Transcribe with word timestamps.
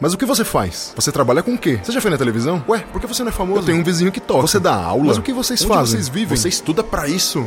Mas 0.00 0.12
o 0.12 0.18
que 0.18 0.26
você 0.26 0.44
faz? 0.44 0.92
Você 0.96 1.12
trabalha 1.12 1.42
com 1.42 1.54
o 1.54 1.58
quê? 1.58 1.78
Você 1.82 1.92
já 1.92 2.00
foi 2.00 2.10
na 2.10 2.18
televisão? 2.18 2.62
Ué, 2.68 2.80
por 2.92 3.00
que 3.00 3.06
você 3.06 3.22
não 3.22 3.28
é 3.30 3.32
famoso? 3.32 3.60
Eu 3.60 3.64
tenho 3.64 3.78
um 3.78 3.84
vizinho 3.84 4.10
que 4.10 4.20
toca. 4.20 4.42
Você 4.42 4.58
dá 4.58 4.74
aula? 4.74 5.04
Mas 5.06 5.18
o 5.18 5.22
que 5.22 5.32
vocês 5.32 5.60
Onde 5.62 5.68
fazem? 5.68 5.92
vocês 5.96 6.08
vivem? 6.08 6.36
Você 6.36 6.48
estuda 6.48 6.82
pra 6.82 7.08
isso? 7.08 7.46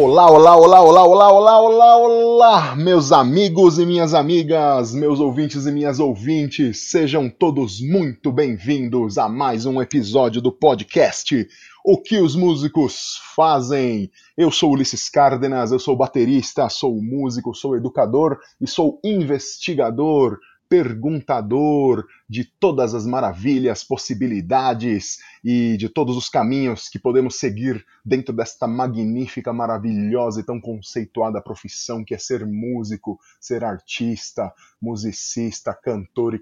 Olá, 0.00 0.30
olá, 0.30 0.56
olá, 0.56 0.80
olá, 0.80 1.02
olá, 1.02 1.32
olá, 1.32 1.60
olá, 1.60 1.96
olá, 1.96 2.76
meus 2.76 3.10
amigos 3.10 3.80
e 3.80 3.84
minhas 3.84 4.14
amigas, 4.14 4.94
meus 4.94 5.18
ouvintes 5.18 5.66
e 5.66 5.72
minhas 5.72 5.98
ouvintes, 5.98 6.88
sejam 6.88 7.28
todos 7.28 7.80
muito 7.80 8.30
bem-vindos 8.30 9.18
a 9.18 9.28
mais 9.28 9.66
um 9.66 9.82
episódio 9.82 10.40
do 10.40 10.52
podcast 10.52 11.48
O 11.84 12.00
que 12.00 12.20
os 12.20 12.36
músicos 12.36 13.18
fazem. 13.34 14.08
Eu 14.36 14.52
sou 14.52 14.70
Ulisses 14.70 15.08
Cárdenas, 15.08 15.72
eu 15.72 15.80
sou 15.80 15.96
baterista, 15.96 16.68
sou 16.68 17.02
músico, 17.02 17.52
sou 17.52 17.76
educador 17.76 18.38
e 18.60 18.68
sou 18.68 19.00
investigador, 19.02 20.38
perguntador 20.68 22.06
de 22.28 22.44
todas 22.44 22.94
as 22.94 23.06
maravilhas, 23.06 23.82
possibilidades 23.82 25.18
e 25.42 25.76
de 25.76 25.88
todos 25.88 26.16
os 26.16 26.28
caminhos 26.28 26.88
que 26.88 26.98
podemos 26.98 27.36
seguir 27.36 27.84
dentro 28.04 28.34
desta 28.34 28.66
magnífica, 28.66 29.52
maravilhosa 29.52 30.40
e 30.40 30.44
tão 30.44 30.60
conceituada 30.60 31.40
profissão 31.40 32.04
que 32.04 32.14
é 32.14 32.18
ser 32.18 32.46
músico, 32.46 33.18
ser 33.40 33.64
artista, 33.64 34.52
musicista, 34.80 35.72
cantor 35.72 36.34
e 36.34 36.38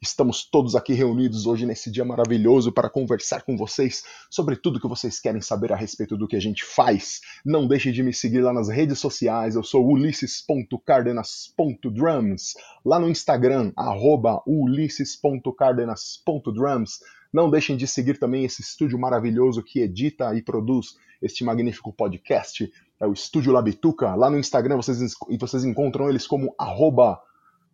Estamos 0.00 0.48
todos 0.48 0.74
aqui 0.74 0.94
reunidos 0.94 1.46
hoje 1.46 1.66
nesse 1.66 1.90
dia 1.90 2.04
maravilhoso 2.04 2.72
para 2.72 2.88
conversar 2.88 3.42
com 3.42 3.54
vocês 3.56 4.04
sobre 4.30 4.54
tudo 4.56 4.80
que 4.80 4.88
vocês 4.88 5.20
querem 5.20 5.40
saber 5.40 5.72
a 5.72 5.76
respeito 5.76 6.16
do 6.16 6.26
que 6.26 6.34
a 6.36 6.40
gente 6.40 6.64
faz. 6.64 7.20
Não 7.44 7.68
deixe 7.68 7.92
de 7.92 8.02
me 8.02 8.14
seguir 8.14 8.40
lá 8.40 8.52
nas 8.52 8.68
redes 8.68 8.98
sociais. 8.98 9.54
Eu 9.54 9.62
sou 9.62 9.86
ulisses.cardenas.drums. 9.86 12.54
Lá 12.84 12.98
no 12.98 13.08
Instagram, 13.08 13.72
arroba 13.76 14.42
ulisses.cardenas.drums. 14.46 16.98
Não 17.32 17.48
deixem 17.50 17.76
de 17.76 17.86
seguir 17.86 18.18
também 18.18 18.44
esse 18.44 18.60
estúdio 18.62 18.98
maravilhoso 18.98 19.62
que 19.62 19.80
edita 19.80 20.34
e 20.34 20.42
produz 20.42 20.96
este 21.20 21.44
magnífico 21.44 21.92
podcast. 21.92 22.72
É 23.00 23.06
o 23.06 23.12
Estúdio 23.12 23.52
Labituca. 23.52 24.14
Lá 24.14 24.30
no 24.30 24.38
Instagram 24.38 24.76
vocês, 24.76 25.14
vocês 25.38 25.64
encontram 25.64 26.08
eles 26.08 26.26
como 26.26 26.54
arroba 26.58 27.20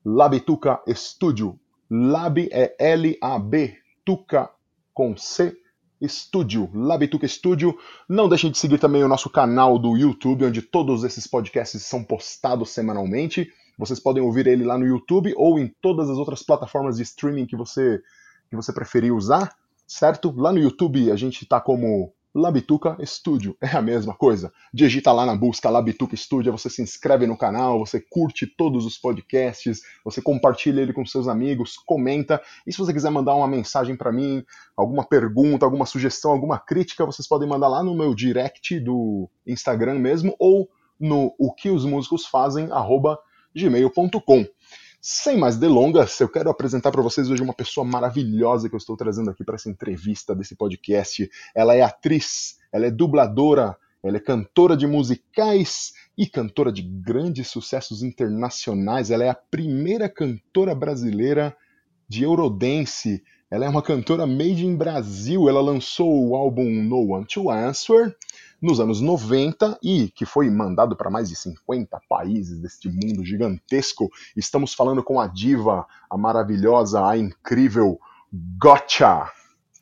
Labituca 0.04 0.80
Studio. 0.88 1.58
Lab 1.90 2.48
é 2.52 2.74
L-A-B, 2.78 3.76
Tuca 4.04 4.50
com 4.92 5.16
C, 5.16 5.56
Estúdio, 6.00 6.70
Labituca 6.74 7.26
Studio. 7.26 7.76
Não 8.08 8.28
deixem 8.28 8.50
de 8.50 8.58
seguir 8.58 8.78
também 8.78 9.02
o 9.02 9.08
nosso 9.08 9.30
canal 9.30 9.78
do 9.78 9.96
YouTube, 9.96 10.44
onde 10.44 10.60
todos 10.60 11.04
esses 11.04 11.26
podcasts 11.26 11.82
são 11.82 12.04
postados 12.04 12.70
semanalmente. 12.70 13.50
Vocês 13.78 13.98
podem 13.98 14.22
ouvir 14.22 14.46
ele 14.46 14.64
lá 14.64 14.76
no 14.76 14.86
YouTube 14.86 15.32
ou 15.36 15.58
em 15.58 15.68
todas 15.80 16.10
as 16.10 16.18
outras 16.18 16.42
plataformas 16.42 16.96
de 16.96 17.02
streaming 17.02 17.46
que 17.46 17.56
você, 17.56 18.00
que 18.50 18.56
você 18.56 18.72
preferir 18.72 19.12
usar, 19.12 19.54
certo? 19.86 20.32
Lá 20.36 20.52
no 20.52 20.58
YouTube 20.58 21.10
a 21.10 21.16
gente 21.16 21.46
tá 21.46 21.60
como 21.60 22.12
Labituca 22.34 22.96
Studio, 23.04 23.56
é 23.60 23.68
a 23.76 23.80
mesma 23.80 24.12
coisa. 24.12 24.52
Digita 24.72 25.12
lá 25.12 25.24
na 25.24 25.36
busca 25.36 25.70
Labituca 25.70 26.16
Studio, 26.16 26.50
você 26.50 26.68
se 26.68 26.82
inscreve 26.82 27.28
no 27.28 27.36
canal, 27.36 27.78
você 27.78 28.00
curte 28.00 28.44
todos 28.44 28.84
os 28.84 28.98
podcasts, 28.98 29.82
você 30.04 30.20
compartilha 30.20 30.80
ele 30.80 30.92
com 30.92 31.06
seus 31.06 31.28
amigos, 31.28 31.76
comenta. 31.76 32.42
E 32.66 32.72
se 32.72 32.78
você 32.78 32.92
quiser 32.92 33.10
mandar 33.10 33.36
uma 33.36 33.46
mensagem 33.46 33.96
para 33.96 34.10
mim, 34.10 34.44
alguma 34.76 35.04
pergunta, 35.04 35.64
alguma 35.64 35.86
sugestão, 35.86 36.32
alguma 36.32 36.58
crítica, 36.58 37.06
vocês 37.06 37.28
podem 37.28 37.48
mandar 37.48 37.68
lá 37.68 37.84
no 37.84 37.94
meu 37.94 38.14
direct 38.14 38.80
do 38.80 39.30
Instagram 39.46 40.00
mesmo 40.00 40.34
ou 40.38 40.68
no 40.98 41.32
o 41.38 41.52
que 41.52 41.70
os 41.70 41.84
músicos 41.84 42.26
fazem 42.26 42.68
gmail.com. 43.54 44.44
Sem 45.06 45.36
mais 45.36 45.58
delongas, 45.58 46.18
eu 46.18 46.30
quero 46.30 46.48
apresentar 46.48 46.90
para 46.90 47.02
vocês 47.02 47.28
hoje 47.28 47.42
uma 47.42 47.52
pessoa 47.52 47.84
maravilhosa 47.84 48.70
que 48.70 48.74
eu 48.74 48.78
estou 48.78 48.96
trazendo 48.96 49.28
aqui 49.28 49.44
para 49.44 49.56
essa 49.56 49.68
entrevista 49.68 50.34
desse 50.34 50.56
podcast. 50.56 51.30
Ela 51.54 51.74
é 51.74 51.82
atriz, 51.82 52.56
ela 52.72 52.86
é 52.86 52.90
dubladora, 52.90 53.76
ela 54.02 54.16
é 54.16 54.20
cantora 54.20 54.74
de 54.74 54.86
musicais 54.86 55.92
e 56.16 56.26
cantora 56.26 56.72
de 56.72 56.80
grandes 56.80 57.48
sucessos 57.48 58.02
internacionais. 58.02 59.10
Ela 59.10 59.24
é 59.24 59.28
a 59.28 59.34
primeira 59.34 60.08
cantora 60.08 60.74
brasileira 60.74 61.54
de 62.08 62.24
Eurodance. 62.24 63.22
Ela 63.50 63.66
é 63.66 63.68
uma 63.68 63.82
cantora 63.82 64.26
made 64.26 64.64
in 64.64 64.74
Brasil. 64.74 65.50
Ela 65.50 65.60
lançou 65.60 66.30
o 66.30 66.34
álbum 66.34 66.64
No 66.82 67.12
One 67.12 67.26
to 67.26 67.50
Answer 67.50 68.16
nos 68.64 68.80
anos 68.80 69.02
90 69.02 69.78
e 69.82 70.08
que 70.08 70.24
foi 70.24 70.48
mandado 70.48 70.96
para 70.96 71.10
mais 71.10 71.28
de 71.28 71.36
50 71.36 72.00
países 72.08 72.58
deste 72.58 72.88
mundo 72.88 73.22
gigantesco. 73.22 74.10
Estamos 74.34 74.72
falando 74.72 75.02
com 75.02 75.20
a 75.20 75.26
diva, 75.26 75.86
a 76.08 76.16
maravilhosa, 76.16 77.06
a 77.06 77.16
incrível 77.16 78.00
Gotcha. 78.58 79.30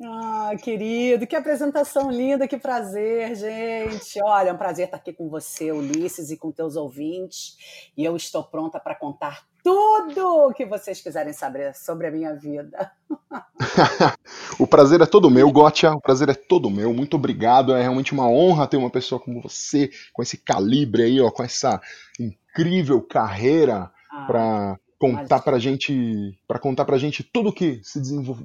Ah, 0.04 0.50
querido, 0.60 1.26
que 1.28 1.37
apresentação 1.37 2.10
linda, 2.10 2.48
que 2.48 2.59
prazer, 2.59 3.37
gente. 3.37 4.20
Olha, 4.22 4.50
é 4.50 4.53
um 4.53 4.59
prazer 4.59 4.87
estar 4.87 4.97
aqui 4.97 5.12
com 5.12 5.28
você, 5.28 5.70
Ulisses, 5.70 6.31
e 6.31 6.37
com 6.37 6.50
teus 6.50 6.75
ouvintes. 6.75 7.56
E 7.97 8.04
eu 8.04 8.16
estou 8.16 8.43
pronta 8.43 8.81
para 8.81 8.97
contar 8.97 9.47
tudo 9.62 10.49
o 10.49 10.53
que 10.53 10.67
vocês 10.67 11.00
quiserem 11.00 11.33
saber 11.33 11.75
sobre 11.75 12.09
a 12.09 12.11
minha 12.11 12.34
vida. 12.34 12.91
o 14.59 14.67
prazer 14.67 15.00
é 15.00 15.06
todo 15.06 15.31
meu, 15.31 15.50
Gotcha. 15.50 15.93
O 15.93 16.00
prazer 16.00 16.28
é 16.28 16.34
todo 16.34 16.71
meu. 16.71 16.93
Muito 16.93 17.17
obrigado. 17.17 17.75
É 17.75 17.81
realmente 17.81 18.12
uma 18.12 18.28
honra 18.28 18.67
ter 18.67 18.77
uma 18.77 18.91
pessoa 18.91 19.21
como 19.21 19.41
você, 19.41 19.91
com 20.12 20.23
esse 20.23 20.37
calibre 20.37 21.03
aí, 21.03 21.21
ó, 21.21 21.31
com 21.31 21.43
essa 21.43 21.81
incrível 22.19 23.00
carreira 23.00 23.91
ah, 24.11 24.25
para 24.27 24.78
contar 24.99 25.41
para 25.41 25.59
gente, 25.59 26.39
para 26.47 26.59
contar 26.59 26.84
pra 26.84 26.99
gente 26.99 27.23
tudo 27.23 27.53
que 27.53 27.81
se, 27.83 28.00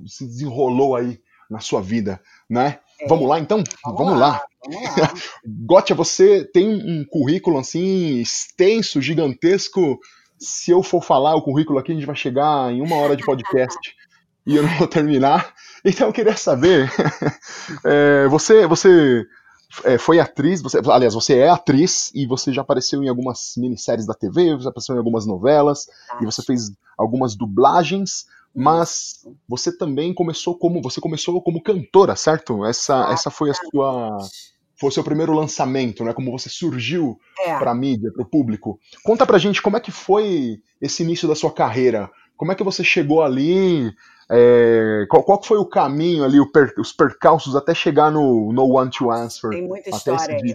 se 0.07 0.25
desenrolou 0.25 0.95
aí 0.95 1.19
na 1.49 1.59
sua 1.59 1.81
vida, 1.81 2.21
né? 2.49 2.79
É. 2.99 3.07
Vamos 3.07 3.27
lá 3.27 3.39
então? 3.39 3.63
Vamos, 3.83 3.99
vamos 3.99 4.19
lá. 4.19 4.27
lá. 4.27 4.45
Vamos 4.63 4.97
lá. 4.97 5.13
Gotcha, 5.45 5.93
você 5.93 6.43
tem 6.43 6.67
um 6.67 7.05
currículo 7.05 7.57
assim 7.59 8.19
extenso, 8.19 9.01
gigantesco. 9.01 9.99
Se 10.39 10.71
eu 10.71 10.83
for 10.83 11.03
falar 11.03 11.35
o 11.35 11.41
currículo 11.41 11.79
aqui, 11.79 11.91
a 11.91 11.95
gente 11.95 12.05
vai 12.05 12.15
chegar 12.15 12.71
em 12.71 12.81
uma 12.81 12.95
hora 12.97 13.15
de 13.15 13.25
podcast 13.25 13.77
e 14.45 14.55
eu 14.55 14.63
não 14.63 14.77
vou 14.77 14.87
terminar. 14.87 15.53
Então 15.85 16.07
eu 16.07 16.13
queria 16.13 16.35
saber, 16.35 16.91
é, 17.85 18.27
você, 18.27 18.67
você 18.67 19.25
é, 19.83 19.97
foi 19.97 20.19
atriz, 20.19 20.61
você, 20.61 20.79
aliás, 20.89 21.13
você 21.13 21.37
é 21.37 21.49
atriz 21.49 22.11
e 22.13 22.25
você 22.25 22.51
já 22.51 22.61
apareceu 22.61 23.03
em 23.03 23.09
algumas 23.09 23.53
minisséries 23.57 24.05
da 24.05 24.13
TV, 24.13 24.55
você 24.55 24.67
apareceu 24.67 24.95
em 24.95 24.99
algumas 24.99 25.25
novelas 25.25 25.87
e 26.21 26.25
você 26.25 26.41
fez 26.41 26.71
algumas 26.97 27.35
dublagens 27.35 28.25
mas 28.59 29.23
você 29.47 29.71
também 29.71 30.15
começou 30.15 30.57
como 30.57 30.81
você 30.81 30.99
começou 30.99 31.39
como 31.43 31.61
cantora, 31.61 32.15
certo? 32.15 32.65
Essa, 32.65 33.11
essa 33.11 33.29
foi 33.29 33.51
a 33.51 33.53
sua 33.53 34.17
foi 34.79 34.89
o 34.89 34.91
seu 34.91 35.03
primeiro 35.03 35.33
lançamento, 35.33 36.03
né? 36.03 36.13
Como 36.13 36.31
você 36.31 36.49
surgiu 36.49 37.17
é. 37.39 37.57
para 37.57 37.71
a 37.71 37.75
mídia, 37.75 38.11
para 38.13 38.23
o 38.23 38.29
público. 38.29 38.79
Conta 39.03 39.25
pra 39.25 39.37
gente 39.37 39.61
como 39.61 39.77
é 39.77 39.79
que 39.79 39.91
foi 39.91 40.59
esse 40.81 41.03
início 41.03 41.27
da 41.27 41.35
sua 41.35 41.51
carreira. 41.51 42.09
Como 42.35 42.51
é 42.51 42.55
que 42.55 42.63
você 42.63 42.83
chegou 42.83 43.23
ali? 43.23 43.91
É, 44.29 45.05
qual, 45.09 45.23
qual 45.23 45.41
foi 45.41 45.57
o 45.57 45.65
caminho 45.65 46.23
ali, 46.23 46.37
per, 46.51 46.73
os 46.77 46.91
percalços 46.91 47.55
até 47.55 47.73
chegar 47.73 48.11
no 48.11 48.51
No 48.51 48.75
One 48.75 48.91
to 48.91 49.09
Answer? 49.09 49.49
Tem 49.49 49.65
muita 49.65 49.89
história 49.89 50.35
aí. 50.35 50.53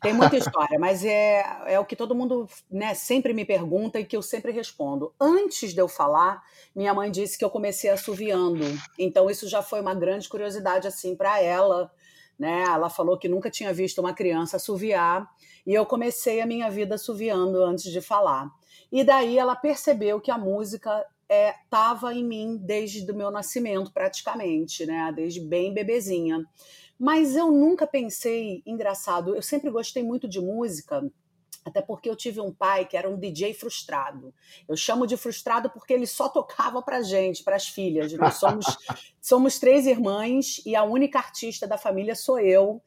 Tem 0.00 0.12
muita 0.12 0.36
história, 0.38 0.78
mas 0.78 1.04
é, 1.04 1.44
é 1.66 1.80
o 1.80 1.84
que 1.84 1.96
todo 1.96 2.14
mundo 2.14 2.46
né, 2.70 2.94
sempre 2.94 3.32
me 3.32 3.44
pergunta 3.44 3.98
e 3.98 4.04
que 4.04 4.16
eu 4.16 4.22
sempre 4.22 4.52
respondo. 4.52 5.12
Antes 5.18 5.72
de 5.72 5.80
eu 5.80 5.88
falar, 5.88 6.42
minha 6.74 6.92
mãe 6.92 7.10
disse 7.10 7.38
que 7.38 7.44
eu 7.44 7.50
comecei 7.50 7.90
assoviando. 7.90 8.64
Então 8.98 9.30
isso 9.30 9.48
já 9.48 9.62
foi 9.62 9.80
uma 9.80 9.94
grande 9.94 10.28
curiosidade 10.28 10.86
assim 10.86 11.16
para 11.16 11.40
ela. 11.40 11.90
Né? 12.38 12.64
Ela 12.64 12.90
falou 12.90 13.18
que 13.18 13.28
nunca 13.28 13.50
tinha 13.50 13.72
visto 13.72 13.98
uma 13.98 14.12
criança 14.12 14.56
assoviar 14.56 15.28
e 15.66 15.72
eu 15.72 15.86
comecei 15.86 16.40
a 16.40 16.46
minha 16.46 16.70
vida 16.70 16.94
assoviando 16.94 17.62
antes 17.64 17.90
de 17.90 18.00
falar. 18.00 18.50
E 18.92 19.02
daí 19.02 19.38
ela 19.38 19.56
percebeu 19.56 20.20
que 20.20 20.30
a 20.30 20.38
música 20.38 21.04
estava 21.28 22.12
é, 22.12 22.16
em 22.18 22.24
mim 22.24 22.56
desde 22.56 23.10
o 23.10 23.14
meu 23.14 23.30
nascimento, 23.30 23.92
praticamente, 23.92 24.86
né? 24.86 25.12
Desde 25.14 25.40
bem 25.40 25.74
bebezinha. 25.74 26.44
Mas 26.98 27.36
eu 27.36 27.50
nunca 27.50 27.86
pensei, 27.86 28.62
engraçado, 28.64 29.34
eu 29.34 29.42
sempre 29.42 29.70
gostei 29.70 30.02
muito 30.02 30.28
de 30.28 30.40
música, 30.40 31.04
até 31.66 31.82
porque 31.82 32.08
eu 32.08 32.14
tive 32.14 32.40
um 32.40 32.52
pai 32.52 32.86
que 32.86 32.96
era 32.96 33.10
um 33.10 33.18
DJ 33.18 33.52
frustrado. 33.52 34.32
Eu 34.68 34.76
chamo 34.76 35.04
de 35.04 35.16
frustrado 35.16 35.68
porque 35.68 35.92
ele 35.92 36.06
só 36.06 36.28
tocava 36.28 36.80
pra 36.80 37.02
gente, 37.02 37.42
para 37.42 37.56
as 37.56 37.66
filhas. 37.66 38.12
Nós 38.12 38.34
somos, 38.34 38.64
somos 39.20 39.58
três 39.58 39.84
irmãs 39.84 40.62
e 40.64 40.76
a 40.76 40.84
única 40.84 41.18
artista 41.18 41.66
da 41.66 41.76
família 41.76 42.14
sou 42.14 42.38
eu. 42.38 42.80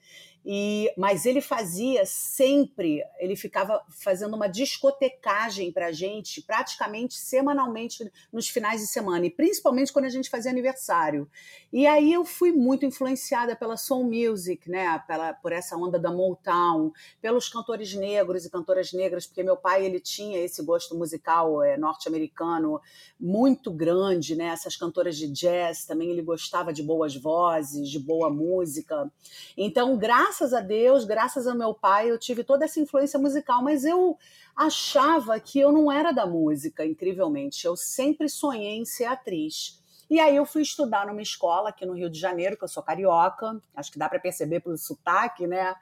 E, 0.46 0.92
mas 0.98 1.26
ele 1.26 1.42
fazia 1.42 2.06
sempre, 2.06 3.04
ele 3.20 3.36
ficava 3.36 3.84
fazendo 3.90 4.36
uma 4.36 4.48
discotecagem 4.48 5.72
para 5.72 5.88
a 5.88 5.92
gente, 5.92 6.42
praticamente 6.42 7.16
semanalmente 7.16 8.10
nos 8.32 8.48
finais 8.48 8.80
de 8.80 8.88
semana, 8.88 9.26
e 9.26 9.30
principalmente 9.30 9.92
quando 9.92 10.06
a 10.06 10.10
gente 10.10 10.30
fazia 10.30 10.50
aniversário. 10.50 11.30
E 11.74 11.86
aí 11.86 12.14
eu 12.14 12.24
fui 12.24 12.52
muito 12.52 12.86
influenciada 12.86 13.56
pela 13.56 13.76
soul 13.76 14.06
music, 14.06 14.70
né, 14.70 14.98
pela, 15.06 15.34
por 15.34 15.52
essa 15.52 15.76
onda 15.76 16.00
da 16.00 16.12
Motown, 16.12 16.92
pelos 17.22 17.50
cantores 17.50 17.94
negros 17.94 18.46
e 18.46 18.50
cantoras 18.50 18.94
negras, 18.94 19.28
porque 19.28 19.44
meu 19.44 19.58
pai 19.58 19.86
ele 19.86 20.00
tinha 20.00 20.40
esse 20.40 20.64
gosto 20.64 20.98
musical 20.98 21.62
é, 21.62 21.78
norte-americano 21.78 22.80
muito 23.20 23.72
grande, 23.72 24.36
né, 24.36 24.46
essas 24.46 24.78
cantoras 24.78 25.18
de 25.18 25.28
jazz 25.28 25.86
também 25.86 26.10
ele 26.10 26.22
gostava 26.22 26.72
de 26.72 26.82
boas 26.82 27.16
vozes, 27.16 27.90
de 27.90 28.00
boa 28.00 28.30
música. 28.30 29.12
Então, 29.58 29.98
graças 29.98 30.29
graças 30.30 30.54
a 30.54 30.62
Deus, 30.62 31.06
graças 31.06 31.48
ao 31.48 31.58
meu 31.58 31.74
pai, 31.74 32.12
eu 32.12 32.20
tive 32.20 32.44
toda 32.44 32.64
essa 32.64 32.80
influência 32.80 33.18
musical, 33.18 33.64
mas 33.64 33.84
eu 33.84 34.16
achava 34.56 35.40
que 35.40 35.60
eu 35.60 35.72
não 35.72 35.92
era 35.92 36.12
da 36.12 36.28
música, 36.28 36.86
incrivelmente. 36.86 37.66
Eu 37.66 37.76
sempre 37.76 38.30
sonhei 38.30 38.78
em 38.78 38.86
ser 38.86 39.06
atriz. 39.06 39.82
E 40.08 40.20
aí 40.20 40.36
eu 40.36 40.46
fui 40.46 40.62
estudar 40.62 41.08
numa 41.08 41.22
escola 41.24 41.70
aqui 41.70 41.84
no 41.84 41.94
Rio 41.94 42.12
de 42.12 42.20
Janeiro, 42.20 42.56
que 42.56 42.64
eu 42.64 42.68
sou 42.68 42.84
carioca, 42.84 43.60
acho 43.76 43.92
que 43.92 43.98
dá 43.98 44.08
para 44.08 44.20
perceber 44.20 44.60
pelo 44.60 44.78
sotaque, 44.78 45.48
né? 45.48 45.74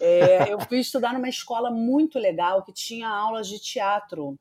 É, 0.00 0.52
eu 0.52 0.58
fui 0.60 0.80
estudar 0.80 1.14
numa 1.14 1.28
escola 1.28 1.70
muito 1.70 2.18
legal 2.18 2.64
que 2.64 2.72
tinha 2.72 3.08
aulas 3.08 3.46
de 3.46 3.60
teatro. 3.60 4.36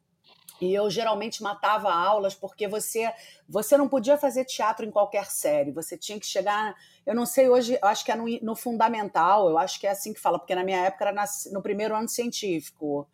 E 0.62 0.74
eu 0.74 0.90
geralmente 0.90 1.42
matava 1.42 1.92
aulas 1.92 2.36
porque 2.36 2.68
você 2.68 3.12
você 3.48 3.76
não 3.76 3.90
podia 3.90 4.18
fazer 4.18 4.46
teatro 4.46 4.86
em 4.86 4.92
qualquer 4.92 5.26
série, 5.26 5.72
você 5.72 5.98
tinha 5.98 6.20
que 6.20 6.26
chegar 6.26 6.76
eu 7.06 7.14
não 7.14 7.26
sei 7.26 7.50
hoje, 7.50 7.78
eu 7.82 7.88
acho 7.88 8.06
que 8.06 8.12
é 8.12 8.16
no, 8.16 8.26
no 8.42 8.56
fundamental, 8.56 9.50
eu 9.50 9.58
acho 9.58 9.80
que 9.80 9.86
é 9.86 9.92
assim 9.92 10.14
que 10.14 10.20
fala, 10.20 10.40
porque 10.40 10.56
na 10.56 10.64
minha 10.64 10.86
época 10.86 11.04
era 11.06 11.14
na, 11.14 11.26
no 11.52 11.62
primeiro 11.62 11.96
ano 11.96 12.08
científico. 12.08 13.08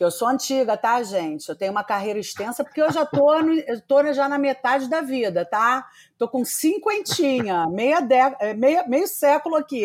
Que 0.00 0.04
eu 0.04 0.10
sou 0.10 0.28
antiga, 0.28 0.78
tá, 0.78 1.02
gente? 1.02 1.46
Eu 1.46 1.54
tenho 1.54 1.72
uma 1.72 1.84
carreira 1.84 2.18
extensa, 2.18 2.64
porque 2.64 2.80
eu 2.80 2.90
já 2.90 3.04
tô, 3.04 3.38
no, 3.42 3.52
eu 3.52 3.82
tô 3.82 4.10
já 4.14 4.30
na 4.30 4.38
metade 4.38 4.88
da 4.88 5.02
vida, 5.02 5.44
tá? 5.44 5.86
Tô 6.16 6.26
com 6.26 6.42
cinquentinha, 6.42 7.66
meia 7.66 8.00
de, 8.00 8.14
é, 8.14 8.54
meia, 8.54 8.88
meio 8.88 9.06
século 9.06 9.56
aqui. 9.56 9.84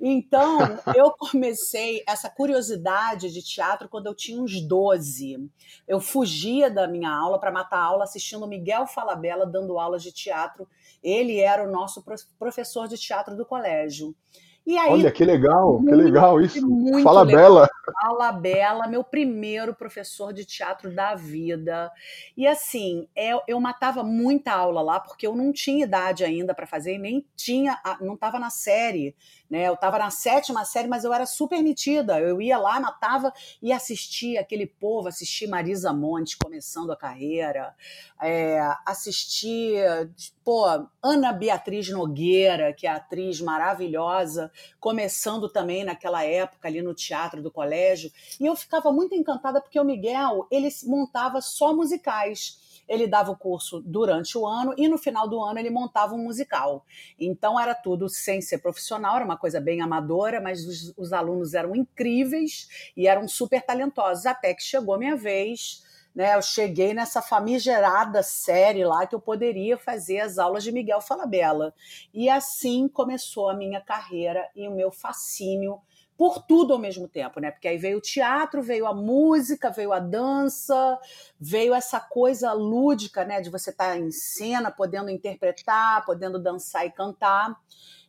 Então, 0.00 0.60
eu 0.96 1.10
comecei 1.10 2.02
essa 2.08 2.30
curiosidade 2.30 3.30
de 3.30 3.42
teatro 3.42 3.86
quando 3.86 4.06
eu 4.06 4.14
tinha 4.14 4.40
uns 4.40 4.62
12. 4.66 5.46
Eu 5.86 6.00
fugia 6.00 6.70
da 6.70 6.88
minha 6.88 7.10
aula 7.10 7.38
para 7.38 7.52
matar 7.52 7.80
a 7.80 7.84
aula 7.84 8.04
assistindo 8.04 8.48
Miguel 8.48 8.86
Falabella 8.86 9.44
dando 9.44 9.78
aulas 9.78 10.02
de 10.02 10.10
teatro 10.10 10.66
ele 11.04 11.38
era 11.38 11.62
o 11.62 11.70
nosso 11.70 12.02
professor 12.38 12.88
de 12.88 12.96
teatro 12.96 13.36
do 13.36 13.44
colégio. 13.44 14.16
E 14.66 14.78
aí, 14.78 14.92
Olha, 14.92 15.12
que 15.12 15.22
legal, 15.26 15.74
muito, 15.74 15.88
que 15.90 15.94
legal 15.94 16.40
isso. 16.40 16.58
Fala 17.02 17.22
legal. 17.22 17.42
Bela. 17.42 17.68
Fala 18.00 18.32
Bela, 18.32 18.88
meu 18.88 19.04
primeiro 19.04 19.74
professor 19.74 20.32
de 20.32 20.46
teatro 20.46 20.90
da 20.90 21.14
vida. 21.14 21.92
E 22.34 22.46
assim, 22.46 23.06
eu, 23.14 23.42
eu 23.46 23.60
matava 23.60 24.02
muita 24.02 24.52
aula 24.52 24.80
lá, 24.80 24.98
porque 24.98 25.26
eu 25.26 25.36
não 25.36 25.52
tinha 25.52 25.84
idade 25.84 26.24
ainda 26.24 26.54
para 26.54 26.66
fazer, 26.66 26.96
nem 26.96 27.26
tinha, 27.36 27.78
não 28.00 28.14
estava 28.14 28.38
na 28.38 28.48
série. 28.48 29.14
Né? 29.50 29.68
Eu 29.68 29.74
estava 29.74 29.98
na 29.98 30.10
sétima 30.10 30.64
série, 30.64 30.88
mas 30.88 31.04
eu 31.04 31.12
era 31.12 31.26
super 31.26 31.62
metida. 31.62 32.18
Eu 32.18 32.40
ia 32.40 32.56
lá, 32.56 32.80
matava 32.80 33.32
e 33.62 33.70
assistia 33.70 34.40
aquele 34.40 34.66
povo, 34.66 35.08
assistia 35.08 35.46
Marisa 35.46 35.92
Monte 35.92 36.38
começando 36.38 36.90
a 36.90 36.96
carreira, 36.96 37.74
é, 38.20 38.60
assistia, 38.86 40.10
pô, 40.44 40.64
Ana 41.02 41.32
Beatriz 41.32 41.88
Nogueira, 41.88 42.72
que 42.72 42.86
é 42.86 42.90
atriz 42.90 43.40
maravilhosa, 43.40 44.52
começando 44.78 45.48
também 45.48 45.84
naquela 45.84 46.22
época 46.22 46.68
ali 46.68 46.82
no 46.82 46.94
teatro 46.94 47.42
do 47.42 47.50
colégio. 47.50 48.12
E 48.38 48.46
eu 48.46 48.54
ficava 48.54 48.92
muito 48.92 49.14
encantada 49.14 49.60
porque 49.60 49.80
o 49.80 49.84
Miguel, 49.84 50.46
ele 50.50 50.68
montava 50.86 51.40
só 51.40 51.74
musicais 51.74 52.62
ele 52.88 53.06
dava 53.06 53.30
o 53.30 53.36
curso 53.36 53.80
durante 53.80 54.36
o 54.36 54.46
ano 54.46 54.74
e 54.76 54.88
no 54.88 54.98
final 54.98 55.28
do 55.28 55.42
ano 55.42 55.58
ele 55.58 55.70
montava 55.70 56.14
um 56.14 56.22
musical. 56.22 56.84
Então 57.18 57.58
era 57.58 57.74
tudo 57.74 58.08
sem 58.08 58.40
ser 58.40 58.58
profissional, 58.58 59.16
era 59.16 59.24
uma 59.24 59.36
coisa 59.36 59.60
bem 59.60 59.80
amadora, 59.80 60.40
mas 60.40 60.66
os, 60.66 60.94
os 60.96 61.12
alunos 61.12 61.54
eram 61.54 61.74
incríveis 61.74 62.68
e 62.96 63.08
eram 63.08 63.26
super 63.26 63.62
talentosos. 63.62 64.26
Até 64.26 64.54
que 64.54 64.62
chegou 64.62 64.98
minha 64.98 65.16
vez. 65.16 65.83
Né, 66.14 66.36
eu 66.36 66.42
cheguei 66.42 66.94
nessa 66.94 67.20
famigerada 67.20 68.22
série 68.22 68.84
lá 68.84 69.04
que 69.04 69.16
eu 69.16 69.20
poderia 69.20 69.76
fazer 69.76 70.20
as 70.20 70.38
aulas 70.38 70.62
de 70.62 70.70
Miguel 70.70 71.00
Falabella. 71.00 71.74
E 72.12 72.30
assim 72.30 72.86
começou 72.86 73.48
a 73.48 73.54
minha 73.54 73.80
carreira 73.80 74.48
e 74.54 74.68
o 74.68 74.70
meu 74.70 74.92
fascínio 74.92 75.80
por 76.16 76.42
tudo 76.42 76.72
ao 76.72 76.78
mesmo 76.78 77.08
tempo, 77.08 77.40
né? 77.40 77.50
Porque 77.50 77.68
aí 77.68 77.76
veio 77.76 77.98
o 77.98 78.00
teatro, 78.00 78.62
veio 78.62 78.86
a 78.86 78.94
música, 78.94 79.70
veio 79.70 79.92
a 79.92 79.98
dança, 79.98 80.98
veio 81.40 81.74
essa 81.74 81.98
coisa 82.00 82.52
lúdica, 82.52 83.24
né? 83.24 83.40
De 83.40 83.50
você 83.50 83.70
estar 83.70 83.90
tá 83.90 83.98
em 83.98 84.10
cena, 84.10 84.70
podendo 84.70 85.10
interpretar, 85.10 86.04
podendo 86.04 86.38
dançar 86.38 86.86
e 86.86 86.90
cantar. 86.90 87.56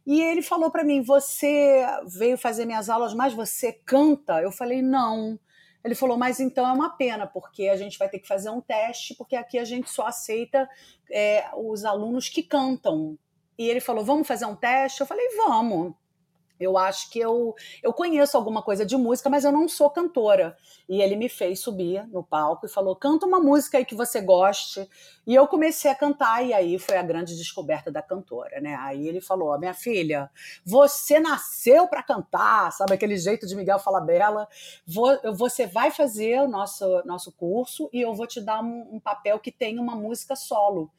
E 0.06 0.22
ele 0.22 0.42
falou 0.42 0.70
para 0.70 0.84
mim: 0.84 1.02
Você 1.02 1.84
veio 2.06 2.38
fazer 2.38 2.66
minhas 2.66 2.90
aulas, 2.90 3.14
mas 3.14 3.34
você 3.34 3.74
canta? 3.74 4.42
Eu 4.42 4.52
falei: 4.52 4.82
Não. 4.82 5.40
Ele 5.86 5.94
falou: 5.94 6.18
Mas 6.18 6.40
então 6.40 6.68
é 6.68 6.72
uma 6.72 6.90
pena, 6.90 7.28
porque 7.28 7.68
a 7.68 7.78
gente 7.78 8.00
vai 8.00 8.10
ter 8.10 8.18
que 8.18 8.28
fazer 8.28 8.50
um 8.50 8.60
teste, 8.60 9.14
porque 9.14 9.36
aqui 9.36 9.60
a 9.60 9.64
gente 9.64 9.88
só 9.88 10.08
aceita 10.08 10.68
é, 11.12 11.48
os 11.56 11.86
alunos 11.86 12.28
que 12.28 12.42
cantam. 12.42 13.16
E 13.56 13.70
ele 13.70 13.80
falou: 13.80 14.04
Vamos 14.04 14.28
fazer 14.28 14.48
um 14.48 14.56
teste? 14.56 15.02
Eu 15.02 15.08
falei: 15.08 15.28
Vamos. 15.38 15.94
Eu 16.60 16.78
acho 16.78 17.10
que 17.10 17.20
eu, 17.20 17.54
eu 17.84 17.94
conheço 17.94 18.38
alguma 18.38 18.62
coisa 18.62 18.86
de 18.86 18.96
música, 18.96 19.30
mas 19.30 19.44
eu 19.44 19.52
não 19.52 19.68
sou 19.68 19.90
cantora. 19.90 20.58
E 20.88 21.02
ele 21.02 21.16
me 21.16 21.28
fez 21.28 21.60
subir 21.60 22.08
no 22.08 22.24
palco 22.24 22.66
e 22.66 22.70
falou: 22.70 22.96
canta 22.96 23.26
uma 23.26 23.40
música 23.40 23.78
aí 23.78 23.86
que 23.86 23.96
você 23.96 24.22
goste. 24.22 24.88
E 25.26 25.34
eu 25.34 25.48
comecei 25.48 25.90
a 25.90 25.96
cantar, 25.96 26.46
e 26.46 26.54
aí 26.54 26.78
foi 26.78 26.98
a 26.98 27.02
grande 27.02 27.36
descoberta 27.36 27.92
da 27.92 28.02
cantora, 28.02 28.62
né? 28.62 28.76
Aí 28.76 29.08
ele 29.08 29.22
falou: 29.22 29.58
minha 29.58 29.74
filha, 29.74 30.30
você 30.64 31.20
nasceu 31.20 31.88
para 31.88 32.04
cantar, 32.04 32.72
sabe 32.72 32.94
aquele 32.94 33.18
jeito 33.18 33.48
de 33.48 33.56
Miguel 33.56 33.80
Falabella? 33.80 34.48
Você 35.36 35.66
vai 35.66 35.92
fazer 35.92 36.42
o 36.42 36.48
nosso, 36.48 37.02
nosso 37.06 37.32
curso 37.32 37.90
e 37.92 38.02
eu 38.02 38.14
vou 38.14 38.28
te 38.28 38.40
dar 38.40 38.62
um, 38.62 38.96
um 38.96 39.00
papel 39.00 39.40
que 39.40 39.52
tem 39.52 39.80
uma 39.80 39.96
música 39.96 40.36
solo. 40.36 40.92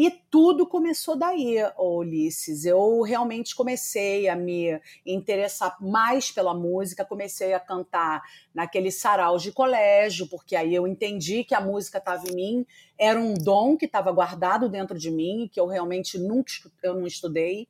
E 0.00 0.12
tudo 0.30 0.64
começou 0.64 1.16
daí, 1.16 1.56
Ulisses. 1.76 2.64
Eu 2.64 3.02
realmente 3.02 3.52
comecei 3.52 4.28
a 4.28 4.36
me 4.36 4.80
interessar 5.04 5.76
mais 5.80 6.30
pela 6.30 6.54
música, 6.54 7.04
comecei 7.04 7.52
a 7.52 7.58
cantar 7.58 8.22
naquele 8.54 8.92
sarau 8.92 9.38
de 9.38 9.50
colégio, 9.50 10.28
porque 10.28 10.54
aí 10.54 10.72
eu 10.72 10.86
entendi 10.86 11.42
que 11.42 11.52
a 11.52 11.60
música 11.60 11.98
estava 11.98 12.30
em 12.30 12.32
mim, 12.32 12.66
era 12.96 13.18
um 13.18 13.34
dom 13.34 13.76
que 13.76 13.86
estava 13.86 14.12
guardado 14.12 14.68
dentro 14.68 14.96
de 14.96 15.10
mim, 15.10 15.50
que 15.52 15.58
eu 15.58 15.66
realmente 15.66 16.16
nunca 16.16 16.52
eu 16.80 16.94
não 16.94 17.04
estudei. 17.04 17.66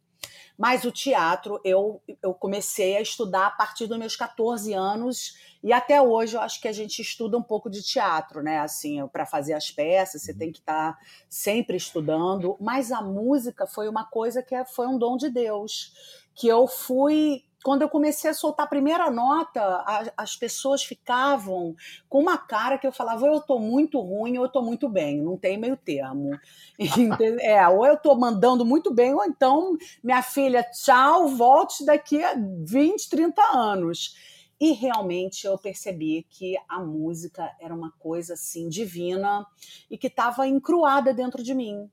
Mas 0.56 0.84
o 0.84 0.90
teatro 0.90 1.60
eu, 1.64 2.02
eu 2.22 2.34
comecei 2.34 2.96
a 2.96 3.00
estudar 3.00 3.46
a 3.46 3.50
partir 3.50 3.86
dos 3.86 3.98
meus 3.98 4.16
14 4.16 4.74
anos 4.74 5.34
e 5.62 5.72
até 5.72 6.00
hoje 6.00 6.36
eu 6.36 6.40
acho 6.40 6.60
que 6.60 6.68
a 6.68 6.72
gente 6.72 7.00
estuda 7.00 7.36
um 7.36 7.42
pouco 7.42 7.68
de 7.68 7.82
teatro, 7.82 8.42
né? 8.42 8.60
Assim, 8.60 9.06
para 9.08 9.26
fazer 9.26 9.54
as 9.54 9.70
peças, 9.70 10.22
você 10.22 10.32
uhum. 10.32 10.38
tem 10.38 10.52
que 10.52 10.58
estar 10.58 10.92
tá 10.92 10.98
sempre 11.28 11.76
estudando. 11.76 12.56
Mas 12.60 12.92
a 12.92 13.02
música 13.02 13.66
foi 13.66 13.88
uma 13.88 14.04
coisa 14.04 14.42
que 14.42 14.54
é, 14.54 14.64
foi 14.64 14.86
um 14.86 14.98
dom 14.98 15.16
de 15.16 15.30
Deus. 15.30 15.92
Que 16.34 16.46
eu 16.46 16.66
fui 16.68 17.44
quando 17.64 17.82
eu 17.82 17.88
comecei 17.88 18.30
a 18.30 18.34
soltar 18.34 18.66
a 18.66 18.68
primeira 18.68 19.10
nota, 19.10 19.84
as 20.16 20.36
pessoas 20.36 20.82
ficavam 20.82 21.74
com 22.08 22.20
uma 22.20 22.38
cara 22.38 22.78
que 22.78 22.86
eu 22.86 22.92
falava, 22.92 23.26
ou 23.26 23.32
eu 23.32 23.38
estou 23.38 23.58
muito 23.58 24.00
ruim 24.00 24.38
ou 24.38 24.44
eu 24.44 24.46
estou 24.46 24.62
muito 24.62 24.88
bem, 24.88 25.20
não 25.20 25.36
tem 25.36 25.58
meio 25.58 25.76
termo. 25.76 26.30
é, 27.40 27.66
ou 27.68 27.84
eu 27.84 27.94
estou 27.94 28.16
mandando 28.16 28.64
muito 28.64 28.92
bem, 28.94 29.12
ou 29.12 29.24
então, 29.24 29.76
minha 30.02 30.22
filha, 30.22 30.62
tchau, 30.62 31.28
volte 31.28 31.84
daqui 31.84 32.22
a 32.22 32.34
20, 32.36 33.08
30 33.08 33.42
anos. 33.52 34.16
E 34.60 34.72
realmente 34.72 35.46
eu 35.46 35.56
percebi 35.56 36.26
que 36.28 36.56
a 36.68 36.80
música 36.80 37.54
era 37.60 37.72
uma 37.72 37.92
coisa 37.92 38.34
assim 38.34 38.68
divina 38.68 39.46
e 39.88 39.96
que 39.96 40.08
estava 40.08 40.48
encruada 40.48 41.14
dentro 41.14 41.42
de 41.44 41.54
mim. 41.54 41.88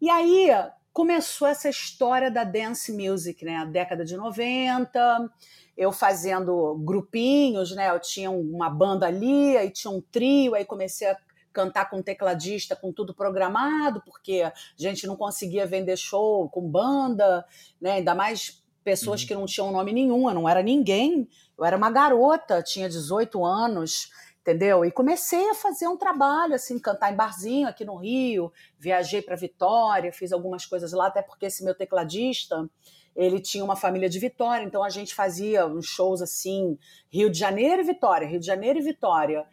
E 0.00 0.10
aí 0.10 0.50
começou 0.92 1.46
essa 1.48 1.68
história 1.68 2.30
da 2.30 2.44
dance 2.44 2.92
music, 2.92 3.44
né? 3.44 3.56
A 3.56 3.64
década 3.64 4.04
de 4.04 4.16
90, 4.16 5.30
eu 5.76 5.92
fazendo 5.92 6.76
grupinhos, 6.84 7.74
né? 7.74 7.90
Eu 7.90 8.00
tinha 8.00 8.30
uma 8.30 8.68
banda 8.68 9.06
ali, 9.06 9.56
aí 9.56 9.70
tinha 9.70 9.90
um 9.90 10.00
trio, 10.00 10.54
aí 10.54 10.64
comecei 10.64 11.08
a 11.08 11.16
cantar 11.52 11.90
com 11.90 12.02
tecladista, 12.02 12.76
com 12.76 12.92
tudo 12.92 13.14
programado, 13.14 14.02
porque 14.04 14.42
a 14.42 14.52
gente 14.76 15.06
não 15.06 15.16
conseguia 15.16 15.66
vender 15.66 15.96
show 15.96 16.48
com 16.48 16.68
banda, 16.68 17.44
né? 17.80 17.92
Ainda 17.92 18.14
mais 18.14 18.62
pessoas 18.84 19.20
uhum. 19.22 19.28
que 19.28 19.34
não 19.34 19.46
tinham 19.46 19.72
nome 19.72 19.92
nenhum, 19.92 20.28
eu 20.28 20.34
não 20.34 20.48
era 20.48 20.62
ninguém, 20.62 21.28
eu 21.58 21.64
era 21.64 21.76
uma 21.76 21.90
garota, 21.90 22.62
tinha 22.62 22.88
18 22.88 23.44
anos, 23.44 24.10
entendeu? 24.40 24.84
E 24.84 24.90
comecei 24.90 25.50
a 25.50 25.54
fazer 25.54 25.86
um 25.86 25.96
trabalho, 25.96 26.54
assim, 26.54 26.78
cantar 26.78 27.12
em 27.12 27.16
barzinho 27.16 27.68
aqui 27.68 27.84
no 27.84 27.96
Rio, 27.96 28.52
viajei 28.78 29.20
para 29.22 29.36
Vitória, 29.36 30.12
fiz 30.12 30.32
algumas 30.32 30.64
coisas 30.64 30.92
lá, 30.92 31.06
até 31.06 31.22
porque 31.22 31.46
esse 31.46 31.64
meu 31.64 31.74
tecladista, 31.74 32.68
ele 33.14 33.40
tinha 33.40 33.64
uma 33.64 33.76
família 33.76 34.08
de 34.08 34.18
Vitória, 34.18 34.64
então 34.64 34.82
a 34.82 34.88
gente 34.88 35.14
fazia 35.14 35.66
uns 35.66 35.86
shows 35.86 36.22
assim, 36.22 36.78
Rio 37.10 37.30
de 37.30 37.38
Janeiro 37.38 37.82
e 37.82 37.84
Vitória, 37.84 38.26
Rio 38.26 38.40
de 38.40 38.46
Janeiro 38.46 38.78
e 38.78 38.82
Vitória. 38.82 39.46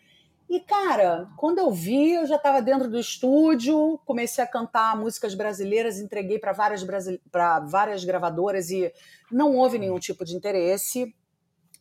E, 0.49 0.61
cara, 0.61 1.27
quando 1.35 1.57
eu 1.57 1.69
vi, 1.69 2.13
eu 2.13 2.25
já 2.25 2.37
estava 2.37 2.61
dentro 2.61 2.89
do 2.89 2.97
estúdio, 2.97 3.99
comecei 4.05 4.41
a 4.41 4.47
cantar 4.47 4.95
músicas 4.95 5.35
brasileiras, 5.35 5.99
entreguei 5.99 6.39
para 6.39 6.53
várias, 6.53 6.85
várias 7.69 8.05
gravadoras 8.05 8.69
e 8.69 8.89
não 9.29 9.57
houve 9.57 9.77
nenhum 9.77 9.99
tipo 9.99 10.23
de 10.23 10.33
interesse. 10.33 11.13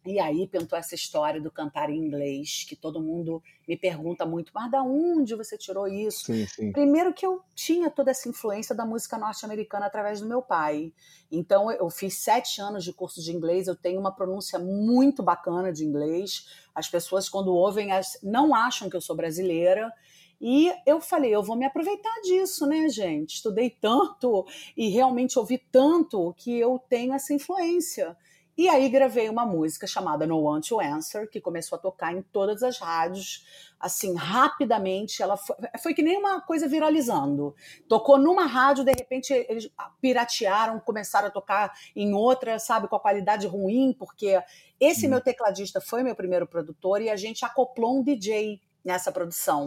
E 0.07 0.21
aí 0.21 0.47
pintou 0.47 0.79
essa 0.79 0.95
história 0.95 1.41
do 1.41 1.51
cantar 1.51 1.91
em 1.91 1.99
inglês, 1.99 2.65
que 2.69 2.77
todo 2.77 3.03
mundo 3.03 3.43
me 3.67 3.77
pergunta 3.77 4.25
muito, 4.25 4.53
mas 4.55 4.71
da 4.71 4.81
onde 4.81 5.35
você 5.35 5.59
tirou 5.59 5.89
isso? 5.89 6.27
Sim, 6.27 6.47
sim. 6.47 6.73
Primeiro 6.73 7.13
que 7.13 7.27
eu 7.27 7.43
tinha 7.57 7.91
toda 7.91 8.13
essa 8.13 8.29
influência 8.29 8.73
da 8.73 8.87
música 8.87 9.19
norte-americana 9.19 9.87
através 9.87 10.21
do 10.21 10.29
meu 10.29 10.41
pai. 10.41 10.93
Então 11.31 11.73
eu 11.73 11.91
fiz 11.91 12.19
sete 12.19 12.61
anos 12.61 12.85
de 12.85 12.93
curso 12.93 13.21
de 13.21 13.33
inglês, 13.33 13.67
eu 13.67 13.75
tenho 13.75 13.99
uma 13.99 14.15
pronúncia 14.15 14.61
muito 14.61 15.25
bacana 15.25 15.73
de 15.73 15.85
inglês. 15.85 16.47
As 16.73 16.89
pessoas, 16.89 17.29
quando 17.29 17.53
ouvem, 17.53 17.89
não 18.23 18.55
acham 18.55 18.89
que 18.89 18.97
eu 18.97 19.01
sou 19.01 19.17
brasileira. 19.17 19.93
E 20.41 20.71
eu 20.87 21.01
falei, 21.01 21.35
eu 21.35 21.43
vou 21.43 21.57
me 21.57 21.65
aproveitar 21.65 22.21
disso, 22.23 22.67
né, 22.67 22.89
gente? 22.91 23.37
Estudei 23.37 23.71
tanto 23.71 24.47
e 24.77 24.89
realmente 24.91 25.39
ouvi 25.39 25.59
tanto 25.73 26.35
que 26.37 26.57
eu 26.57 26.79
tenho 26.89 27.15
essa 27.15 27.33
influência. 27.33 28.17
E 28.57 28.71
aí 28.71 28.89
gravei 28.89 29.29
uma 29.29 29.45
música 29.45 29.87
chamada 29.87 30.27
No 30.27 30.43
One 30.43 30.63
to 30.63 30.81
Answer, 30.81 31.29
que 31.29 31.43
começou 31.43 31.77
a 31.77 31.79
tocar 31.79 32.15
em 32.15 32.23
todas 32.23 32.63
as 32.63 32.79
rádios, 32.79 33.45
assim, 33.79 34.15
rapidamente. 34.15 35.23
Ela 35.23 35.37
foi, 35.37 35.57
foi 35.83 35.95
que 35.95 36.03
nem 36.03 36.17
uma 36.17 36.41
coisa 36.41 36.67
viralizando. 36.67 37.55
Tocou 37.87 38.17
numa 38.17 38.47
rádio, 38.47 38.83
de 38.83 38.93
repente 38.93 39.33
eles 39.33 39.71
piratearam, 40.01 40.81
começaram 40.81 41.29
a 41.29 41.31
tocar 41.31 41.71
em 41.95 42.15
outra, 42.15 42.59
sabe, 42.59 42.89
com 42.89 42.97
a 42.97 43.01
qualidade 43.01 43.47
ruim, 43.47 43.95
porque 43.99 44.41
esse 44.81 45.07
hum. 45.07 45.11
meu 45.11 45.21
tecladista 45.21 45.79
foi 45.79 46.03
meu 46.03 46.17
primeiro 46.17 46.47
produtor 46.47 47.03
e 47.03 47.11
a 47.11 47.17
gente 47.17 47.45
acoplou 47.45 47.99
um 47.99 48.03
DJ 48.03 48.59
nessa 48.83 49.13
produção. 49.13 49.67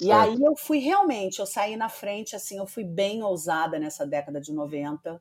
E 0.00 0.10
aí 0.12 0.40
eu 0.40 0.56
fui 0.56 0.78
realmente, 0.78 1.38
eu 1.38 1.46
saí 1.46 1.76
na 1.76 1.88
frente, 1.88 2.34
assim, 2.34 2.56
eu 2.56 2.66
fui 2.66 2.84
bem 2.84 3.22
ousada 3.22 3.78
nessa 3.78 4.06
década 4.06 4.40
de 4.40 4.52
90 4.52 5.20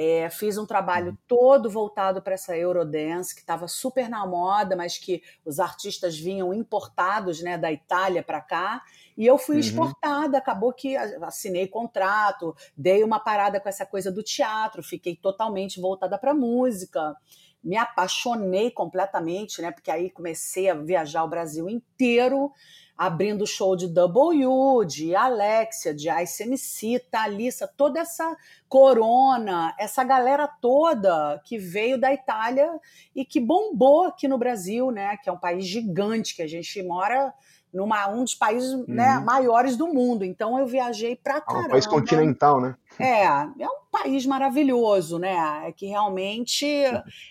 é, 0.00 0.30
fiz 0.30 0.56
um 0.56 0.64
trabalho 0.64 1.10
uhum. 1.10 1.18
todo 1.26 1.68
voltado 1.68 2.22
para 2.22 2.34
essa 2.34 2.56
Eurodance, 2.56 3.34
que 3.34 3.40
estava 3.40 3.66
super 3.66 4.08
na 4.08 4.24
moda, 4.24 4.76
mas 4.76 4.96
que 4.96 5.20
os 5.44 5.58
artistas 5.58 6.16
vinham 6.16 6.54
importados 6.54 7.42
né, 7.42 7.58
da 7.58 7.72
Itália 7.72 8.22
para 8.22 8.40
cá. 8.40 8.80
E 9.16 9.26
eu 9.26 9.36
fui 9.36 9.56
uhum. 9.56 9.60
exportada, 9.60 10.38
acabou 10.38 10.72
que 10.72 10.96
assinei 10.96 11.66
contrato, 11.66 12.54
dei 12.76 13.02
uma 13.02 13.18
parada 13.18 13.58
com 13.58 13.68
essa 13.68 13.84
coisa 13.84 14.12
do 14.12 14.22
teatro, 14.22 14.84
fiquei 14.84 15.16
totalmente 15.16 15.80
voltada 15.80 16.16
para 16.16 16.32
música. 16.32 17.16
Me 17.62 17.76
apaixonei 17.76 18.70
completamente, 18.70 19.60
né? 19.60 19.72
Porque 19.72 19.90
aí 19.90 20.10
comecei 20.10 20.70
a 20.70 20.74
viajar 20.74 21.24
o 21.24 21.28
Brasil 21.28 21.68
inteiro 21.68 22.52
abrindo 22.98 23.46
show 23.46 23.76
de 23.76 23.86
W, 23.86 24.84
de 24.84 25.14
Alexia, 25.14 25.94
de 25.94 26.10
Ice 26.22 26.42
MC, 26.42 26.98
Thalissa, 27.08 27.68
toda 27.68 28.00
essa 28.00 28.36
corona, 28.68 29.72
essa 29.78 30.02
galera 30.02 30.48
toda 30.48 31.40
que 31.44 31.56
veio 31.56 31.96
da 31.96 32.12
Itália 32.12 32.68
e 33.14 33.24
que 33.24 33.40
bombou 33.40 34.06
aqui 34.06 34.26
no 34.26 34.36
Brasil, 34.36 34.90
né? 34.90 35.16
Que 35.22 35.30
é 35.30 35.32
um 35.32 35.38
país 35.38 35.64
gigante, 35.64 36.34
que 36.34 36.42
a 36.42 36.48
gente 36.48 36.82
mora 36.82 37.32
numa 37.72 38.08
um 38.08 38.24
dos 38.24 38.34
países 38.34 38.72
né, 38.72 38.78
uhum. 38.88 38.94
né, 38.94 39.18
maiores 39.20 39.76
do 39.76 39.86
mundo. 39.86 40.24
Então 40.24 40.58
eu 40.58 40.66
viajei 40.66 41.14
para 41.14 41.40
caramba. 41.40 41.64
É 41.64 41.68
um 41.68 41.70
país 41.70 41.86
continental, 41.86 42.60
né? 42.60 42.74
É, 42.98 43.24
é 43.24 43.68
um 43.68 43.80
país 43.90 44.26
maravilhoso, 44.26 45.18
né? 45.18 45.36
É 45.66 45.72
que 45.72 45.86
realmente 45.86 46.66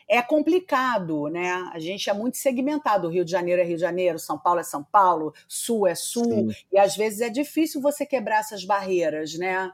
é 0.07 0.21
complicado, 0.21 1.27
né? 1.27 1.69
A 1.73 1.79
gente 1.79 2.09
é 2.09 2.13
muito 2.13 2.37
segmentado. 2.37 3.09
Rio 3.09 3.25
de 3.25 3.31
Janeiro 3.31 3.61
é 3.61 3.65
Rio 3.65 3.75
de 3.75 3.81
Janeiro, 3.81 4.19
São 4.19 4.37
Paulo 4.37 4.59
é 4.59 4.63
São 4.63 4.83
Paulo, 4.83 5.33
Sul 5.47 5.87
é 5.87 5.95
Sul. 5.95 6.23
Sim. 6.23 6.49
E 6.71 6.79
às 6.79 6.95
vezes 6.95 7.21
é 7.21 7.29
difícil 7.29 7.81
você 7.81 8.05
quebrar 8.05 8.39
essas 8.39 8.63
barreiras, 8.63 9.37
né? 9.37 9.71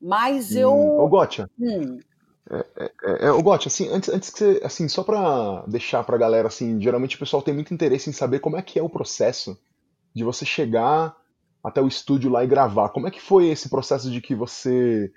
Mas 0.00 0.54
eu. 0.54 0.72
Ô, 0.72 1.08
Gotcha. 1.08 1.48
Hum. 1.60 1.98
É, 2.50 2.66
é, 3.04 3.26
é, 3.26 3.30
o 3.30 3.42
Gotti, 3.42 3.68
assim, 3.68 3.88
antes, 3.88 4.08
antes 4.10 4.28
que 4.28 4.38
você, 4.38 4.60
assim, 4.62 4.88
só 4.88 5.02
para 5.02 5.64
deixar 5.66 6.04
pra 6.04 6.18
galera, 6.18 6.48
assim, 6.48 6.80
geralmente 6.80 7.16
o 7.16 7.18
pessoal 7.18 7.42
tem 7.42 7.54
muito 7.54 7.72
interesse 7.72 8.10
em 8.10 8.12
saber 8.12 8.40
como 8.40 8.56
é 8.56 8.62
que 8.62 8.78
é 8.78 8.82
o 8.82 8.90
processo 8.90 9.58
de 10.14 10.24
você 10.24 10.44
chegar 10.44 11.16
até 11.62 11.80
o 11.80 11.86
estúdio 11.86 12.30
lá 12.30 12.44
e 12.44 12.48
gravar. 12.48 12.90
Como 12.90 13.06
é 13.06 13.10
que 13.10 13.20
foi 13.20 13.48
esse 13.48 13.68
processo 13.68 14.10
de 14.10 14.20
que 14.20 14.34
você 14.34 15.10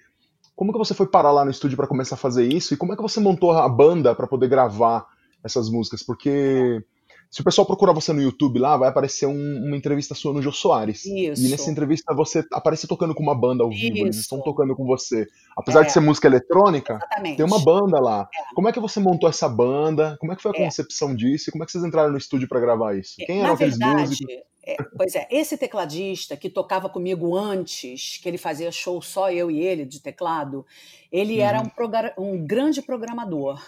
como 0.55 0.71
que 0.71 0.77
você 0.77 0.93
foi 0.93 1.07
parar 1.07 1.31
lá 1.31 1.43
no 1.43 1.51
estúdio 1.51 1.77
para 1.77 1.88
começar 1.88 2.15
a 2.15 2.17
fazer 2.17 2.45
isso 2.45 2.74
e 2.74 2.77
como 2.77 2.93
é 2.93 2.95
que 2.95 3.01
você 3.01 3.19
montou 3.19 3.51
a 3.51 3.67
banda 3.67 4.15
para 4.15 4.27
poder 4.27 4.47
gravar 4.47 5.05
essas 5.43 5.69
músicas? 5.69 6.01
Porque 6.01 6.83
se 7.29 7.41
o 7.41 7.43
pessoal 7.43 7.67
procurar 7.67 7.91
você 7.91 8.13
no 8.13 8.21
YouTube 8.21 8.59
lá, 8.59 8.77
vai 8.77 8.88
aparecer 8.88 9.25
um, 9.25 9.65
uma 9.65 9.75
entrevista 9.75 10.15
sua 10.15 10.31
no 10.31 10.41
Jô 10.41 10.53
Soares. 10.53 11.05
Isso. 11.05 11.45
E 11.45 11.50
nessa 11.50 11.69
entrevista 11.69 12.13
você 12.13 12.45
aparece 12.53 12.88
tocando 12.88 13.13
com 13.13 13.21
uma 13.21 13.35
banda 13.35 13.62
ao 13.62 13.69
vivo, 13.69 13.97
Isso. 13.97 14.05
eles 14.05 14.15
estão 14.17 14.41
tocando 14.41 14.74
com 14.74 14.85
você. 14.85 15.27
Apesar 15.57 15.81
é. 15.81 15.83
de 15.83 15.91
ser 15.91 16.00
música 16.00 16.27
eletrônica, 16.27 16.93
Exatamente. 16.93 17.35
tem 17.35 17.45
uma 17.45 17.59
banda 17.59 18.00
lá. 18.00 18.27
É. 18.33 18.55
Como 18.55 18.69
é 18.69 18.71
que 18.71 18.79
você 18.79 19.01
montou 19.01 19.29
essa 19.29 19.50
banda? 19.50 20.15
Como 20.19 20.31
é 20.31 20.35
que 20.38 20.41
foi 20.41 20.51
a 20.55 20.62
é. 20.62 20.63
concepção 20.63 21.13
disso? 21.13 21.50
E 21.50 21.51
como 21.51 21.63
é 21.63 21.65
que 21.65 21.74
vocês 21.74 21.83
entraram 21.83 22.12
no 22.12 22.17
estúdio 22.17 22.47
para 22.47 22.62
gravar 22.62 22.95
isso? 22.95 23.15
É, 23.19 23.25
Quem 23.25 23.39
eram 23.39 23.50
Na 23.50 23.53
aqueles 23.55 23.77
verdade, 23.77 24.09
músicos? 24.09 24.35
É, 24.65 24.75
pois 24.98 25.13
é, 25.15 25.27
esse 25.29 25.57
tecladista 25.57 26.36
que 26.36 26.50
tocava 26.50 26.89
comigo 26.89 27.38
antes, 27.38 28.17
que 28.17 28.27
ele 28.27 28.38
fazia 28.38 28.72
show 28.72 29.01
só 29.01 29.31
eu 29.31 29.51
e 29.51 29.60
ele 29.60 29.86
de 29.86 30.00
teclado, 30.00 30.65
ele 31.12 31.36
uhum. 31.36 31.45
era 31.45 31.62
um, 31.62 32.24
um 32.24 32.45
grande 32.45 32.81
programador 32.81 33.62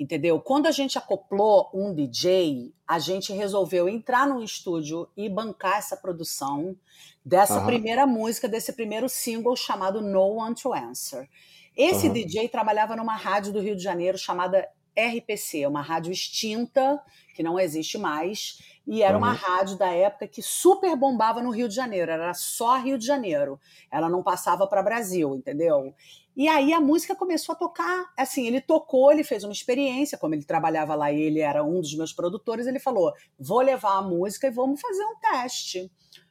entendeu? 0.00 0.40
Quando 0.40 0.66
a 0.66 0.70
gente 0.70 0.96
acoplou 0.96 1.68
um 1.74 1.94
DJ, 1.94 2.72
a 2.88 2.98
gente 2.98 3.34
resolveu 3.34 3.86
entrar 3.86 4.26
no 4.26 4.42
estúdio 4.42 5.06
e 5.14 5.28
bancar 5.28 5.76
essa 5.76 5.94
produção 5.94 6.74
dessa 7.22 7.60
uhum. 7.60 7.66
primeira 7.66 8.06
música, 8.06 8.48
desse 8.48 8.72
primeiro 8.72 9.10
single 9.10 9.54
chamado 9.54 10.00
No 10.00 10.38
One 10.38 10.54
to 10.54 10.72
Answer. 10.72 11.28
Esse 11.76 12.06
uhum. 12.06 12.14
DJ 12.14 12.48
trabalhava 12.48 12.96
numa 12.96 13.14
rádio 13.14 13.52
do 13.52 13.60
Rio 13.60 13.76
de 13.76 13.82
Janeiro 13.82 14.16
chamada 14.16 14.66
RPC, 14.96 15.66
uma 15.66 15.82
rádio 15.82 16.12
extinta, 16.12 16.98
que 17.34 17.42
não 17.42 17.60
existe 17.60 17.98
mais, 17.98 18.58
e 18.86 19.02
era 19.02 19.16
uhum. 19.16 19.22
uma 19.22 19.32
rádio 19.32 19.76
da 19.76 19.88
época 19.88 20.26
que 20.26 20.42
super 20.42 20.96
bombava 20.96 21.42
no 21.42 21.50
Rio 21.50 21.68
de 21.68 21.74
Janeiro, 21.74 22.10
era 22.10 22.34
só 22.34 22.76
Rio 22.78 22.98
de 22.98 23.06
Janeiro. 23.06 23.60
Ela 23.90 24.08
não 24.08 24.22
passava 24.22 24.66
para 24.66 24.82
Brasil, 24.82 25.34
entendeu? 25.34 25.94
E 26.36 26.48
aí 26.48 26.72
a 26.72 26.80
música 26.80 27.14
começou 27.14 27.54
a 27.54 27.56
tocar, 27.56 28.10
assim, 28.16 28.46
ele 28.46 28.60
tocou, 28.60 29.12
ele 29.12 29.24
fez 29.24 29.44
uma 29.44 29.52
experiência, 29.52 30.16
como 30.16 30.34
ele 30.34 30.44
trabalhava 30.44 30.94
lá 30.94 31.12
e 31.12 31.20
ele 31.20 31.40
era 31.40 31.62
um 31.62 31.80
dos 31.80 31.94
meus 31.94 32.12
produtores, 32.12 32.66
ele 32.66 32.78
falou: 32.78 33.12
"Vou 33.38 33.60
levar 33.60 33.98
a 33.98 34.02
música 34.02 34.46
e 34.46 34.50
vamos 34.50 34.80
fazer 34.80 35.04
um 35.04 35.16
teste". 35.16 35.90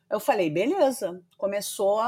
Eu 0.10 0.20
falei: 0.20 0.50
"Beleza". 0.50 1.22
Começou, 1.38 2.02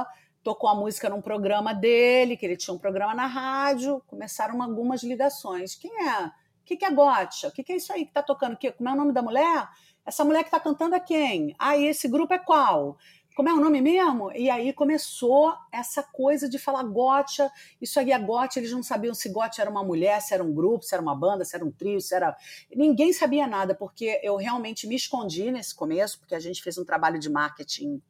tocou 0.43 0.69
a 0.69 0.75
música 0.75 1.09
num 1.09 1.21
programa 1.21 1.73
dele, 1.73 2.35
que 2.35 2.45
ele 2.45 2.57
tinha 2.57 2.73
um 2.73 2.79
programa 2.79 3.13
na 3.13 3.27
rádio, 3.27 4.01
começaram 4.07 4.61
algumas 4.61 5.03
ligações. 5.03 5.75
Quem 5.75 5.91
é? 6.07 6.25
O 6.25 6.63
que, 6.65 6.77
que 6.77 6.85
é 6.85 6.91
Gotcha? 6.91 7.47
O 7.47 7.51
que, 7.51 7.63
que 7.63 7.73
é 7.73 7.75
isso 7.75 7.91
aí 7.91 8.05
que 8.05 8.13
tá 8.13 8.23
tocando? 8.23 8.57
Como 8.77 8.89
é 8.89 8.93
o 8.93 8.95
nome 8.95 9.11
da 9.11 9.21
mulher? 9.21 9.67
Essa 10.05 10.25
mulher 10.25 10.43
que 10.43 10.47
está 10.47 10.59
cantando 10.59 10.95
é 10.95 10.99
quem? 10.99 11.55
Ah, 11.59 11.77
esse 11.77 12.07
grupo 12.07 12.33
é 12.33 12.39
qual? 12.39 12.97
Como 13.35 13.47
é 13.47 13.53
o 13.53 13.61
nome 13.61 13.81
mesmo? 13.81 14.29
E 14.33 14.49
aí 14.49 14.73
começou 14.73 15.53
essa 15.71 16.03
coisa 16.03 16.49
de 16.49 16.59
falar 16.59 16.83
gotcha, 16.83 17.49
isso 17.79 17.97
aí 17.97 18.11
é 18.11 18.19
gotcha, 18.19 18.59
eles 18.59 18.71
não 18.71 18.83
sabiam 18.83 19.13
se 19.13 19.29
gotcha 19.29 19.61
era 19.61 19.71
uma 19.71 19.83
mulher, 19.83 20.21
se 20.21 20.33
era 20.33 20.43
um 20.43 20.53
grupo, 20.53 20.83
se 20.83 20.93
era 20.93 21.01
uma 21.01 21.15
banda, 21.15 21.45
se 21.45 21.55
era 21.55 21.63
um 21.63 21.71
trio, 21.71 22.01
se 22.01 22.13
era... 22.13 22.35
Ninguém 22.75 23.13
sabia 23.13 23.47
nada, 23.47 23.73
porque 23.73 24.19
eu 24.21 24.35
realmente 24.35 24.85
me 24.85 24.95
escondi 24.95 25.49
nesse 25.49 25.73
começo, 25.73 26.19
porque 26.19 26.35
a 26.35 26.39
gente 26.39 26.61
fez 26.61 26.77
um 26.77 26.83
trabalho 26.83 27.17
de 27.17 27.29
marketing 27.29 28.01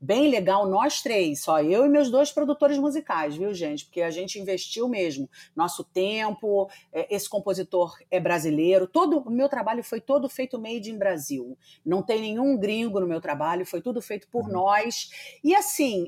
bem 0.00 0.30
legal, 0.30 0.66
nós 0.66 1.02
três, 1.02 1.42
só 1.42 1.62
eu 1.62 1.84
e 1.84 1.88
meus 1.88 2.10
dois 2.10 2.32
produtores 2.32 2.78
musicais, 2.78 3.36
viu, 3.36 3.52
gente? 3.52 3.84
Porque 3.84 4.00
a 4.00 4.10
gente 4.10 4.38
investiu 4.38 4.88
mesmo 4.88 5.28
nosso 5.54 5.84
tempo, 5.84 6.70
é, 6.92 7.14
esse 7.14 7.28
compositor 7.28 7.96
é 8.10 8.18
brasileiro, 8.18 8.86
todo 8.86 9.18
o 9.18 9.30
meu 9.30 9.48
trabalho 9.48 9.84
foi 9.84 10.00
todo 10.00 10.28
feito 10.28 10.58
made 10.58 10.90
in 10.90 10.96
Brasil. 10.96 11.58
Não 11.84 12.02
tem 12.02 12.20
nenhum 12.20 12.56
gringo 12.56 12.98
no 12.98 13.06
meu 13.06 13.20
trabalho, 13.20 13.66
foi 13.66 13.82
tudo 13.82 14.00
feito 14.00 14.26
por 14.28 14.46
uhum. 14.46 14.52
nós. 14.52 15.10
E 15.44 15.54
assim, 15.54 16.06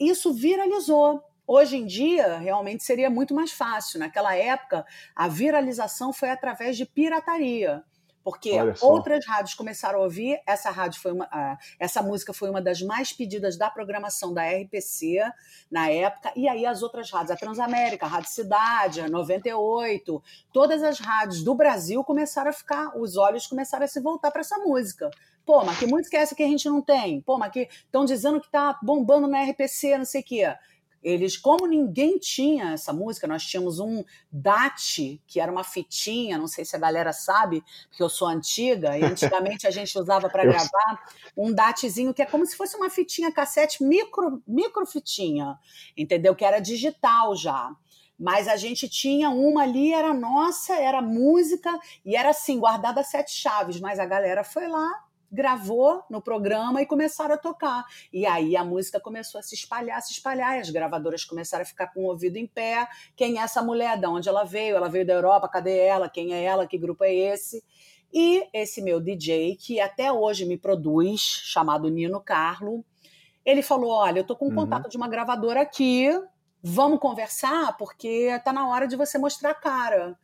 isso 0.00 0.32
viralizou. 0.32 1.22
Hoje 1.46 1.76
em 1.76 1.84
dia, 1.84 2.38
realmente 2.38 2.82
seria 2.82 3.10
muito 3.10 3.34
mais 3.34 3.52
fácil. 3.52 4.00
Naquela 4.00 4.34
época, 4.34 4.86
a 5.14 5.28
viralização 5.28 6.10
foi 6.10 6.30
através 6.30 6.74
de 6.74 6.86
pirataria 6.86 7.84
porque 8.24 8.52
outras 8.80 9.26
rádios 9.26 9.54
começaram 9.54 10.00
a 10.00 10.02
ouvir. 10.02 10.40
Essa 10.46 10.70
rádio 10.70 11.00
foi 11.00 11.12
uma, 11.12 11.58
essa 11.78 12.02
música 12.02 12.32
foi 12.32 12.48
uma 12.48 12.62
das 12.62 12.80
mais 12.80 13.12
pedidas 13.12 13.58
da 13.58 13.68
programação 13.68 14.32
da 14.32 14.42
RPC 14.42 15.20
na 15.70 15.90
época. 15.90 16.32
E 16.34 16.48
aí 16.48 16.64
as 16.64 16.82
outras 16.82 17.10
rádios, 17.10 17.32
a 17.32 17.36
Transamérica, 17.36 18.06
a 18.06 18.08
Rádio 18.08 18.30
Cidade, 18.30 19.02
a 19.02 19.08
98, 19.08 20.22
todas 20.52 20.82
as 20.82 20.98
rádios 20.98 21.44
do 21.44 21.54
Brasil 21.54 22.02
começaram 22.02 22.48
a 22.48 22.52
ficar, 22.54 22.96
os 22.98 23.18
olhos 23.18 23.46
começaram 23.46 23.84
a 23.84 23.88
se 23.88 24.00
voltar 24.00 24.30
para 24.30 24.40
essa 24.40 24.56
música. 24.58 25.10
Pô, 25.44 25.62
mas 25.62 25.78
que 25.78 25.86
música 25.86 26.16
é 26.16 26.20
essa 26.20 26.34
que 26.34 26.42
a 26.42 26.48
gente 26.48 26.66
não 26.66 26.80
tem? 26.80 27.20
Pô, 27.20 27.36
mas 27.36 27.52
que 27.52 27.68
estão 27.70 28.06
dizendo 28.06 28.40
que 28.40 28.50
tá 28.50 28.78
bombando 28.82 29.28
na 29.28 29.42
RPC, 29.42 29.98
não 29.98 30.06
sei 30.06 30.22
o 30.22 30.24
quê. 30.24 30.54
Eles, 31.04 31.36
como 31.36 31.66
ninguém 31.66 32.18
tinha 32.18 32.72
essa 32.72 32.90
música, 32.92 33.26
nós 33.26 33.44
tínhamos 33.44 33.78
um 33.78 34.02
DAT, 34.32 35.20
que 35.26 35.38
era 35.38 35.52
uma 35.52 35.62
fitinha, 35.62 36.38
não 36.38 36.48
sei 36.48 36.64
se 36.64 36.74
a 36.74 36.78
galera 36.78 37.12
sabe, 37.12 37.62
porque 37.88 38.02
eu 38.02 38.08
sou 38.08 38.26
antiga, 38.26 38.96
e 38.96 39.04
antigamente 39.04 39.66
a 39.66 39.70
gente 39.70 39.96
usava 39.98 40.30
para 40.30 40.44
gravar 40.44 41.04
um 41.36 41.52
DATzinho 41.52 42.14
que 42.14 42.22
é 42.22 42.26
como 42.26 42.46
se 42.46 42.56
fosse 42.56 42.74
uma 42.76 42.88
fitinha 42.88 43.30
cassete, 43.30 43.84
micro, 43.84 44.42
micro 44.48 44.86
fitinha, 44.86 45.58
entendeu? 45.94 46.34
Que 46.34 46.44
era 46.44 46.58
digital 46.58 47.36
já 47.36 47.70
mas 48.18 48.46
a 48.46 48.56
gente 48.56 48.88
tinha 48.88 49.28
uma 49.30 49.62
ali, 49.62 49.92
era 49.92 50.14
nossa, 50.14 50.74
era 50.76 51.02
música, 51.02 51.76
e 52.04 52.14
era 52.16 52.30
assim, 52.30 52.60
guardada 52.60 53.02
sete 53.02 53.32
chaves, 53.32 53.80
mas 53.80 53.98
a 53.98 54.06
galera 54.06 54.44
foi 54.44 54.68
lá, 54.68 55.03
gravou 55.34 56.02
no 56.08 56.22
programa 56.22 56.80
e 56.80 56.86
começaram 56.86 57.34
a 57.34 57.38
tocar. 57.38 57.84
E 58.12 58.24
aí 58.24 58.56
a 58.56 58.64
música 58.64 59.00
começou 59.00 59.38
a 59.38 59.42
se 59.42 59.54
espalhar, 59.54 60.00
se 60.00 60.12
espalhar, 60.12 60.56
e 60.56 60.60
as 60.60 60.70
gravadoras 60.70 61.24
começaram 61.24 61.62
a 61.62 61.66
ficar 61.66 61.88
com 61.88 62.04
o 62.04 62.06
ouvido 62.06 62.36
em 62.36 62.46
pé. 62.46 62.86
Quem 63.16 63.38
é 63.38 63.42
essa 63.42 63.62
mulher? 63.62 63.98
De 63.98 64.06
onde 64.06 64.28
ela 64.28 64.44
veio? 64.44 64.76
Ela 64.76 64.88
veio 64.88 65.06
da 65.06 65.12
Europa, 65.12 65.48
cadê 65.48 65.76
ela? 65.78 66.08
Quem 66.08 66.32
é 66.32 66.42
ela? 66.42 66.66
Que 66.66 66.78
grupo 66.78 67.04
é 67.04 67.12
esse? 67.12 67.62
E 68.12 68.48
esse 68.52 68.80
meu 68.80 69.00
DJ, 69.00 69.56
que 69.56 69.80
até 69.80 70.12
hoje 70.12 70.46
me 70.46 70.56
produz, 70.56 71.20
chamado 71.20 71.88
Nino 71.88 72.20
Carlo, 72.20 72.84
ele 73.44 73.60
falou: 73.60 73.90
Olha, 73.90 74.20
eu 74.20 74.24
tô 74.24 74.36
com 74.36 74.46
um 74.46 74.48
uhum. 74.48 74.54
contato 74.54 74.88
de 74.88 74.96
uma 74.96 75.08
gravadora 75.08 75.60
aqui, 75.60 76.08
vamos 76.62 77.00
conversar, 77.00 77.76
porque 77.76 78.40
tá 78.44 78.52
na 78.52 78.68
hora 78.68 78.86
de 78.86 78.94
você 78.94 79.18
mostrar 79.18 79.50
a 79.50 79.54
cara. 79.54 80.16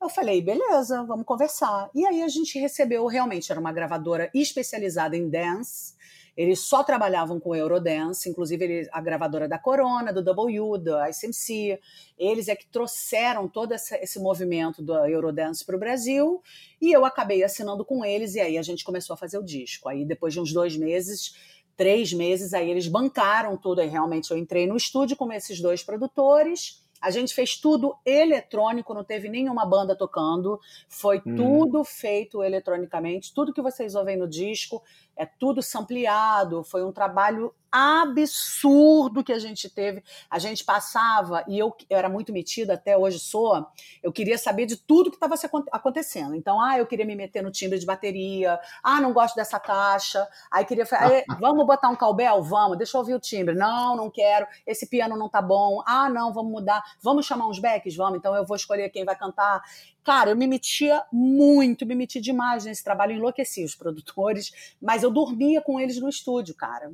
Eu 0.00 0.08
falei, 0.10 0.42
beleza, 0.42 1.02
vamos 1.04 1.24
conversar. 1.24 1.90
E 1.94 2.06
aí 2.06 2.22
a 2.22 2.28
gente 2.28 2.58
recebeu, 2.58 3.06
realmente, 3.06 3.50
era 3.50 3.60
uma 3.60 3.72
gravadora 3.72 4.30
especializada 4.34 5.16
em 5.16 5.28
dance. 5.28 5.94
Eles 6.36 6.60
só 6.60 6.82
trabalhavam 6.82 7.38
com 7.38 7.54
Eurodance, 7.54 8.28
inclusive 8.28 8.64
ele, 8.64 8.88
a 8.92 9.00
gravadora 9.00 9.48
da 9.48 9.58
Corona, 9.58 10.12
do 10.12 10.22
W, 10.22 10.78
da 10.78 11.08
ICMC. 11.08 11.78
Eles 12.18 12.48
é 12.48 12.56
que 12.56 12.66
trouxeram 12.66 13.48
todo 13.48 13.72
esse, 13.72 13.94
esse 13.96 14.18
movimento 14.18 14.82
do 14.82 14.94
Eurodance 15.06 15.64
para 15.64 15.76
o 15.76 15.78
Brasil. 15.78 16.42
E 16.80 16.92
eu 16.92 17.04
acabei 17.04 17.44
assinando 17.44 17.84
com 17.84 18.04
eles, 18.04 18.34
e 18.34 18.40
aí 18.40 18.58
a 18.58 18.62
gente 18.62 18.84
começou 18.84 19.14
a 19.14 19.16
fazer 19.16 19.38
o 19.38 19.44
disco. 19.44 19.88
Aí, 19.88 20.04
depois 20.04 20.34
de 20.34 20.40
uns 20.40 20.52
dois 20.52 20.76
meses, 20.76 21.34
três 21.76 22.12
meses, 22.12 22.52
aí 22.52 22.68
eles 22.68 22.88
bancaram 22.88 23.56
tudo. 23.56 23.80
Aí 23.80 23.88
realmente 23.88 24.30
eu 24.30 24.36
entrei 24.36 24.66
no 24.66 24.76
estúdio 24.76 25.16
com 25.16 25.32
esses 25.32 25.60
dois 25.60 25.84
produtores 25.84 26.83
a 27.04 27.10
gente 27.10 27.34
fez 27.34 27.54
tudo 27.58 27.94
eletrônico, 28.02 28.94
não 28.94 29.04
teve 29.04 29.28
nenhuma 29.28 29.66
banda 29.66 29.94
tocando, 29.94 30.58
foi 30.88 31.18
hum. 31.18 31.36
tudo 31.36 31.84
feito 31.84 32.42
eletronicamente. 32.42 33.34
Tudo 33.34 33.52
que 33.52 33.60
vocês 33.60 33.94
ouvem 33.94 34.16
no 34.16 34.26
disco 34.26 34.82
é 35.16 35.26
tudo 35.26 35.62
sampleado. 35.62 36.64
Foi 36.64 36.84
um 36.84 36.92
trabalho 36.92 37.54
absurdo 37.74 39.24
que 39.24 39.32
a 39.32 39.38
gente 39.38 39.68
teve. 39.68 40.04
A 40.30 40.38
gente 40.38 40.64
passava, 40.64 41.44
e 41.48 41.58
eu, 41.58 41.74
eu 41.90 41.98
era 41.98 42.08
muito 42.08 42.32
metida, 42.32 42.74
até 42.74 42.96
hoje 42.96 43.18
sou, 43.18 43.66
eu 44.00 44.12
queria 44.12 44.38
saber 44.38 44.64
de 44.64 44.76
tudo 44.76 45.10
que 45.10 45.16
estava 45.16 45.34
acontecendo. 45.72 46.36
Então, 46.36 46.60
ah, 46.60 46.78
eu 46.78 46.86
queria 46.86 47.04
me 47.04 47.16
meter 47.16 47.42
no 47.42 47.50
timbre 47.50 47.76
de 47.76 47.84
bateria, 47.84 48.60
ah, 48.80 49.00
não 49.00 49.12
gosto 49.12 49.34
dessa 49.34 49.58
caixa, 49.58 50.24
aí 50.52 50.64
queria 50.64 50.86
falar, 50.86 51.24
vamos 51.40 51.66
botar 51.66 51.88
um 51.88 51.96
calbel? 51.96 52.40
Vamos, 52.42 52.78
deixa 52.78 52.96
eu 52.96 53.00
ouvir 53.00 53.14
o 53.14 53.20
timbre. 53.20 53.56
Não, 53.56 53.96
não 53.96 54.08
quero, 54.08 54.46
esse 54.64 54.86
piano 54.86 55.16
não 55.16 55.28
tá 55.28 55.42
bom, 55.42 55.82
ah, 55.84 56.08
não, 56.08 56.32
vamos 56.32 56.52
mudar, 56.52 56.80
vamos 57.02 57.26
chamar 57.26 57.48
uns 57.48 57.58
backs? 57.58 57.96
Vamos, 57.96 58.18
então 58.18 58.36
eu 58.36 58.46
vou 58.46 58.56
escolher 58.56 58.88
quem 58.90 59.04
vai 59.04 59.16
cantar. 59.16 59.60
Cara, 60.04 60.30
eu 60.30 60.36
me 60.36 60.46
metia 60.46 61.02
muito, 61.10 61.86
me 61.86 61.94
meti 61.94 62.20
demais 62.20 62.64
nesse 62.64 62.84
trabalho, 62.84 63.12
enlouqueci 63.12 63.64
os 63.64 63.74
produtores, 63.74 64.74
mas 64.80 65.02
eu 65.02 65.10
dormia 65.10 65.62
com 65.62 65.80
eles 65.80 65.98
no 65.98 66.08
estúdio, 66.08 66.54
cara. 66.54 66.92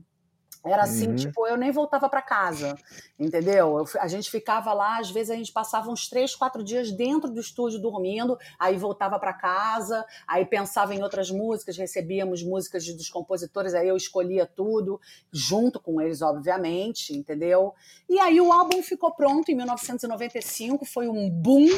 Era 0.65 0.83
assim, 0.83 1.09
uhum. 1.09 1.17
tipo, 1.17 1.47
eu 1.47 1.57
nem 1.57 1.71
voltava 1.71 2.07
para 2.07 2.21
casa, 2.21 2.77
entendeu? 3.19 3.79
Eu, 3.79 3.85
a 3.99 4.07
gente 4.07 4.31
ficava 4.31 4.75
lá, 4.75 4.99
às 4.99 5.11
vezes 5.11 5.31
a 5.31 5.35
gente 5.35 5.51
passava 5.51 5.91
uns 5.91 6.07
três, 6.07 6.35
quatro 6.35 6.63
dias 6.63 6.93
dentro 6.93 7.31
do 7.31 7.41
estúdio 7.41 7.81
dormindo, 7.81 8.39
aí 8.59 8.77
voltava 8.77 9.19
para 9.19 9.33
casa, 9.33 10.05
aí 10.29 10.45
pensava 10.45 10.95
em 10.95 11.03
outras 11.03 11.31
músicas, 11.31 11.79
recebíamos 11.79 12.43
músicas 12.43 12.85
dos 12.95 13.09
compositores, 13.09 13.73
aí 13.73 13.89
eu 13.89 13.97
escolhia 13.97 14.45
tudo, 14.45 15.01
junto 15.33 15.81
com 15.81 15.99
eles, 15.99 16.21
obviamente, 16.21 17.17
entendeu? 17.17 17.75
E 18.07 18.21
aí 18.21 18.39
o 18.39 18.53
álbum 18.53 18.83
ficou 18.83 19.15
pronto 19.15 19.51
em 19.51 19.55
1995, 19.55 20.85
foi 20.85 21.09
um 21.09 21.31
boom 21.31 21.69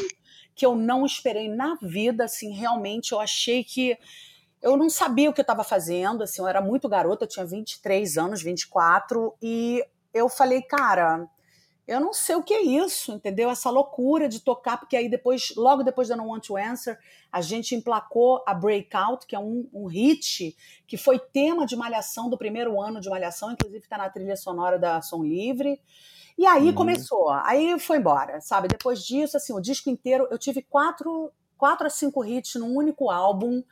que 0.55 0.65
eu 0.65 0.75
não 0.75 1.05
esperei 1.05 1.49
na 1.49 1.77
vida, 1.81 2.25
assim, 2.25 2.53
realmente 2.53 3.11
eu 3.11 3.19
achei 3.19 3.63
que 3.63 3.97
eu 4.61 4.77
não 4.77 4.89
sabia 4.89 5.29
o 5.29 5.33
que 5.33 5.41
eu 5.41 5.43
estava 5.43 5.63
fazendo, 5.63 6.23
assim, 6.23 6.41
eu 6.41 6.47
era 6.47 6.61
muito 6.61 6.87
garota, 6.87 7.25
eu 7.25 7.29
tinha 7.29 7.45
23 7.45 8.17
anos, 8.17 8.41
24, 8.41 9.35
e 9.41 9.83
eu 10.13 10.29
falei, 10.29 10.61
cara, 10.61 11.27
eu 11.85 11.99
não 11.99 12.13
sei 12.13 12.35
o 12.35 12.43
que 12.43 12.53
é 12.53 12.61
isso, 12.61 13.11
entendeu? 13.11 13.49
Essa 13.49 13.69
loucura 13.69 14.29
de 14.29 14.39
tocar, 14.39 14.77
porque 14.77 14.95
aí 14.95 15.09
depois, 15.09 15.53
logo 15.55 15.83
depois 15.83 16.07
da 16.07 16.15
No 16.15 16.27
Want 16.27 16.47
to 16.47 16.55
Answer, 16.55 16.97
a 17.31 17.41
gente 17.41 17.75
emplacou 17.75 18.41
a 18.47 18.53
Breakout, 18.53 19.27
que 19.27 19.35
é 19.35 19.39
um, 19.39 19.67
um 19.73 19.87
hit 19.87 20.55
que 20.87 20.95
foi 20.95 21.19
tema 21.19 21.65
de 21.65 21.75
Malhação 21.75 22.29
do 22.29 22.37
primeiro 22.37 22.79
ano 22.81 23.01
de 23.01 23.09
Malhação, 23.09 23.51
inclusive 23.51 23.83
está 23.83 23.97
na 23.97 24.09
trilha 24.09 24.37
sonora 24.37 24.79
da 24.79 25.01
Som 25.01 25.23
Livre. 25.23 25.81
E 26.37 26.45
aí 26.45 26.69
uhum. 26.69 26.73
começou, 26.73 27.29
aí 27.29 27.77
foi 27.79 27.97
embora, 27.97 28.39
sabe? 28.39 28.67
Depois 28.67 29.03
disso, 29.03 29.37
assim, 29.37 29.53
o 29.53 29.59
disco 29.59 29.89
inteiro, 29.89 30.27
eu 30.31 30.37
tive 30.37 30.61
quatro 30.61 31.31
quatro 31.55 31.87
a 31.87 31.89
cinco 31.89 32.25
hits 32.25 32.55
num 32.55 32.75
único 32.75 33.09
álbum, 33.09 33.63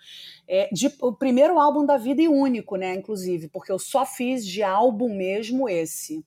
é, 0.47 0.69
de, 0.71 0.89
o 1.01 1.11
primeiro 1.11 1.59
álbum 1.59 1.85
da 1.85 1.97
vida 1.97 2.21
e 2.21 2.27
único, 2.27 2.77
né? 2.77 2.95
Inclusive, 2.95 3.49
porque 3.49 3.69
eu 3.69 3.77
só 3.77 4.05
fiz 4.05 4.45
de 4.45 4.63
álbum 4.63 5.13
mesmo 5.13 5.67
esse. 5.67 6.23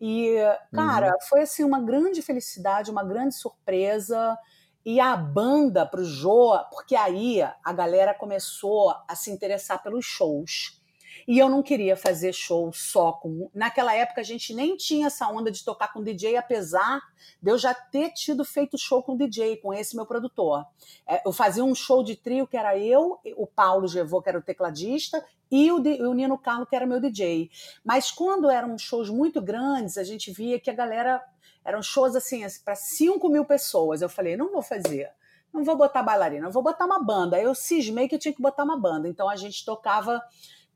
E, 0.00 0.36
cara, 0.72 1.08
uhum. 1.08 1.28
foi 1.28 1.42
assim 1.42 1.64
uma 1.64 1.80
grande 1.80 2.22
felicidade, 2.22 2.90
uma 2.90 3.02
grande 3.02 3.34
surpresa. 3.34 4.38
E 4.84 5.00
a 5.00 5.16
banda 5.16 5.84
pro 5.84 6.04
Jô, 6.04 6.58
porque 6.70 6.94
aí 6.94 7.42
a 7.42 7.72
galera 7.72 8.14
começou 8.14 8.94
a 9.06 9.14
se 9.14 9.30
interessar 9.30 9.82
pelos 9.82 10.04
shows. 10.04 10.77
E 11.28 11.38
eu 11.38 11.50
não 11.50 11.62
queria 11.62 11.94
fazer 11.94 12.32
show 12.32 12.72
só 12.72 13.12
com. 13.12 13.50
Naquela 13.54 13.94
época 13.94 14.22
a 14.22 14.24
gente 14.24 14.54
nem 14.54 14.78
tinha 14.78 15.08
essa 15.08 15.28
onda 15.28 15.50
de 15.50 15.62
tocar 15.62 15.92
com 15.92 16.02
DJ, 16.02 16.38
apesar 16.38 17.02
de 17.42 17.50
eu 17.50 17.58
já 17.58 17.74
ter 17.74 18.12
tido 18.14 18.46
feito 18.46 18.78
show 18.78 19.02
com 19.02 19.14
DJ, 19.14 19.58
com 19.58 19.74
esse 19.74 19.94
meu 19.94 20.06
produtor. 20.06 20.64
É, 21.06 21.20
eu 21.26 21.30
fazia 21.30 21.62
um 21.62 21.74
show 21.74 22.02
de 22.02 22.16
trio 22.16 22.46
que 22.46 22.56
era 22.56 22.78
eu, 22.78 23.20
o 23.36 23.46
Paulo 23.46 23.86
Gevô, 23.86 24.22
que 24.22 24.30
era 24.30 24.38
o 24.38 24.42
tecladista, 24.42 25.22
e 25.50 25.70
o, 25.70 25.76
o 25.76 26.14
Nino 26.14 26.38
Carlo, 26.38 26.64
que 26.64 26.74
era 26.74 26.86
meu 26.86 26.98
DJ. 26.98 27.50
Mas 27.84 28.10
quando 28.10 28.48
eram 28.48 28.78
shows 28.78 29.10
muito 29.10 29.42
grandes, 29.42 29.98
a 29.98 30.04
gente 30.04 30.32
via 30.32 30.58
que 30.58 30.70
a 30.70 30.74
galera. 30.74 31.22
Eram 31.62 31.82
shows 31.82 32.16
assim, 32.16 32.40
para 32.64 32.74
5 32.74 33.28
mil 33.28 33.44
pessoas. 33.44 34.00
Eu 34.00 34.08
falei, 34.08 34.34
não 34.34 34.50
vou 34.50 34.62
fazer 34.62 35.10
não 35.52 35.64
vou 35.64 35.76
botar 35.76 36.02
bailarina, 36.02 36.50
vou 36.50 36.62
botar 36.62 36.84
uma 36.84 37.02
banda. 37.02 37.40
Eu 37.40 37.54
cismei 37.54 38.06
que 38.06 38.14
eu 38.14 38.18
tinha 38.18 38.34
que 38.34 38.42
botar 38.42 38.64
uma 38.64 38.78
banda. 38.78 39.08
Então 39.08 39.28
a 39.28 39.34
gente 39.34 39.64
tocava 39.64 40.22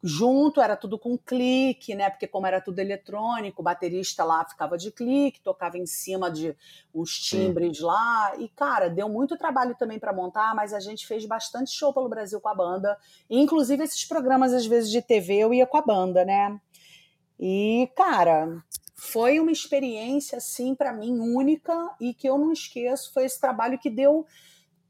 junto, 0.02 0.60
era 0.60 0.76
tudo 0.76 0.98
com 0.98 1.16
clique, 1.16 1.94
né? 1.94 2.10
Porque 2.10 2.26
como 2.26 2.46
era 2.46 2.60
tudo 2.60 2.80
eletrônico, 2.80 3.62
o 3.62 3.64
baterista 3.64 4.24
lá 4.24 4.44
ficava 4.44 4.76
de 4.76 4.90
clique, 4.90 5.40
tocava 5.40 5.78
em 5.78 5.86
cima 5.86 6.28
de 6.30 6.56
uns 6.92 7.12
timbres 7.18 7.78
Sim. 7.78 7.84
lá. 7.84 8.32
E 8.38 8.48
cara, 8.48 8.88
deu 8.88 9.08
muito 9.08 9.38
trabalho 9.38 9.76
também 9.78 10.00
para 10.00 10.12
montar, 10.12 10.54
mas 10.54 10.74
a 10.74 10.80
gente 10.80 11.06
fez 11.06 11.24
bastante 11.24 11.70
show 11.70 11.94
pelo 11.94 12.08
Brasil 12.08 12.40
com 12.40 12.48
a 12.48 12.54
banda. 12.54 12.98
E, 13.30 13.38
inclusive 13.38 13.84
esses 13.84 14.04
programas 14.04 14.52
às 14.52 14.66
vezes 14.66 14.90
de 14.90 15.00
TV 15.00 15.36
eu 15.36 15.54
ia 15.54 15.66
com 15.66 15.76
a 15.76 15.82
banda, 15.82 16.24
né? 16.24 16.60
E 17.38 17.88
cara, 17.96 18.62
foi 18.96 19.38
uma 19.38 19.52
experiência 19.52 20.38
assim 20.38 20.74
para 20.74 20.92
mim 20.92 21.20
única 21.20 21.94
e 22.00 22.12
que 22.12 22.28
eu 22.28 22.36
não 22.38 22.52
esqueço, 22.52 23.12
foi 23.12 23.24
esse 23.24 23.40
trabalho 23.40 23.78
que 23.78 23.90
deu 23.90 24.26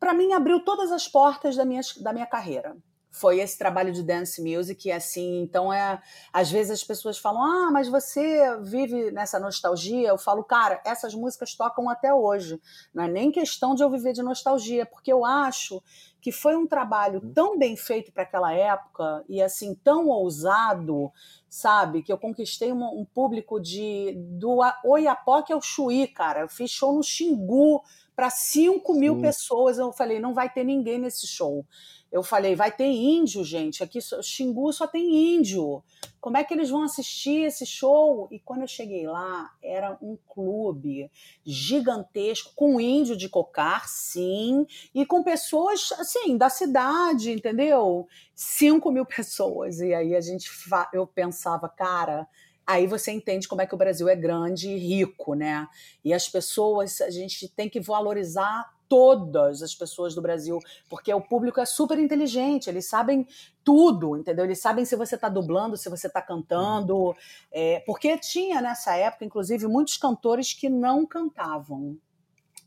para 0.01 0.15
mim 0.15 0.33
abriu 0.33 0.59
todas 0.65 0.91
as 0.91 1.07
portas 1.07 1.55
da 1.55 1.65
minha, 1.65 1.83
da 2.01 2.13
minha 2.13 2.27
carreira 2.27 2.77
foi 3.13 3.41
esse 3.41 3.59
trabalho 3.59 3.93
de 3.93 4.03
dance 4.03 4.43
music 4.43 4.89
e 4.89 4.91
assim, 4.91 5.43
então 5.43 5.71
é, 5.71 6.03
às 6.33 6.51
vezes 6.51 6.73
as 6.73 6.83
pessoas 6.83 7.19
falam: 7.19 7.43
"Ah, 7.43 7.71
mas 7.71 7.87
você 7.87 8.59
vive 8.63 9.11
nessa 9.13 9.39
nostalgia?". 9.39 10.09
Eu 10.09 10.19
falo: 10.19 10.43
"Cara, 10.43 10.81
essas 10.85 11.15
músicas 11.15 11.55
tocam 11.55 11.91
até 11.91 12.13
hoje. 12.13 12.61
Não 12.93 13.05
é 13.05 13.09
nem 13.09 13.31
questão 13.31 13.75
de 13.75 13.85
eu 13.85 13.91
viver 13.91 14.15
de 14.15 14.23
nostalgia, 14.23 14.87
porque 14.87 15.13
eu 15.13 15.25
acho 15.27 15.83
que 16.23 16.33
foi 16.33 16.57
um 16.57 16.67
trabalho 16.67 17.21
uhum. 17.23 17.33
tão 17.33 17.59
bem 17.59 17.77
feito 17.77 18.13
para 18.13 18.23
aquela 18.23 18.55
época 18.55 19.25
e 19.29 19.43
assim 19.43 19.75
tão 19.75 20.07
ousado, 20.09 21.13
sabe, 21.49 22.03
que 22.03 22.13
eu 22.13 22.17
conquistei 22.17 22.73
um, 22.73 23.01
um 23.01 23.05
público 23.05 23.61
de 23.61 24.15
do 24.17 24.61
Oiapoque 24.85 25.53
ao 25.53 25.61
Chuí, 25.61 26.07
cara. 26.07 26.41
Eu 26.41 26.49
fiz 26.49 26.71
show 26.71 26.95
no 26.95 27.03
Xingu 27.03 27.83
para 28.15 28.31
5 28.31 28.95
mil 28.95 29.21
pessoas. 29.21 29.79
Eu 29.79 29.93
falei, 29.93 30.21
não 30.21 30.33
vai 30.33 30.49
ter 30.49 30.65
ninguém 30.65 30.99
nesse 30.99 31.27
show. 31.27 31.67
Eu 32.13 32.23
falei, 32.23 32.55
vai 32.55 32.71
ter 32.71 32.85
índio, 32.85 33.43
gente. 33.43 33.83
Aqui 33.83 33.99
Xingu 34.23 34.71
só 34.71 34.87
tem 34.87 35.35
índio. 35.35 35.83
Como 36.21 36.37
é 36.37 36.45
que 36.45 36.53
eles 36.53 36.69
vão 36.69 36.83
assistir 36.83 37.47
esse 37.47 37.65
show? 37.65 38.29
E 38.31 38.39
quando 38.39 38.61
eu 38.61 38.69
cheguei 38.69 39.07
lá, 39.07 39.51
era 39.63 39.97
um 40.03 40.19
clube 40.29 41.11
gigantesco, 41.43 42.53
com 42.55 42.79
índio 42.79 43.17
de 43.17 43.31
cocar, 43.31 43.89
sim, 43.89 44.67
e 44.95 45.07
com 45.07 45.23
pessoas, 45.23 45.91
assim, 45.99 46.37
da 46.37 46.51
cidade, 46.51 47.33
entendeu? 47.33 48.07
5 48.37 48.93
mil 48.93 49.07
pessoas. 49.07 49.81
E 49.81 49.95
aí 49.95 50.15
a 50.15 50.21
gente, 50.21 50.51
eu 50.93 51.07
pensava, 51.07 51.67
cara, 51.67 52.29
aí 52.67 52.87
você 52.87 53.11
entende 53.11 53.49
como 53.49 53.63
é 53.63 53.67
que 53.67 53.75
o 53.75 53.79
Brasil 53.79 54.07
é 54.07 54.15
grande 54.15 54.69
e 54.69 54.77
rico, 54.77 55.35
né? 55.35 55.67
E 56.05 56.13
as 56.13 56.29
pessoas, 56.29 57.01
a 57.01 57.09
gente 57.09 57.49
tem 57.49 57.71
que 57.71 57.81
valorizar 57.81 58.71
todas 58.93 59.63
as 59.63 59.75
pessoas 59.75 60.15
do 60.15 60.21
Brasil, 60.21 60.59
porque 60.87 61.15
o 61.15 61.21
público 61.23 61.59
é 61.59 61.65
super 61.65 61.99
inteligente, 61.99 62.69
eles 62.69 62.87
sabem 62.87 63.27
tudo, 63.65 64.19
entendeu? 64.19 64.45
Eles 64.45 64.61
sabem 64.61 64.85
se 64.85 64.95
você 64.95 65.15
está 65.15 65.31
dublando, 65.31 65.79
se 65.79 65.89
você 65.89 66.09
está 66.09 66.21
cantando, 66.21 67.17
é, 67.51 67.81
porque 67.87 68.19
tinha 68.19 68.61
nessa 68.61 68.95
época, 68.95 69.25
inclusive, 69.25 69.67
muitos 69.67 69.97
cantores 69.97 70.53
que 70.53 70.69
não 70.69 71.07
cantavam. 71.07 71.97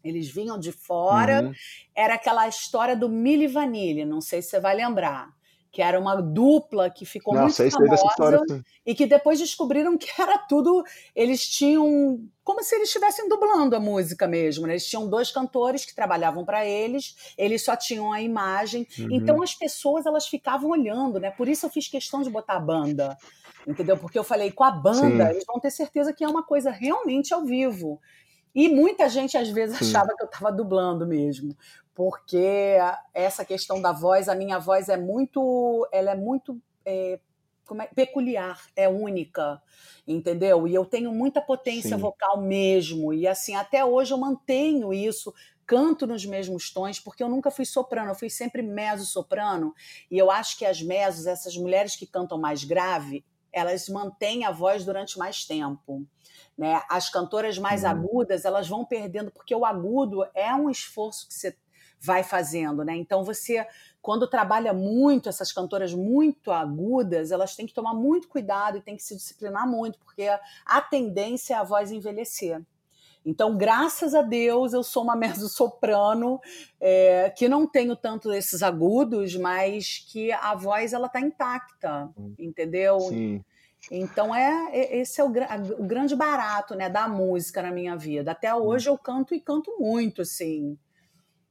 Eles 0.04 0.28
vinham 0.28 0.58
de 0.58 0.72
fora, 0.72 1.44
uhum. 1.44 1.54
era 1.94 2.16
aquela 2.16 2.48
história 2.48 2.96
do 2.96 3.08
Milli 3.08 3.46
Vanilli, 3.46 4.04
não 4.04 4.20
sei 4.20 4.42
se 4.42 4.50
você 4.50 4.60
vai 4.60 4.76
lembrar 4.76 5.32
que 5.76 5.82
era 5.82 6.00
uma 6.00 6.22
dupla 6.22 6.90
que 6.90 7.06
ficou 7.06 7.34
Nossa, 7.34 7.62
muito 7.62 7.76
famosa 7.76 8.08
história, 8.08 8.42
e 8.86 8.96
que 8.96 9.06
depois 9.06 9.40
descobriram 9.40 9.98
que 9.98 10.08
era 10.18 10.38
tudo. 10.38 10.86
Eles 11.14 11.46
tinham 11.46 12.18
como 12.46 12.64
se 12.64 12.76
eles 12.76 12.88
estivessem 12.88 13.28
dublando 13.28 13.76
a 13.76 13.80
música 13.80 14.26
mesmo. 14.26 14.66
Né? 14.66 14.72
Eles 14.72 14.88
tinham 14.88 15.10
dois 15.10 15.32
cantores 15.32 15.84
que 15.84 15.94
trabalhavam 15.94 16.46
para 16.46 16.66
eles, 16.66 17.14
eles 17.38 17.62
só 17.62 17.76
tinham 17.76 18.14
a 18.14 18.22
imagem. 18.22 18.88
Uhum. 18.98 19.10
Então 19.12 19.44
as 19.44 19.54
pessoas 19.54 20.06
elas 20.06 20.28
ficavam 20.28 20.70
olhando, 20.70 21.20
né? 21.20 21.30
Por 21.30 21.50
isso 21.50 21.66
eu 21.66 21.70
fiz 21.70 21.90
questão 21.90 22.22
de 22.22 22.30
botar 22.30 22.54
a 22.54 22.60
banda, 22.62 23.18
entendeu? 23.68 23.98
Porque 23.98 24.18
eu 24.18 24.24
falei 24.24 24.52
com 24.52 24.64
a 24.64 24.72
banda 24.72 25.26
Sim. 25.26 25.32
eles 25.32 25.44
vão 25.46 25.60
ter 25.60 25.72
certeza 25.72 26.14
que 26.14 26.24
é 26.24 26.28
uma 26.30 26.44
coisa 26.44 26.72
realmente 26.72 27.34
ao 27.34 27.44
vivo. 27.44 28.00
E 28.56 28.70
muita 28.70 29.10
gente 29.10 29.38
às 29.38 29.50
vezes 29.50 29.78
Sim. 29.78 29.90
achava 29.90 30.16
que 30.16 30.24
eu 30.24 30.28
estava 30.28 30.54
dublando 30.54 31.06
mesmo, 31.06 31.54
porque 31.96 32.78
essa 33.14 33.46
questão 33.46 33.82
da 33.82 33.94
voz, 33.94 34.28
a 34.28 34.36
minha 34.36 34.60
voz 34.60 34.90
é 34.90 34.98
muito, 34.98 35.88
ela 35.94 36.12
é 36.12 36.16
muito 36.16 36.62
é, 36.86 37.18
é, 37.80 37.86
peculiar, 37.96 38.62
é 38.76 38.90
única, 38.90 39.62
entendeu? 40.06 40.68
E 40.68 40.76
eu 40.76 40.86
tenho 40.86 41.12
muita 41.14 41.42
potência 41.42 41.96
Sim. 41.96 42.02
vocal 42.02 42.42
mesmo, 42.42 43.14
e 43.14 43.26
assim, 43.26 43.56
até 43.56 43.84
hoje 43.84 44.14
eu 44.14 44.18
mantenho 44.18 44.94
isso, 44.94 45.34
canto 45.66 46.06
nos 46.06 46.26
mesmos 46.26 46.70
tons, 46.70 47.00
porque 47.00 47.24
eu 47.24 47.30
nunca 47.30 47.50
fui 47.50 47.66
soprano, 47.66 48.12
eu 48.12 48.16
fui 48.16 48.30
sempre 48.30 48.62
mezzo-soprano, 48.62 49.74
e 50.12 50.18
eu 50.18 50.30
acho 50.30 50.58
que 50.58 50.66
as 50.66 50.82
mesos, 50.82 51.26
essas 51.26 51.56
mulheres 51.56 51.96
que 51.96 52.06
cantam 52.06 52.38
mais 52.38 52.66
grave, 52.66 53.26
elas 53.54 53.88
mantêm 53.88 54.44
a 54.44 54.52
voz 54.52 54.84
durante 54.84 55.18
mais 55.18 55.46
tempo. 55.46 56.06
Né? 56.58 56.82
As 56.90 57.10
cantoras 57.10 57.58
mais 57.58 57.86
agudas, 57.86 58.44
elas 58.44 58.68
vão 58.68 58.84
perdendo, 58.84 59.32
porque 59.32 59.56
o 59.56 59.66
agudo 59.66 60.26
é 60.34 60.54
um 60.54 60.70
esforço 60.70 61.26
que 61.28 61.34
você 61.34 61.56
vai 62.00 62.24
fazendo, 62.24 62.84
né? 62.84 62.96
Então 62.96 63.24
você, 63.24 63.66
quando 64.02 64.28
trabalha 64.28 64.74
muito 64.74 65.30
essas 65.30 65.52
cantoras 65.52 65.94
muito 65.94 66.52
agudas, 66.52 67.32
elas 67.32 67.56
têm 67.56 67.66
que 67.66 67.74
tomar 67.74 67.94
muito 67.94 68.28
cuidado 68.28 68.78
e 68.78 68.82
têm 68.82 68.96
que 68.96 69.04
se 69.04 69.16
disciplinar 69.16 69.68
muito, 69.68 69.98
porque 70.00 70.28
a 70.66 70.82
tendência 70.82 71.54
é 71.54 71.58
a 71.58 71.64
voz 71.64 71.92
envelhecer. 71.92 72.62
Então, 73.26 73.58
graças 73.58 74.14
a 74.14 74.22
Deus, 74.22 74.72
eu 74.72 74.84
sou 74.84 75.02
uma 75.04 75.16
mezzo-soprano 75.18 76.40
é, 76.80 77.34
que 77.36 77.50
não 77.50 77.66
tenho 77.66 77.96
tanto 77.96 78.32
esses 78.32 78.62
agudos, 78.62 79.36
mas 79.36 80.06
que 80.08 80.32
a 80.32 80.54
voz 80.54 80.94
ela 80.94 81.08
está 81.08 81.20
intacta, 81.20 82.10
entendeu? 82.38 83.00
Sim. 83.00 83.44
Então 83.92 84.34
é 84.34 84.98
esse 84.98 85.22
é 85.22 85.24
o, 85.24 85.28
o, 85.28 85.84
grande 85.84 86.16
barato, 86.16 86.76
né, 86.76 86.90
da 86.90 87.08
música 87.08 87.62
na 87.62 87.72
minha 87.72 87.96
vida. 87.96 88.32
Até 88.32 88.54
hoje 88.54 88.90
eu 88.90 88.98
canto 88.98 89.36
e 89.36 89.40
canto 89.40 89.76
muito, 89.80 90.22
assim. 90.22 90.78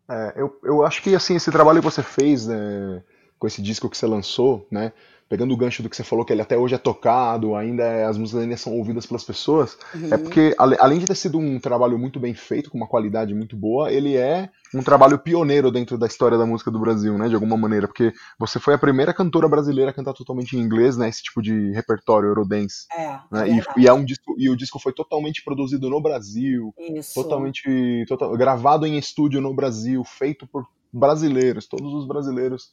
É, 0.09 0.35
eu, 0.37 0.59
eu 0.62 0.85
acho 0.85 1.03
que 1.03 1.14
assim 1.14 1.37
esse 1.37 1.51
trabalho 1.51 1.81
que 1.81 1.85
você 1.85 2.03
fez 2.03 2.47
né, 2.47 3.03
com 3.38 3.47
esse 3.47 3.62
disco 3.62 3.88
que 3.88 3.97
você 3.97 4.07
lançou, 4.07 4.67
né, 4.71 4.93
pegando 5.28 5.52
o 5.54 5.56
gancho 5.56 5.82
do 5.82 5.88
que 5.88 5.96
você 5.96 6.04
falou, 6.04 6.24
que 6.24 6.32
ele 6.32 6.42
até 6.42 6.56
hoje 6.56 6.74
é 6.74 6.78
tocado, 6.78 7.54
ainda 7.54 7.82
é, 7.82 8.04
as 8.04 8.16
músicas 8.18 8.42
ainda 8.42 8.56
são 8.56 8.74
ouvidas 8.74 9.06
pelas 9.06 9.24
pessoas, 9.24 9.76
uhum. 9.94 10.08
é 10.12 10.18
porque, 10.18 10.54
além 10.58 10.98
de 10.98 11.06
ter 11.06 11.14
sido 11.14 11.38
um 11.38 11.58
trabalho 11.58 11.98
muito 11.98 12.20
bem 12.20 12.34
feito, 12.34 12.70
com 12.70 12.76
uma 12.76 12.87
qualidade 12.87 13.34
muito 13.34 13.56
boa, 13.56 13.90
ele 13.90 14.16
é 14.16 14.50
um 14.74 14.82
trabalho 14.82 15.18
pioneiro 15.18 15.70
dentro 15.70 15.96
da 15.96 16.06
história 16.06 16.37
da 16.37 16.46
música 16.46 16.70
do 16.70 16.78
Brasil, 16.78 17.16
né, 17.16 17.28
de 17.28 17.34
alguma 17.34 17.56
maneira, 17.56 17.87
porque 17.87 18.12
você 18.38 18.58
foi 18.58 18.74
a 18.74 18.78
primeira 18.78 19.14
cantora 19.14 19.48
brasileira 19.48 19.90
a 19.90 19.94
cantar 19.94 20.12
totalmente 20.12 20.56
em 20.56 20.60
inglês, 20.60 20.96
né, 20.96 21.08
esse 21.08 21.22
tipo 21.22 21.40
de 21.40 21.70
repertório 21.72 22.28
Eurodance. 22.28 22.87
É, 22.92 23.18
né, 23.30 23.48
é 23.48 23.52
e, 23.52 23.82
e, 23.82 23.88
é 23.88 23.92
um 23.92 24.04
disco, 24.04 24.34
e 24.38 24.50
o 24.50 24.56
disco 24.56 24.78
foi 24.78 24.92
totalmente 24.92 25.42
produzido 25.44 25.88
no 25.88 26.00
Brasil, 26.00 26.74
Isso. 26.78 27.14
totalmente 27.14 28.04
total, 28.08 28.37
gravado 28.37 28.87
em 28.87 28.98
estúdio 28.98 29.40
no 29.40 29.54
Brasil, 29.54 30.02
feito 30.04 30.46
por 30.46 30.66
brasileiros, 30.92 31.66
todos 31.66 31.92
os 31.92 32.06
brasileiros 32.06 32.70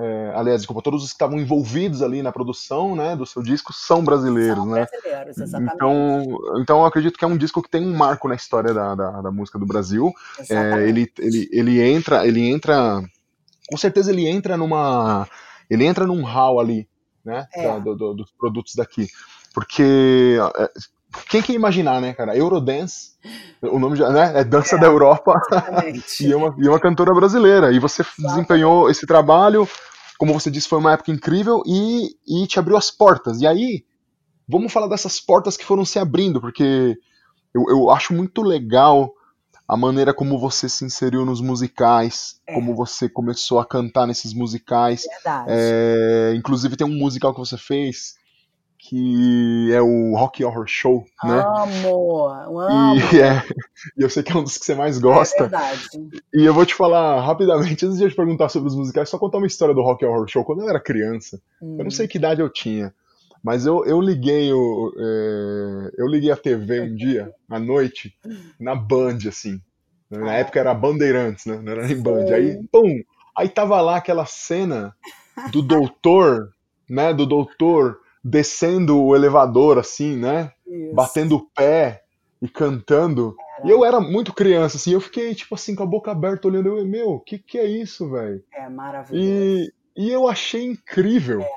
é, 0.00 0.32
aliás, 0.32 0.60
desculpa, 0.60 0.80
todos 0.80 1.02
os 1.02 1.08
que 1.08 1.16
estavam 1.16 1.40
envolvidos 1.40 2.02
ali 2.02 2.22
na 2.22 2.30
produção 2.30 2.94
né, 2.94 3.16
do 3.16 3.26
seu 3.26 3.42
disco 3.42 3.72
são 3.72 4.04
brasileiros, 4.04 4.58
são 4.58 4.66
né? 4.66 4.86
brasileiros, 4.86 5.38
exatamente. 5.38 5.74
Então, 5.74 6.38
então 6.60 6.78
eu 6.78 6.86
acredito 6.86 7.18
que 7.18 7.24
é 7.24 7.28
um 7.28 7.36
disco 7.36 7.60
que 7.60 7.68
tem 7.68 7.84
um 7.84 7.96
marco 7.96 8.28
na 8.28 8.36
história 8.36 8.72
da, 8.72 8.94
da, 8.94 9.22
da 9.22 9.30
música 9.32 9.58
do 9.58 9.66
Brasil. 9.66 10.12
É, 10.48 10.88
ele, 10.88 11.12
ele, 11.18 11.48
ele 11.50 11.82
entra, 11.82 12.24
ele 12.24 12.48
entra, 12.48 13.02
com 13.68 13.76
certeza 13.76 14.12
ele 14.12 14.28
entra 14.28 14.56
numa, 14.56 15.26
ele 15.68 15.84
entra 15.84 16.06
num 16.06 16.22
hall 16.22 16.60
ali, 16.60 16.88
né, 17.24 17.48
é. 17.52 17.64
da, 17.64 17.78
do, 17.80 17.96
do, 17.96 18.14
dos 18.14 18.30
produtos 18.38 18.76
daqui, 18.76 19.08
porque 19.52 20.38
é, 20.58 20.70
quem 21.28 21.42
que 21.42 21.52
ia 21.52 21.56
imaginar, 21.56 22.00
né, 22.00 22.12
cara? 22.12 22.36
Eurodance, 22.36 23.12
o 23.62 23.78
nome 23.78 23.96
já, 23.96 24.10
né? 24.10 24.40
É 24.40 24.44
dança 24.44 24.76
é, 24.76 24.78
da 24.78 24.86
Europa 24.86 25.40
e, 26.20 26.32
é 26.32 26.36
uma, 26.36 26.54
e 26.58 26.66
é 26.66 26.70
uma 26.70 26.80
cantora 26.80 27.14
brasileira. 27.14 27.72
E 27.72 27.78
você 27.78 28.02
Exatamente. 28.02 28.28
desempenhou 28.28 28.90
esse 28.90 29.06
trabalho, 29.06 29.68
como 30.18 30.32
você 30.32 30.50
disse, 30.50 30.68
foi 30.68 30.78
uma 30.78 30.92
época 30.92 31.10
incrível 31.10 31.62
e, 31.66 32.16
e 32.26 32.46
te 32.46 32.58
abriu 32.58 32.76
as 32.76 32.90
portas. 32.90 33.40
E 33.40 33.46
aí, 33.46 33.84
vamos 34.46 34.72
falar 34.72 34.88
dessas 34.88 35.20
portas 35.20 35.56
que 35.56 35.64
foram 35.64 35.84
se 35.84 35.98
abrindo, 35.98 36.40
porque 36.40 36.96
eu, 37.54 37.64
eu 37.68 37.90
acho 37.90 38.12
muito 38.12 38.42
legal 38.42 39.12
a 39.66 39.76
maneira 39.76 40.14
como 40.14 40.38
você 40.38 40.68
se 40.68 40.84
inseriu 40.84 41.26
nos 41.26 41.40
musicais, 41.42 42.40
é. 42.46 42.54
como 42.54 42.74
você 42.74 43.08
começou 43.08 43.60
a 43.60 43.66
cantar 43.66 44.06
nesses 44.06 44.32
musicais. 44.32 45.04
Verdade. 45.04 45.46
É, 45.48 46.34
inclusive 46.34 46.76
tem 46.76 46.86
um 46.86 46.98
musical 46.98 47.34
que 47.34 47.40
você 47.40 47.58
fez 47.58 48.17
que 48.78 49.72
é 49.72 49.82
o 49.82 50.14
Rock 50.14 50.44
Horror 50.44 50.66
Show, 50.68 51.04
né? 51.24 51.40
Amo, 51.40 52.28
amo. 52.28 52.58
E, 53.12 53.20
é, 53.20 53.42
e 53.96 54.02
eu 54.02 54.08
sei 54.08 54.22
que 54.22 54.32
é 54.32 54.36
um 54.36 54.44
dos 54.44 54.56
que 54.56 54.64
você 54.64 54.74
mais 54.74 54.98
gosta. 54.98 55.44
É 55.44 55.48
verdade. 55.48 55.88
E 56.32 56.44
eu 56.44 56.54
vou 56.54 56.64
te 56.64 56.74
falar 56.74 57.20
rapidamente, 57.20 57.84
antes 57.84 57.98
de 57.98 58.04
eu 58.04 58.10
te 58.10 58.16
perguntar 58.16 58.48
sobre 58.48 58.68
os 58.68 58.76
musicais, 58.76 59.08
só 59.08 59.18
contar 59.18 59.38
uma 59.38 59.46
história 59.46 59.74
do 59.74 59.82
Rock 59.82 60.04
Horror 60.04 60.28
Show. 60.28 60.44
Quando 60.44 60.62
eu 60.62 60.68
era 60.68 60.80
criança, 60.80 61.40
hum. 61.60 61.76
eu 61.78 61.84
não 61.84 61.90
sei 61.90 62.06
que 62.06 62.18
idade 62.18 62.40
eu 62.40 62.48
tinha, 62.48 62.94
mas 63.42 63.66
eu, 63.66 63.84
eu 63.84 64.00
liguei 64.00 64.52
o, 64.52 64.92
é, 64.96 65.90
eu 65.98 66.06
liguei 66.06 66.30
a 66.30 66.36
TV 66.36 66.80
um 66.80 66.94
dia, 66.96 67.32
à 67.50 67.58
noite, 67.58 68.14
na 68.60 68.74
Band, 68.74 69.18
assim. 69.26 69.60
Na 70.10 70.34
época 70.34 70.58
era 70.58 70.72
Bandeirantes, 70.72 71.44
né? 71.44 71.60
Não 71.62 71.72
era 71.72 71.86
nem 71.86 72.00
Band. 72.00 72.32
Aí, 72.32 72.58
pum! 72.72 73.02
Aí 73.36 73.48
tava 73.48 73.80
lá 73.80 73.96
aquela 73.96 74.24
cena 74.24 74.94
do 75.52 75.60
doutor, 75.60 76.52
né? 76.88 77.12
Do 77.12 77.26
doutor 77.26 77.98
descendo 78.22 79.02
o 79.02 79.14
elevador, 79.14 79.78
assim, 79.78 80.16
né? 80.16 80.52
Isso. 80.66 80.94
Batendo 80.94 81.36
o 81.36 81.46
pé 81.50 82.02
e 82.40 82.48
cantando. 82.48 83.36
E 83.64 83.70
eu 83.70 83.84
era 83.84 84.00
muito 84.00 84.32
criança, 84.32 84.76
assim, 84.76 84.92
eu 84.92 85.00
fiquei, 85.00 85.34
tipo 85.34 85.54
assim, 85.54 85.74
com 85.74 85.82
a 85.82 85.86
boca 85.86 86.12
aberta, 86.12 86.46
olhando, 86.46 86.68
eu, 86.68 86.86
meu, 86.86 87.10
o 87.10 87.20
que, 87.20 87.38
que 87.38 87.58
é 87.58 87.66
isso, 87.66 88.10
velho? 88.10 88.42
É 88.54 88.68
maravilhoso. 88.68 89.28
E, 89.28 89.72
e 89.96 90.10
eu 90.10 90.28
achei 90.28 90.64
incrível. 90.64 91.40
É, 91.40 91.48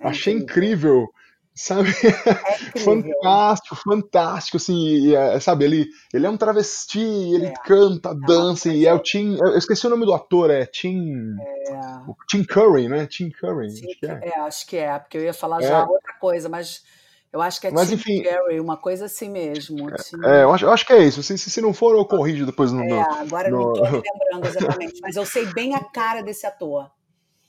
é 0.00 0.08
achei 0.08 0.34
incrível. 0.34 1.04
incrível 1.04 1.15
sabe? 1.56 1.88
É 1.88 2.78
fantástico, 2.78 3.76
fantástico, 3.76 4.56
assim, 4.58 5.14
é, 5.14 5.40
sabe, 5.40 5.64
ele, 5.64 5.86
ele 6.12 6.26
é 6.26 6.30
um 6.30 6.36
travesti, 6.36 7.00
ele 7.00 7.46
é, 7.46 7.54
canta, 7.64 8.10
é 8.10 8.26
dança, 8.26 8.68
e 8.68 8.86
é 8.86 8.92
o 8.92 8.98
Tim, 8.98 9.36
eu 9.40 9.56
esqueci 9.56 9.86
o 9.86 9.90
nome 9.90 10.04
do 10.04 10.12
ator, 10.12 10.50
é 10.50 10.66
Tim, 10.66 11.34
é... 11.40 12.12
Tim 12.28 12.44
Curry, 12.44 12.88
né, 12.88 13.06
Tim 13.06 13.30
Curry, 13.30 13.74
Tim, 13.74 13.86
acho 13.86 13.98
que 13.98 14.06
é. 14.06 14.20
é. 14.22 14.40
acho 14.40 14.66
que 14.66 14.76
é, 14.76 14.98
porque 14.98 15.16
eu 15.16 15.22
ia 15.22 15.32
falar 15.32 15.62
já 15.62 15.80
outra 15.84 16.12
coisa, 16.20 16.48
mas 16.48 16.84
eu 17.32 17.40
acho 17.40 17.60
que 17.60 17.68
é 17.68 17.70
mas, 17.70 17.88
Tim 17.88 17.94
enfim, 17.94 18.22
Curry, 18.22 18.60
uma 18.60 18.76
coisa 18.76 19.06
assim 19.06 19.30
mesmo. 19.30 19.90
Tim... 19.96 20.24
É, 20.24 20.42
eu 20.42 20.52
acho, 20.52 20.64
eu 20.66 20.72
acho 20.72 20.86
que 20.86 20.92
é 20.92 21.02
isso, 21.02 21.22
se, 21.22 21.38
se 21.38 21.60
não 21.62 21.72
for 21.72 21.96
eu 21.96 22.04
corrijo 22.04 22.44
depois 22.44 22.70
no... 22.70 22.84
É, 22.84 23.00
agora 23.18 23.48
no... 23.48 23.72
não 23.72 23.72
estou 23.72 24.02
lembrando 24.30 24.46
exatamente, 24.46 25.00
mas 25.00 25.16
eu 25.16 25.24
sei 25.24 25.46
bem 25.54 25.74
a 25.74 25.82
cara 25.82 26.22
desse 26.22 26.46
ator. 26.46 26.90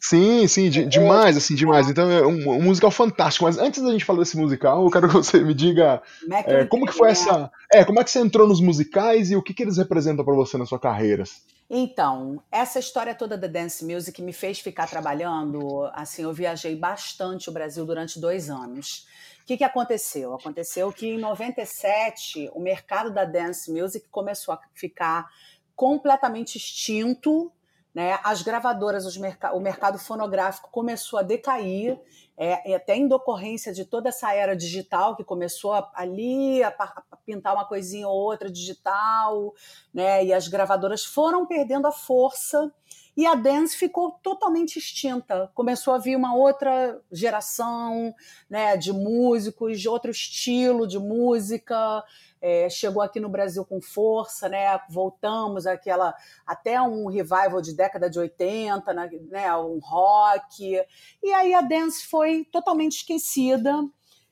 Sim, 0.07 0.47
sim, 0.47 0.69
de, 0.69 0.85
demais, 0.85 1.35
assim, 1.35 1.53
demais. 1.53 1.89
Então 1.89 2.09
é 2.09 2.25
um, 2.25 2.51
um, 2.51 2.61
musical 2.61 2.89
fantástico. 2.89 3.43
Mas 3.43 3.57
antes 3.57 3.83
da 3.83 3.91
gente 3.91 4.05
falar 4.05 4.19
desse 4.19 4.37
musical, 4.37 4.85
eu 4.85 4.89
quero 4.89 5.09
que 5.09 5.13
você 5.13 5.41
me 5.41 5.53
diga 5.53 6.01
é, 6.45 6.63
como 6.65 6.85
que 6.85 6.93
foi 6.93 7.11
essa. 7.11 7.51
É, 7.69 7.83
como 7.83 7.99
é 7.99 8.05
que 8.05 8.11
você 8.11 8.19
entrou 8.19 8.47
nos 8.47 8.61
musicais 8.61 9.31
e 9.31 9.35
o 9.35 9.43
que, 9.43 9.53
que 9.53 9.63
eles 9.63 9.75
representam 9.75 10.23
para 10.23 10.33
você 10.33 10.57
na 10.57 10.65
sua 10.65 10.79
carreira? 10.79 11.25
Então, 11.69 12.41
essa 12.49 12.79
história 12.79 13.13
toda 13.13 13.37
da 13.37 13.47
dance 13.47 13.83
music 13.83 14.21
me 14.21 14.31
fez 14.31 14.61
ficar 14.61 14.87
trabalhando. 14.87 15.89
Assim, 15.91 16.23
eu 16.23 16.31
viajei 16.31 16.73
bastante 16.77 17.49
o 17.49 17.51
Brasil 17.51 17.85
durante 17.85 18.17
dois 18.17 18.49
anos. 18.49 19.05
O 19.41 19.45
que, 19.45 19.57
que 19.57 19.63
aconteceu? 19.65 20.33
Aconteceu 20.33 20.89
que 20.93 21.07
em 21.07 21.17
97 21.17 22.49
o 22.53 22.61
mercado 22.61 23.13
da 23.13 23.25
dance 23.25 23.69
music 23.69 24.07
começou 24.09 24.53
a 24.53 24.59
ficar 24.73 25.27
completamente 25.75 26.55
extinto 26.55 27.51
né, 27.97 28.19
as 28.23 28.43
gravadoras, 28.43 29.17
o 29.17 29.59
mercado 29.59 29.97
fonográfico 29.97 30.69
começou 30.69 31.17
a 31.17 31.23
decair, 31.23 31.99
é, 32.37 32.75
até 32.75 32.95
em 32.95 33.07
decorrência 33.07 33.73
de 33.73 33.85
toda 33.85 34.09
essa 34.09 34.31
era 34.35 34.55
digital 34.55 35.15
que 35.15 35.23
começou 35.23 35.73
a, 35.73 35.91
ali 35.95 36.61
a, 36.61 36.67
a, 36.67 37.17
pintar 37.25 37.55
uma 37.55 37.65
coisinha 37.65 38.07
ou 38.07 38.15
outra 38.15 38.51
digital, 38.51 39.51
né, 39.91 40.23
e 40.23 40.31
as 40.31 40.47
gravadoras 40.47 41.03
foram 41.03 41.47
perdendo 41.47 41.87
a 41.87 41.91
força 41.91 42.71
e 43.17 43.25
a 43.25 43.33
dance 43.33 43.75
ficou 43.75 44.11
totalmente 44.21 44.77
extinta. 44.77 45.49
Começou 45.55 45.95
a 45.95 45.97
vir 45.97 46.15
uma 46.15 46.35
outra 46.35 47.01
geração 47.11 48.13
né, 48.47 48.77
de 48.77 48.93
músicos, 48.93 49.81
de 49.81 49.89
outro 49.89 50.11
estilo 50.11 50.85
de 50.85 50.99
música. 50.99 52.03
É, 52.39 52.69
chegou 52.69 53.01
aqui 53.01 53.19
no 53.19 53.27
Brasil 53.27 53.65
com 53.65 53.81
força, 53.81 54.47
né? 54.47 54.79
Voltamos 54.87 55.65
àquela 55.65 56.13
até 56.45 56.79
um 56.79 57.07
revival 57.07 57.59
de 57.59 57.75
década 57.75 58.07
de 58.07 58.19
80, 58.19 58.93
né? 58.93 59.57
Um 59.57 59.79
rock. 59.79 60.79
E 61.23 61.33
aí 61.33 61.55
a 61.55 61.61
dance 61.61 62.05
foi 62.05 62.45
totalmente 62.51 62.97
esquecida, 62.97 63.73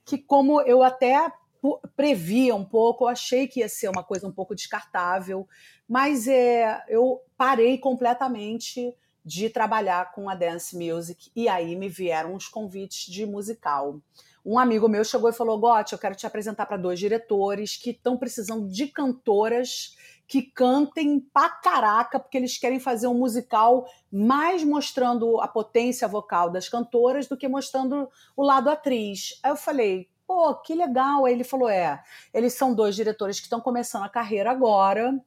que 0.05 0.19
como 0.19 0.61
eu 0.61 0.83
até 0.83 1.31
previa 1.95 2.55
um 2.55 2.63
pouco, 2.63 3.05
eu 3.05 3.07
achei 3.07 3.47
que 3.47 3.61
ia 3.61 3.69
ser 3.69 3.89
uma 3.89 4.03
coisa 4.03 4.27
um 4.27 4.31
pouco 4.31 4.53
descartável, 4.53 5.47
mas 5.87 6.27
é, 6.27 6.83
eu 6.87 7.21
parei 7.37 7.77
completamente 7.77 8.95
de 9.23 9.49
trabalhar 9.49 10.11
com 10.11 10.29
a 10.29 10.35
dance 10.35 10.77
music 10.77 11.31
e 11.35 11.49
aí 11.49 11.75
me 11.75 11.89
vieram 11.89 12.35
os 12.35 12.47
convites 12.47 13.11
de 13.11 13.25
musical. 13.25 13.99
Um 14.45 14.59
amigo 14.59 14.87
meu 14.87 15.03
chegou 15.03 15.29
e 15.29 15.33
falou: 15.33 15.57
Gotti, 15.59 15.93
eu 15.93 15.99
quero 15.99 16.15
te 16.15 16.27
apresentar 16.27 16.67
para 16.67 16.77
dois 16.77 16.99
diretores 16.99 17.75
que 17.75 17.89
estão 17.89 18.15
precisando 18.15 18.67
de 18.69 18.87
cantoras 18.87 19.95
que 20.27 20.41
cantem 20.41 21.19
pra 21.19 21.49
caraca, 21.49 22.19
porque 22.19 22.37
eles 22.37 22.57
querem 22.57 22.79
fazer 22.79 23.07
um 23.07 23.13
musical 23.13 23.87
mais 24.11 24.63
mostrando 24.63 25.39
a 25.39 25.47
potência 25.47 26.07
vocal 26.07 26.49
das 26.49 26.69
cantoras 26.69 27.27
do 27.27 27.37
que 27.37 27.47
mostrando 27.47 28.09
o 28.35 28.43
lado 28.43 28.69
atriz. 28.69 29.39
Aí 29.41 29.51
eu 29.51 29.55
falei: 29.55 30.07
pô, 30.27 30.53
que 30.55 30.75
legal. 30.75 31.25
Aí 31.25 31.33
ele 31.33 31.43
falou: 31.43 31.67
é, 31.67 31.99
eles 32.31 32.53
são 32.53 32.75
dois 32.75 32.95
diretores 32.95 33.39
que 33.39 33.45
estão 33.45 33.59
começando 33.59 34.03
a 34.03 34.09
carreira 34.09 34.51
agora 34.51 35.19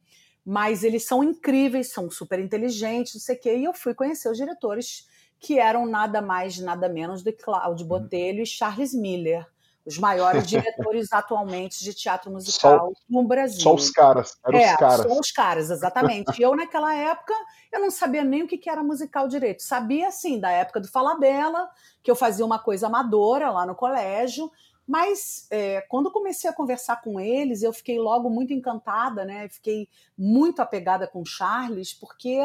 mas 0.49 0.83
eles 0.83 1.05
são 1.05 1.23
incríveis, 1.23 1.93
são 1.93 2.11
super 2.11 2.39
inteligentes, 2.39 3.13
não 3.13 3.21
sei 3.21 3.37
o 3.37 3.39
quê. 3.39 3.55
E 3.59 3.65
eu 3.65 3.75
fui 3.75 3.93
conhecer 3.93 4.31
os 4.31 4.39
diretores, 4.39 5.07
que 5.39 5.59
eram 5.59 5.85
nada 5.85 6.23
mais, 6.23 6.59
nada 6.59 6.89
menos 6.89 7.23
do 7.23 7.31
que 7.31 7.43
Cláudio 7.43 7.83
uhum. 7.83 7.89
Botelho 7.89 8.41
e 8.41 8.47
Charles 8.47 8.95
Miller, 8.95 9.47
os 9.85 9.99
maiores 9.99 10.47
diretores 10.49 11.13
atualmente 11.13 11.85
de 11.85 11.93
teatro 11.93 12.31
musical 12.31 12.79
só, 12.79 12.93
no 13.11 13.29
Brasil. 13.29 13.61
Só 13.61 13.75
os 13.75 13.91
caras, 13.91 14.39
eram 14.43 14.59
é, 14.59 14.73
os 14.73 14.79
caras. 14.79 15.07
Só 15.07 15.21
os 15.21 15.31
caras, 15.31 15.71
exatamente. 15.71 16.41
E 16.41 16.43
eu, 16.43 16.57
naquela 16.57 16.95
época, 16.95 17.35
eu 17.71 17.81
não 17.81 17.91
sabia 17.91 18.25
nem 18.25 18.43
o 18.43 18.49
que 18.49 18.71
era 18.71 18.83
musical 18.83 19.29
direito. 19.29 19.63
Sabia, 19.63 20.09
assim, 20.09 20.41
da 20.41 20.51
época 20.51 20.81
do 20.81 20.89
Fala 20.89 21.19
Bela, 21.19 21.69
que 22.03 22.11
eu 22.11 22.17
fazia 22.17 22.47
uma 22.47 22.59
coisa 22.59 22.87
amadora 22.87 23.51
lá 23.51 23.67
no 23.67 23.75
colégio, 23.75 24.51
mas 24.89 25.47
é, 25.51 25.83
quando 25.83 26.11
comecei 26.11 26.49
a 26.49 26.53
conversar 26.53 27.03
com 27.03 27.21
eles, 27.21 27.63
eu 27.63 27.75
fiquei 27.75 27.99
logo 27.99 28.31
muito 28.31 28.55
encantada, 28.55 29.23
né? 29.23 29.47
Fiquei 29.51 29.87
muito 30.17 30.63
apegada 30.63 31.07
com 31.07 31.23
Charles, 31.27 31.93
porque 31.93 32.41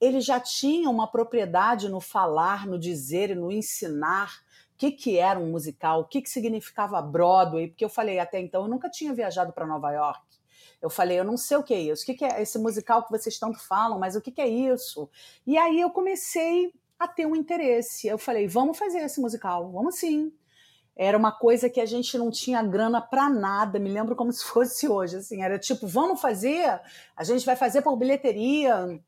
ele 0.00 0.22
já 0.22 0.40
tinha 0.40 0.88
uma 0.88 1.06
propriedade 1.06 1.90
no 1.90 2.00
falar, 2.00 2.66
no 2.66 2.78
dizer 2.78 3.28
e 3.28 3.34
no 3.34 3.52
ensinar 3.52 4.32
o 4.74 4.78
que, 4.78 4.90
que 4.90 5.18
era 5.18 5.38
um 5.38 5.50
musical, 5.50 6.00
o 6.00 6.04
que, 6.06 6.22
que 6.22 6.30
significava 6.30 7.02
Broadway, 7.02 7.68
porque 7.68 7.84
eu 7.84 7.90
falei 7.90 8.18
até 8.18 8.40
então, 8.40 8.62
eu 8.62 8.68
nunca 8.68 8.88
tinha 8.88 9.12
viajado 9.12 9.52
para 9.52 9.66
Nova 9.66 9.92
York. 9.92 10.22
Eu 10.80 10.88
falei, 10.88 11.20
eu 11.20 11.24
não 11.24 11.36
sei 11.36 11.58
o 11.58 11.62
que 11.62 11.74
é 11.74 11.80
isso, 11.80 12.04
o 12.04 12.06
que, 12.06 12.14
que 12.14 12.24
é 12.24 12.40
esse 12.40 12.58
musical 12.58 13.04
que 13.04 13.10
vocês 13.10 13.38
tanto 13.38 13.60
falam, 13.60 13.98
mas 13.98 14.16
o 14.16 14.20
que, 14.22 14.32
que 14.32 14.40
é 14.40 14.48
isso? 14.48 15.10
E 15.46 15.58
aí 15.58 15.78
eu 15.78 15.90
comecei 15.90 16.72
a 16.98 17.06
ter 17.06 17.26
um 17.26 17.36
interesse. 17.36 18.08
Eu 18.08 18.16
falei, 18.16 18.48
vamos 18.48 18.78
fazer 18.78 19.00
esse 19.00 19.20
musical, 19.20 19.70
vamos 19.70 19.96
sim 19.96 20.32
era 20.96 21.16
uma 21.16 21.32
coisa 21.32 21.70
que 21.70 21.80
a 21.80 21.86
gente 21.86 22.16
não 22.18 22.30
tinha 22.30 22.62
grana 22.62 23.00
para 23.00 23.28
nada, 23.28 23.78
me 23.78 23.90
lembro 23.90 24.14
como 24.14 24.32
se 24.32 24.44
fosse 24.46 24.88
hoje, 24.88 25.16
assim, 25.16 25.42
era 25.42 25.58
tipo, 25.58 25.86
vamos 25.86 26.20
fazer, 26.20 26.80
a 27.16 27.24
gente 27.24 27.44
vai 27.44 27.56
fazer 27.56 27.82
por 27.82 27.96
bilheteria, 27.96 29.00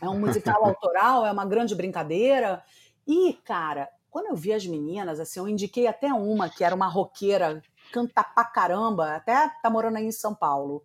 é 0.00 0.08
um 0.08 0.18
musical 0.18 0.64
autoral, 0.64 1.26
é 1.26 1.32
uma 1.32 1.44
grande 1.44 1.74
brincadeira. 1.74 2.62
E, 3.06 3.34
cara, 3.44 3.88
quando 4.10 4.26
eu 4.26 4.36
vi 4.36 4.52
as 4.52 4.66
meninas, 4.66 5.20
assim, 5.20 5.40
eu 5.40 5.48
indiquei 5.48 5.86
até 5.86 6.12
uma 6.12 6.48
que 6.48 6.64
era 6.64 6.74
uma 6.74 6.88
roqueira, 6.88 7.62
canta 7.92 8.22
pra 8.22 8.44
caramba, 8.44 9.16
até 9.16 9.50
tá 9.62 9.70
morando 9.70 9.96
aí 9.96 10.04
em 10.04 10.12
São 10.12 10.34
Paulo. 10.34 10.82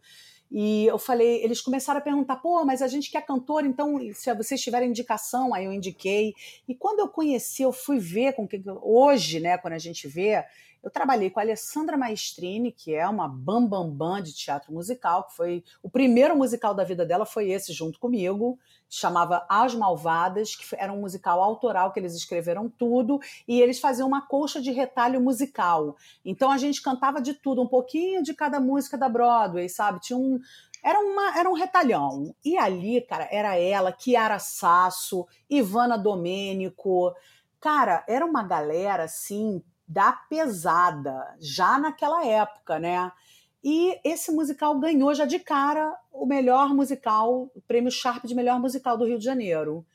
E 0.55 0.85
eu 0.85 0.99
falei, 0.99 1.43
eles 1.43 1.59
começaram 1.59 1.99
a 1.99 2.03
perguntar, 2.03 2.35
pô, 2.35 2.63
mas 2.63 2.83
a 2.83 2.87
gente 2.87 3.09
quer 3.09 3.25
cantor, 3.25 3.65
então 3.65 3.97
se 4.13 4.31
vocês 4.35 4.61
tiverem 4.61 4.89
indicação, 4.89 5.51
aí 5.51 5.65
eu 5.65 5.73
indiquei. 5.73 6.35
E 6.67 6.75
quando 6.75 6.99
eu 6.99 7.07
conheci, 7.07 7.63
eu 7.63 7.73
fui 7.73 7.97
ver 7.97 8.33
com 8.33 8.47
que 8.47 8.61
hoje, 8.83 9.39
né, 9.39 9.57
quando 9.57 9.73
a 9.73 9.79
gente 9.79 10.07
vê, 10.07 10.45
eu 10.83 10.91
trabalhei 10.91 11.29
com 11.29 11.39
a 11.39 11.43
Alessandra 11.43 11.95
Maestrini, 11.95 12.71
que 12.71 12.93
é 12.93 13.07
uma 13.07 13.27
bambambam 13.27 13.89
bam, 13.89 14.15
bam 14.15 14.21
de 14.21 14.33
teatro 14.33 14.73
musical, 14.73 15.23
que 15.23 15.35
foi 15.35 15.63
o 15.81 15.89
primeiro 15.89 16.35
musical 16.35 16.75
da 16.75 16.83
vida 16.83 17.05
dela 17.05 17.25
foi 17.25 17.49
esse 17.49 17.71
junto 17.71 17.99
comigo 17.99 18.59
chamava 18.95 19.43
As 19.49 19.73
Malvadas, 19.73 20.55
que 20.55 20.63
era 20.75 20.93
um 20.93 21.01
musical 21.01 21.41
autoral 21.41 21.91
que 21.91 21.99
eles 21.99 22.13
escreveram 22.13 22.69
tudo 22.69 23.19
e 23.47 23.59
eles 23.59 23.79
faziam 23.79 24.07
uma 24.07 24.21
colcha 24.21 24.61
de 24.61 24.71
retalho 24.71 25.19
musical. 25.19 25.97
Então 26.23 26.51
a 26.51 26.57
gente 26.57 26.79
cantava 26.79 27.19
de 27.19 27.33
tudo, 27.33 27.61
um 27.61 27.67
pouquinho 27.67 28.21
de 28.21 28.35
cada 28.35 28.59
música 28.59 28.95
da 28.95 29.09
Broadway, 29.09 29.67
sabe? 29.67 29.99
Tinha 29.99 30.17
um 30.17 30.39
era, 30.83 30.99
uma, 30.99 31.39
era 31.39 31.49
um 31.49 31.53
retalhão. 31.53 32.35
E 32.45 32.57
ali, 32.57 33.01
cara, 33.01 33.27
era 33.31 33.57
ela, 33.57 33.91
Kiara 33.91 34.37
Sasso, 34.37 35.25
Ivana 35.49 35.97
Domênico. 35.97 37.15
Cara, 37.59 38.03
era 38.07 38.25
uma 38.25 38.43
galera, 38.43 39.05
assim, 39.05 39.63
da 39.87 40.11
pesada, 40.11 41.35
já 41.39 41.77
naquela 41.77 42.25
época, 42.25 42.79
né? 42.79 43.11
E 43.63 43.97
esse 44.03 44.31
musical 44.31 44.77
ganhou 44.79 45.13
já 45.13 45.25
de 45.25 45.39
cara 45.39 45.95
o 46.11 46.25
melhor 46.25 46.73
musical, 46.73 47.49
o 47.55 47.61
prêmio 47.61 47.91
Sharp 47.91 48.25
de 48.25 48.35
melhor 48.35 48.59
musical 48.59 48.97
do 48.97 49.05
Rio 49.05 49.17
de 49.17 49.25
Janeiro. 49.25 49.85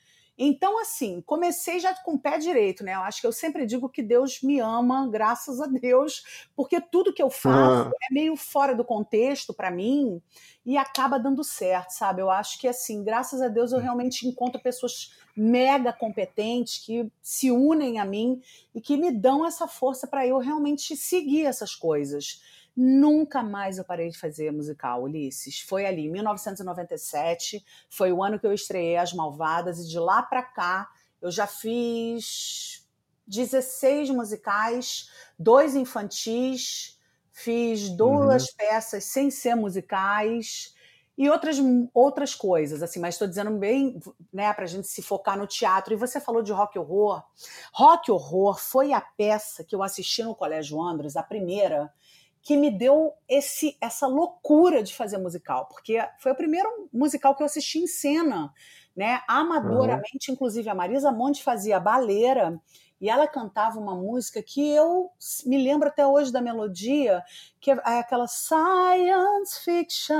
Então, 0.40 0.80
assim, 0.80 1.20
comecei 1.22 1.80
já 1.80 1.92
com 2.04 2.14
o 2.14 2.18
pé 2.18 2.38
direito, 2.38 2.84
né? 2.84 2.94
Eu 2.94 3.00
acho 3.00 3.20
que 3.20 3.26
eu 3.26 3.32
sempre 3.32 3.66
digo 3.66 3.88
que 3.88 4.02
Deus 4.02 4.40
me 4.40 4.60
ama, 4.60 5.08
graças 5.08 5.60
a 5.60 5.66
Deus, 5.66 6.22
porque 6.54 6.80
tudo 6.80 7.12
que 7.12 7.20
eu 7.22 7.28
faço 7.28 7.90
é 8.08 8.14
meio 8.14 8.36
fora 8.36 8.72
do 8.72 8.84
contexto 8.84 9.52
para 9.52 9.68
mim 9.68 10.22
e 10.64 10.76
acaba 10.76 11.18
dando 11.18 11.42
certo, 11.42 11.90
sabe? 11.90 12.22
Eu 12.22 12.30
acho 12.30 12.56
que, 12.60 12.68
assim, 12.68 13.02
graças 13.02 13.42
a 13.42 13.48
Deus 13.48 13.72
eu 13.72 13.80
realmente 13.80 14.28
encontro 14.28 14.62
pessoas 14.62 15.12
mega 15.36 15.92
competentes 15.92 16.84
que 16.84 17.10
se 17.20 17.50
unem 17.50 17.98
a 17.98 18.04
mim 18.04 18.40
e 18.72 18.80
que 18.80 18.96
me 18.96 19.10
dão 19.10 19.44
essa 19.44 19.66
força 19.66 20.06
para 20.06 20.24
eu 20.24 20.38
realmente 20.38 20.96
seguir 20.96 21.46
essas 21.46 21.74
coisas. 21.74 22.40
Nunca 22.80 23.42
mais 23.42 23.76
eu 23.76 23.84
parei 23.84 24.08
de 24.08 24.16
fazer 24.16 24.52
musical, 24.52 25.02
Ulisses. 25.02 25.58
Foi 25.62 25.84
ali, 25.84 26.06
em 26.06 26.12
1997, 26.12 27.64
foi 27.90 28.12
o 28.12 28.22
ano 28.22 28.38
que 28.38 28.46
eu 28.46 28.52
estreiei 28.52 28.96
As 28.96 29.12
Malvadas, 29.12 29.80
e 29.80 29.88
de 29.88 29.98
lá 29.98 30.22
para 30.22 30.44
cá 30.44 30.88
eu 31.20 31.28
já 31.28 31.44
fiz 31.44 32.86
16 33.26 34.10
musicais, 34.10 35.10
dois 35.36 35.74
infantis, 35.74 36.96
fiz 37.32 37.90
duas 37.90 38.44
uhum. 38.44 38.54
peças 38.56 39.02
sem 39.06 39.28
ser 39.28 39.56
musicais 39.56 40.72
e 41.16 41.28
outras, 41.28 41.56
outras 41.92 42.32
coisas, 42.32 42.80
assim, 42.80 43.00
mas 43.00 43.16
estou 43.16 43.26
dizendo 43.26 43.50
bem, 43.58 43.98
né, 44.32 44.52
para 44.52 44.62
a 44.62 44.68
gente 44.68 44.86
se 44.86 45.02
focar 45.02 45.36
no 45.36 45.48
teatro. 45.48 45.92
E 45.92 45.96
você 45.96 46.20
falou 46.20 46.42
de 46.42 46.52
rock 46.52 46.78
horror. 46.78 47.24
Rock 47.72 48.08
horror 48.12 48.56
foi 48.56 48.92
a 48.92 49.00
peça 49.00 49.64
que 49.64 49.74
eu 49.74 49.82
assisti 49.82 50.22
no 50.22 50.36
Colégio 50.36 50.80
Andros, 50.80 51.16
a 51.16 51.24
primeira, 51.24 51.92
que 52.42 52.56
me 52.56 52.70
deu 52.70 53.12
esse 53.28 53.76
essa 53.80 54.06
loucura 54.06 54.82
de 54.82 54.94
fazer 54.94 55.18
musical, 55.18 55.66
porque 55.66 55.98
foi 56.18 56.32
o 56.32 56.36
primeiro 56.36 56.88
musical 56.92 57.34
que 57.34 57.42
eu 57.42 57.46
assisti 57.46 57.78
em 57.78 57.86
cena, 57.86 58.52
né? 58.96 59.20
Amadoramente, 59.28 60.28
uhum. 60.28 60.34
inclusive 60.34 60.68
a 60.68 60.74
Marisa 60.74 61.12
Monte 61.12 61.42
fazia 61.42 61.78
baleira 61.78 62.60
e 63.00 63.08
ela 63.08 63.28
cantava 63.28 63.78
uma 63.78 63.94
música 63.94 64.42
que 64.42 64.70
eu 64.70 65.10
me 65.46 65.62
lembro 65.62 65.88
até 65.88 66.04
hoje 66.04 66.32
da 66.32 66.40
melodia, 66.40 67.22
que 67.60 67.70
é 67.70 67.74
aquela 67.84 68.26
science 68.26 69.60
fiction. 69.64 70.16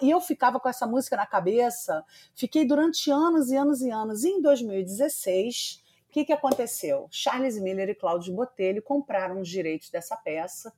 E 0.00 0.10
eu 0.10 0.20
ficava 0.20 0.60
com 0.60 0.68
essa 0.68 0.86
música 0.86 1.16
na 1.16 1.26
cabeça, 1.26 2.04
fiquei 2.34 2.64
durante 2.64 3.10
anos 3.10 3.50
e 3.50 3.56
anos 3.56 3.80
e 3.82 3.90
anos. 3.90 4.22
E 4.22 4.28
em 4.28 4.40
2016, 4.40 5.81
o 6.12 6.14
que, 6.14 6.26
que 6.26 6.32
aconteceu? 6.34 7.08
Charles 7.10 7.58
Miller 7.58 7.88
e 7.88 7.94
Cláudio 7.94 8.34
Botelho 8.34 8.82
compraram 8.82 9.40
os 9.40 9.48
direitos 9.48 9.88
dessa 9.88 10.14
peça 10.14 10.70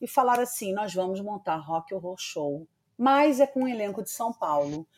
e 0.00 0.08
falaram 0.08 0.42
assim: 0.42 0.72
nós 0.72 0.94
vamos 0.94 1.20
montar 1.20 1.56
Rock 1.56 1.92
Horror 1.92 2.16
Show, 2.18 2.66
mas 2.96 3.38
é 3.38 3.46
com 3.46 3.64
um 3.64 3.68
elenco 3.68 4.02
de 4.02 4.08
São 4.08 4.32
Paulo. 4.32 4.88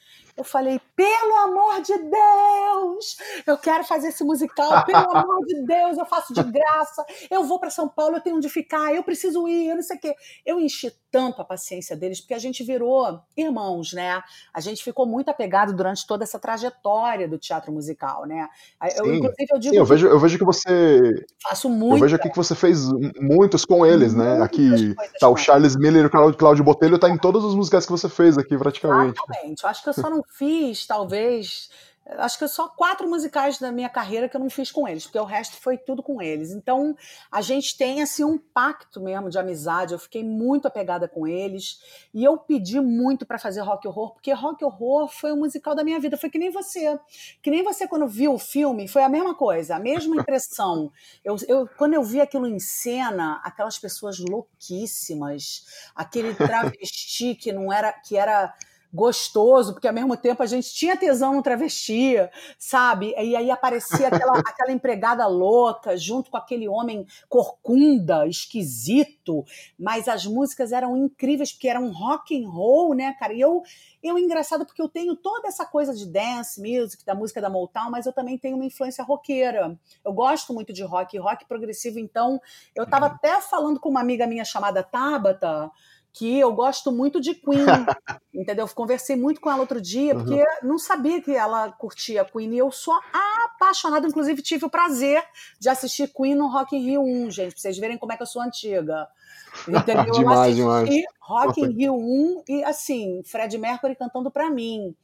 Eu 0.40 0.44
falei, 0.44 0.81
pelo 0.96 1.37
amor 1.44 1.83
de 1.83 1.92
Deus, 1.98 3.18
eu 3.46 3.59
quero 3.59 3.85
fazer 3.85 4.09
esse 4.09 4.24
musical, 4.24 4.87
pelo 4.87 4.96
amor 5.14 5.44
de 5.44 5.66
Deus, 5.66 5.98
eu 5.98 6.07
faço 6.07 6.33
de 6.33 6.42
graça, 6.42 7.05
eu 7.31 7.44
vou 7.44 7.61
para 7.61 7.68
São 7.68 7.87
Paulo, 7.87 8.16
eu 8.16 8.22
tenho 8.22 8.37
onde 8.37 8.48
ficar, 8.48 8.94
eu 8.94 9.03
preciso 9.03 9.46
ir, 9.46 9.68
eu 9.68 9.74
não 9.76 9.83
sei 9.83 9.98
o 9.98 10.00
quê. 10.00 10.14
Eu 10.46 10.59
enchi 10.59 10.90
tanto 11.11 11.42
a 11.42 11.44
paciência 11.44 11.94
deles, 11.94 12.20
porque 12.20 12.33
a 12.33 12.38
gente 12.38 12.64
virou 12.64 13.20
irmãos, 13.37 13.92
né? 13.92 14.22
A 14.55 14.61
gente 14.61 14.83
ficou 14.83 15.05
muito 15.05 15.29
apegado 15.29 15.74
durante 15.74 16.07
toda 16.07 16.24
essa 16.24 16.38
trajetória 16.38 17.29
do 17.29 17.37
teatro 17.37 17.70
musical, 17.70 18.24
né? 18.24 18.48
Eu, 18.96 19.05
Sim. 19.05 19.16
inclusive, 19.16 19.46
eu 19.50 19.59
digo. 19.59 19.74
Sim, 19.74 19.79
eu, 19.79 19.85
vejo, 19.85 20.07
eu 20.07 20.18
vejo 20.18 20.38
que 20.38 20.44
você. 20.44 21.26
Faço 21.42 21.68
muito. 21.68 21.96
Eu 21.96 22.00
vejo 22.00 22.16
aqui 22.16 22.31
que 22.31 22.37
você 22.37 22.55
fez 22.55 22.88
muitos 23.20 23.66
com 23.66 23.85
eles, 23.85 24.14
né? 24.14 24.40
Aqui 24.40 24.94
tá 25.18 25.29
o 25.29 25.37
Charles 25.37 25.76
Miller 25.76 26.05
e 26.05 26.07
o 26.07 26.35
Cláudio 26.35 26.64
Botelho, 26.64 26.98
tá 26.98 27.11
em 27.11 27.18
todas 27.18 27.44
as 27.44 27.55
músicas 27.55 27.85
que 27.85 27.92
você 27.92 28.09
fez 28.09 28.38
aqui, 28.38 28.57
praticamente. 28.57 29.18
Exatamente. 29.18 29.64
Eu 29.64 29.68
acho 29.68 29.83
que 29.83 29.88
eu 29.90 29.94
só 29.94 30.09
não 30.09 30.22
fiz, 30.31 30.87
talvez 30.87 31.71
acho 32.19 32.38
que 32.38 32.49
só 32.49 32.69
quatro 32.69 33.09
musicais 33.09 33.59
da 33.59 33.71
minha 33.71 33.88
carreira 33.88 34.29
que 34.29 34.37
eu 34.37 34.40
não 34.40 34.51
fiz 34.51 34.71
com 34.71 34.88
eles, 34.88 35.05
porque 35.05 35.19
o 35.19 35.25
resto 35.25 35.57
foi 35.57 35.77
tudo 35.77 36.03
com 36.03 36.21
eles. 36.21 36.51
Então, 36.51 36.97
a 37.31 37.40
gente 37.40 37.77
tem 37.77 38.03
assim 38.03 38.25
um 38.25 38.38
pacto 38.38 39.01
mesmo 39.01 39.31
de 39.31 39.38
amizade. 39.38 39.93
Eu 39.93 39.99
fiquei 39.99 40.25
muito 40.25 40.66
apegada 40.66 41.07
com 41.09 41.27
eles 41.27 42.09
e 42.12 42.25
eu 42.25 42.37
pedi 42.37 42.81
muito 42.81 43.25
para 43.25 43.38
fazer 43.38 43.61
rock 43.61 43.87
horror, 43.87 44.12
porque 44.12 44.33
rock 44.33 44.64
horror 44.64 45.09
foi 45.09 45.33
o 45.33 45.37
musical 45.37 45.75
da 45.75 45.85
minha 45.85 46.01
vida. 46.01 46.16
Foi 46.16 46.31
que 46.31 46.38
nem 46.38 46.51
você, 46.51 46.99
que 47.43 47.51
nem 47.51 47.62
você 47.62 47.87
quando 47.87 48.07
viu 48.09 48.35
o 48.35 48.38
filme, 48.38 48.88
foi 48.88 49.03
a 49.03 49.09
mesma 49.09 49.35
coisa, 49.35 49.77
a 49.77 49.79
mesma 49.79 50.16
impressão. 50.21 50.93
Eu, 51.25 51.37
eu 51.47 51.69
quando 51.77 51.95
eu 51.95 52.03
vi 52.03 52.21
aquilo 52.21 52.47
em 52.47 52.59
cena, 52.59 53.40
aquelas 53.45 53.79
pessoas 53.79 54.19
louquíssimas, 54.19 55.66
aquele 55.95 56.35
travesti 56.35 57.35
que 57.35 57.53
não 57.53 57.73
era 57.73 57.93
que 57.93 58.16
era 58.16 58.55
gostoso, 58.92 59.72
porque 59.72 59.87
ao 59.87 59.94
mesmo 59.94 60.16
tempo 60.16 60.42
a 60.42 60.46
gente 60.46 60.72
tinha 60.72 60.96
tesão 60.96 61.35
no 61.35 61.42
travesti, 61.42 62.16
sabe? 62.59 63.14
E 63.16 63.37
aí 63.37 63.50
aparecia 63.50 64.09
aquela, 64.09 64.33
aquela 64.46 64.72
empregada 64.72 65.26
louca 65.26 65.96
junto 65.96 66.31
com 66.31 66.37
aquele 66.37 66.68
homem 66.68 67.07
corcunda, 67.29 68.26
esquisito, 68.26 69.44
mas 69.79 70.09
as 70.09 70.26
músicas 70.26 70.72
eram 70.72 70.96
incríveis 70.96 71.53
porque 71.53 71.68
eram 71.68 71.92
rock 71.92 72.37
and 72.37 72.48
roll, 72.48 72.94
né, 72.94 73.14
cara? 73.18 73.33
E 73.33 73.40
eu 73.40 73.62
eu 74.03 74.18
engraçado 74.18 74.64
porque 74.64 74.81
eu 74.81 74.88
tenho 74.88 75.14
toda 75.14 75.48
essa 75.48 75.66
coisa 75.66 75.94
de 75.94 76.07
dance 76.07 76.59
music, 76.59 77.05
da 77.05 77.14
música 77.14 77.40
da 77.40 77.50
Motown, 77.50 77.90
mas 77.90 78.07
eu 78.07 78.12
também 78.12 78.38
tenho 78.38 78.57
uma 78.57 78.64
influência 78.64 79.05
roqueira. 79.05 79.79
Eu 80.03 80.12
gosto 80.12 80.55
muito 80.55 80.72
de 80.72 80.83
rock, 80.83 81.18
rock 81.18 81.44
progressivo, 81.46 81.98
então 81.98 82.40
eu 82.74 82.85
estava 82.85 83.07
uhum. 83.07 83.12
até 83.12 83.40
falando 83.42 83.79
com 83.79 83.90
uma 83.90 84.00
amiga 84.00 84.26
minha 84.26 84.44
chamada 84.44 84.83
Tabata, 84.83 85.70
que 86.12 86.38
eu 86.38 86.53
gosto 86.53 86.90
muito 86.90 87.20
de 87.20 87.35
Queen, 87.35 87.64
entendeu? 88.35 88.66
Eu 88.66 88.75
conversei 88.75 89.16
muito 89.16 89.40
com 89.40 89.51
ela 89.51 89.61
outro 89.61 89.81
dia, 89.81 90.14
porque 90.14 90.35
uhum. 90.35 90.46
não 90.62 90.79
sabia 90.79 91.20
que 91.20 91.35
ela 91.35 91.70
curtia 91.73 92.25
Queen, 92.25 92.55
e 92.55 92.59
eu 92.59 92.70
sou 92.70 92.94
apaixonada, 93.12 94.07
inclusive 94.07 94.42
tive 94.42 94.64
o 94.64 94.70
prazer 94.70 95.23
de 95.59 95.68
assistir 95.68 96.12
Queen 96.12 96.35
no 96.35 96.49
Rock 96.49 96.77
in 96.77 96.81
Rio 96.81 97.03
1, 97.03 97.31
gente, 97.31 97.53
pra 97.53 97.61
vocês 97.61 97.79
verem 97.79 97.99
como 97.99 98.12
é 98.12 98.16
que 98.16 98.23
eu 98.23 98.27
sou 98.27 98.42
antiga. 98.42 99.07
Entendeu? 99.69 100.12
demais, 100.12 100.57
demais. 100.57 100.90
Rock 101.31 101.61
in 101.61 101.71
Rio 101.71 101.95
1 101.95 102.45
e 102.49 102.64
assim, 102.64 103.23
Fred 103.25 103.57
Mercury 103.57 103.95
cantando 103.95 104.33
para 104.33 104.51
mim. 104.51 104.97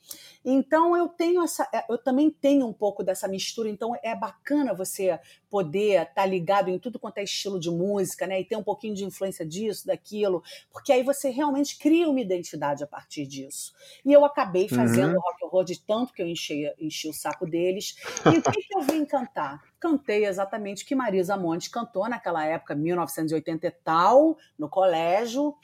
Então 0.45 0.97
eu 0.97 1.09
tenho 1.09 1.43
essa, 1.43 1.69
é, 1.73 1.85
eu 1.89 1.99
também 1.99 2.31
tenho 2.31 2.67
um 2.67 2.73
pouco 2.73 3.05
dessa 3.05 3.29
mistura, 3.29 3.69
então 3.69 3.97
é 4.03 4.15
bacana 4.15 4.75
você 4.75 5.19
poder 5.49 6.03
estar 6.03 6.15
tá 6.15 6.27
ligado 6.27 6.69
em 6.69 6.79
tudo 6.79 6.99
quanto 6.99 7.19
é 7.19 7.25
estilo 7.25 7.61
de 7.61 7.71
música, 7.71 8.27
né? 8.27 8.41
E 8.41 8.45
ter 8.45 8.57
um 8.57 8.63
pouquinho 8.63 8.95
de 8.95 9.05
influência 9.05 9.47
disso, 9.47 9.87
daquilo, 9.87 10.43
porque 10.73 10.93
aí 10.93 11.05
você 11.05 11.31
realmente 11.31 11.79
cria 11.79 12.09
uma 12.09 12.21
identidade 12.21 12.83
a 12.83 12.87
partir 12.87 13.27
disso. 13.27 13.73
E 14.05 14.13
eu 14.13 14.25
acabei 14.25 14.69
fazendo 14.69 15.15
uhum. 15.15 15.21
rock 15.21 15.45
and 15.45 15.49
roll 15.49 15.65
de 15.65 15.81
tanto 15.81 16.13
que 16.13 16.23
eu 16.23 16.27
enchi, 16.27 16.73
enchi 16.79 17.09
o 17.09 17.13
saco 17.13 17.47
deles. 17.47 17.95
E 18.27 18.39
o 18.39 18.43
que, 18.43 18.63
que 18.63 18.77
eu 18.77 18.83
vim 18.83 19.05
cantar? 19.05 19.63
Cantei 19.79 20.25
exatamente 20.25 20.85
o 20.85 20.87
que 20.87 20.95
Marisa 20.95 21.37
Monte 21.37 21.71
cantou 21.71 22.09
naquela 22.09 22.45
época, 22.45 22.75
1980 22.75 23.67
e 23.67 23.71
tal, 23.71 24.37
no 24.59 24.69
colégio 24.69 25.55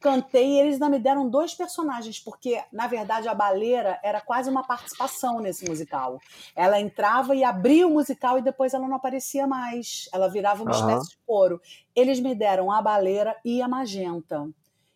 cantei 0.00 0.52
e 0.52 0.60
eles 0.60 0.74
ainda 0.74 0.88
me 0.88 0.98
deram 0.98 1.28
dois 1.28 1.54
personagens, 1.54 2.18
porque, 2.18 2.60
na 2.72 2.86
verdade, 2.86 3.28
a 3.28 3.34
baleira 3.34 4.00
era 4.02 4.20
quase 4.20 4.48
uma 4.48 4.66
participação 4.66 5.40
nesse 5.40 5.68
musical. 5.68 6.18
Ela 6.56 6.80
entrava 6.80 7.36
e 7.36 7.44
abria 7.44 7.86
o 7.86 7.90
musical 7.90 8.38
e 8.38 8.42
depois 8.42 8.72
ela 8.72 8.88
não 8.88 8.96
aparecia 8.96 9.46
mais. 9.46 10.08
Ela 10.12 10.28
virava 10.28 10.62
uma 10.62 10.72
uhum. 10.72 10.88
espécie 10.88 11.10
de 11.10 11.18
coro. 11.26 11.60
Eles 11.94 12.18
me 12.18 12.34
deram 12.34 12.72
a 12.72 12.80
baleira 12.80 13.36
e 13.44 13.60
a 13.60 13.68
magenta. 13.68 14.48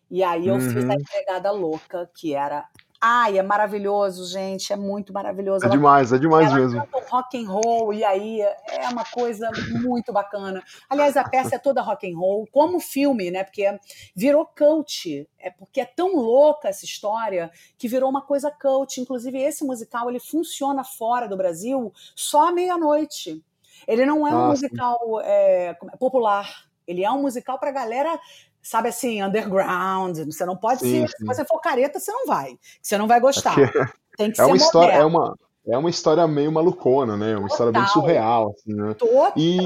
E 0.09 0.23
aí 0.23 0.47
eu 0.47 0.55
uhum. 0.55 0.61
fiz 0.61 0.83
a 0.83 0.87
uhum. 0.87 0.93
empregada 0.93 1.51
louca, 1.51 2.09
que 2.15 2.33
era 2.33 2.67
Ai, 3.01 3.37
é 3.37 3.43
maravilhoso, 3.43 4.25
gente, 4.25 4.71
é 4.71 4.75
muito 4.75 5.11
maravilhoso. 5.11 5.65
É 5.65 5.67
ela, 5.67 5.75
demais, 5.75 6.13
é 6.13 6.17
demais 6.17 6.51
mesmo. 6.53 6.83
rock 7.09 7.37
and 7.37 7.49
roll 7.49 7.93
e 7.93 8.03
aí 8.03 8.41
é 8.41 8.89
uma 8.89 9.03
coisa 9.05 9.49
muito 9.81 10.13
bacana. 10.13 10.63
Aliás, 10.89 11.17
a 11.17 11.23
peça 11.23 11.55
é 11.55 11.59
toda 11.59 11.81
rock 11.81 12.09
and 12.09 12.17
roll, 12.17 12.47
como 12.51 12.79
filme, 12.79 13.29
né? 13.29 13.43
Porque 13.43 13.79
virou 14.15 14.45
cult. 14.45 15.27
É 15.37 15.51
porque 15.51 15.81
é 15.81 15.85
tão 15.85 16.15
louca 16.15 16.69
essa 16.69 16.85
história 16.85 17.51
que 17.77 17.87
virou 17.87 18.09
uma 18.09 18.21
coisa 18.21 18.49
cult. 18.49 18.99
Inclusive 18.99 19.39
esse 19.39 19.63
musical 19.63 20.09
ele 20.09 20.19
funciona 20.19 20.83
fora 20.83 21.27
do 21.27 21.37
Brasil 21.37 21.91
só 22.15 22.49
à 22.49 22.51
meia-noite. 22.51 23.43
Ele 23.87 24.05
não 24.05 24.27
é 24.27 24.33
um 24.33 24.47
musical 24.47 24.97
é, 25.21 25.75
popular. 25.99 26.65
Ele 26.87 27.03
é 27.03 27.11
um 27.11 27.21
musical 27.21 27.59
para 27.59 27.71
galera 27.71 28.19
sabe 28.65 28.89
assim, 28.89 29.21
underground. 29.21 30.17
Você 30.25 30.45
não 30.45 30.57
pode 30.57 30.79
sim, 30.81 31.01
ser. 31.01 31.09
Sim. 31.09 31.17
Se 31.19 31.25
você 31.25 31.45
for 31.45 31.59
careta, 31.61 31.99
você 31.99 32.11
não 32.11 32.25
vai. 32.25 32.57
Você 32.81 32.97
não 32.97 33.07
vai 33.07 33.19
gostar. 33.19 33.55
Tem 34.17 34.31
que 34.31 34.41
é 34.41 34.43
ser 34.43 34.49
uma 34.49 34.57
história, 34.57 34.93
é 34.93 35.05
uma 35.05 35.37
é 35.67 35.77
uma 35.77 35.89
história 35.89 36.27
meio 36.27 36.51
malucona, 36.51 37.17
né? 37.17 37.31
Uma 37.35 37.47
Total. 37.47 37.53
história 37.53 37.71
bem 37.71 37.87
surreal, 37.87 38.53
assim, 38.55 38.73
né? 38.73 38.93
Total. 38.93 39.33
E, 39.35 39.57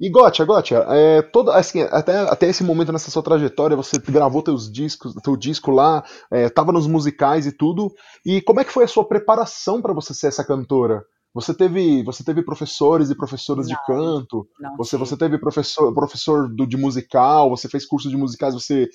e 0.00 0.10
Gotia, 0.10 0.44
Gotia, 0.44 0.84
é, 0.88 1.22
todo, 1.22 1.52
assim, 1.52 1.80
até, 1.82 2.18
até 2.18 2.48
esse 2.48 2.64
momento 2.64 2.92
nessa 2.92 3.08
sua 3.08 3.22
trajetória, 3.22 3.76
você 3.76 3.98
gravou 3.98 4.42
teus 4.42 4.70
discos, 4.70 5.14
teu 5.22 5.36
disco 5.36 5.70
lá, 5.70 6.02
é, 6.28 6.48
tava 6.48 6.72
nos 6.72 6.88
musicais 6.88 7.46
e 7.46 7.52
tudo. 7.52 7.92
E 8.26 8.42
como 8.42 8.60
é 8.60 8.64
que 8.64 8.72
foi 8.72 8.84
a 8.84 8.88
sua 8.88 9.06
preparação 9.06 9.80
para 9.80 9.92
você 9.92 10.12
ser 10.12 10.26
essa 10.26 10.44
cantora? 10.44 11.04
Você 11.34 11.54
teve, 11.54 12.02
você 12.02 12.22
teve 12.22 12.42
professores 12.42 13.08
e 13.08 13.14
professoras 13.14 13.66
não, 13.66 13.74
de 13.74 13.86
canto, 13.86 14.46
você, 14.76 14.98
você 14.98 15.16
teve 15.16 15.38
professor, 15.38 15.92
professor 15.94 16.46
do, 16.46 16.66
de 16.66 16.76
musical, 16.76 17.48
você 17.48 17.70
fez 17.70 17.86
curso 17.86 18.10
de 18.10 18.16
musicais, 18.18 18.52
você 18.52 18.90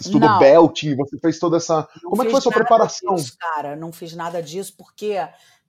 estudou 0.00 0.30
não. 0.30 0.38
belting, 0.38 0.96
você 0.96 1.18
fez 1.18 1.38
toda 1.38 1.58
essa. 1.58 1.86
Não 2.02 2.10
Como 2.10 2.22
é 2.22 2.24
que 2.24 2.30
foi 2.30 2.38
a 2.38 2.42
sua 2.42 2.52
preparação? 2.52 3.14
Disso, 3.14 3.36
cara, 3.38 3.76
não 3.76 3.92
fiz 3.92 4.16
nada 4.16 4.42
disso 4.42 4.74
porque 4.76 5.18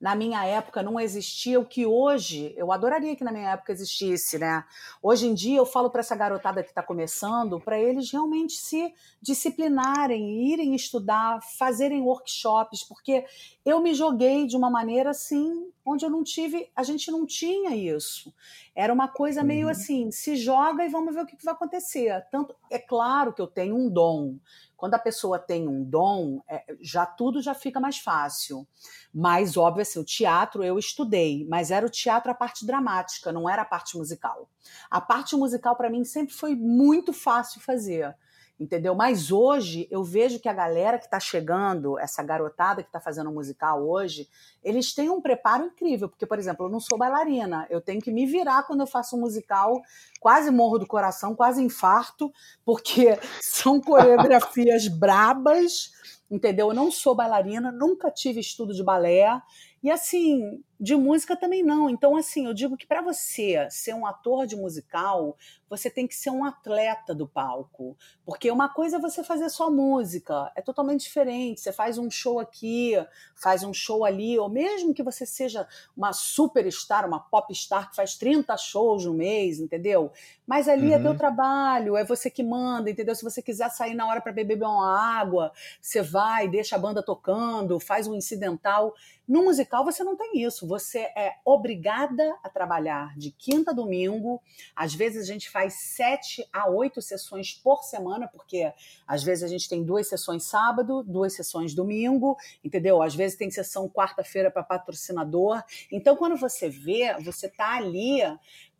na 0.04 0.14
minha 0.14 0.44
época 0.44 0.82
não 0.82 1.00
existia 1.00 1.58
o 1.58 1.64
que 1.64 1.86
hoje, 1.86 2.52
eu 2.58 2.70
adoraria 2.70 3.16
que 3.16 3.24
na 3.24 3.32
minha 3.32 3.52
época 3.52 3.72
existisse, 3.72 4.38
né? 4.38 4.62
Hoje 5.02 5.26
em 5.26 5.32
dia 5.32 5.56
eu 5.56 5.64
falo 5.64 5.88
para 5.88 6.00
essa 6.00 6.14
garotada 6.14 6.62
que 6.62 6.68
está 6.68 6.82
começando, 6.82 7.58
para 7.58 7.80
eles 7.80 8.12
realmente 8.12 8.52
se 8.52 8.92
disciplinarem, 9.22 10.52
irem 10.52 10.74
estudar, 10.74 11.40
fazerem 11.58 12.02
workshops, 12.02 12.84
porque 12.84 13.24
eu 13.64 13.80
me 13.80 13.94
joguei 13.94 14.46
de 14.46 14.58
uma 14.58 14.68
maneira 14.68 15.08
assim, 15.08 15.72
onde 15.82 16.04
eu 16.04 16.10
não 16.10 16.22
tive, 16.22 16.70
a 16.76 16.82
gente 16.82 17.10
não 17.10 17.24
tinha 17.24 17.74
isso. 17.74 18.30
Era 18.74 18.92
uma 18.92 19.06
coisa 19.06 19.44
meio 19.44 19.66
uhum. 19.66 19.70
assim, 19.70 20.10
se 20.10 20.34
joga 20.36 20.84
e 20.84 20.88
vamos 20.88 21.14
ver 21.14 21.22
o 21.22 21.26
que, 21.26 21.36
que 21.36 21.44
vai 21.44 21.54
acontecer. 21.54 22.26
Tanto 22.30 22.54
é 22.70 22.78
claro 22.78 23.32
que 23.32 23.40
eu 23.40 23.46
tenho 23.46 23.76
um 23.76 23.88
dom. 23.88 24.36
Quando 24.76 24.94
a 24.94 24.98
pessoa 24.98 25.38
tem 25.38 25.68
um 25.68 25.84
dom, 25.84 26.42
é, 26.48 26.64
já 26.80 27.06
tudo 27.06 27.40
já 27.40 27.54
fica 27.54 27.78
mais 27.78 27.98
fácil. 27.98 28.66
Mas, 29.14 29.56
óbvio, 29.56 29.82
assim, 29.82 30.00
o 30.00 30.04
teatro 30.04 30.64
eu 30.64 30.78
estudei, 30.78 31.46
mas 31.48 31.70
era 31.70 31.86
o 31.86 31.90
teatro 31.90 32.30
a 32.30 32.34
parte 32.34 32.66
dramática, 32.66 33.32
não 33.32 33.48
era 33.48 33.62
a 33.62 33.66
parte 33.66 33.96
musical. 33.96 34.50
A 34.90 35.00
parte 35.00 35.36
musical, 35.36 35.76
para 35.76 35.88
mim, 35.88 36.04
sempre 36.04 36.34
foi 36.34 36.56
muito 36.56 37.12
fácil 37.12 37.60
fazer 37.60 38.14
entendeu? 38.58 38.94
Mas 38.94 39.32
hoje 39.32 39.88
eu 39.90 40.04
vejo 40.04 40.38
que 40.38 40.48
a 40.48 40.52
galera 40.52 40.98
que 40.98 41.06
está 41.06 41.18
chegando, 41.18 41.98
essa 41.98 42.22
garotada 42.22 42.82
que 42.82 42.88
está 42.88 43.00
fazendo 43.00 43.30
musical 43.32 43.86
hoje, 43.86 44.28
eles 44.62 44.94
têm 44.94 45.10
um 45.10 45.20
preparo 45.20 45.64
incrível, 45.64 46.08
porque, 46.08 46.26
por 46.26 46.38
exemplo, 46.38 46.66
eu 46.66 46.70
não 46.70 46.80
sou 46.80 46.96
bailarina, 46.96 47.66
eu 47.68 47.80
tenho 47.80 48.00
que 48.00 48.12
me 48.12 48.26
virar 48.26 48.62
quando 48.64 48.80
eu 48.80 48.86
faço 48.86 49.16
um 49.16 49.20
musical, 49.20 49.82
quase 50.20 50.50
morro 50.50 50.78
do 50.78 50.86
coração, 50.86 51.34
quase 51.34 51.62
infarto, 51.62 52.32
porque 52.64 53.18
são 53.42 53.80
coreografias 53.80 54.86
brabas, 54.86 55.92
entendeu? 56.30 56.68
Eu 56.68 56.74
não 56.74 56.90
sou 56.90 57.14
bailarina, 57.14 57.72
nunca 57.72 58.10
tive 58.10 58.40
estudo 58.40 58.72
de 58.72 58.84
balé, 58.84 59.40
e 59.82 59.90
assim, 59.90 60.62
de 60.78 60.96
música 60.96 61.36
também 61.36 61.62
não. 61.62 61.88
Então, 61.88 62.16
assim, 62.16 62.46
eu 62.46 62.54
digo 62.54 62.76
que 62.76 62.86
para 62.86 63.00
você 63.00 63.66
ser 63.70 63.94
um 63.94 64.06
ator 64.06 64.46
de 64.46 64.56
musical, 64.56 65.36
você 65.68 65.90
tem 65.90 66.06
que 66.06 66.14
ser 66.14 66.30
um 66.30 66.44
atleta 66.44 67.14
do 67.14 67.26
palco. 67.26 67.96
Porque 68.24 68.50
uma 68.50 68.68
coisa 68.68 68.96
é 68.96 69.00
você 69.00 69.22
fazer 69.24 69.48
só 69.50 69.70
música, 69.70 70.50
é 70.54 70.62
totalmente 70.62 71.02
diferente. 71.02 71.60
Você 71.60 71.72
faz 71.72 71.98
um 71.98 72.10
show 72.10 72.38
aqui, 72.38 72.92
faz 73.34 73.62
um 73.62 73.72
show 73.72 74.04
ali, 74.04 74.38
ou 74.38 74.48
mesmo 74.48 74.94
que 74.94 75.02
você 75.02 75.26
seja 75.26 75.66
uma 75.96 76.12
superstar, 76.12 77.06
uma 77.06 77.20
popstar 77.20 77.90
que 77.90 77.96
faz 77.96 78.16
30 78.16 78.56
shows 78.56 79.04
no 79.04 79.14
mês, 79.14 79.58
entendeu? 79.58 80.12
Mas 80.46 80.68
ali 80.68 80.88
uhum. 80.88 80.94
é 80.94 80.98
teu 80.98 81.10
uhum. 81.12 81.16
trabalho, 81.16 81.96
é 81.96 82.04
você 82.04 82.30
que 82.30 82.42
manda, 82.42 82.90
entendeu? 82.90 83.14
Se 83.14 83.24
você 83.24 83.42
quiser 83.42 83.70
sair 83.70 83.94
na 83.94 84.06
hora 84.06 84.20
para 84.20 84.32
beber 84.32 84.62
uma 84.62 85.18
água, 85.18 85.52
você 85.80 86.02
vai, 86.02 86.48
deixa 86.48 86.76
a 86.76 86.78
banda 86.78 87.02
tocando, 87.02 87.80
faz 87.80 88.06
um 88.06 88.14
incidental. 88.14 88.94
No 89.26 89.44
musical 89.44 89.84
você 89.84 90.04
não 90.04 90.16
tem 90.16 90.42
isso 90.42 90.63
isso, 90.64 90.66
você 90.66 91.00
é 91.00 91.34
obrigada 91.44 92.36
a 92.42 92.48
trabalhar 92.48 93.16
de 93.16 93.30
quinta 93.30 93.70
a 93.70 93.74
domingo. 93.74 94.42
Às 94.74 94.94
vezes 94.94 95.28
a 95.28 95.32
gente 95.32 95.50
faz 95.50 95.74
sete 95.74 96.46
a 96.52 96.68
oito 96.68 97.00
sessões 97.00 97.52
por 97.52 97.82
semana, 97.84 98.26
porque 98.26 98.72
às 99.06 99.22
vezes 99.22 99.44
a 99.44 99.48
gente 99.48 99.68
tem 99.68 99.84
duas 99.84 100.08
sessões 100.08 100.44
sábado, 100.44 101.02
duas 101.02 101.34
sessões 101.34 101.74
domingo, 101.74 102.36
entendeu? 102.64 103.02
Às 103.02 103.14
vezes 103.14 103.36
tem 103.36 103.50
sessão 103.50 103.88
quarta-feira 103.88 104.50
para 104.50 104.62
patrocinador. 104.62 105.62
Então, 105.92 106.16
quando 106.16 106.36
você 106.36 106.68
vê, 106.68 107.14
você 107.22 107.48
tá 107.48 107.76
ali, 107.76 108.20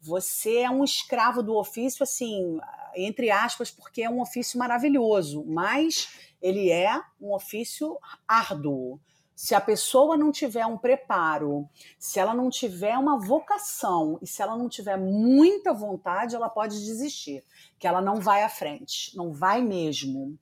você 0.01 0.59
é 0.59 0.71
um 0.71 0.85
escravo 0.85 1.43
do 1.43 1.57
ofício, 1.57 2.03
assim, 2.03 2.59
entre 2.95 3.31
aspas, 3.31 3.71
porque 3.71 4.03
é 4.03 4.11
um 4.11 4.21
ofício 4.21 4.59
maravilhoso, 4.59 5.45
mas 5.47 6.09
ele 6.41 6.71
é 6.71 7.01
um 7.21 7.33
ofício 7.33 7.99
árduo. 8.27 9.01
Se 9.35 9.55
a 9.55 9.61
pessoa 9.61 10.17
não 10.17 10.31
tiver 10.31 10.65
um 10.65 10.79
preparo, 10.79 11.69
se 11.99 12.21
ela 12.21 12.33
não 12.33 12.49
tiver 12.49 12.97
uma 12.97 13.19
vocação 13.19 14.19
e 14.23 14.27
se 14.27 14.41
ela 14.41 14.57
não 14.57 14.69
tiver 14.69 14.97
muita 14.97 15.73
vontade, 15.73 16.37
ela 16.37 16.49
pode 16.49 16.85
desistir, 16.85 17.43
que 17.79 17.87
ela 17.87 18.01
não 18.01 18.21
vai 18.21 18.43
à 18.43 18.49
frente, 18.49 19.17
não 19.17 19.33
vai 19.33 19.61
mesmo. 19.61 20.39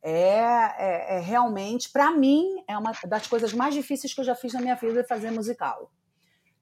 É, 0.00 0.38
é, 0.78 1.16
é 1.16 1.20
realmente, 1.20 1.90
para 1.90 2.12
mim, 2.12 2.62
é 2.68 2.78
uma 2.78 2.92
das 3.06 3.26
coisas 3.26 3.52
mais 3.52 3.74
difíceis 3.74 4.14
que 4.14 4.20
eu 4.20 4.24
já 4.24 4.36
fiz 4.36 4.52
na 4.52 4.60
minha 4.60 4.76
vida 4.76 5.04
fazer 5.04 5.32
musical. 5.32 5.90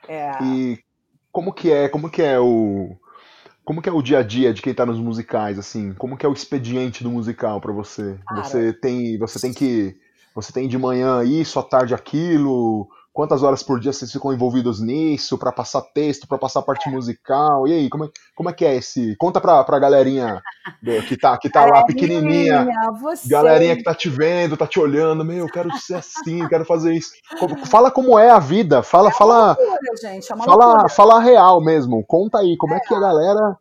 É... 0.09 0.31
E 0.43 0.79
como 1.31 1.53
que 1.53 1.71
é, 1.71 1.89
como 1.89 2.11
que 2.11 2.23
é 2.23 2.41
o 2.41 2.97
como 3.63 3.83
que 3.83 3.89
é 3.89 3.93
o 3.93 4.01
dia 4.01 4.21
a 4.21 4.23
dia 4.23 4.55
de 4.55 4.63
quem 4.63 4.71
está 4.71 4.87
nos 4.87 4.99
musicais 4.99 5.59
assim? 5.59 5.93
Como 5.95 6.17
que 6.17 6.25
é 6.25 6.29
o 6.29 6.33
expediente 6.33 7.03
do 7.03 7.11
musical 7.11 7.61
para 7.61 7.73
você? 7.73 8.17
Cara, 8.27 8.45
você 8.45 8.73
tem, 8.73 9.19
você 9.19 9.41
tem 9.41 9.53
que 9.53 9.99
você 10.37 10.53
tem 10.53 10.69
de 10.69 10.77
manhã 10.77 11.25
isso, 11.25 11.59
à 11.59 11.63
tarde 11.63 11.95
aquilo? 11.95 12.87
Quantas 13.11 13.43
horas 13.43 13.63
por 13.63 13.81
dia 13.81 13.91
vocês 13.91 14.13
ficam 14.13 14.35
envolvidos 14.35 14.83
nisso 14.83 15.39
para 15.39 15.51
passar 15.51 15.81
texto, 15.81 16.29
para 16.29 16.37
passar 16.37 16.61
parte 16.61 16.91
musical? 16.91 17.67
E 17.67 17.73
aí, 17.73 17.89
como 17.89 18.05
é, 18.05 18.09
como 18.35 18.51
é 18.51 18.53
que 18.53 18.63
é 18.63 18.77
esse? 18.77 19.17
Conta 19.17 19.41
pra, 19.41 19.65
pra 19.65 19.79
galerinha 19.79 20.43
que 21.09 21.17
tá, 21.17 21.39
que 21.39 21.49
tá 21.49 21.65
lá 21.65 21.83
pequenininha, 21.87 22.69
você... 23.01 23.27
galerinha 23.27 23.75
que 23.75 23.83
tá 23.83 23.95
te 23.95 24.11
vendo, 24.11 24.59
tá 24.59 24.67
te 24.67 24.79
olhando, 24.79 25.25
meu, 25.25 25.47
eu 25.47 25.51
quero 25.51 25.75
ser 25.79 25.95
assim, 25.95 26.47
quero 26.49 26.67
fazer 26.67 26.93
isso. 26.93 27.13
Fala 27.65 27.91
como 27.91 28.19
é 28.19 28.29
a 28.29 28.39
vida, 28.39 28.83
fala, 28.83 29.09
é 29.09 29.13
fala, 29.13 29.57
loucura, 29.59 29.97
gente, 30.03 30.31
é 30.31 30.37
fala, 30.37 30.89
fala 30.91 31.19
real 31.19 31.65
mesmo. 31.65 32.05
Conta 32.05 32.41
aí, 32.41 32.59
como 32.59 32.75
é, 32.75 32.77
é 32.77 32.81
que 32.81 32.95
a 32.95 33.01
galera 33.01 33.57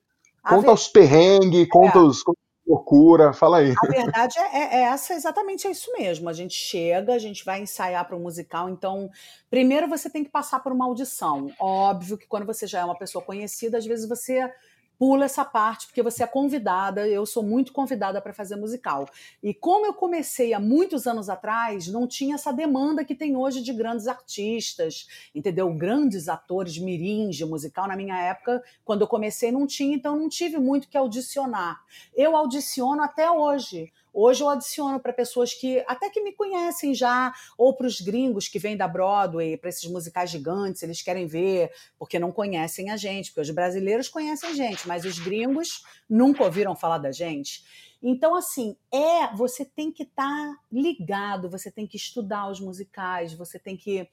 conta 0.45 0.73
os 0.73 0.89
perrengues, 0.89 1.69
conta 1.69 1.99
é. 1.99 2.01
os 2.01 2.21
loucura, 2.67 3.31
fala 3.31 3.59
aí. 3.59 3.73
A 3.77 3.87
verdade 3.87 4.39
é, 4.39 4.57
é, 4.57 4.75
é, 4.75 4.81
essa, 4.83 5.13
exatamente 5.13 5.67
é 5.67 5.71
isso 5.71 5.91
mesmo. 5.93 6.27
A 6.27 6.33
gente 6.33 6.53
chega, 6.53 7.13
a 7.13 7.19
gente 7.19 7.45
vai 7.45 7.61
ensaiar 7.61 8.05
para 8.07 8.15
um 8.15 8.21
musical, 8.21 8.69
então, 8.69 9.09
primeiro 9.49 9.87
você 9.87 10.09
tem 10.09 10.23
que 10.23 10.29
passar 10.29 10.59
por 10.59 10.71
uma 10.71 10.85
audição. 10.85 11.51
Óbvio 11.59 12.17
que 12.17 12.27
quando 12.27 12.45
você 12.45 12.65
já 12.65 12.79
é 12.79 12.85
uma 12.85 12.97
pessoa 12.97 13.23
conhecida, 13.23 13.77
às 13.77 13.85
vezes 13.85 14.07
você 14.07 14.49
pula 14.97 15.25
essa 15.25 15.43
parte, 15.43 15.87
porque 15.87 16.01
você 16.01 16.23
é 16.23 16.27
convidada, 16.27 17.07
eu 17.07 17.25
sou 17.25 17.43
muito 17.43 17.71
convidada 17.71 18.21
para 18.21 18.33
fazer 18.33 18.55
musical. 18.55 19.07
E 19.41 19.53
como 19.53 19.85
eu 19.85 19.93
comecei 19.93 20.53
há 20.53 20.59
muitos 20.59 21.07
anos 21.07 21.29
atrás, 21.29 21.87
não 21.87 22.07
tinha 22.07 22.35
essa 22.35 22.51
demanda 22.51 23.03
que 23.03 23.15
tem 23.15 23.35
hoje 23.35 23.61
de 23.61 23.73
grandes 23.73 24.07
artistas, 24.07 25.07
entendeu? 25.33 25.73
Grandes 25.73 26.27
atores 26.29 26.77
mirins 26.77 27.35
de 27.35 27.45
musical. 27.45 27.87
Na 27.87 27.95
minha 27.95 28.17
época, 28.19 28.63
quando 28.83 29.01
eu 29.01 29.07
comecei, 29.07 29.51
não 29.51 29.67
tinha, 29.67 29.95
então 29.95 30.15
não 30.15 30.29
tive 30.29 30.57
muito 30.57 30.87
que 30.87 30.97
audicionar. 30.97 31.81
Eu 32.15 32.35
audiciono 32.35 33.01
até 33.01 33.29
hoje. 33.29 33.91
Hoje 34.17 34.41
eu 34.41 34.49
adiciono 34.49 34.97
para 34.97 35.11
pessoas 35.11 35.53
que 35.53 35.83
até 35.85 36.09
que 36.09 36.21
me 36.21 36.31
conhecem 36.31 36.95
já, 36.95 37.33
ou 37.57 37.75
para 37.75 37.85
os 37.85 37.99
gringos 37.99 38.47
que 38.47 38.57
vêm 38.57 38.77
da 38.77 38.87
Broadway, 38.87 39.57
para 39.57 39.67
esses 39.67 39.91
musicais 39.91 40.29
gigantes, 40.29 40.81
eles 40.81 41.01
querem 41.01 41.27
ver, 41.27 41.69
porque 41.99 42.17
não 42.17 42.31
conhecem 42.31 42.89
a 42.91 42.95
gente, 42.95 43.31
porque 43.31 43.41
os 43.41 43.49
brasileiros 43.49 44.07
conhecem 44.07 44.51
a 44.51 44.53
gente, 44.53 44.87
mas 44.87 45.03
os 45.03 45.19
gringos 45.19 45.83
nunca 46.09 46.45
ouviram 46.45 46.77
falar 46.77 46.97
da 46.97 47.11
gente. 47.11 47.65
Então, 48.01 48.35
assim, 48.35 48.77
é, 48.89 49.35
você 49.35 49.65
tem 49.65 49.91
que 49.91 50.03
estar 50.03 50.23
tá 50.23 50.59
ligado, 50.71 51.49
você 51.49 51.69
tem 51.69 51.85
que 51.85 51.97
estudar 51.97 52.49
os 52.49 52.61
musicais, 52.61 53.33
você 53.33 53.59
tem 53.59 53.75
que 53.75 54.07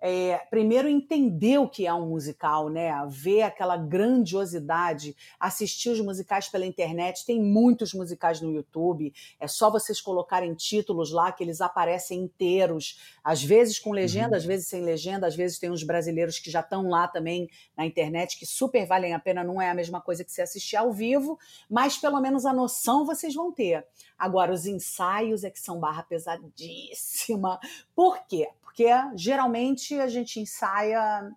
é, 0.00 0.36
primeiro 0.50 0.86
entender 0.86 1.58
o 1.58 1.68
que 1.68 1.86
é 1.86 1.94
um 1.94 2.08
musical, 2.08 2.68
né? 2.68 2.90
Ver 3.08 3.42
aquela 3.42 3.76
grandiosidade, 3.76 5.16
assistir 5.40 5.88
os 5.90 6.00
musicais 6.00 6.48
pela 6.48 6.66
internet. 6.66 7.24
Tem 7.24 7.40
muitos 7.40 7.94
musicais 7.94 8.40
no 8.40 8.52
YouTube. 8.52 9.14
É 9.40 9.48
só 9.48 9.70
vocês 9.70 10.00
colocarem 10.00 10.54
títulos 10.54 11.10
lá 11.10 11.32
que 11.32 11.42
eles 11.42 11.60
aparecem 11.60 12.20
inteiros, 12.20 13.00
às 13.22 13.42
vezes 13.42 13.78
com 13.78 13.92
legenda, 13.92 14.32
uhum. 14.32 14.36
às 14.36 14.44
vezes 14.44 14.68
sem 14.68 14.82
legenda, 14.82 15.26
às 15.26 15.34
vezes 15.34 15.58
tem 15.58 15.70
uns 15.70 15.82
brasileiros 15.82 16.38
que 16.38 16.50
já 16.50 16.60
estão 16.60 16.88
lá 16.88 17.08
também 17.08 17.48
na 17.76 17.86
internet 17.86 18.38
que 18.38 18.44
super 18.44 18.86
valem 18.86 19.14
a 19.14 19.18
pena. 19.18 19.42
Não 19.42 19.60
é 19.60 19.70
a 19.70 19.74
mesma 19.74 20.00
coisa 20.00 20.22
que 20.22 20.32
se 20.32 20.42
assistir 20.42 20.76
ao 20.76 20.92
vivo, 20.92 21.38
mas 21.70 21.96
pelo 21.96 22.20
menos 22.20 22.44
a 22.44 22.52
noção 22.52 23.06
vocês 23.06 23.34
vão 23.34 23.50
ter. 23.50 23.86
Agora, 24.18 24.52
os 24.52 24.66
ensaios 24.66 25.44
é 25.44 25.50
que 25.50 25.60
são 25.60 25.80
barra 25.80 26.02
pesadíssima. 26.02 27.58
Por 27.94 28.18
quê? 28.26 28.48
Porque 28.74 28.90
geralmente 29.14 29.94
a 30.00 30.08
gente 30.08 30.40
ensaia 30.40 31.30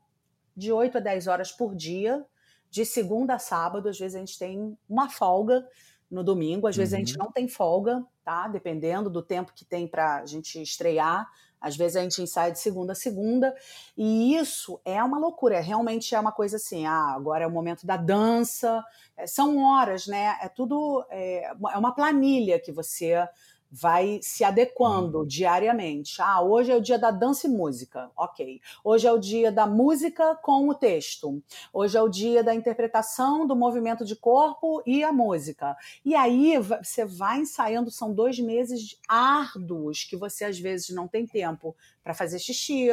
de 0.56 0.74
8 0.74 0.98
a 0.98 1.02
10 1.02 1.28
horas 1.28 1.52
por 1.52 1.76
dia, 1.76 2.26
de 2.68 2.84
segunda 2.84 3.36
a 3.36 3.40
sábado, 3.40 3.88
às 3.88 4.00
vezes 4.00 4.16
a 4.16 4.20
gente 4.20 4.40
tem 4.40 4.76
uma 4.90 5.08
folga 5.08 5.64
no 6.10 6.24
domingo, 6.24 6.66
às 6.66 6.76
vezes 6.76 6.96
a 6.96 6.98
gente 6.98 7.16
uhum. 7.16 7.26
não 7.26 7.32
tem 7.32 7.48
folga, 7.48 8.04
tá? 8.26 8.48
Dependendo 8.48 9.08
do 9.08 9.22
tempo 9.22 9.54
que 9.54 9.64
tem 9.64 9.88
para 9.88 10.22
a 10.22 10.26
gente 10.26 10.60
estrear. 10.60 11.30
Às 11.62 11.78
vezes 11.78 11.96
a 11.96 12.02
gente 12.02 12.22
ensaia 12.22 12.52
de 12.52 12.60
segunda 12.60 12.94
a 12.94 12.96
segunda, 12.96 13.56
e 13.96 14.36
isso 14.36 14.80
é 14.86 15.04
uma 15.04 15.18
loucura, 15.18 15.56
é, 15.56 15.60
realmente 15.60 16.14
é 16.14 16.20
uma 16.20 16.32
coisa 16.32 16.58
assim, 16.58 16.86
ah, 16.86 17.14
agora 17.16 17.44
é 17.44 17.48
o 17.48 17.52
momento 17.52 17.86
da 17.86 17.98
dança, 17.98 18.84
é, 19.16 19.26
são 19.26 19.58
horas, 19.58 20.06
né? 20.06 20.38
É 20.42 20.50
tudo, 20.50 21.04
é, 21.10 21.46
é 21.46 21.78
uma 21.78 21.94
planilha 21.94 22.60
que 22.60 22.72
você 22.72 23.28
vai 23.72 24.20
se 24.22 24.44
adequando 24.44 25.20
uhum. 25.20 25.26
diariamente. 25.26 26.22
Ah, 26.22 26.42
hoje 26.42 26.72
é 26.72 26.76
o 26.76 26.82
dia 26.82 26.98
da 26.98 27.12
dança 27.12 27.48
e 27.48 27.50
música, 27.50 28.10
ok. 28.16 28.62
Hoje 28.84 29.08
é 29.08 29.12
o 29.12 29.18
dia 29.18 29.52
da 29.52 29.68
música 29.68 30.36
com 30.36 30.70
o 30.70 30.76
texto. 30.76 31.42
Hoje 31.74 31.98
é 31.98 32.02
o 32.02 32.10
dia 32.10 32.44
da 32.44 32.56
interpretação 32.56 33.46
do 33.46 33.56
movimento 33.56 34.06
de 34.06 34.16
corpo 34.16 34.82
e 34.86 35.04
a 35.04 35.12
música. 35.12 35.76
E 36.04 36.16
aí 36.16 36.58
você 36.58 37.06
vai 37.06 37.40
ensaiando, 37.40 37.92
são 37.92 38.14
dois 38.14 38.40
meses 38.40 39.00
árduos 39.08 40.04
que 40.04 40.16
você 40.16 40.46
às 40.46 40.60
vezes 40.60 40.90
não 40.90 41.08
tem 41.08 41.26
tempo 41.26 41.76
para 42.04 42.14
fazer 42.14 42.40
xixi, 42.40 42.90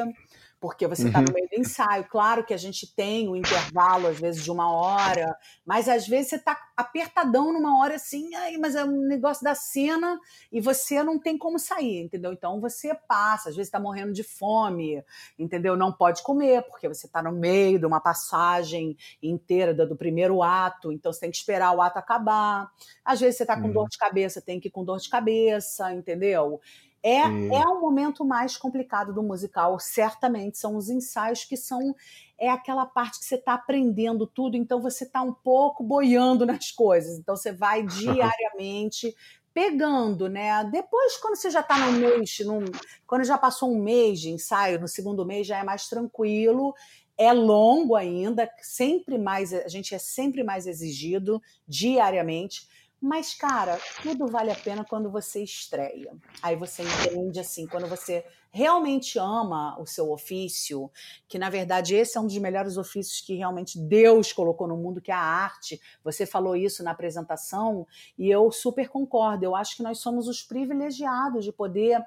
porque 0.64 0.86
você 0.86 1.08
está 1.08 1.18
uhum. 1.18 1.26
no 1.26 1.34
meio 1.34 1.46
do 1.46 1.60
ensaio. 1.60 2.06
Claro 2.08 2.42
que 2.42 2.54
a 2.54 2.56
gente 2.56 2.90
tem 2.94 3.28
um 3.28 3.36
intervalo, 3.36 4.06
às 4.06 4.18
vezes, 4.18 4.42
de 4.42 4.50
uma 4.50 4.72
hora, 4.72 5.36
mas 5.62 5.90
às 5.90 6.08
vezes 6.08 6.30
você 6.30 6.36
está 6.36 6.58
apertadão 6.74 7.52
numa 7.52 7.78
hora 7.82 7.96
assim, 7.96 8.34
aí, 8.34 8.56
mas 8.56 8.74
é 8.74 8.82
um 8.82 9.06
negócio 9.06 9.44
da 9.44 9.54
cena 9.54 10.18
e 10.50 10.62
você 10.62 11.02
não 11.02 11.18
tem 11.18 11.36
como 11.36 11.58
sair, 11.58 12.00
entendeu? 12.00 12.32
Então 12.32 12.62
você 12.62 12.94
passa, 12.94 13.50
às 13.50 13.56
vezes 13.56 13.68
está 13.68 13.78
morrendo 13.78 14.14
de 14.14 14.22
fome, 14.22 15.04
entendeu? 15.38 15.76
Não 15.76 15.92
pode 15.92 16.22
comer, 16.22 16.62
porque 16.62 16.88
você 16.88 17.06
está 17.06 17.22
no 17.22 17.32
meio 17.32 17.78
de 17.78 17.84
uma 17.84 18.00
passagem 18.00 18.96
inteira 19.22 19.74
do 19.74 19.94
primeiro 19.94 20.42
ato, 20.42 20.90
então 20.90 21.12
você 21.12 21.20
tem 21.20 21.30
que 21.30 21.36
esperar 21.36 21.76
o 21.76 21.82
ato 21.82 21.98
acabar. 21.98 22.70
Às 23.04 23.20
vezes 23.20 23.36
você 23.36 23.42
está 23.42 23.54
com 23.54 23.66
uhum. 23.66 23.74
dor 23.74 23.88
de 23.90 23.98
cabeça, 23.98 24.40
tem 24.40 24.58
que 24.58 24.68
ir 24.68 24.70
com 24.70 24.82
dor 24.82 24.98
de 24.98 25.10
cabeça, 25.10 25.92
entendeu? 25.92 26.58
É, 27.06 27.18
é 27.18 27.68
o 27.68 27.82
momento 27.82 28.24
mais 28.24 28.56
complicado 28.56 29.12
do 29.12 29.22
musical, 29.22 29.78
certamente. 29.78 30.56
São 30.56 30.74
os 30.74 30.88
ensaios 30.88 31.44
que 31.44 31.54
são. 31.54 31.94
É 32.38 32.48
aquela 32.48 32.86
parte 32.86 33.18
que 33.18 33.26
você 33.26 33.34
está 33.34 33.52
aprendendo 33.52 34.26
tudo, 34.26 34.56
então 34.56 34.80
você 34.80 35.04
está 35.04 35.20
um 35.20 35.34
pouco 35.34 35.84
boiando 35.84 36.46
nas 36.46 36.70
coisas. 36.70 37.18
Então 37.18 37.36
você 37.36 37.52
vai 37.52 37.82
diariamente 37.86 39.14
pegando, 39.52 40.30
né? 40.30 40.64
Depois, 40.64 41.18
quando 41.18 41.36
você 41.36 41.50
já 41.50 41.60
está 41.60 41.78
no 41.78 41.92
mês, 41.92 42.38
num, 42.40 42.64
quando 43.06 43.22
já 43.24 43.36
passou 43.36 43.70
um 43.70 43.82
mês 43.82 44.18
de 44.18 44.30
ensaio, 44.30 44.80
no 44.80 44.88
segundo 44.88 45.26
mês 45.26 45.46
já 45.46 45.58
é 45.58 45.62
mais 45.62 45.86
tranquilo. 45.86 46.74
É 47.18 47.32
longo 47.34 47.94
ainda, 47.94 48.50
sempre 48.60 49.18
mais, 49.18 49.52
a 49.52 49.68
gente 49.68 49.94
é 49.94 49.98
sempre 49.98 50.42
mais 50.42 50.66
exigido 50.66 51.40
diariamente 51.68 52.66
mas, 53.04 53.34
cara, 53.34 53.78
tudo 54.02 54.26
vale 54.26 54.50
a 54.50 54.54
pena 54.54 54.82
quando 54.82 55.10
você 55.10 55.44
estreia. 55.44 56.16
Aí 56.40 56.56
você 56.56 56.82
entende, 56.82 57.38
assim, 57.38 57.66
quando 57.66 57.86
você 57.86 58.24
realmente 58.50 59.18
ama 59.18 59.78
o 59.78 59.84
seu 59.84 60.10
ofício, 60.10 60.90
que 61.28 61.38
na 61.38 61.50
verdade 61.50 61.94
esse 61.94 62.16
é 62.16 62.20
um 62.20 62.26
dos 62.26 62.38
melhores 62.38 62.78
ofícios 62.78 63.20
que 63.20 63.34
realmente 63.34 63.78
Deus 63.78 64.32
colocou 64.32 64.66
no 64.66 64.78
mundo, 64.78 65.02
que 65.02 65.10
é 65.10 65.14
a 65.14 65.20
arte. 65.20 65.78
Você 66.02 66.24
falou 66.24 66.56
isso 66.56 66.82
na 66.82 66.92
apresentação 66.92 67.86
e 68.16 68.30
eu 68.30 68.50
super 68.50 68.88
concordo. 68.88 69.44
Eu 69.44 69.54
acho 69.54 69.76
que 69.76 69.82
nós 69.82 69.98
somos 69.98 70.26
os 70.26 70.42
privilegiados 70.42 71.44
de 71.44 71.52
poder 71.52 72.02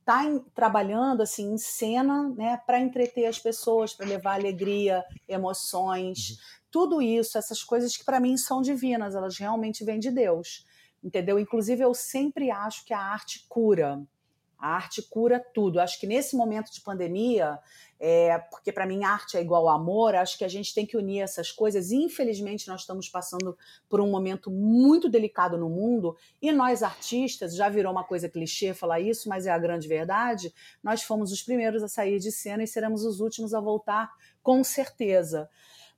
estar 0.00 0.24
tá 0.24 0.44
trabalhando 0.52 1.22
assim 1.22 1.52
em 1.52 1.58
cena, 1.58 2.28
né, 2.30 2.60
para 2.66 2.80
entreter 2.80 3.26
as 3.26 3.38
pessoas, 3.38 3.94
para 3.94 4.06
levar 4.06 4.34
alegria, 4.34 5.04
emoções, 5.28 6.38
tudo 6.70 7.02
isso, 7.02 7.36
essas 7.36 7.62
coisas 7.62 7.96
que 7.96 8.04
para 8.04 8.20
mim 8.20 8.36
são 8.36 8.62
divinas, 8.62 9.14
elas 9.14 9.36
realmente 9.36 9.84
vêm 9.84 9.98
de 9.98 10.10
Deus, 10.10 10.64
entendeu? 11.02 11.38
Inclusive, 11.38 11.82
eu 11.82 11.94
sempre 11.94 12.50
acho 12.50 12.84
que 12.84 12.94
a 12.94 13.00
arte 13.00 13.46
cura. 13.48 14.06
A 14.60 14.74
arte 14.74 15.00
cura 15.00 15.42
tudo. 15.54 15.80
Acho 15.80 15.98
que 15.98 16.06
nesse 16.06 16.36
momento 16.36 16.70
de 16.70 16.82
pandemia, 16.82 17.58
é, 17.98 18.36
porque 18.38 18.70
para 18.70 18.86
mim 18.86 19.04
arte 19.04 19.38
é 19.38 19.40
igual 19.40 19.70
amor, 19.70 20.14
acho 20.14 20.36
que 20.36 20.44
a 20.44 20.48
gente 20.48 20.74
tem 20.74 20.84
que 20.84 20.98
unir 20.98 21.20
essas 21.20 21.50
coisas. 21.50 21.90
Infelizmente, 21.90 22.68
nós 22.68 22.82
estamos 22.82 23.08
passando 23.08 23.56
por 23.88 24.02
um 24.02 24.10
momento 24.10 24.50
muito 24.50 25.08
delicado 25.08 25.56
no 25.56 25.70
mundo 25.70 26.14
e 26.42 26.52
nós 26.52 26.82
artistas, 26.82 27.56
já 27.56 27.70
virou 27.70 27.90
uma 27.90 28.04
coisa 28.04 28.28
clichê 28.28 28.74
falar 28.74 29.00
isso, 29.00 29.30
mas 29.30 29.46
é 29.46 29.50
a 29.50 29.58
grande 29.58 29.88
verdade, 29.88 30.52
nós 30.82 31.02
fomos 31.02 31.32
os 31.32 31.42
primeiros 31.42 31.82
a 31.82 31.88
sair 31.88 32.18
de 32.18 32.30
cena 32.30 32.62
e 32.62 32.66
seremos 32.66 33.02
os 33.02 33.18
últimos 33.20 33.54
a 33.54 33.60
voltar, 33.60 34.12
com 34.42 34.62
certeza. 34.62 35.48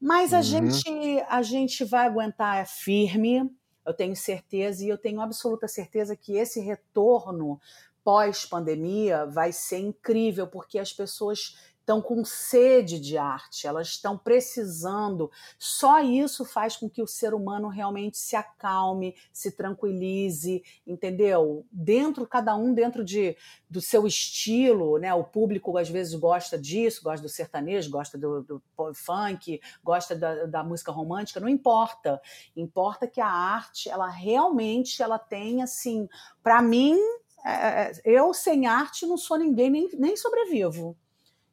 Mas 0.03 0.34
a, 0.34 0.38
uhum. 0.38 0.42
gente, 0.42 1.24
a 1.28 1.42
gente 1.42 1.84
vai 1.84 2.09
aguentar 2.09 2.66
firme, 2.66 3.48
eu 3.86 3.94
tenho 3.94 4.16
certeza, 4.16 4.84
e 4.84 4.88
eu 4.88 4.98
tenho 4.98 5.20
absoluta 5.20 5.68
certeza 5.68 6.16
que 6.16 6.36
esse 6.36 6.59
retorno 6.59 7.61
pós-pandemia 8.03 9.24
vai 9.26 9.53
ser 9.53 9.78
incrível, 9.78 10.48
porque 10.48 10.80
as 10.80 10.92
pessoas 10.92 11.57
estão 11.83 12.01
com 12.01 12.24
sede 12.24 12.99
de 12.99 13.18
arte, 13.18 13.66
elas 13.66 13.89
estão 13.89 14.16
precisando. 14.16 15.30
Só 15.59 16.01
isso 16.01 16.45
faz 16.45 16.76
com 16.76 16.89
que 16.89 17.03
o 17.03 17.07
ser 17.07 17.35
humano 17.35 17.68
realmente 17.68 18.16
se 18.16 18.37
acalme, 18.37 19.16
se 19.33 19.51
tranquilize, 19.51 20.62
entendeu? 20.87 21.66
Dentro, 21.70 22.26
cada 22.26 22.55
um 22.55 22.72
dentro 22.72 23.05
de, 23.05 23.37
do 23.68 23.80
seu 23.80 24.07
estilo, 24.07 24.97
né? 24.99 25.12
O 25.12 25.24
público 25.24 25.76
às 25.76 25.89
vezes 25.89 26.14
gosta 26.14 26.57
disso, 26.57 27.03
gosta 27.03 27.22
do 27.22 27.28
sertanejo, 27.28 27.91
gosta 27.91 28.16
do, 28.16 28.43
do 28.43 28.62
funk, 28.95 29.61
gosta 29.83 30.14
da, 30.14 30.47
da, 30.47 30.62
música 30.62 30.93
romântica, 30.93 31.41
não 31.41 31.49
importa. 31.49 32.22
Importa 32.57 33.09
que 33.09 33.20
a 33.20 33.26
arte, 33.26 33.91
ela 33.91 34.09
realmente, 34.09 35.03
ela 35.03 35.18
tem, 35.18 35.62
assim, 35.62 36.09
para 36.43 36.62
mim, 36.62 36.97
é, 37.45 37.51
é, 37.51 37.93
eu 38.05 38.33
sem 38.33 38.66
arte 38.66 39.05
não 39.05 39.16
sou 39.16 39.37
ninguém, 39.37 39.68
nem, 39.68 39.89
nem 39.95 40.16
sobrevivo 40.16 40.97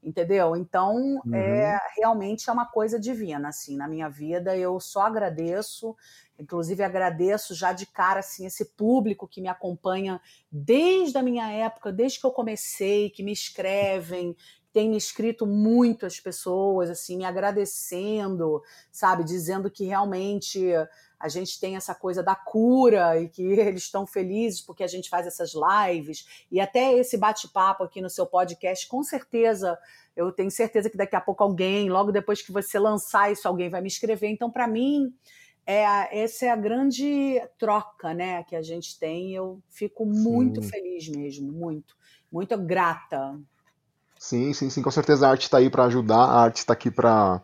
entendeu? 0.01 0.55
Então, 0.55 0.95
uhum. 1.25 1.35
é 1.35 1.79
realmente 1.97 2.49
é 2.49 2.53
uma 2.53 2.65
coisa 2.65 2.99
divina, 2.99 3.49
assim, 3.49 3.75
na 3.75 3.87
minha 3.87 4.09
vida. 4.09 4.55
Eu 4.55 4.79
só 4.79 5.01
agradeço, 5.01 5.95
inclusive 6.37 6.83
agradeço 6.83 7.53
já 7.53 7.73
de 7.73 7.85
cara, 7.85 8.19
assim, 8.19 8.45
esse 8.45 8.65
público 8.65 9.27
que 9.27 9.41
me 9.41 9.47
acompanha 9.47 10.21
desde 10.51 11.17
a 11.17 11.23
minha 11.23 11.51
época, 11.51 11.91
desde 11.91 12.19
que 12.19 12.25
eu 12.25 12.31
comecei, 12.31 13.09
que 13.09 13.23
me 13.23 13.33
escrevem, 13.33 14.35
tem 14.71 14.89
me 14.89 14.97
escrito 14.97 15.45
muito 15.45 16.05
as 16.05 16.19
pessoas, 16.19 16.89
assim, 16.89 17.17
me 17.17 17.25
agradecendo, 17.25 18.61
sabe, 18.91 19.23
dizendo 19.23 19.69
que 19.69 19.85
realmente 19.85 20.71
a 21.19 21.27
gente 21.27 21.59
tem 21.59 21.75
essa 21.75 21.93
coisa 21.93 22.23
da 22.23 22.35
cura 22.35 23.21
e 23.21 23.27
que 23.27 23.43
eles 23.43 23.83
estão 23.83 24.07
felizes 24.07 24.61
porque 24.61 24.83
a 24.83 24.87
gente 24.87 25.09
faz 25.09 25.27
essas 25.27 25.51
lives 25.53 26.45
e 26.51 26.59
até 26.59 26.93
esse 26.93 27.17
bate-papo 27.17 27.83
aqui 27.83 28.01
no 28.01 28.09
seu 28.09 28.25
podcast, 28.25 28.87
com 28.87 29.03
certeza, 29.03 29.77
eu 30.15 30.31
tenho 30.31 30.49
certeza 30.49 30.89
que 30.89 30.97
daqui 30.97 31.15
a 31.15 31.21
pouco 31.21 31.43
alguém, 31.43 31.89
logo 31.89 32.11
depois 32.11 32.41
que 32.41 32.51
você 32.51 32.79
lançar 32.79 33.31
isso, 33.31 33.47
alguém 33.47 33.69
vai 33.69 33.81
me 33.81 33.87
escrever. 33.87 34.27
Então, 34.29 34.49
para 34.49 34.67
mim, 34.67 35.13
é, 35.65 36.23
essa 36.23 36.45
é 36.45 36.49
a 36.49 36.55
grande 36.55 37.41
troca, 37.57 38.13
né, 38.13 38.43
que 38.43 38.55
a 38.55 38.61
gente 38.61 38.97
tem. 38.97 39.33
Eu 39.33 39.61
fico 39.69 40.05
muito 40.05 40.61
sim. 40.61 40.69
feliz 40.69 41.07
mesmo, 41.07 41.51
muito, 41.51 41.95
muito 42.31 42.57
grata. 42.57 43.39
Sim, 44.17 44.51
sim, 44.51 44.69
sim, 44.69 44.81
com 44.81 44.91
certeza 44.91 45.27
a 45.27 45.31
arte 45.31 45.43
está 45.43 45.59
aí 45.59 45.69
para 45.69 45.85
ajudar, 45.85 46.25
a 46.25 46.41
arte 46.41 46.57
está 46.57 46.73
aqui 46.73 46.91
para 46.91 47.41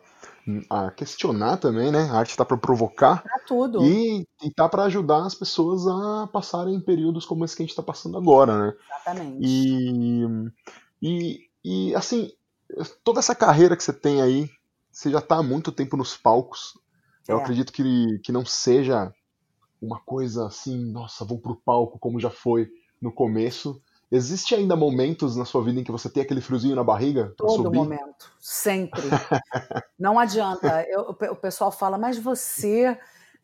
a 0.70 0.90
questionar 0.90 1.56
também, 1.56 1.90
né? 1.90 2.08
A 2.10 2.18
arte 2.18 2.30
está 2.30 2.44
para 2.44 2.56
provocar. 2.56 3.22
Pra 3.22 3.38
tudo. 3.40 3.84
E, 3.84 4.26
e 4.42 4.50
tá 4.50 4.68
para 4.68 4.84
ajudar 4.84 5.26
as 5.26 5.34
pessoas 5.34 5.86
a 5.86 6.28
passarem 6.32 6.80
períodos 6.80 7.26
como 7.26 7.44
esse 7.44 7.56
que 7.56 7.62
a 7.62 7.64
gente 7.64 7.70
está 7.70 7.82
passando 7.82 8.16
agora, 8.16 8.66
né? 8.66 8.74
Exatamente. 8.90 9.38
E, 9.40 10.26
e, 11.02 11.40
e, 11.64 11.94
assim, 11.94 12.30
toda 13.02 13.18
essa 13.18 13.34
carreira 13.34 13.76
que 13.76 13.82
você 13.82 13.92
tem 13.92 14.22
aí, 14.22 14.48
você 14.90 15.10
já 15.10 15.18
está 15.18 15.36
há 15.36 15.42
muito 15.42 15.72
tempo 15.72 15.96
nos 15.96 16.16
palcos. 16.16 16.78
Eu 17.26 17.38
é. 17.38 17.42
acredito 17.42 17.72
que, 17.72 18.20
que 18.22 18.30
não 18.30 18.46
seja 18.46 19.12
uma 19.82 20.00
coisa 20.00 20.46
assim, 20.46 20.90
nossa, 20.92 21.24
vou 21.24 21.40
pro 21.40 21.56
palco 21.56 21.98
como 21.98 22.20
já 22.20 22.30
foi 22.30 22.68
no 23.00 23.12
começo. 23.12 23.82
Existe 24.10 24.54
ainda 24.54 24.76
momentos 24.76 25.36
na 25.36 25.44
sua 25.44 25.62
vida 25.62 25.80
em 25.80 25.84
que 25.84 25.90
você 25.90 26.08
tem 26.08 26.22
aquele 26.22 26.40
friozinho 26.40 26.76
na 26.76 26.84
barriga 26.84 27.34
para 27.36 27.48
subir? 27.48 27.64
Todo 27.64 27.74
momento, 27.74 28.30
sempre. 28.38 29.02
Não 29.98 30.18
adianta. 30.18 30.86
Eu, 30.88 31.02
o 31.10 31.36
pessoal 31.36 31.72
fala, 31.72 31.98
mas 31.98 32.16
você 32.16 32.96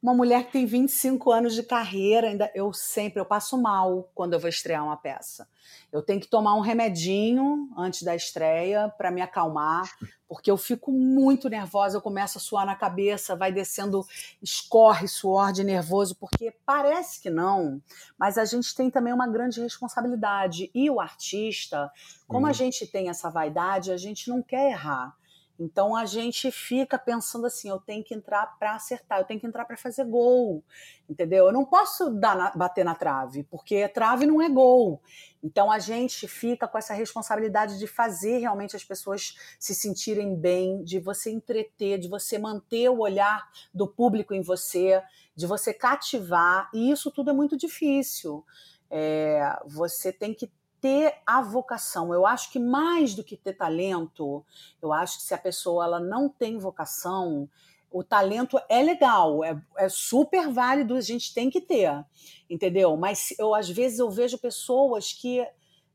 uma 0.02 0.12
mulher 0.12 0.46
que 0.46 0.52
tem 0.52 0.66
25 0.66 1.30
anos 1.30 1.54
de 1.54 1.62
carreira, 1.62 2.26
ainda 2.26 2.50
eu 2.56 2.72
sempre 2.72 3.20
eu 3.20 3.24
passo 3.24 3.56
mal 3.56 4.10
quando 4.14 4.32
eu 4.32 4.40
vou 4.40 4.48
estrear 4.48 4.84
uma 4.84 4.96
peça. 4.96 5.48
Eu 5.92 6.02
tenho 6.02 6.20
que 6.20 6.26
tomar 6.26 6.56
um 6.56 6.60
remedinho 6.60 7.70
antes 7.76 8.02
da 8.02 8.16
estreia 8.16 8.92
para 8.98 9.12
me 9.12 9.22
acalmar, 9.22 9.88
porque 10.28 10.50
eu 10.50 10.56
fico 10.56 10.90
muito 10.90 11.48
nervosa, 11.48 11.96
eu 11.96 12.02
começo 12.02 12.38
a 12.38 12.40
suar 12.40 12.66
na 12.66 12.74
cabeça, 12.74 13.36
vai 13.36 13.52
descendo, 13.52 14.04
escorre 14.42 15.06
suor 15.06 15.52
de 15.52 15.62
nervoso, 15.62 16.16
porque 16.16 16.52
parece 16.66 17.20
que 17.20 17.30
não, 17.30 17.80
mas 18.18 18.36
a 18.36 18.44
gente 18.44 18.74
tem 18.74 18.90
também 18.90 19.12
uma 19.12 19.28
grande 19.28 19.60
responsabilidade. 19.60 20.68
E 20.74 20.90
o 20.90 20.98
artista, 20.98 21.92
como 22.26 22.46
hum. 22.46 22.50
a 22.50 22.52
gente 22.52 22.88
tem 22.88 23.08
essa 23.08 23.30
vaidade, 23.30 23.92
a 23.92 23.96
gente 23.96 24.28
não 24.28 24.42
quer 24.42 24.72
errar. 24.72 25.14
Então 25.62 25.94
a 25.94 26.04
gente 26.04 26.50
fica 26.50 26.98
pensando 26.98 27.46
assim: 27.46 27.68
eu 27.68 27.78
tenho 27.78 28.02
que 28.02 28.14
entrar 28.14 28.46
para 28.58 28.74
acertar, 28.74 29.20
eu 29.20 29.24
tenho 29.24 29.38
que 29.38 29.46
entrar 29.46 29.64
para 29.64 29.76
fazer 29.76 30.04
gol, 30.04 30.62
entendeu? 31.08 31.46
Eu 31.46 31.52
não 31.52 31.64
posso 31.64 32.10
na, 32.10 32.50
bater 32.50 32.84
na 32.84 32.94
trave, 32.94 33.44
porque 33.44 33.88
trave 33.88 34.26
não 34.26 34.42
é 34.42 34.48
gol. 34.48 35.00
Então 35.42 35.70
a 35.70 35.78
gente 35.78 36.26
fica 36.26 36.66
com 36.66 36.76
essa 36.76 36.94
responsabilidade 36.94 37.78
de 37.78 37.86
fazer 37.86 38.38
realmente 38.38 38.74
as 38.74 38.84
pessoas 38.84 39.36
se 39.58 39.74
sentirem 39.74 40.34
bem, 40.34 40.82
de 40.82 40.98
você 40.98 41.30
entreter, 41.30 41.98
de 41.98 42.08
você 42.08 42.38
manter 42.38 42.88
o 42.88 42.98
olhar 42.98 43.48
do 43.72 43.86
público 43.86 44.34
em 44.34 44.42
você, 44.42 45.00
de 45.34 45.46
você 45.46 45.72
cativar, 45.72 46.68
e 46.74 46.90
isso 46.90 47.10
tudo 47.10 47.30
é 47.30 47.32
muito 47.32 47.56
difícil. 47.56 48.44
É, 48.90 49.58
você 49.66 50.12
tem 50.12 50.34
que 50.34 50.50
ter 50.82 51.14
a 51.24 51.40
vocação. 51.40 52.12
Eu 52.12 52.26
acho 52.26 52.50
que 52.50 52.58
mais 52.58 53.14
do 53.14 53.22
que 53.22 53.36
ter 53.36 53.54
talento, 53.54 54.44
eu 54.82 54.92
acho 54.92 55.18
que 55.18 55.22
se 55.22 55.32
a 55.32 55.38
pessoa 55.38 55.84
ela 55.84 56.00
não 56.00 56.28
tem 56.28 56.58
vocação, 56.58 57.48
o 57.88 58.02
talento 58.02 58.60
é 58.68 58.82
legal, 58.82 59.44
é, 59.44 59.62
é, 59.76 59.88
super 59.88 60.48
válido, 60.48 60.96
a 60.96 61.00
gente 61.00 61.32
tem 61.32 61.48
que 61.48 61.60
ter, 61.60 62.04
entendeu? 62.50 62.96
Mas 62.96 63.32
eu 63.38 63.54
às 63.54 63.70
vezes 63.70 64.00
eu 64.00 64.10
vejo 64.10 64.38
pessoas 64.38 65.12
que 65.12 65.46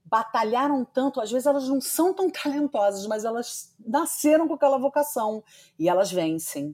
batalharam 0.06 0.86
tanto, 0.86 1.20
às 1.20 1.30
vezes 1.30 1.46
elas 1.46 1.68
não 1.68 1.82
são 1.82 2.14
tão 2.14 2.30
talentosas, 2.32 3.06
mas 3.08 3.26
elas 3.26 3.76
nasceram 3.86 4.48
com 4.48 4.54
aquela 4.54 4.78
vocação 4.78 5.44
e 5.78 5.90
elas 5.90 6.10
vencem 6.10 6.74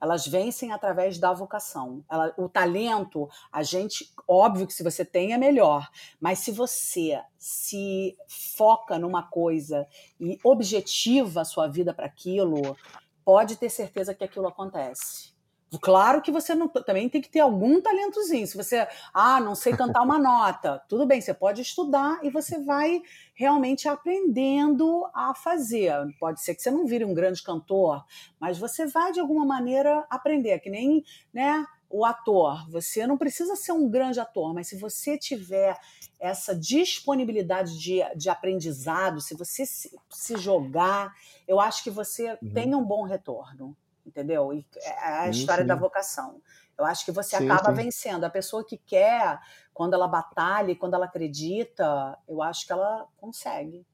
elas 0.00 0.26
vencem 0.26 0.72
através 0.72 1.18
da 1.18 1.32
vocação. 1.32 2.04
Ela, 2.10 2.32
o 2.36 2.48
talento, 2.48 3.28
a 3.52 3.62
gente, 3.62 4.12
óbvio 4.26 4.66
que 4.66 4.72
se 4.72 4.82
você 4.82 5.04
tem 5.04 5.32
é 5.32 5.38
melhor, 5.38 5.88
mas 6.20 6.38
se 6.38 6.50
você 6.50 7.20
se 7.36 8.16
foca 8.56 8.98
numa 8.98 9.22
coisa 9.22 9.86
e 10.18 10.38
objetiva 10.42 11.42
a 11.42 11.44
sua 11.44 11.68
vida 11.68 11.92
para 11.92 12.06
aquilo, 12.06 12.76
pode 13.24 13.56
ter 13.56 13.68
certeza 13.68 14.14
que 14.14 14.24
aquilo 14.24 14.48
acontece. 14.48 15.30
Claro 15.78 16.20
que 16.20 16.32
você 16.32 16.54
não, 16.54 16.66
também 16.68 17.08
tem 17.08 17.20
que 17.20 17.28
ter 17.28 17.40
algum 17.40 17.80
talentozinho. 17.80 18.46
Se 18.46 18.56
você, 18.56 18.88
ah, 19.14 19.40
não 19.40 19.54
sei 19.54 19.76
cantar 19.76 20.02
uma 20.02 20.18
nota, 20.18 20.82
tudo 20.88 21.06
bem, 21.06 21.20
você 21.20 21.32
pode 21.32 21.62
estudar 21.62 22.18
e 22.24 22.30
você 22.30 22.58
vai 22.58 23.00
realmente 23.34 23.88
aprendendo 23.88 25.08
a 25.14 25.32
fazer. 25.32 25.94
Pode 26.18 26.42
ser 26.42 26.56
que 26.56 26.62
você 26.62 26.70
não 26.70 26.86
vire 26.86 27.04
um 27.04 27.14
grande 27.14 27.42
cantor, 27.42 28.04
mas 28.40 28.58
você 28.58 28.86
vai 28.86 29.12
de 29.12 29.20
alguma 29.20 29.44
maneira 29.44 30.04
aprender, 30.10 30.58
que 30.58 30.70
nem, 30.70 31.04
né, 31.32 31.64
o 31.88 32.04
ator. 32.04 32.68
Você 32.68 33.06
não 33.06 33.16
precisa 33.16 33.54
ser 33.54 33.72
um 33.72 33.88
grande 33.88 34.18
ator, 34.18 34.52
mas 34.52 34.68
se 34.68 34.76
você 34.76 35.16
tiver 35.16 35.78
essa 36.18 36.54
disponibilidade 36.54 37.78
de, 37.78 38.00
de 38.16 38.28
aprendizado, 38.28 39.20
se 39.20 39.34
você 39.36 39.64
se, 39.64 39.96
se 40.08 40.36
jogar, 40.36 41.14
eu 41.46 41.60
acho 41.60 41.84
que 41.84 41.90
você 41.90 42.36
uhum. 42.42 42.52
tem 42.52 42.74
um 42.74 42.84
bom 42.84 43.02
retorno 43.02 43.76
entendeu? 44.06 44.52
E 44.52 44.66
é 44.82 45.28
a 45.28 45.32
sim, 45.32 45.40
história 45.40 45.64
sim. 45.64 45.68
da 45.68 45.74
vocação. 45.74 46.40
Eu 46.78 46.84
acho 46.84 47.04
que 47.04 47.12
você 47.12 47.36
sim, 47.36 47.48
acaba 47.48 47.72
vencendo. 47.72 48.24
A 48.24 48.30
pessoa 48.30 48.64
que 48.64 48.78
quer, 48.78 49.38
quando 49.74 49.94
ela 49.94 50.08
batalha, 50.08 50.74
quando 50.74 50.94
ela 50.94 51.04
acredita, 51.04 52.18
eu 52.28 52.42
acho 52.42 52.66
que 52.66 52.72
ela 52.72 53.06
consegue. 53.18 53.84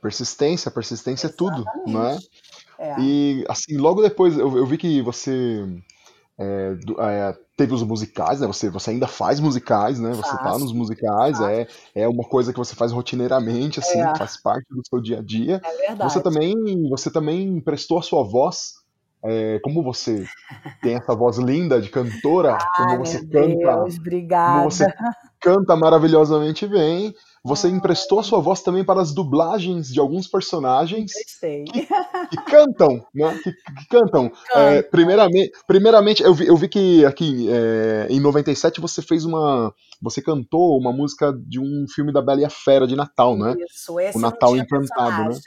Persistência, 0.00 0.70
persistência 0.70 1.26
Exatamente. 1.26 1.60
é 1.60 1.72
tudo, 1.72 1.92
não 1.92 2.06
é? 2.06 2.18
é? 2.78 3.00
E 3.00 3.44
assim, 3.48 3.76
logo 3.76 4.02
depois 4.02 4.36
eu, 4.36 4.56
eu 4.56 4.66
vi 4.66 4.76
que 4.76 5.00
você 5.00 5.64
é, 6.38 6.76
é, 6.98 7.38
teve 7.56 7.72
os 7.72 7.82
musicais, 7.82 8.40
né? 8.40 8.46
Você, 8.46 8.68
você 8.68 8.90
ainda 8.90 9.06
faz 9.06 9.38
musicais, 9.38 10.00
né? 10.00 10.12
Você 10.12 10.36
tá 10.38 10.58
nos 10.58 10.72
musicais, 10.72 11.40
é, 11.40 11.66
é 11.94 12.08
uma 12.08 12.24
coisa 12.24 12.52
que 12.52 12.58
você 12.58 12.74
faz 12.74 12.92
rotineiramente, 12.92 13.78
assim, 13.78 14.00
é. 14.00 14.16
faz 14.16 14.40
parte 14.40 14.66
do 14.70 14.82
seu 14.88 15.00
dia 15.00 15.18
a 15.20 15.22
dia. 15.22 15.60
É 15.62 15.76
verdade. 15.88 16.12
Você 16.12 16.20
também, 16.20 16.88
você 16.88 17.10
também 17.10 17.60
prestou 17.60 17.98
a 17.98 18.02
sua 18.02 18.24
voz 18.24 18.83
é, 19.24 19.58
como 19.60 19.82
você 19.82 20.26
tem 20.82 20.94
essa 20.94 21.14
voz 21.14 21.38
linda 21.38 21.80
de 21.80 21.88
cantora, 21.88 22.58
como 22.76 22.98
você 22.98 23.18
canta, 23.26 23.76
Deus, 23.76 23.96
obrigada. 23.98 24.58
como 24.58 24.70
você 24.70 24.86
canta 25.40 25.74
maravilhosamente 25.74 26.66
bem, 26.66 27.14
você 27.42 27.68
emprestou 27.68 28.20
a 28.20 28.22
sua 28.22 28.40
voz 28.40 28.62
também 28.62 28.84
para 28.84 29.00
as 29.02 29.14
dublagens 29.14 29.88
de 29.88 30.00
alguns 30.00 30.26
personagens 30.26 31.12
que, 31.40 31.64
que 32.30 32.36
cantam, 32.46 33.04
né? 33.14 33.38
Que, 33.42 33.52
que 33.52 33.88
cantam. 33.90 34.32
É, 34.54 34.82
primeiramente, 34.82 35.52
primeiramente 35.66 36.22
eu, 36.22 36.32
vi, 36.32 36.46
eu 36.46 36.56
vi 36.56 36.68
que 36.68 37.04
aqui 37.04 37.48
é, 37.50 38.06
em 38.08 38.20
97 38.20 38.80
você 38.80 39.02
fez 39.02 39.24
uma. 39.24 39.74
Você 40.02 40.22
cantou 40.22 40.78
uma 40.78 40.92
música 40.92 41.34
de 41.46 41.60
um 41.60 41.86
filme 41.94 42.12
da 42.12 42.22
Bela 42.22 42.40
e 42.40 42.44
a 42.44 42.50
Fera 42.50 42.86
de 42.86 42.96
Natal, 42.96 43.36
né? 43.36 43.54
Isso, 43.70 44.00
esse 44.00 44.16
O 44.16 44.20
Natal 44.20 44.56
Encantado, 44.56 45.30
né? 45.30 45.38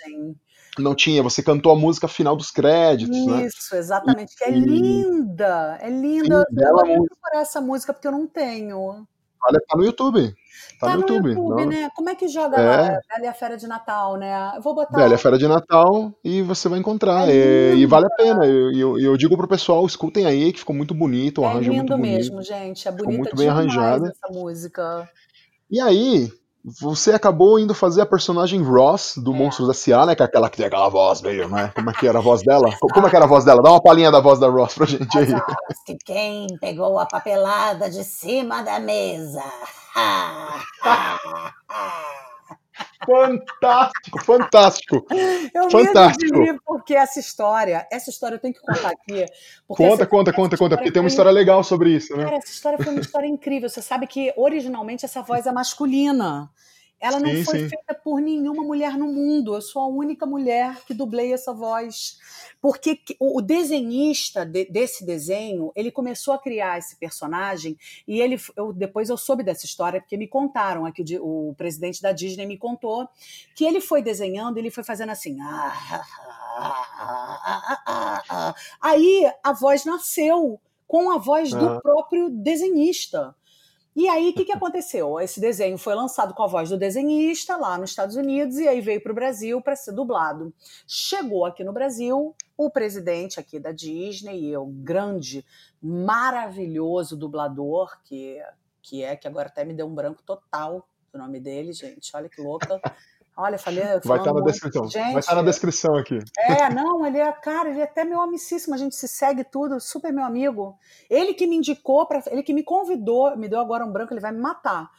Não 0.79 0.95
tinha, 0.95 1.23
você 1.23 1.41
cantou 1.43 1.71
a 1.71 1.75
música 1.75 2.07
final 2.07 2.35
dos 2.35 2.51
créditos, 2.51 3.25
né? 3.25 3.45
Isso, 3.45 3.75
exatamente. 3.75 4.35
Que 4.35 4.43
é 4.45 4.51
E- 4.51 4.59
linda, 4.59 5.77
é 5.81 5.89
linda. 5.89 6.45
Sim, 6.49 6.61
eu 6.63 6.75
vou 6.75 7.05
procurar 7.07 7.41
essa 7.41 7.61
música 7.61 7.93
porque 7.93 8.07
eu 8.07 8.11
não 8.11 8.27
tenho. 8.27 9.05
Olha, 9.43 9.59
tá 9.67 9.77
no 9.77 9.85
YouTube. 9.85 10.33
Tá, 10.79 10.87
Tá 10.87 10.93
no 10.95 11.01
YouTube. 11.01 11.35
não? 11.35 11.65
né? 11.67 11.89
Como 11.95 12.09
é 12.09 12.15
que 12.15 12.27
joga 12.27 12.57
É. 12.59 12.87
Bela 12.87 13.01
e 13.21 13.27
a 13.27 13.33
Fera 13.33 13.55
de 13.55 13.67
Natal, 13.67 14.17
né? 14.17 14.51
Eu 14.55 14.61
vou 14.61 14.73
botar. 14.75 14.97
Bela 14.97 15.11
e 15.11 15.15
a 15.15 15.17
Fera 15.17 15.37
de 15.37 15.47
Natal 15.47 16.11
e 16.23 16.41
você 16.41 16.67
vai 16.67 16.79
encontrar. 16.79 17.29
É 17.29 17.33
É, 17.71 17.75
e 17.75 17.85
vale 17.85 18.07
a 18.07 18.09
pena. 18.09 18.45
E 18.45 18.49
eu, 18.49 18.71
eu, 18.73 18.99
eu 18.99 19.17
digo 19.17 19.37
pro 19.37 19.47
pessoal, 19.47 19.85
escutem 19.85 20.25
aí, 20.25 20.51
que 20.51 20.59
ficou 20.59 20.75
muito 20.75 20.93
bonito, 20.93 21.41
o 21.41 21.43
é 21.43 21.47
arranjo 21.47 21.71
é 21.71 21.75
muito 21.75 21.89
lindo 21.93 21.97
bonito. 21.97 22.17
mesmo, 22.17 22.41
gente. 22.41 22.87
É 22.87 22.91
Ficou 22.91 23.05
bonita 23.05 23.23
muito 23.23 23.35
bem 23.37 23.47
arranjada. 23.47 24.07
essa 24.09 24.33
música. 24.33 25.07
E 25.69 25.79
aí, 25.79 26.31
você 26.65 27.13
acabou 27.13 27.57
indo 27.59 27.73
fazer 27.73 28.01
a 28.01 28.05
personagem 28.05 28.61
Ross 28.61 29.17
do 29.17 29.33
É. 29.33 29.37
Monstros 29.37 29.69
S.A., 29.69 30.05
né? 30.05 30.15
Que 30.15 30.21
é 30.21 30.25
aquela 30.25 30.49
que 30.49 30.57
tem 30.57 30.65
aquela 30.65 30.89
voz 30.89 31.21
meio, 31.21 31.47
né? 31.49 31.71
Como 31.73 31.89
é 31.89 31.93
que 31.93 32.07
era 32.07 32.19
a 32.19 32.21
voz 32.21 32.43
dela? 32.43 32.69
Co- 32.79 32.87
Como 32.89 33.07
é 33.07 33.09
que 33.09 33.15
era 33.15 33.25
a 33.25 33.27
voz 33.27 33.45
dela? 33.45 33.61
Dá 33.63 33.71
uma 33.71 33.81
palhinha 33.81 34.11
da 34.11 34.19
voz 34.19 34.37
da 34.39 34.47
Ross 34.49 34.73
pra 34.75 34.85
gente 34.85 35.17
aí. 35.17 35.27
que 35.85 35.95
quem 36.03 36.47
pegou 36.59 36.99
a 36.99 37.05
papelada 37.05 37.89
de 37.89 38.03
cima 38.03 38.61
da 38.63 38.79
mesa? 38.79 39.43
Fantástico, 43.05 44.23
fantástico. 44.23 45.05
Eu 45.53 45.69
Fantástico. 45.69 46.39
mesmo 46.39 46.59
porque 46.65 46.95
essa 46.95 47.19
história, 47.19 47.87
essa 47.91 48.09
história 48.09 48.35
eu 48.35 48.39
tenho 48.39 48.53
que 48.53 48.59
contar 48.61 48.89
aqui. 48.89 49.25
Conta, 49.67 49.83
essa- 49.83 50.05
conta, 50.07 50.29
essa 50.31 50.35
conta, 50.35 50.57
conta, 50.57 50.77
porque 50.77 50.91
tem 50.91 51.01
uma 51.01 51.07
história 51.07 51.31
legal 51.31 51.63
sobre 51.63 51.91
isso, 51.91 52.15
né? 52.15 52.23
Cara, 52.25 52.37
essa 52.37 52.51
história 52.51 52.77
foi 52.77 52.91
uma 52.91 53.01
história 53.01 53.27
incrível. 53.27 53.69
Você 53.69 53.81
sabe 53.81 54.07
que 54.07 54.33
originalmente 54.35 55.05
essa 55.05 55.21
voz 55.21 55.45
é 55.45 55.51
masculina. 55.51 56.49
Ela 56.99 57.19
não 57.19 57.35
Sim, 57.35 57.43
foi 57.43 57.59
sim. 57.59 57.69
feita 57.69 57.93
por 57.93 58.19
nenhuma 58.19 58.63
mulher 58.63 58.97
no 58.97 59.07
mundo. 59.07 59.53
Eu 59.55 59.61
sou 59.61 59.83
a 59.83 59.87
única 59.87 60.25
mulher 60.25 60.83
que 60.85 60.93
dublei 60.95 61.31
essa 61.31 61.53
voz. 61.53 62.17
Porque 62.59 62.95
que- 62.95 63.15
o 63.19 63.37
o 63.37 63.41
desenhista 63.41 64.43
de- 64.45 64.65
desse 64.65 65.05
desenho, 65.05 65.71
ele 65.75 65.91
começou 65.91 66.33
a 66.33 66.39
criar 66.39 66.79
esse 66.79 66.95
personagem 66.95 67.77
e 68.07 68.19
ele, 68.19 68.37
eu, 68.55 68.73
depois 68.73 69.09
eu 69.09 69.17
soube 69.17 69.43
dessa 69.43 69.65
história 69.65 70.01
porque 70.01 70.17
me 70.17 70.27
contaram 70.27 70.85
aqui 70.85 71.01
o, 71.01 71.05
di- 71.05 71.19
o 71.19 71.53
presidente 71.55 72.01
da 72.01 72.11
Disney 72.11 72.47
me 72.47 72.57
contou 72.57 73.07
que 73.55 73.63
ele 73.63 73.79
foi 73.79 74.01
desenhando, 74.01 74.57
ele 74.57 74.71
foi 74.71 74.83
fazendo 74.83 75.11
assim. 75.11 75.37
"Ah, 75.41 75.73
ah, 75.91 76.05
ah, 76.59 77.61
ah, 77.75 77.83
ah, 77.85 78.23
ah". 78.29 78.55
Aí 78.81 79.31
a 79.43 79.53
voz 79.53 79.85
nasceu 79.85 80.59
com 80.87 81.11
a 81.11 81.17
voz 81.17 81.53
do 81.53 81.69
próprio 81.81 82.29
desenhista. 82.29 83.35
E 83.97 84.07
aí, 84.07 84.29
o 84.29 84.33
que, 84.33 84.45
que 84.45 84.51
aconteceu? 84.51 85.19
Esse 85.19 85.39
desenho 85.39 85.75
foi 85.75 85.95
lançado 85.95 86.31
com 86.35 86.43
a 86.43 86.47
voz 86.47 86.69
do 86.69 86.77
desenhista 86.77 87.57
lá 87.57 87.79
nos 87.79 87.89
Estados 87.89 88.15
Unidos 88.15 88.59
e 88.59 88.67
aí 88.67 88.79
veio 88.79 89.01
para 89.01 89.11
o 89.11 89.15
Brasil 89.15 89.59
para 89.59 89.75
ser 89.75 89.91
dublado. 89.91 90.53
Chegou 90.85 91.47
aqui 91.47 91.63
no 91.63 91.73
Brasil 91.73 92.35
o 92.55 92.69
presidente 92.69 93.39
aqui 93.39 93.59
da 93.59 93.71
Disney, 93.71 94.55
o 94.55 94.67
grande, 94.67 95.43
maravilhoso 95.81 97.17
dublador, 97.17 97.97
que, 98.03 98.39
que 98.83 99.03
é, 99.03 99.15
que 99.15 99.27
agora 99.27 99.47
até 99.47 99.65
me 99.65 99.73
deu 99.73 99.87
um 99.87 99.95
branco 99.95 100.21
total 100.21 100.87
do 101.11 101.17
nome 101.17 101.39
dele, 101.39 101.73
gente. 101.73 102.15
Olha 102.15 102.29
que 102.29 102.39
louca. 102.39 102.79
Olha, 103.37 103.59
falei. 103.59 103.83
Vai 103.83 104.01
falando 104.01 104.19
estar 104.19 104.25
na 104.25 104.33
muito. 104.33 104.45
descrição. 104.45 104.81
Vai 104.81 104.91
Gente, 104.91 105.19
estar 105.19 105.35
na 105.35 105.41
descrição 105.43 105.95
aqui. 105.95 106.19
é, 106.39 106.73
não, 106.73 107.05
ele 107.05 107.19
é, 107.19 107.31
cara, 107.31 107.69
ele 107.69 107.79
é 107.79 107.83
até 107.83 108.03
meu 108.03 108.19
amicíssimo, 108.19 108.73
a 108.73 108.77
gente 108.77 108.95
se 108.95 109.07
segue 109.07 109.43
tudo, 109.43 109.79
super 109.79 110.11
meu 110.11 110.25
amigo. 110.25 110.75
Ele 111.07 111.35
que 111.35 111.45
me 111.45 111.55
indicou, 111.55 112.07
pra, 112.07 112.23
ele 112.27 112.41
que 112.41 112.51
me 112.51 112.63
convidou, 112.63 113.37
me 113.37 113.47
deu 113.47 113.59
agora 113.59 113.85
um 113.85 113.91
branco, 113.91 114.11
ele 114.11 114.19
vai 114.19 114.31
me 114.31 114.39
matar. 114.39 114.89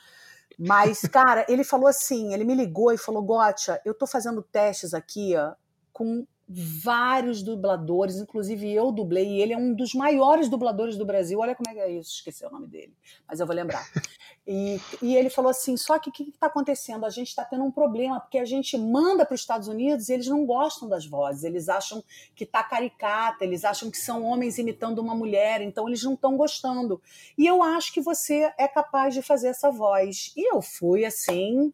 Mas, 0.57 1.01
cara, 1.11 1.45
ele 1.49 1.65
falou 1.65 1.89
assim, 1.89 2.33
ele 2.33 2.45
me 2.45 2.55
ligou 2.55 2.93
e 2.93 2.99
falou, 2.99 3.23
Gotcha, 3.23 3.81
eu 3.85 3.93
tô 3.93 4.07
fazendo 4.07 4.41
testes 4.41 4.95
aqui, 4.95 5.35
ó, 5.37 5.55
com 5.93 6.25
vários 6.49 7.43
dubladores, 7.43 8.17
inclusive 8.17 8.73
eu 8.73 8.91
dublei, 8.91 9.27
e 9.27 9.43
ele 9.43 9.53
é 9.53 9.59
um 9.59 9.75
dos 9.75 9.93
maiores 9.93 10.49
dubladores 10.49 10.97
do 10.97 11.05
Brasil. 11.05 11.41
Olha 11.41 11.55
como 11.55 11.69
é 11.69 11.75
que 11.75 11.81
é 11.81 11.91
isso, 11.91 12.15
esqueci 12.15 12.45
o 12.45 12.51
nome 12.51 12.67
dele, 12.67 12.95
mas 13.27 13.39
eu 13.39 13.47
vou 13.47 13.55
lembrar. 13.55 13.87
E, 14.51 14.81
e 15.03 15.15
ele 15.15 15.29
falou 15.29 15.51
assim: 15.51 15.77
só 15.77 15.99
que 15.99 16.09
o 16.09 16.13
que 16.13 16.23
está 16.23 16.47
acontecendo? 16.47 17.05
A 17.05 17.11
gente 17.11 17.29
está 17.29 17.45
tendo 17.45 17.65
um 17.65 17.71
problema, 17.71 18.19
porque 18.19 18.39
a 18.39 18.47
gente 18.47 18.79
manda 18.79 19.27
para 19.27 19.35
os 19.35 19.43
Estados 19.43 19.69
Unidos 19.69 20.09
e 20.09 20.15
eles 20.15 20.27
não 20.27 20.47
gostam 20.47 20.89
das 20.89 21.05
vozes, 21.05 21.45
eles 21.45 21.69
acham 21.69 22.03
que 22.35 22.47
tá 22.47 22.63
caricata, 22.63 23.45
eles 23.45 23.63
acham 23.63 23.91
que 23.91 23.99
são 23.99 24.25
homens 24.25 24.57
imitando 24.57 25.01
uma 25.01 25.15
mulher, 25.15 25.61
então 25.61 25.87
eles 25.87 26.03
não 26.03 26.15
estão 26.15 26.35
gostando. 26.35 26.99
E 27.37 27.47
eu 27.47 27.63
acho 27.63 27.93
que 27.93 28.01
você 28.01 28.51
é 28.57 28.67
capaz 28.67 29.13
de 29.13 29.21
fazer 29.21 29.49
essa 29.49 29.71
voz. 29.71 30.33
E 30.35 30.51
eu 30.51 30.63
fui 30.63 31.05
assim 31.05 31.71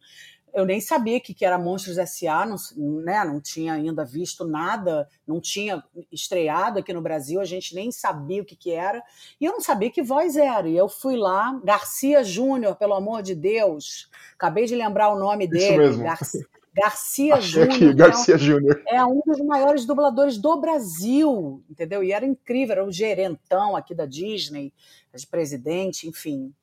eu 0.55 0.65
nem 0.65 0.79
sabia 0.79 1.19
que, 1.19 1.33
que 1.33 1.43
era 1.43 1.59
Monstros 1.59 1.97
S.A., 1.97 2.45
não, 2.45 2.55
né, 3.01 3.25
não 3.25 3.41
tinha 3.41 3.73
ainda 3.73 4.05
visto 4.05 4.47
nada, 4.47 5.05
não 5.27 5.41
tinha 5.41 5.83
estreado 6.09 6.79
aqui 6.79 6.93
no 6.93 7.01
Brasil, 7.01 7.41
a 7.41 7.45
gente 7.45 7.75
nem 7.75 7.91
sabia 7.91 8.41
o 8.41 8.45
que, 8.45 8.55
que 8.55 8.71
era, 8.71 9.03
e 9.39 9.43
eu 9.43 9.51
não 9.51 9.59
sabia 9.59 9.91
que 9.91 10.01
voz 10.01 10.37
era. 10.37 10.69
E 10.69 10.77
eu 10.77 10.87
fui 10.87 11.17
lá, 11.17 11.59
Garcia 11.61 12.23
Júnior, 12.23 12.77
pelo 12.77 12.93
amor 12.93 13.21
de 13.21 13.35
Deus, 13.35 14.09
acabei 14.33 14.65
de 14.65 14.75
lembrar 14.75 15.09
o 15.09 15.19
nome 15.19 15.43
Isso 15.43 15.53
dele, 15.53 15.77
mesmo. 15.77 16.03
Garcia, 16.03 16.47
Garcia 16.73 17.35
Achei 17.35 17.63
aqui, 17.63 17.73
Júnior. 17.73 17.95
Garcia 17.95 18.37
Júnior. 18.37 18.83
É 18.87 19.03
um 19.03 19.21
dos 19.25 19.39
maiores 19.39 19.85
dubladores 19.85 20.37
do 20.37 20.59
Brasil, 20.59 21.61
entendeu? 21.69 22.01
E 22.01 22.13
era 22.13 22.25
incrível, 22.25 22.73
era 22.73 22.85
o 22.85 22.91
gerentão 22.91 23.75
aqui 23.75 23.93
da 23.93 24.05
Disney, 24.05 24.73
de 25.13 25.27
presidente, 25.27 26.07
enfim. 26.07 26.53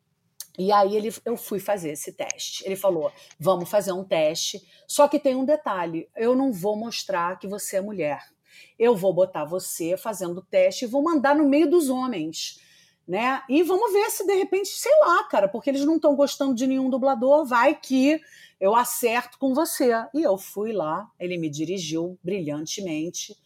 E 0.59 0.70
aí 0.70 0.96
ele, 0.96 1.12
eu 1.24 1.36
fui 1.36 1.59
fazer 1.59 1.92
esse 1.92 2.12
teste. 2.12 2.64
Ele 2.66 2.76
falou: 2.76 3.11
vamos 3.38 3.68
fazer 3.68 3.92
um 3.92 4.05
teste, 4.05 4.62
só 4.86 5.09
que 5.09 5.18
tem 5.18 5.34
um 5.34 5.44
detalhe: 5.44 6.09
eu 6.16 6.34
não 6.34 6.53
vou 6.53 6.76
mostrar 6.76 7.38
que 7.38 7.46
você 7.46 7.76
é 7.76 7.80
mulher. 7.80 8.22
Eu 8.78 8.94
vou 8.94 9.12
botar 9.12 9.44
você 9.44 9.96
fazendo 9.96 10.38
o 10.38 10.44
teste 10.44 10.84
e 10.84 10.88
vou 10.88 11.03
mandar 11.03 11.34
no 11.34 11.48
meio 11.48 11.70
dos 11.70 11.88
homens. 11.88 12.61
Né? 13.07 13.42
E 13.48 13.62
vamos 13.64 13.92
ver 13.92 14.11
se 14.11 14.24
de 14.24 14.34
repente, 14.34 14.68
sei 14.68 14.92
lá, 15.00 15.24
cara, 15.24 15.48
porque 15.48 15.68
eles 15.68 15.84
não 15.84 15.96
estão 15.96 16.14
gostando 16.14 16.55
de 16.55 16.66
nenhum 16.66 16.88
dublador, 16.88 17.44
vai 17.44 17.74
que 17.74 18.20
eu 18.61 18.76
acerto 18.76 19.38
com 19.38 19.53
você. 19.53 19.90
E 20.14 20.22
eu 20.22 20.38
fui 20.38 20.72
lá, 20.72 21.11
ele 21.18 21.36
me 21.36 21.50
dirigiu 21.50 22.18
brilhantemente 22.22 23.36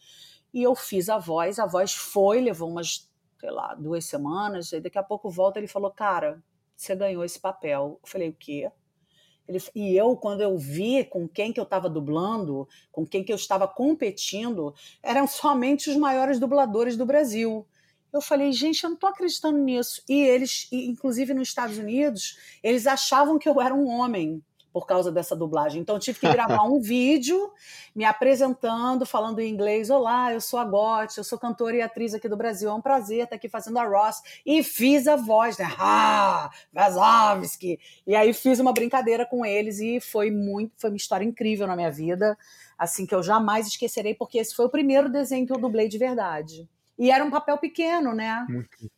e 0.53 0.61
eu 0.61 0.75
fiz 0.75 1.09
a 1.09 1.17
voz. 1.17 1.57
A 1.57 1.65
voz 1.65 1.93
foi, 1.93 2.39
levou 2.39 2.69
umas, 2.69 3.09
sei 3.39 3.49
lá, 3.49 3.73
duas 3.73 4.05
semanas. 4.05 4.71
E 4.71 4.79
daqui 4.79 4.97
a 4.97 5.03
pouco 5.03 5.29
volta 5.29 5.59
ele 5.59 5.67
falou: 5.67 5.91
Cara, 5.91 6.41
você 6.77 6.95
ganhou 6.95 7.23
esse 7.23 7.39
papel. 7.39 7.99
Eu 8.01 8.07
falei: 8.07 8.29
O 8.29 8.33
quê? 8.33 8.71
Ele, 9.47 9.63
e 9.73 9.95
eu, 9.95 10.15
quando 10.15 10.41
eu 10.41 10.57
vi 10.57 11.05
com 11.05 11.27
quem 11.27 11.53
que 11.53 11.59
eu 11.59 11.63
estava 11.63 11.89
dublando, 11.89 12.67
com 12.91 13.05
quem 13.05 13.23
que 13.23 13.31
eu 13.31 13.35
estava 13.37 13.67
competindo, 13.67 14.73
eram 15.01 15.25
somente 15.27 15.89
os 15.89 15.95
maiores 15.95 16.39
dubladores 16.39 16.97
do 16.97 17.05
Brasil. 17.05 17.65
Eu 18.11 18.21
falei, 18.21 18.51
gente, 18.51 18.83
eu 18.83 18.89
não 18.89 18.95
estou 18.95 19.09
acreditando 19.09 19.57
nisso. 19.57 20.01
E 20.07 20.21
eles, 20.21 20.67
inclusive 20.71 21.33
nos 21.33 21.49
Estados 21.49 21.77
Unidos, 21.77 22.37
eles 22.63 22.87
achavam 22.87 23.37
que 23.37 23.47
eu 23.47 23.61
era 23.61 23.73
um 23.73 23.87
homem 23.87 24.43
por 24.77 24.85
causa 24.85 25.11
dessa 25.11 25.35
dublagem. 25.35 25.81
Então, 25.81 25.95
eu 25.95 25.99
tive 25.99 26.19
que 26.19 26.31
gravar 26.31 26.61
um 26.61 26.77
vídeo 26.79 27.51
me 27.95 28.05
apresentando, 28.05 29.07
falando 29.07 29.39
em 29.39 29.51
inglês. 29.51 29.89
Olá, 29.89 30.31
eu 30.31 30.39
sou 30.39 30.59
a 30.59 30.63
Gotti, 30.63 31.17
eu 31.17 31.23
sou 31.23 31.39
cantora 31.39 31.77
e 31.77 31.81
atriz 31.81 32.13
aqui 32.13 32.29
do 32.29 32.37
Brasil. 32.37 32.69
É 32.69 32.73
um 32.75 32.79
prazer 32.79 33.23
estar 33.23 33.37
aqui 33.37 33.49
fazendo 33.49 33.79
a 33.79 33.83
Ross. 33.83 34.21
E 34.45 34.61
fiz 34.61 35.07
a 35.07 35.15
voz, 35.15 35.57
né? 35.57 35.67
Ah, 35.79 36.51
Vazovski. 36.71 37.79
E 38.05 38.15
aí 38.15 38.31
fiz 38.33 38.59
uma 38.59 38.71
brincadeira 38.71 39.25
com 39.25 39.43
eles 39.43 39.79
e 39.79 39.99
foi 39.99 40.29
muito, 40.29 40.73
foi 40.77 40.91
uma 40.91 40.97
história 40.97 41.25
incrível 41.25 41.65
na 41.65 41.75
minha 41.75 41.89
vida, 41.89 42.37
assim 42.77 43.07
que 43.07 43.15
eu 43.15 43.23
jamais 43.23 43.65
esquecerei, 43.65 44.13
porque 44.13 44.37
esse 44.37 44.53
foi 44.53 44.65
o 44.65 44.69
primeiro 44.69 45.09
desenho 45.09 45.47
que 45.47 45.53
eu 45.53 45.57
dublei 45.57 45.87
de 45.87 45.97
verdade. 45.97 46.69
E 46.99 47.09
era 47.09 47.25
um 47.25 47.31
papel 47.31 47.57
pequeno, 47.57 48.13
né? 48.13 48.45
Muito. 48.47 48.91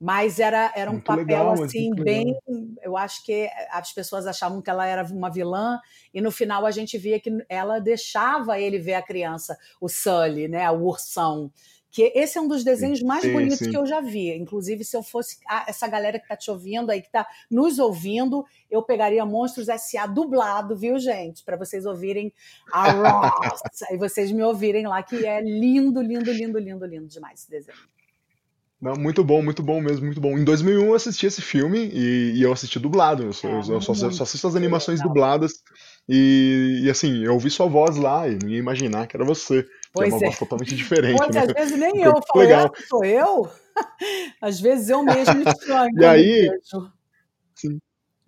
Mas 0.00 0.38
era, 0.38 0.72
era 0.76 0.90
um 0.90 0.94
Muito 0.94 1.06
papel 1.06 1.24
legal, 1.24 1.62
assim, 1.62 1.92
bem. 1.94 2.38
Eu 2.82 2.96
acho 2.96 3.24
que 3.24 3.50
as 3.70 3.92
pessoas 3.92 4.26
achavam 4.26 4.62
que 4.62 4.70
ela 4.70 4.86
era 4.86 5.04
uma 5.04 5.30
vilã, 5.30 5.80
e 6.14 6.20
no 6.20 6.30
final 6.30 6.64
a 6.64 6.70
gente 6.70 6.96
via 6.96 7.18
que 7.18 7.30
ela 7.48 7.80
deixava 7.80 8.60
ele 8.60 8.78
ver 8.78 8.94
a 8.94 9.02
criança, 9.02 9.58
o 9.80 9.88
Sully, 9.88 10.46
né? 10.46 10.70
O 10.70 10.84
ursão. 10.84 11.50
Que 11.90 12.12
esse 12.14 12.36
é 12.36 12.40
um 12.40 12.46
dos 12.46 12.62
desenhos 12.62 13.02
mais 13.02 13.22
Sim, 13.22 13.32
bonitos 13.32 13.58
sim. 13.58 13.70
que 13.70 13.76
eu 13.76 13.86
já 13.86 14.00
vi. 14.00 14.36
Inclusive, 14.36 14.84
se 14.84 14.94
eu 14.94 15.02
fosse 15.02 15.38
ah, 15.48 15.64
essa 15.66 15.88
galera 15.88 16.18
que 16.18 16.26
está 16.26 16.36
te 16.36 16.50
ouvindo 16.50 16.90
aí, 16.90 17.00
que 17.00 17.06
está 17.06 17.26
nos 17.50 17.78
ouvindo, 17.78 18.44
eu 18.70 18.82
pegaria 18.82 19.24
Monstros 19.24 19.68
S.A. 19.68 20.06
dublado, 20.06 20.76
viu, 20.76 20.98
gente? 20.98 21.42
Para 21.42 21.56
vocês 21.56 21.86
ouvirem 21.86 22.32
a 22.70 22.90
Ross. 22.92 23.62
e 23.90 23.96
vocês 23.96 24.30
me 24.30 24.42
ouvirem 24.42 24.86
lá, 24.86 25.02
que 25.02 25.24
é 25.24 25.40
lindo, 25.40 26.02
lindo, 26.02 26.30
lindo, 26.30 26.58
lindo, 26.58 26.84
lindo 26.84 27.08
demais 27.08 27.40
esse 27.40 27.50
desenho. 27.50 27.78
Não, 28.80 28.94
muito 28.94 29.24
bom, 29.24 29.42
muito 29.42 29.60
bom 29.62 29.80
mesmo, 29.80 30.06
muito 30.06 30.20
bom. 30.20 30.38
Em 30.38 30.44
2001 30.44 30.86
eu 30.86 30.94
assisti 30.94 31.26
esse 31.26 31.42
filme 31.42 31.90
e, 31.92 32.34
e 32.36 32.42
eu 32.42 32.52
assisti 32.52 32.78
dublado. 32.78 33.24
Eu, 33.24 33.32
só, 33.32 33.48
É, 33.48 33.58
eu 33.58 33.80
só, 33.80 33.92
só 33.92 34.06
muito 34.06 34.22
assisto 34.22 34.46
as 34.46 34.54
animações 34.54 35.00
legal. 35.00 35.08
dubladas 35.12 35.52
e, 36.08 36.82
e, 36.84 36.90
assim, 36.90 37.24
eu 37.24 37.34
ouvi 37.34 37.50
sua 37.50 37.66
voz 37.66 37.96
lá 37.96 38.28
e 38.28 38.38
não 38.40 38.48
ia 38.48 38.58
imaginar 38.58 39.06
que 39.08 39.16
era 39.16 39.24
você. 39.24 39.62
Que 39.64 39.68
é 39.68 39.70
Pois 39.92 40.12
uma 40.12 40.18
é. 40.22 40.24
voz 40.26 40.38
totalmente 40.38 40.76
diferente, 40.76 41.18
Pois, 41.18 41.34
né? 41.34 41.42
às 41.42 41.52
vezes 41.52 41.78
nem 41.78 41.98
eu. 42.02 42.12
Eu 42.12 42.22
falo, 42.22 42.40
legal. 42.40 42.70
"Ah, 42.72 42.82
sou 42.88 43.04
eu? 43.04 43.50
Às 44.40 44.60
vezes 44.60 44.88
eu 44.88 45.02
mesmo 45.02 45.34
me 45.38 45.44
estranho 45.44 45.90
E 46.00 46.04
aí, 46.04 46.50
sim. 47.54 47.78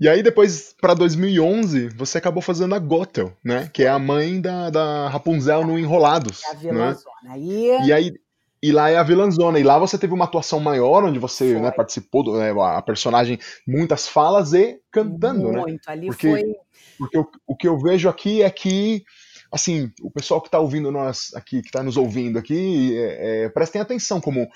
E 0.01 0.09
aí 0.09 0.23
depois, 0.23 0.75
pra 0.81 0.95
2011, 0.95 1.89
você 1.91 2.19
acabou 2.19 2.43
fazendo 2.43 2.75
a 2.75 2.79
Gothel, 2.79 3.37
né? 3.45 3.69
Que 3.73 3.85
é 3.85 3.89
a 3.89 3.99
mãe 3.99 4.41
da, 4.41 4.71
da 4.71 5.09
Rapunzel 5.09 5.65
no 5.67 5.79
Enrolados, 5.79 6.43
É 6.45 6.51
a 6.51 6.55
né? 6.55 6.61
vilãzona. 6.61 7.15
Aí 7.29 7.87
E 7.87 7.93
aí, 7.93 8.15
e 8.63 8.73
lá 8.73 8.91
é 8.91 8.97
a 8.97 9.03
vilãzona. 9.03 9.59
E 9.59 9.63
lá 9.63 9.79
você 9.79 9.97
teve 9.99 10.13
uma 10.13 10.25
atuação 10.25 10.61
maior, 10.61 11.05
onde 11.05 11.19
você 11.19 11.59
né, 11.59 11.71
participou, 11.71 12.23
do, 12.23 12.39
né, 12.39 12.51
a 12.51 12.83
personagem, 12.83 13.39
muitas 13.67 14.07
falas 14.07 14.53
e 14.53 14.81
cantando, 14.91 15.51
né? 15.51 15.61
muito. 15.61 15.89
Ali 15.89 16.07
Porque, 16.07 16.31
foi. 16.31 16.57
porque 16.99 17.19
o, 17.19 17.31
o 17.47 17.57
que 17.57 17.69
eu 17.69 17.79
vejo 17.79 18.09
aqui 18.09 18.43
é 18.43 18.51
que, 18.51 19.03
assim, 19.51 19.91
o 20.03 20.11
pessoal 20.11 20.41
que 20.41 20.49
está 20.49 20.59
ouvindo 20.59 20.93
nós 20.93 21.31
aqui, 21.35 21.63
que 21.63 21.69
está 21.69 21.83
nos 21.83 21.97
ouvindo 21.97 22.39
aqui, 22.39 22.97
é, 22.97 23.45
é, 23.45 23.49
prestem 23.49 23.81
atenção 23.81 24.21
como 24.21 24.47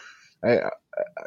é, 0.45 0.57
é, 0.57 0.71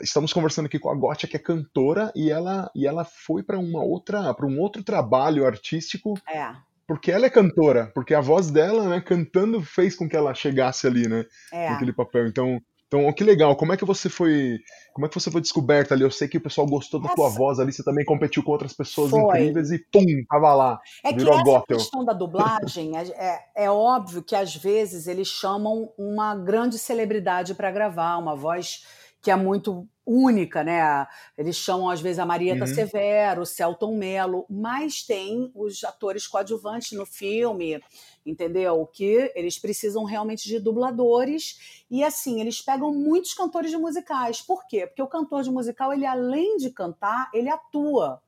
estamos 0.01 0.32
conversando 0.32 0.67
aqui 0.67 0.78
com 0.78 0.91
a 0.91 0.95
Gotia, 0.95 1.28
que 1.28 1.36
é 1.36 1.39
cantora, 1.39 2.11
e 2.15 2.30
ela, 2.30 2.69
e 2.75 2.86
ela 2.86 3.03
foi 3.03 3.41
para 3.41 3.57
uma 3.57 3.84
outra, 3.84 4.34
para 4.36 4.45
um 4.45 4.59
outro 4.59 4.84
trabalho 4.84 5.45
artístico, 5.45 6.13
É, 6.28 6.53
porque 6.88 7.11
ela 7.11 7.25
é 7.25 7.29
cantora, 7.29 7.91
porque 7.93 8.13
a 8.13 8.21
voz 8.21 8.49
dela, 8.49 8.88
né, 8.88 9.01
cantando 9.01 9.61
fez 9.61 9.95
com 9.95 10.07
que 10.07 10.15
ela 10.15 10.33
chegasse 10.33 10.88
ali, 10.88 11.07
né? 11.07 11.25
é. 11.51 11.69
naquele 11.69 11.93
papel. 11.93 12.27
Então, 12.27 12.61
então, 12.88 13.11
que 13.11 13.23
legal. 13.23 13.53
Como 13.57 13.73
é 13.73 13.77
que 13.77 13.83
você 13.83 14.09
foi, 14.09 14.59
como 14.93 15.05
é 15.05 15.09
que 15.09 15.19
você 15.19 15.29
foi 15.29 15.41
descoberta 15.41 15.93
ali? 15.93 16.03
Eu 16.03 16.11
sei 16.11 16.25
que 16.27 16.38
o 16.38 16.41
pessoal 16.41 16.65
gostou 16.65 17.01
da 17.01 17.13
tua 17.13 17.27
voz 17.27 17.59
ali, 17.59 17.73
você 17.73 17.83
também 17.83 18.05
competiu 18.05 18.41
com 18.41 18.51
outras 18.51 18.71
pessoas 18.71 19.11
foi. 19.11 19.21
incríveis 19.21 19.71
e 19.71 19.79
pum, 19.91 20.05
tava 20.29 20.53
lá, 20.53 20.79
É 21.03 21.11
que 21.11 21.21
essa 21.21 21.43
Gothel. 21.43 21.77
questão 21.77 22.05
da 22.05 22.13
dublagem 22.13 22.97
é, 22.97 23.01
é, 23.09 23.65
é 23.65 23.69
óbvio 23.69 24.23
que 24.23 24.35
às 24.35 24.55
vezes 24.55 25.05
eles 25.05 25.27
chamam 25.27 25.91
uma 25.97 26.33
grande 26.33 26.77
celebridade 26.77 27.53
para 27.55 27.71
gravar, 27.71 28.17
uma 28.17 28.38
voz 28.38 28.85
que 29.28 29.32
é 29.32 29.36
muito 29.36 29.86
única, 30.05 30.63
né? 30.63 31.05
Eles 31.38 31.57
chamam 31.57 31.89
às 31.89 31.99
vezes 31.99 32.17
a 32.17 32.25
Marieta 32.25 32.65
Uhum. 32.65 32.65
Severo, 32.65 33.41
o 33.41 33.45
Celton 33.45 33.97
Mello, 33.97 34.45
mas 34.49 35.03
tem 35.03 35.51
os 35.53 35.84
atores 35.84 36.25
coadjuvantes 36.25 36.93
no 36.97 37.05
filme, 37.05 37.84
entendeu? 38.25 38.88
Que 38.88 39.30
eles 39.36 39.59
precisam 39.59 40.05
realmente 40.05 40.47
de 40.47 40.61
dubladores 40.61 41.84
e 41.91 42.05
assim, 42.05 42.39
eles 42.39 42.61
pegam 42.61 42.93
muitos 42.93 43.34
cantores 43.34 43.69
de 43.69 43.75
musicais. 43.75 44.41
Por 44.41 44.65
quê? 44.65 44.88
Porque 44.88 45.01
o 45.01 45.07
cantor 45.07 45.43
de 45.43 45.51
musical, 45.51 45.91
ele 45.91 46.05
além 46.05 46.55
de 46.55 46.69
cantar, 46.69 47.30
ele 47.34 47.49
atua. 47.49 48.21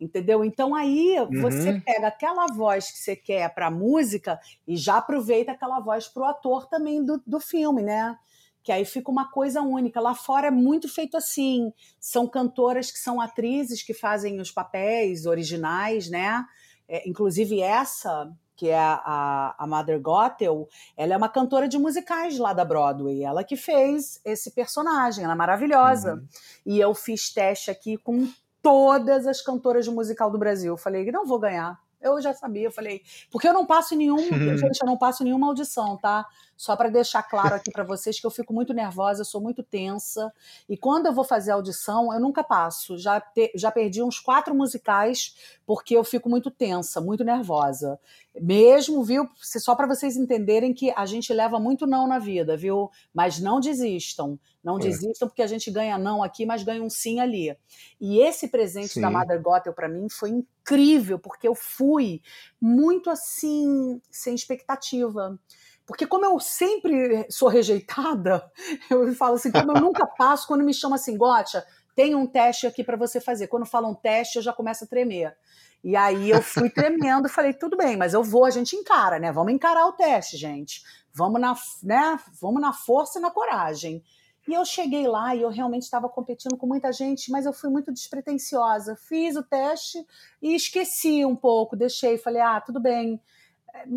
Entendeu? 0.00 0.44
Então 0.44 0.72
aí 0.72 1.16
você 1.36 1.72
Uhum. 1.72 1.82
pega 1.84 2.08
aquela 2.08 2.46
voz 2.46 2.92
que 2.92 2.98
você 2.98 3.16
quer 3.16 3.52
para 3.52 3.72
música 3.72 4.38
e 4.68 4.76
já 4.76 4.98
aproveita 4.98 5.50
aquela 5.50 5.80
voz 5.80 6.06
para 6.06 6.22
o 6.22 6.26
ator 6.26 6.68
também 6.68 7.04
do, 7.04 7.20
do 7.26 7.40
filme, 7.40 7.82
né? 7.82 8.16
Que 8.64 8.72
aí 8.72 8.84
fica 8.84 9.10
uma 9.10 9.30
coisa 9.30 9.60
única. 9.60 10.00
Lá 10.00 10.14
fora 10.14 10.48
é 10.48 10.50
muito 10.50 10.88
feito 10.88 11.16
assim. 11.16 11.72
São 12.00 12.26
cantoras 12.26 12.90
que 12.90 12.98
são 12.98 13.20
atrizes 13.20 13.82
que 13.82 13.94
fazem 13.94 14.40
os 14.40 14.50
papéis 14.50 15.26
originais, 15.26 16.10
né? 16.10 16.44
É, 16.88 17.08
inclusive 17.08 17.60
essa, 17.60 18.30
que 18.56 18.68
é 18.68 18.78
a, 18.78 19.54
a 19.58 19.66
Mother 19.66 20.00
Gothel, 20.00 20.68
ela 20.96 21.14
é 21.14 21.16
uma 21.16 21.28
cantora 21.28 21.68
de 21.68 21.78
musicais 21.78 22.38
lá 22.38 22.52
da 22.52 22.64
Broadway. 22.64 23.22
Ela 23.22 23.44
que 23.44 23.56
fez 23.56 24.20
esse 24.24 24.50
personagem, 24.52 25.24
ela 25.24 25.34
é 25.34 25.36
maravilhosa. 25.36 26.14
Uhum. 26.14 26.26
E 26.64 26.80
eu 26.80 26.94
fiz 26.94 27.32
teste 27.32 27.70
aqui 27.70 27.96
com 27.98 28.28
todas 28.62 29.26
as 29.26 29.42
cantoras 29.42 29.84
de 29.84 29.90
musical 29.90 30.30
do 30.30 30.38
Brasil. 30.38 30.72
Eu 30.72 30.78
falei, 30.78 31.04
não 31.12 31.26
vou 31.26 31.38
ganhar. 31.38 31.78
Eu 32.00 32.20
já 32.20 32.34
sabia, 32.34 32.66
eu 32.66 32.70
falei, 32.70 33.00
porque 33.30 33.48
eu 33.48 33.54
não 33.54 33.64
passo 33.64 33.96
nenhum, 33.96 34.18
gente, 34.58 34.78
eu 34.80 34.86
não 34.86 34.98
passo 34.98 35.24
nenhuma 35.24 35.46
audição, 35.46 35.96
tá? 35.96 36.26
Só 36.56 36.76
para 36.76 36.88
deixar 36.88 37.22
claro 37.22 37.54
aqui 37.54 37.70
para 37.70 37.84
vocês 37.84 38.20
que 38.20 38.26
eu 38.26 38.30
fico 38.30 38.52
muito 38.52 38.72
nervosa, 38.72 39.22
eu 39.22 39.24
sou 39.24 39.40
muito 39.40 39.62
tensa. 39.62 40.32
E 40.68 40.76
quando 40.76 41.06
eu 41.06 41.12
vou 41.12 41.24
fazer 41.24 41.52
audição, 41.52 42.12
eu 42.12 42.20
nunca 42.20 42.44
passo. 42.44 42.96
Já, 42.96 43.20
te, 43.20 43.52
já 43.54 43.70
perdi 43.70 44.02
uns 44.02 44.20
quatro 44.20 44.54
musicais 44.54 45.34
porque 45.66 45.96
eu 45.96 46.04
fico 46.04 46.28
muito 46.28 46.50
tensa, 46.50 47.00
muito 47.00 47.24
nervosa. 47.24 47.98
Mesmo, 48.40 49.02
viu? 49.04 49.28
Só 49.36 49.74
para 49.74 49.86
vocês 49.86 50.16
entenderem 50.16 50.74
que 50.74 50.90
a 50.96 51.06
gente 51.06 51.32
leva 51.32 51.58
muito 51.58 51.86
não 51.86 52.06
na 52.06 52.18
vida, 52.18 52.56
viu? 52.56 52.90
Mas 53.12 53.38
não 53.40 53.60
desistam. 53.60 54.38
Não 54.62 54.76
É. 54.76 54.80
desistam, 54.80 55.28
porque 55.28 55.42
a 55.42 55.46
gente 55.46 55.70
ganha 55.70 55.98
não 55.98 56.22
aqui, 56.22 56.46
mas 56.46 56.62
ganha 56.62 56.82
um 56.82 56.88
sim 56.88 57.20
ali. 57.20 57.54
E 58.00 58.18
esse 58.18 58.48
presente 58.48 58.98
da 59.00 59.08
Sim. 59.08 59.14
Mother 59.14 59.42
Gothel 59.42 59.74
para 59.74 59.88
mim 59.88 60.08
foi 60.08 60.30
incrível, 60.30 61.18
porque 61.18 61.46
eu 61.46 61.54
fui 61.54 62.22
muito 62.60 63.10
assim, 63.10 64.00
sem 64.10 64.34
expectativa. 64.34 65.38
Porque 65.86 66.06
como 66.06 66.24
eu 66.24 66.40
sempre 66.40 67.26
sou 67.30 67.48
rejeitada, 67.48 68.50
eu 68.90 69.12
falo 69.14 69.34
assim, 69.34 69.50
como 69.50 69.72
eu 69.72 69.80
nunca 69.80 70.06
passo, 70.16 70.46
quando 70.46 70.64
me 70.64 70.72
chamam 70.72 70.94
assim, 70.94 71.16
Gotcha, 71.16 71.64
tem 71.94 72.14
um 72.14 72.26
teste 72.26 72.66
aqui 72.66 72.82
para 72.82 72.96
você 72.96 73.20
fazer. 73.20 73.46
Quando 73.48 73.66
falam 73.66 73.94
teste, 73.94 74.36
eu 74.36 74.42
já 74.42 74.52
começo 74.52 74.84
a 74.84 74.86
tremer. 74.86 75.36
E 75.82 75.96
aí 75.96 76.30
eu 76.30 76.40
fui 76.40 76.70
tremendo, 76.70 77.28
falei, 77.28 77.52
tudo 77.52 77.76
bem, 77.76 77.96
mas 77.96 78.14
eu 78.14 78.24
vou, 78.24 78.46
a 78.46 78.50
gente 78.50 78.74
encara, 78.74 79.18
né? 79.18 79.30
Vamos 79.30 79.52
encarar 79.52 79.86
o 79.86 79.92
teste, 79.92 80.36
gente. 80.36 80.82
Vamos 81.12 81.40
na, 81.40 81.54
né? 81.82 82.18
Vamos 82.40 82.60
na 82.60 82.72
força 82.72 83.18
e 83.18 83.22
na 83.22 83.30
coragem. 83.30 84.02
E 84.48 84.52
eu 84.52 84.64
cheguei 84.64 85.06
lá 85.06 85.34
e 85.34 85.42
eu 85.42 85.48
realmente 85.48 85.82
estava 85.82 86.08
competindo 86.08 86.56
com 86.56 86.66
muita 86.66 86.92
gente, 86.92 87.30
mas 87.30 87.46
eu 87.46 87.52
fui 87.52 87.70
muito 87.70 87.92
despretensiosa. 87.92 88.96
Fiz 88.96 89.36
o 89.36 89.42
teste 89.42 90.04
e 90.40 90.54
esqueci 90.54 91.24
um 91.24 91.36
pouco, 91.36 91.76
deixei, 91.76 92.18
falei, 92.18 92.42
ah, 92.42 92.60
tudo 92.60 92.80
bem. 92.80 93.20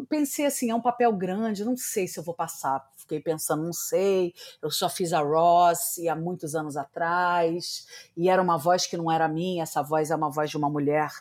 Pensei 0.10 0.46
assim, 0.46 0.70
é 0.72 0.76
um 0.76 0.82
papel 0.82 1.12
grande, 1.14 1.64
não 1.64 1.78
sei 1.78 2.08
se 2.08 2.20
eu 2.20 2.24
vou 2.24 2.34
passar. 2.34 2.90
Fiquei 2.98 3.20
pensando, 3.20 3.64
não 3.64 3.74
sei. 3.74 4.34
Eu 4.62 4.72
só 4.72 4.90
fiz 4.90 5.14
a 5.14 5.20
Ross 5.22 5.98
há 6.10 6.16
muitos 6.16 6.56
anos 6.56 6.76
atrás, 6.76 7.88
e 8.16 8.30
era 8.30 8.42
uma 8.42 8.58
voz 8.58 8.86
que 8.88 8.98
não 8.98 9.12
era 9.12 9.28
minha, 9.28 9.64
essa 9.64 9.82
voz 9.82 10.12
é 10.12 10.16
uma 10.16 10.30
voz 10.30 10.50
de 10.50 10.58
uma 10.58 10.70
mulher 10.70 11.12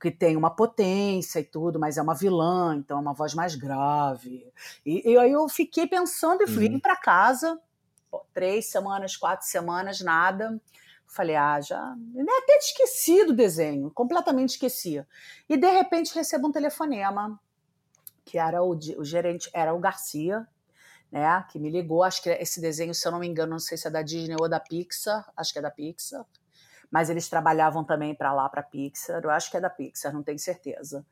que 0.00 0.10
tem 0.10 0.34
uma 0.34 0.50
potência 0.50 1.40
e 1.40 1.44
tudo, 1.44 1.78
mas 1.78 1.98
é 1.98 2.02
uma 2.02 2.14
vilã, 2.14 2.74
então 2.76 2.96
é 2.96 3.00
uma 3.02 3.12
voz 3.12 3.34
mais 3.34 3.54
grave. 3.54 4.50
E, 4.86 5.12
e 5.12 5.18
aí 5.18 5.30
eu 5.30 5.46
fiquei 5.48 5.86
pensando 5.86 6.42
e 6.42 6.46
vim 6.46 6.72
Uhum. 6.74 6.80
para 6.80 6.96
casa, 6.96 7.60
pô, 8.10 8.24
três 8.32 8.66
semanas, 8.70 9.14
quatro 9.16 9.46
semanas, 9.46 10.00
nada. 10.00 10.58
Falei, 11.06 11.36
ah, 11.36 11.60
já. 11.60 11.94
Eu 12.14 12.22
até 12.22 12.58
tinha 12.60 12.84
esquecido 12.86 13.30
o 13.30 13.36
desenho, 13.36 13.90
completamente 13.90 14.50
esquecia. 14.50 15.06
E 15.48 15.56
de 15.56 15.68
repente 15.68 16.14
recebo 16.14 16.48
um 16.48 16.52
telefonema, 16.52 17.38
que 18.30 18.38
era 18.38 18.62
o, 18.62 18.70
o 18.70 19.04
gerente, 19.04 19.50
era 19.52 19.74
o 19.74 19.80
Garcia, 19.80 20.46
né? 21.10 21.44
Que 21.50 21.58
me 21.58 21.68
ligou. 21.68 22.04
Acho 22.04 22.22
que 22.22 22.30
esse 22.30 22.60
desenho, 22.60 22.94
se 22.94 23.06
eu 23.06 23.10
não 23.10 23.18
me 23.18 23.26
engano, 23.26 23.50
não 23.50 23.58
sei 23.58 23.76
se 23.76 23.88
é 23.88 23.90
da 23.90 24.02
Disney 24.02 24.36
ou 24.40 24.48
da 24.48 24.60
Pixar, 24.60 25.28
acho 25.36 25.52
que 25.52 25.58
é 25.58 25.62
da 25.62 25.70
Pixar. 25.70 26.24
Mas 26.88 27.10
eles 27.10 27.28
trabalhavam 27.28 27.82
também 27.82 28.14
para 28.14 28.32
lá, 28.32 28.48
para 28.48 28.62
Pixar. 28.62 29.20
Eu 29.24 29.30
acho 29.30 29.50
que 29.50 29.56
é 29.56 29.60
da 29.60 29.68
Pixar, 29.68 30.12
não 30.12 30.22
tenho 30.22 30.38
certeza. 30.38 31.04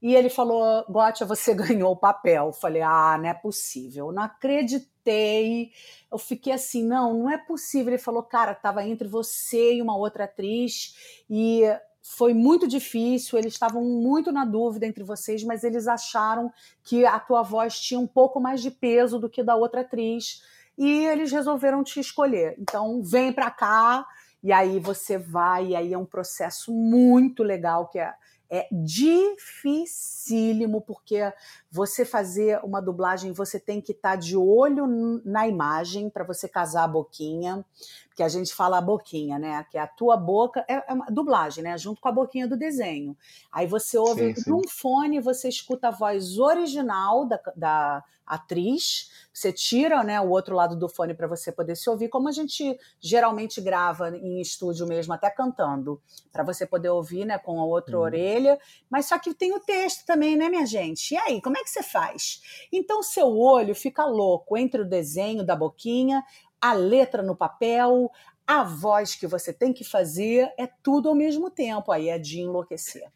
E 0.00 0.14
ele 0.14 0.30
falou: 0.30 0.82
Gotcha, 0.88 1.26
você 1.26 1.52
ganhou 1.54 1.92
o 1.92 1.96
papel. 1.96 2.46
Eu 2.46 2.52
falei: 2.54 2.80
Ah, 2.80 3.18
não 3.18 3.28
é 3.28 3.34
possível. 3.34 4.06
Eu 4.06 4.12
não 4.12 4.22
acreditei. 4.22 5.72
Eu 6.10 6.16
fiquei 6.16 6.54
assim: 6.54 6.82
Não, 6.86 7.12
não 7.12 7.30
é 7.30 7.36
possível. 7.36 7.92
Ele 7.92 8.02
falou: 8.02 8.22
Cara, 8.22 8.52
estava 8.52 8.82
entre 8.82 9.06
você 9.06 9.74
e 9.74 9.82
uma 9.82 9.94
outra 9.96 10.24
atriz. 10.24 11.22
E 11.28 11.64
foi 12.02 12.34
muito 12.34 12.66
difícil. 12.66 13.38
Eles 13.38 13.52
estavam 13.52 13.82
muito 13.84 14.32
na 14.32 14.44
dúvida 14.44 14.86
entre 14.86 15.04
vocês, 15.04 15.44
mas 15.44 15.62
eles 15.62 15.86
acharam 15.86 16.52
que 16.82 17.06
a 17.06 17.18
tua 17.18 17.42
voz 17.42 17.78
tinha 17.80 18.00
um 18.00 18.06
pouco 18.06 18.40
mais 18.40 18.60
de 18.60 18.70
peso 18.70 19.18
do 19.18 19.30
que 19.30 19.42
da 19.42 19.54
outra 19.54 19.82
atriz. 19.82 20.42
E 20.76 21.06
eles 21.06 21.30
resolveram 21.30 21.84
te 21.84 22.00
escolher. 22.00 22.56
Então, 22.58 23.02
vem 23.02 23.32
para 23.32 23.50
cá. 23.50 24.06
E 24.42 24.50
aí 24.50 24.80
você 24.80 25.16
vai, 25.16 25.68
e 25.68 25.76
aí 25.76 25.92
é 25.92 25.98
um 25.98 26.04
processo 26.04 26.72
muito 26.72 27.44
legal, 27.44 27.86
que 27.86 28.00
é, 28.00 28.12
é 28.52 28.68
dificílimo, 28.70 30.80
porque 30.82 31.32
você 31.70 32.04
fazer 32.04 32.60
uma 32.62 32.82
dublagem, 32.82 33.32
você 33.32 33.58
tem 33.58 33.80
que 33.80 33.92
estar 33.92 34.16
de 34.16 34.36
olho 34.36 34.86
na 35.24 35.48
imagem 35.48 36.10
para 36.10 36.22
você 36.22 36.46
casar 36.46 36.84
a 36.84 36.88
boquinha, 36.88 37.64
porque 38.08 38.22
a 38.22 38.28
gente 38.28 38.54
fala 38.54 38.76
a 38.76 38.82
boquinha, 38.82 39.38
né? 39.38 39.64
Que 39.70 39.78
é 39.78 39.80
a 39.80 39.86
tua 39.86 40.18
boca, 40.18 40.62
é, 40.68 40.84
é 40.86 40.92
uma 40.92 41.06
dublagem, 41.06 41.64
né? 41.64 41.78
Junto 41.78 41.98
com 41.98 42.08
a 42.08 42.12
boquinha 42.12 42.46
do 42.46 42.54
desenho. 42.54 43.16
Aí 43.50 43.66
você 43.66 43.96
ouve 43.96 44.34
Sim, 44.34 44.42
sim. 44.42 44.50
num 44.50 44.68
fone, 44.68 45.18
você 45.18 45.48
escuta 45.48 45.88
a 45.88 45.90
voz 45.90 46.38
original 46.38 47.24
da, 47.24 47.40
da 47.56 48.04
atriz, 48.26 49.10
você 49.32 49.52
tira 49.52 50.02
né, 50.04 50.20
o 50.20 50.28
outro 50.28 50.54
lado 50.54 50.76
do 50.76 50.88
fone 50.88 51.14
para 51.14 51.26
você 51.26 51.50
poder 51.50 51.76
se 51.76 51.88
ouvir, 51.88 52.08
como 52.08 52.28
a 52.28 52.32
gente 52.32 52.78
geralmente 53.00 53.60
grava 53.60 54.10
em 54.16 54.40
estúdio 54.40 54.86
mesmo, 54.86 55.12
até 55.14 55.30
cantando, 55.30 56.00
para 56.30 56.44
você 56.44 56.66
poder 56.66 56.90
ouvir 56.90 57.24
né, 57.24 57.38
com 57.38 57.58
a 57.60 57.64
outra 57.64 57.96
Uhum. 57.96 58.02
orelha. 58.04 58.58
Mas 58.90 59.06
só 59.06 59.18
que 59.18 59.34
tem 59.34 59.52
o 59.54 59.60
texto 59.60 60.04
também, 60.06 60.36
né, 60.36 60.48
minha 60.48 60.66
gente? 60.66 61.14
E 61.14 61.16
aí, 61.16 61.40
como 61.40 61.56
é 61.56 61.62
que 61.62 61.70
você 61.70 61.82
faz? 61.82 62.42
Então, 62.72 63.02
seu 63.02 63.26
olho 63.38 63.74
fica 63.74 64.04
louco 64.04 64.56
entre 64.56 64.82
o 64.82 64.88
desenho 64.88 65.44
da 65.44 65.56
boquinha, 65.56 66.22
a 66.60 66.72
letra 66.72 67.22
no 67.22 67.34
papel, 67.36 68.10
A 68.46 68.64
voz 68.64 69.14
que 69.14 69.26
você 69.26 69.52
tem 69.52 69.72
que 69.72 69.84
fazer 69.84 70.52
é 70.58 70.66
tudo 70.82 71.08
ao 71.08 71.14
mesmo 71.14 71.48
tempo, 71.48 71.92
aí 71.92 72.08
é 72.08 72.18
de 72.18 72.40
enlouquecer 72.40 73.10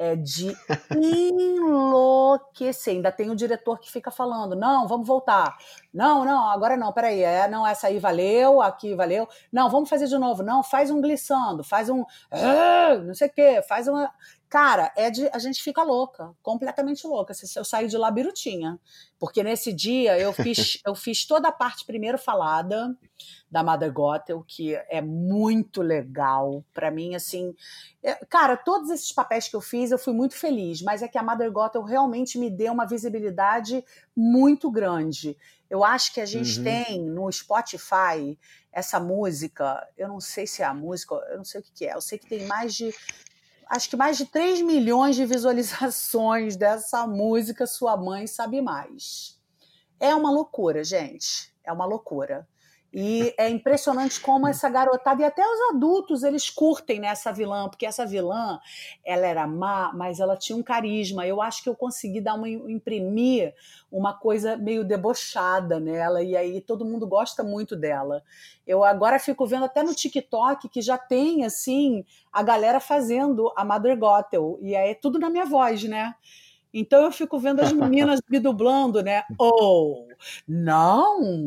é 0.00 0.16
de 0.16 0.56
enlouquecer. 0.96 2.94
Ainda 2.94 3.12
tem 3.12 3.28
o 3.28 3.36
diretor 3.36 3.78
que 3.78 3.92
fica 3.92 4.10
falando: 4.10 4.56
não, 4.56 4.88
vamos 4.88 5.06
voltar. 5.06 5.58
Não, 5.92 6.24
não, 6.24 6.48
agora 6.48 6.74
não, 6.74 6.90
peraí. 6.90 7.22
É, 7.22 7.46
não, 7.46 7.66
essa 7.66 7.88
aí 7.88 7.98
valeu, 7.98 8.62
aqui 8.62 8.94
valeu. 8.94 9.28
Não, 9.52 9.68
vamos 9.68 9.90
fazer 9.90 10.06
de 10.06 10.16
novo. 10.16 10.42
Não, 10.42 10.62
faz 10.62 10.90
um 10.90 11.02
glissando, 11.02 11.62
faz 11.62 11.90
um. 11.90 12.06
Ah, 12.30 12.96
não 13.04 13.14
sei 13.14 13.28
o 13.28 13.32
quê, 13.32 13.62
faz 13.68 13.86
uma. 13.86 14.10
Cara, 14.50 14.92
é 14.96 15.08
de, 15.12 15.28
a 15.32 15.38
gente 15.38 15.62
fica 15.62 15.80
louca, 15.84 16.34
completamente 16.42 17.06
louca. 17.06 17.32
Se 17.32 17.56
eu 17.56 17.64
saio 17.64 17.88
de 17.88 17.96
lá 17.96 18.10
birutinha. 18.10 18.80
Porque 19.16 19.44
nesse 19.44 19.72
dia 19.72 20.18
eu 20.18 20.32
fiz, 20.34 20.80
eu 20.84 20.92
fiz 20.96 21.24
toda 21.24 21.48
a 21.48 21.52
parte 21.52 21.86
primeiro 21.86 22.18
falada 22.18 22.96
da 23.48 23.62
Mother 23.62 23.92
Gothel, 23.92 24.44
que 24.44 24.74
é 24.74 25.00
muito 25.00 25.82
legal. 25.82 26.64
para 26.74 26.90
mim, 26.90 27.14
assim. 27.14 27.54
É, 28.02 28.14
cara, 28.26 28.56
todos 28.56 28.90
esses 28.90 29.12
papéis 29.12 29.46
que 29.46 29.54
eu 29.54 29.60
fiz, 29.60 29.92
eu 29.92 29.98
fui 29.98 30.12
muito 30.12 30.34
feliz, 30.34 30.82
mas 30.82 31.00
é 31.00 31.06
que 31.06 31.18
a 31.18 31.22
Mother 31.22 31.52
Gothel 31.52 31.84
realmente 31.84 32.36
me 32.36 32.50
deu 32.50 32.72
uma 32.72 32.86
visibilidade 32.86 33.84
muito 34.16 34.68
grande. 34.68 35.38
Eu 35.68 35.84
acho 35.84 36.12
que 36.12 36.20
a 36.20 36.26
gente 36.26 36.58
uhum. 36.58 36.64
tem 36.64 37.00
no 37.00 37.30
Spotify 37.30 38.36
essa 38.72 38.98
música, 38.98 39.86
eu 39.96 40.08
não 40.08 40.20
sei 40.20 40.44
se 40.44 40.62
é 40.62 40.64
a 40.64 40.74
música, 40.74 41.14
eu 41.30 41.36
não 41.36 41.44
sei 41.44 41.60
o 41.60 41.62
que, 41.64 41.72
que 41.72 41.86
é, 41.86 41.94
eu 41.94 42.00
sei 42.00 42.18
que 42.18 42.26
tem 42.26 42.46
mais 42.46 42.74
de 42.74 42.92
acho 43.70 43.88
que 43.88 43.96
mais 43.96 44.18
de 44.18 44.26
3 44.26 44.60
milhões 44.62 45.14
de 45.14 45.24
visualizações 45.24 46.56
dessa 46.56 47.06
música 47.06 47.66
Sua 47.66 47.96
Mãe 47.96 48.26
Sabe 48.26 48.60
Mais. 48.60 49.40
É 50.00 50.14
uma 50.14 50.30
loucura, 50.30 50.82
gente. 50.82 51.54
É 51.62 51.72
uma 51.72 51.86
loucura. 51.86 52.48
E 52.92 53.32
é 53.38 53.48
impressionante 53.48 54.20
como 54.20 54.48
essa 54.48 54.68
garotada, 54.68 55.22
e 55.22 55.24
até 55.24 55.42
os 55.46 55.74
adultos, 55.74 56.24
eles 56.24 56.50
curtem 56.50 56.98
nessa 56.98 57.32
vilã, 57.32 57.68
porque 57.68 57.86
essa 57.86 58.04
vilã, 58.04 58.58
ela 59.04 59.26
era 59.26 59.46
má, 59.46 59.92
mas 59.94 60.18
ela 60.18 60.36
tinha 60.36 60.58
um 60.58 60.62
carisma. 60.62 61.24
Eu 61.24 61.40
acho 61.40 61.62
que 61.62 61.68
eu 61.68 61.76
consegui 61.76 62.20
dar 62.20 62.34
uma, 62.34 62.48
imprimir 62.48 63.54
uma 63.92 64.12
coisa 64.12 64.56
meio 64.56 64.84
debochada 64.84 65.78
nela, 65.78 66.20
e 66.20 66.36
aí 66.36 66.60
todo 66.60 66.84
mundo 66.84 67.06
gosta 67.06 67.44
muito 67.44 67.76
dela. 67.76 68.24
Eu 68.66 68.82
agora 68.82 69.20
fico 69.20 69.46
vendo 69.46 69.66
até 69.66 69.84
no 69.84 69.94
TikTok 69.94 70.68
que 70.68 70.82
já 70.82 70.98
tem, 70.98 71.44
assim, 71.44 72.04
a 72.32 72.42
galera 72.42 72.80
fazendo 72.80 73.52
a 73.54 73.64
Mother 73.64 73.96
Gothel, 73.96 74.58
e 74.60 74.74
aí 74.74 74.90
é 74.90 74.94
tudo 74.94 75.18
na 75.18 75.30
minha 75.30 75.46
voz, 75.46 75.84
né? 75.84 76.14
Então 76.72 77.02
eu 77.04 77.10
fico 77.10 77.38
vendo 77.38 77.60
as 77.60 77.72
meninas 77.72 78.20
me 78.30 78.38
dublando, 78.38 79.02
né? 79.02 79.22
Ou, 79.38 80.06
oh, 80.08 80.14
não, 80.46 81.46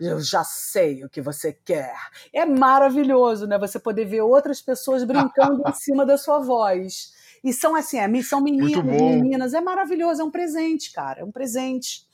eu 0.00 0.20
já 0.20 0.42
sei 0.42 1.04
o 1.04 1.08
que 1.08 1.20
você 1.20 1.52
quer. 1.52 1.94
É 2.32 2.44
maravilhoso, 2.44 3.46
né? 3.46 3.58
Você 3.58 3.78
poder 3.78 4.04
ver 4.04 4.22
outras 4.22 4.60
pessoas 4.60 5.04
brincando 5.04 5.62
em 5.66 5.72
cima 5.72 6.04
da 6.04 6.18
sua 6.18 6.40
voz. 6.40 7.14
E 7.44 7.52
são 7.52 7.76
assim, 7.76 7.98
é, 7.98 8.22
são 8.22 8.40
meninos, 8.40 8.84
meninas. 8.84 9.54
É 9.54 9.60
maravilhoso, 9.60 10.20
é 10.20 10.24
um 10.24 10.30
presente, 10.30 10.92
cara. 10.92 11.20
É 11.20 11.24
um 11.24 11.30
presente. 11.30 12.04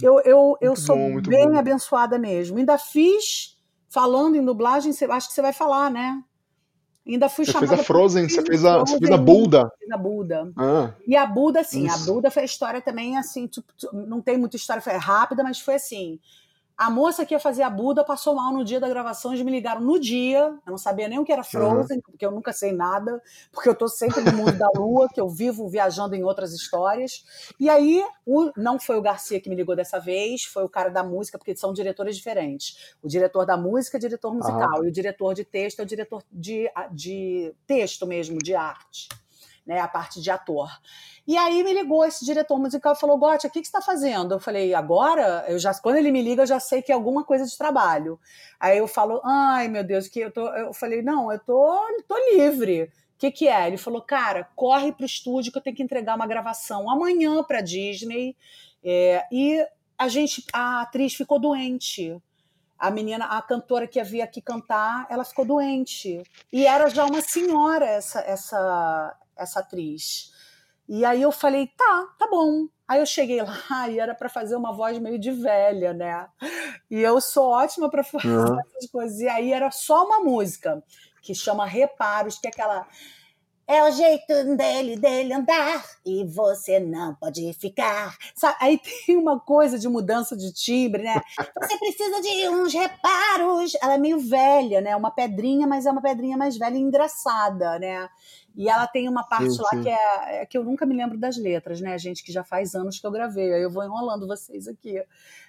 Eu, 0.00 0.20
eu, 0.20 0.56
eu 0.60 0.76
sou 0.76 0.96
bom, 0.96 1.20
bem 1.22 1.50
bom. 1.50 1.58
abençoada 1.58 2.16
mesmo. 2.18 2.58
Ainda 2.58 2.78
fiz, 2.78 3.58
falando 3.88 4.36
em 4.36 4.44
dublagem, 4.44 4.92
acho 4.92 5.28
que 5.28 5.34
você 5.34 5.42
vai 5.42 5.52
falar, 5.52 5.90
né? 5.90 6.22
Ainda 7.08 7.28
fui 7.28 7.46
você 7.46 7.52
chamada. 7.52 7.68
Fez 7.68 7.80
a 7.80 7.84
Frozen, 7.84 8.28
você 8.28 8.42
fez 8.44 8.64
a, 8.64 8.78
você 8.78 8.98
fez 8.98 9.10
a 9.10 9.16
Buda. 9.16 9.72
A 9.90 9.96
Buda. 9.96 10.52
Ah, 10.54 10.90
e 11.06 11.16
a 11.16 11.24
Buda, 11.24 11.64
sim, 11.64 11.86
isso. 11.86 12.10
a 12.10 12.12
Buda 12.12 12.30
foi 12.30 12.42
a 12.42 12.44
história 12.44 12.82
também 12.82 13.16
assim, 13.16 13.48
não 13.92 14.20
tem 14.20 14.36
muita 14.36 14.56
história, 14.56 14.82
foi 14.82 14.92
rápida, 14.92 15.42
mas 15.42 15.58
foi 15.58 15.76
assim. 15.76 16.20
A 16.78 16.88
moça 16.88 17.26
que 17.26 17.34
ia 17.34 17.40
fazer 17.40 17.62
a 17.62 17.70
Buda 17.70 18.04
passou 18.04 18.36
mal 18.36 18.52
no 18.52 18.64
dia 18.64 18.78
da 18.78 18.88
gravação, 18.88 19.32
eles 19.32 19.44
me 19.44 19.50
ligaram 19.50 19.80
no 19.80 19.98
dia, 19.98 20.38
eu 20.38 20.70
não 20.70 20.78
sabia 20.78 21.08
nem 21.08 21.18
o 21.18 21.24
que 21.24 21.32
era 21.32 21.42
Frozen, 21.42 21.96
uhum. 21.96 22.02
porque 22.02 22.24
eu 22.24 22.30
nunca 22.30 22.52
sei 22.52 22.70
nada, 22.70 23.20
porque 23.50 23.68
eu 23.68 23.74
tô 23.74 23.88
sempre 23.88 24.20
no 24.20 24.32
mundo 24.32 24.56
da 24.56 24.70
lua, 24.76 25.08
que 25.12 25.20
eu 25.20 25.28
vivo 25.28 25.68
viajando 25.68 26.14
em 26.14 26.22
outras 26.22 26.52
histórias. 26.52 27.24
E 27.58 27.68
aí, 27.68 28.04
o, 28.24 28.52
não 28.56 28.78
foi 28.78 28.96
o 28.96 29.02
Garcia 29.02 29.40
que 29.40 29.50
me 29.50 29.56
ligou 29.56 29.74
dessa 29.74 29.98
vez, 29.98 30.44
foi 30.44 30.62
o 30.62 30.68
cara 30.68 30.88
da 30.88 31.02
música, 31.02 31.36
porque 31.36 31.56
são 31.56 31.72
diretores 31.72 32.16
diferentes. 32.16 32.94
O 33.02 33.08
diretor 33.08 33.44
da 33.44 33.56
música 33.56 33.96
é 33.96 34.00
diretor 34.00 34.32
musical, 34.32 34.78
uhum. 34.78 34.84
e 34.84 34.88
o 34.88 34.92
diretor 34.92 35.34
de 35.34 35.44
texto 35.44 35.80
é 35.80 35.82
o 35.82 35.86
diretor 35.86 36.22
de, 36.30 36.70
de 36.92 37.52
texto 37.66 38.06
mesmo, 38.06 38.38
de 38.38 38.54
arte 38.54 39.08
né, 39.68 39.80
a 39.80 39.86
parte 39.86 40.18
de 40.18 40.30
ator. 40.30 40.70
E 41.26 41.36
aí 41.36 41.62
me 41.62 41.74
ligou 41.74 42.02
esse 42.02 42.24
diretor 42.24 42.58
musical 42.58 42.94
e 42.94 42.98
falou: 42.98 43.18
Gotti, 43.18 43.46
o 43.46 43.50
que, 43.50 43.60
que 43.60 43.66
você 43.66 43.76
está 43.76 43.82
fazendo? 43.82 44.34
Eu 44.34 44.40
falei: 44.40 44.72
agora, 44.72 45.44
eu 45.46 45.58
já, 45.58 45.74
quando 45.74 45.96
ele 45.96 46.10
me 46.10 46.22
liga, 46.22 46.42
eu 46.42 46.46
já 46.46 46.58
sei 46.58 46.80
que 46.80 46.90
é 46.90 46.94
alguma 46.94 47.22
coisa 47.22 47.44
de 47.44 47.56
trabalho. 47.56 48.18
Aí 48.58 48.78
eu 48.78 48.88
falo: 48.88 49.20
ai 49.22 49.68
meu 49.68 49.84
Deus, 49.84 50.08
que 50.08 50.20
eu 50.20 50.32
tô. 50.32 50.48
Eu 50.48 50.72
falei: 50.72 51.02
não, 51.02 51.30
eu 51.30 51.38
tô, 51.38 51.78
tô 52.08 52.16
livre. 52.32 52.84
O 52.84 53.18
que, 53.18 53.30
que 53.30 53.46
é? 53.46 53.66
Ele 53.66 53.76
falou: 53.76 54.00
cara, 54.00 54.48
corre 54.56 54.90
pro 54.90 55.04
estúdio 55.04 55.52
que 55.52 55.58
eu 55.58 55.62
tenho 55.62 55.76
que 55.76 55.82
entregar 55.82 56.16
uma 56.16 56.26
gravação 56.26 56.90
amanhã 56.90 57.44
para 57.44 57.60
Disney. 57.60 58.34
É, 58.82 59.26
e 59.30 59.62
a 59.98 60.08
gente, 60.08 60.46
a 60.50 60.80
atriz 60.80 61.14
ficou 61.14 61.38
doente 61.38 62.18
a 62.78 62.90
menina, 62.92 63.24
a 63.24 63.42
cantora 63.42 63.88
que 63.88 63.98
havia 63.98 64.22
aqui 64.22 64.40
cantar, 64.40 65.04
ela 65.10 65.24
ficou 65.24 65.44
doente. 65.44 66.22
E 66.52 66.64
era 66.64 66.88
já 66.88 67.04
uma 67.04 67.20
senhora 67.20 67.84
essa 67.84 68.20
essa 68.20 69.16
essa 69.38 69.60
atriz. 69.60 70.32
E 70.88 71.04
aí 71.04 71.22
eu 71.22 71.30
falei, 71.30 71.66
tá, 71.76 72.14
tá 72.18 72.28
bom. 72.28 72.66
Aí 72.86 73.00
eu 73.00 73.06
cheguei 73.06 73.42
lá 73.42 73.58
e 73.88 73.98
era 73.98 74.14
para 74.14 74.28
fazer 74.28 74.56
uma 74.56 74.72
voz 74.72 74.98
meio 74.98 75.18
de 75.18 75.30
velha, 75.30 75.92
né? 75.92 76.26
E 76.90 77.00
eu 77.00 77.20
sou 77.20 77.50
ótima 77.50 77.90
para 77.90 78.02
fazer 78.02 78.28
uhum. 78.28 78.58
essas 78.76 78.90
coisas. 78.90 79.20
E 79.20 79.28
aí 79.28 79.52
era 79.52 79.70
só 79.70 80.06
uma 80.06 80.20
música 80.20 80.82
que 81.22 81.34
chama 81.34 81.66
Reparos, 81.66 82.38
que 82.38 82.46
é 82.46 82.50
aquela 82.50 82.86
é 83.68 83.84
o 83.84 83.90
jeito 83.90 84.56
dele, 84.56 84.96
dele 84.96 85.34
andar 85.34 85.84
e 86.04 86.24
você 86.24 86.80
não 86.80 87.14
pode 87.14 87.52
ficar. 87.52 88.16
Sabe? 88.34 88.56
Aí 88.60 88.80
tem 89.06 89.14
uma 89.14 89.38
coisa 89.38 89.78
de 89.78 89.86
mudança 89.86 90.34
de 90.34 90.50
timbre, 90.54 91.02
né? 91.02 91.20
Você 91.36 91.76
precisa 91.76 92.22
de 92.22 92.48
uns 92.48 92.72
reparos. 92.72 93.74
Ela 93.82 93.96
é 93.96 93.98
meio 93.98 94.18
velha, 94.18 94.80
né? 94.80 94.96
Uma 94.96 95.10
pedrinha, 95.10 95.66
mas 95.66 95.84
é 95.84 95.90
uma 95.90 96.00
pedrinha 96.00 96.38
mais 96.38 96.56
velha 96.56 96.76
e 96.76 96.80
engraçada, 96.80 97.78
né? 97.78 98.08
E 98.58 98.68
ela 98.68 98.88
tem 98.88 99.08
uma 99.08 99.22
parte 99.22 99.52
sim, 99.52 99.62
lá 99.62 99.70
sim. 99.70 99.82
que 99.84 99.88
é, 99.88 100.42
é, 100.42 100.44
que 100.46 100.58
eu 100.58 100.64
nunca 100.64 100.84
me 100.84 100.92
lembro 100.92 101.16
das 101.16 101.36
letras, 101.36 101.80
né, 101.80 101.96
gente? 101.96 102.24
Que 102.24 102.32
já 102.32 102.42
faz 102.42 102.74
anos 102.74 102.98
que 102.98 103.06
eu 103.06 103.10
gravei. 103.12 103.54
Aí 103.54 103.62
eu 103.62 103.70
vou 103.70 103.84
enrolando 103.84 104.26
vocês 104.26 104.66
aqui. 104.66 105.00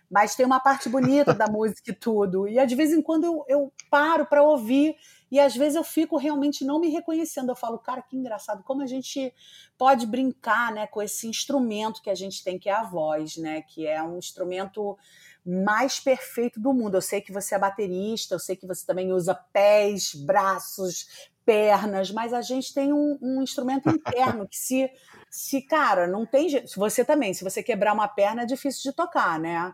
Mas 0.08 0.36
tem 0.36 0.46
uma 0.46 0.60
parte 0.60 0.88
bonita 0.88 1.34
da 1.34 1.48
música 1.50 1.90
e 1.90 1.94
tudo. 1.96 2.48
E 2.48 2.64
de 2.64 2.76
vez 2.76 2.94
em 2.94 3.02
quando 3.02 3.24
eu, 3.24 3.46
eu 3.48 3.74
paro 3.90 4.28
para 4.28 4.44
ouvir. 4.44 4.96
E 5.32 5.40
às 5.40 5.56
vezes 5.56 5.76
eu 5.76 5.84
fico 5.84 6.18
realmente 6.18 6.64
não 6.64 6.80
me 6.80 6.90
reconhecendo. 6.90 7.50
Eu 7.50 7.56
falo, 7.56 7.80
cara, 7.80 8.04
que 8.04 8.16
engraçado, 8.16 8.62
como 8.62 8.84
a 8.84 8.88
gente 8.88 9.34
pode 9.76 10.06
brincar 10.06 10.72
né, 10.72 10.86
com 10.86 11.02
esse 11.02 11.28
instrumento 11.28 12.04
que 12.04 12.12
a 12.12 12.16
gente 12.16 12.44
tem, 12.44 12.60
que 12.60 12.70
é 12.70 12.74
a 12.74 12.84
voz, 12.84 13.38
né? 13.38 13.64
Que 13.64 13.88
é 13.88 14.04
um 14.04 14.20
instrumento 14.20 14.96
mais 15.44 16.00
perfeito 16.00 16.60
do 16.60 16.72
mundo. 16.76 16.96
Eu 16.96 17.02
sei 17.02 17.22
que 17.22 17.32
você 17.32 17.56
é 17.56 17.60
baterista, 17.60 18.36
eu 18.36 18.40
sei 18.40 18.56
que 18.56 18.68
você 18.68 18.86
também 18.86 19.12
usa 19.12 19.34
pés, 19.34 20.14
braços, 20.14 21.30
pernas, 21.50 22.12
mas 22.12 22.32
a 22.32 22.44
gente 22.44 22.72
tem 22.72 22.94
um, 22.94 23.18
um 23.20 23.42
instrumento 23.42 23.90
interno 23.90 24.48
que 24.48 24.56
se, 24.56 24.88
se, 25.32 25.64
cara, 25.64 26.06
não 26.06 26.24
tem 26.24 26.48
jeito. 26.48 26.72
Você 26.76 27.04
também, 27.04 27.34
se 27.34 27.44
você 27.44 27.64
quebrar 27.64 27.92
uma 27.92 28.08
perna 28.08 28.44
é 28.44 28.46
difícil 28.46 28.92
de 28.92 28.96
tocar, 28.96 29.40
né? 29.40 29.74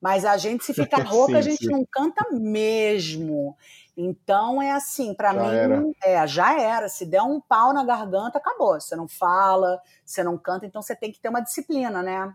Mas 0.00 0.24
a 0.24 0.36
gente, 0.36 0.64
se 0.64 0.74
ficar 0.74 1.02
rouca, 1.06 1.34
sim, 1.34 1.38
a 1.38 1.42
gente 1.42 1.66
sim. 1.66 1.70
não 1.70 1.86
canta 1.88 2.26
mesmo. 2.32 3.56
Então 3.96 4.60
é 4.60 4.72
assim, 4.72 5.14
para 5.14 5.32
mim, 5.32 5.54
era. 5.54 5.84
é, 6.02 6.26
já 6.26 6.60
era. 6.60 6.88
Se 6.88 7.06
der 7.06 7.22
um 7.22 7.40
pau 7.40 7.72
na 7.72 7.84
garganta, 7.84 8.38
acabou. 8.38 8.80
Você 8.80 8.96
não 8.96 9.06
fala, 9.06 9.80
você 10.04 10.24
não 10.24 10.36
canta, 10.36 10.66
então 10.66 10.82
você 10.82 10.96
tem 10.96 11.12
que 11.12 11.20
ter 11.20 11.28
uma 11.28 11.40
disciplina, 11.40 12.02
né? 12.02 12.34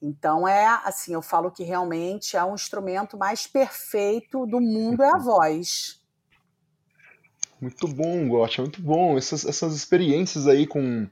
Então 0.00 0.46
é 0.46 0.66
assim, 0.84 1.14
eu 1.14 1.20
falo 1.20 1.50
que 1.50 1.64
realmente 1.64 2.36
é 2.36 2.44
um 2.44 2.54
instrumento 2.54 3.18
mais 3.18 3.48
perfeito 3.48 4.46
do 4.46 4.60
mundo 4.60 5.02
é 5.02 5.10
a 5.10 5.18
voz. 5.18 5.98
Muito 7.60 7.88
bom, 7.88 8.28
Gotcha, 8.28 8.62
muito 8.62 8.80
bom. 8.80 9.18
Essas, 9.18 9.44
essas 9.44 9.74
experiências 9.74 10.46
aí 10.46 10.66
com, 10.66 11.06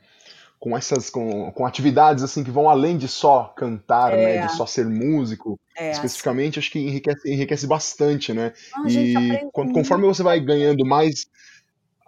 com 0.59 0.77
essas 0.77 1.11
com, 1.11 1.51
com 1.53 1.67
atividades 1.67 2.23
assim 2.23 2.45
que 2.45 2.51
vão 2.51 2.69
além 2.69 2.97
de 2.97 3.09
só 3.09 3.53
cantar, 3.57 4.13
é. 4.13 4.41
né, 4.41 4.47
de 4.47 4.57
só 4.57 4.67
ser 4.67 4.87
músico, 4.87 5.59
é, 5.77 5.91
especificamente, 5.91 6.59
acho 6.59 6.71
que 6.71 6.79
enriquece, 6.79 7.31
enriquece 7.31 7.67
bastante, 7.67 8.33
né? 8.33 8.53
Ah, 8.75 8.89
e 8.89 9.15
quando, 9.53 9.73
conforme 9.73 10.07
você 10.07 10.23
vai 10.23 10.41
ganhando 10.41 10.85
mais 10.87 11.27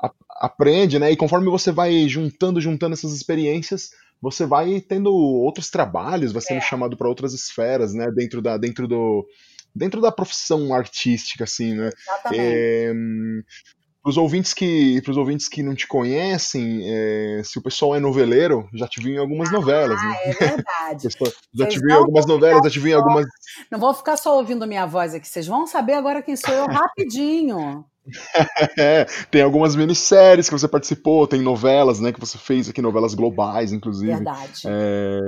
a, 0.01 0.11
aprende, 0.41 0.99
né? 0.99 1.11
E 1.11 1.17
conforme 1.17 1.51
você 1.51 1.73
vai 1.73 2.09
juntando, 2.09 2.61
juntando 2.61 2.95
essas 2.95 3.13
experiências, 3.13 3.91
você 4.21 4.47
vai 4.47 4.81
tendo 4.81 5.13
outros 5.13 5.71
trabalhos, 5.71 6.33
vai 6.33 6.43
sendo 6.43 6.59
é. 6.59 6.63
chamado 6.63 6.97
para 6.97 7.09
outras 7.09 7.35
esferas, 7.35 7.93
né, 7.93 8.11
dentro 8.15 8.41
da 8.41 8.57
dentro 8.57 8.87
do 8.89 9.27
dentro 9.75 10.01
da 10.01 10.11
profissão 10.11 10.73
artística 10.73 11.45
assim, 11.45 11.75
né? 11.75 11.91
Exatamente. 11.97 12.41
É, 12.41 12.93
Para 14.09 14.13
os 14.13 14.17
ouvintes 14.17 14.55
que, 14.55 15.03
pros 15.03 15.19
ouvintes 15.19 15.51
que 15.51 15.63
não 15.63 15.75
te 15.75 15.87
conhecem, 15.87 16.81
é, 16.83 17.43
se 17.45 17.59
o 17.59 17.63
pessoal 17.63 17.95
é 17.95 18.01
noveleiro, 18.01 18.67
já 18.73 18.89
te 18.89 19.03
viu 19.03 19.13
em 19.13 19.19
algumas 19.19 19.51
ah, 19.51 19.53
novelas. 19.53 20.03
Né? 20.03 20.17
É 20.25 20.33
verdade. 20.33 21.09
já 21.55 21.67
te 21.67 21.79
viu 21.79 21.91
em 21.91 21.93
algumas 21.93 22.25
novelas, 22.25 22.63
já 22.65 22.71
te 22.71 22.81
viu 22.81 22.93
em 22.93 22.95
algumas. 22.95 23.27
Não 23.71 23.79
vou 23.79 23.93
ficar 23.93 24.17
só 24.17 24.39
ouvindo 24.39 24.67
minha 24.67 24.87
voz 24.87 25.13
aqui, 25.13 25.29
vocês 25.29 25.47
vão 25.47 25.67
saber 25.67 25.93
agora 25.93 26.23
quem 26.23 26.37
sou 26.37 26.55
eu 26.55 26.65
rapidinho. 26.73 27.85
É, 28.79 29.05
tem 29.31 29.43
algumas 29.43 29.77
minisséries 29.77 30.49
que 30.49 30.59
você 30.59 30.67
participou, 30.67 31.27
tem 31.27 31.43
novelas, 31.43 32.01
né, 32.01 32.11
que 32.11 32.19
você 32.19 32.39
fez 32.39 32.67
aqui, 32.67 32.81
novelas 32.81 33.13
globais, 33.13 33.71
inclusive. 33.71 34.15
Verdade. 34.15 34.63
É, 34.65 35.21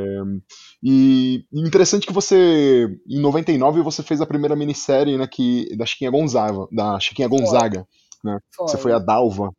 e 0.83 1.45
interessante 1.53 2.07
que 2.07 2.13
você, 2.13 2.89
em 3.07 3.21
99, 3.21 3.83
você 3.83 4.03
fez 4.03 4.23
a 4.23 4.27
primeira 4.27 4.57
minissérie, 4.57 5.19
né, 5.19 5.27
que, 5.27 5.69
da 5.77 5.85
Chiquinha 5.85 6.11
Gonzaga, 6.11 6.67
da 6.73 6.99
Chiquinha 6.99 7.29
Gonzaga. 7.29 7.87
Né? 8.25 8.39
Foi. 8.55 8.69
Você 8.69 8.79
foi 8.79 8.93
a 8.93 8.99
Dalva. 8.99 9.51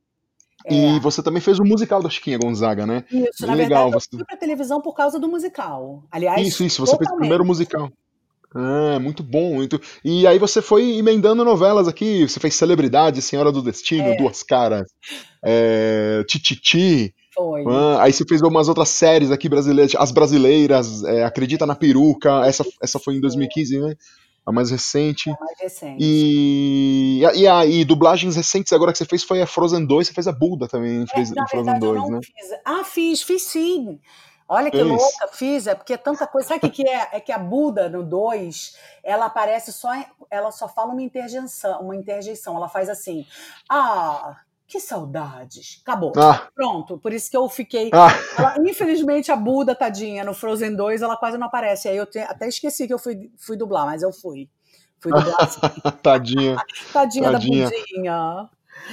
É. 0.65 0.73
E 0.73 0.99
você 0.99 1.23
também 1.23 1.41
fez 1.41 1.59
o 1.59 1.63
musical 1.63 2.03
da 2.03 2.09
Chiquinha 2.09 2.37
Gonzaga, 2.37 2.85
né? 2.85 3.03
Isso, 3.11 3.41
Bem 3.41 3.47
na 3.49 3.53
legal. 3.55 3.83
verdade, 3.85 4.05
eu 4.11 4.17
fui 4.19 4.25
pra 4.25 4.37
televisão 4.37 4.81
por 4.81 4.93
causa 4.93 5.19
do 5.19 5.27
musical. 5.27 6.03
Aliás, 6.11 6.47
isso, 6.47 6.63
isso, 6.63 6.85
você 6.85 6.91
totalmente. 6.91 7.07
fez 7.07 7.15
o 7.15 7.19
primeiro 7.19 7.45
musical. 7.45 7.91
Ah, 8.53 8.99
muito 8.99 9.23
bom, 9.23 9.55
muito. 9.55 9.79
E 10.03 10.27
aí 10.27 10.37
você 10.37 10.61
foi 10.61 10.97
emendando 10.97 11.43
novelas 11.43 11.87
aqui. 11.87 12.27
Você 12.27 12.39
fez 12.39 12.53
Celebridade, 12.55 13.21
Senhora 13.21 13.51
do 13.51 13.61
Destino, 13.61 14.09
é. 14.09 14.17
Duas 14.17 14.43
Caras, 14.43 14.91
é, 15.43 16.23
Tititi. 16.27 17.15
Foi. 17.33 17.63
Ah, 17.65 18.03
aí 18.03 18.11
você 18.13 18.25
fez 18.27 18.43
algumas 18.43 18.67
outras 18.67 18.89
séries 18.89 19.31
aqui 19.31 19.47
brasileiras, 19.47 19.95
As 19.95 20.11
Brasileiras, 20.11 21.03
é, 21.05 21.23
Acredita 21.23 21.65
na 21.65 21.75
Peruca. 21.75 22.45
Essa, 22.45 22.65
essa 22.81 22.99
foi 22.99 23.15
em 23.15 23.21
2015, 23.21 23.79
né? 23.79 23.95
A 24.45 24.51
mais 24.51 24.71
recente. 24.71 25.29
A 25.29 25.37
mais 25.39 25.59
recente. 25.59 25.97
E, 25.99 27.21
e, 27.35 27.47
a, 27.47 27.65
e 27.65 27.85
dublagens 27.85 28.35
recentes 28.35 28.73
agora 28.73 28.91
que 28.91 28.97
você 28.97 29.05
fez 29.05 29.23
foi 29.23 29.41
a 29.41 29.47
Frozen 29.47 29.85
2, 29.85 30.07
você 30.07 30.13
fez 30.13 30.27
a 30.27 30.31
Buda 30.31 30.67
também, 30.67 31.05
fez 31.07 31.31
é, 31.31 31.47
Frozen 31.47 31.79
2, 31.79 32.09
né? 32.09 32.19
Fiz. 32.23 32.59
Ah, 32.65 32.83
fiz, 32.83 33.21
fiz 33.21 33.43
sim. 33.43 33.99
Olha 34.53 34.69
que 34.69 34.75
Isso. 34.75 34.85
louca, 34.85 35.27
fiz, 35.31 35.65
é 35.65 35.73
porque 35.73 35.93
é 35.93 35.97
tanta 35.97 36.27
coisa. 36.27 36.49
Sabe 36.49 36.57
o 36.57 36.69
que, 36.69 36.83
que 36.83 36.89
é? 36.89 37.09
É 37.13 37.19
que 37.21 37.31
a 37.31 37.37
Buda, 37.37 37.87
no 37.87 38.03
2, 38.03 38.75
ela 39.01 39.27
aparece 39.27 39.71
só. 39.71 39.89
Ela 40.29 40.51
só 40.51 40.67
fala 40.67 40.91
uma 40.91 41.01
interjeição, 41.01 41.79
uma 41.79 41.95
interjeição. 41.95 42.57
Ela 42.57 42.67
faz 42.67 42.89
assim. 42.89 43.25
Ah, 43.69 44.35
que 44.71 44.79
saudades. 44.79 45.81
Acabou. 45.83 46.13
Ah. 46.15 46.47
Pronto. 46.55 46.97
Por 46.97 47.11
isso 47.11 47.29
que 47.29 47.35
eu 47.35 47.47
fiquei. 47.49 47.89
Ah. 47.93 48.07
Ela, 48.37 48.55
infelizmente, 48.69 49.31
a 49.31 49.35
Buda, 49.35 49.75
tadinha, 49.75 50.23
no 50.23 50.33
Frozen 50.33 50.75
2, 50.75 51.01
ela 51.01 51.17
quase 51.17 51.37
não 51.37 51.47
aparece. 51.47 51.89
Aí 51.89 51.97
eu 51.97 52.05
te, 52.05 52.19
até 52.19 52.47
esqueci 52.47 52.87
que 52.87 52.93
eu 52.93 52.99
fui, 52.99 53.29
fui 53.37 53.57
dublar, 53.57 53.85
mas 53.85 54.01
eu 54.01 54.13
fui. 54.13 54.49
Fui 54.99 55.11
dublar. 55.11 55.35
Assim. 55.41 55.59
tadinha. 56.01 56.55
tadinha. 56.93 57.31
Tadinha 57.31 57.31
da 57.31 57.39
Budinha. 57.39 58.49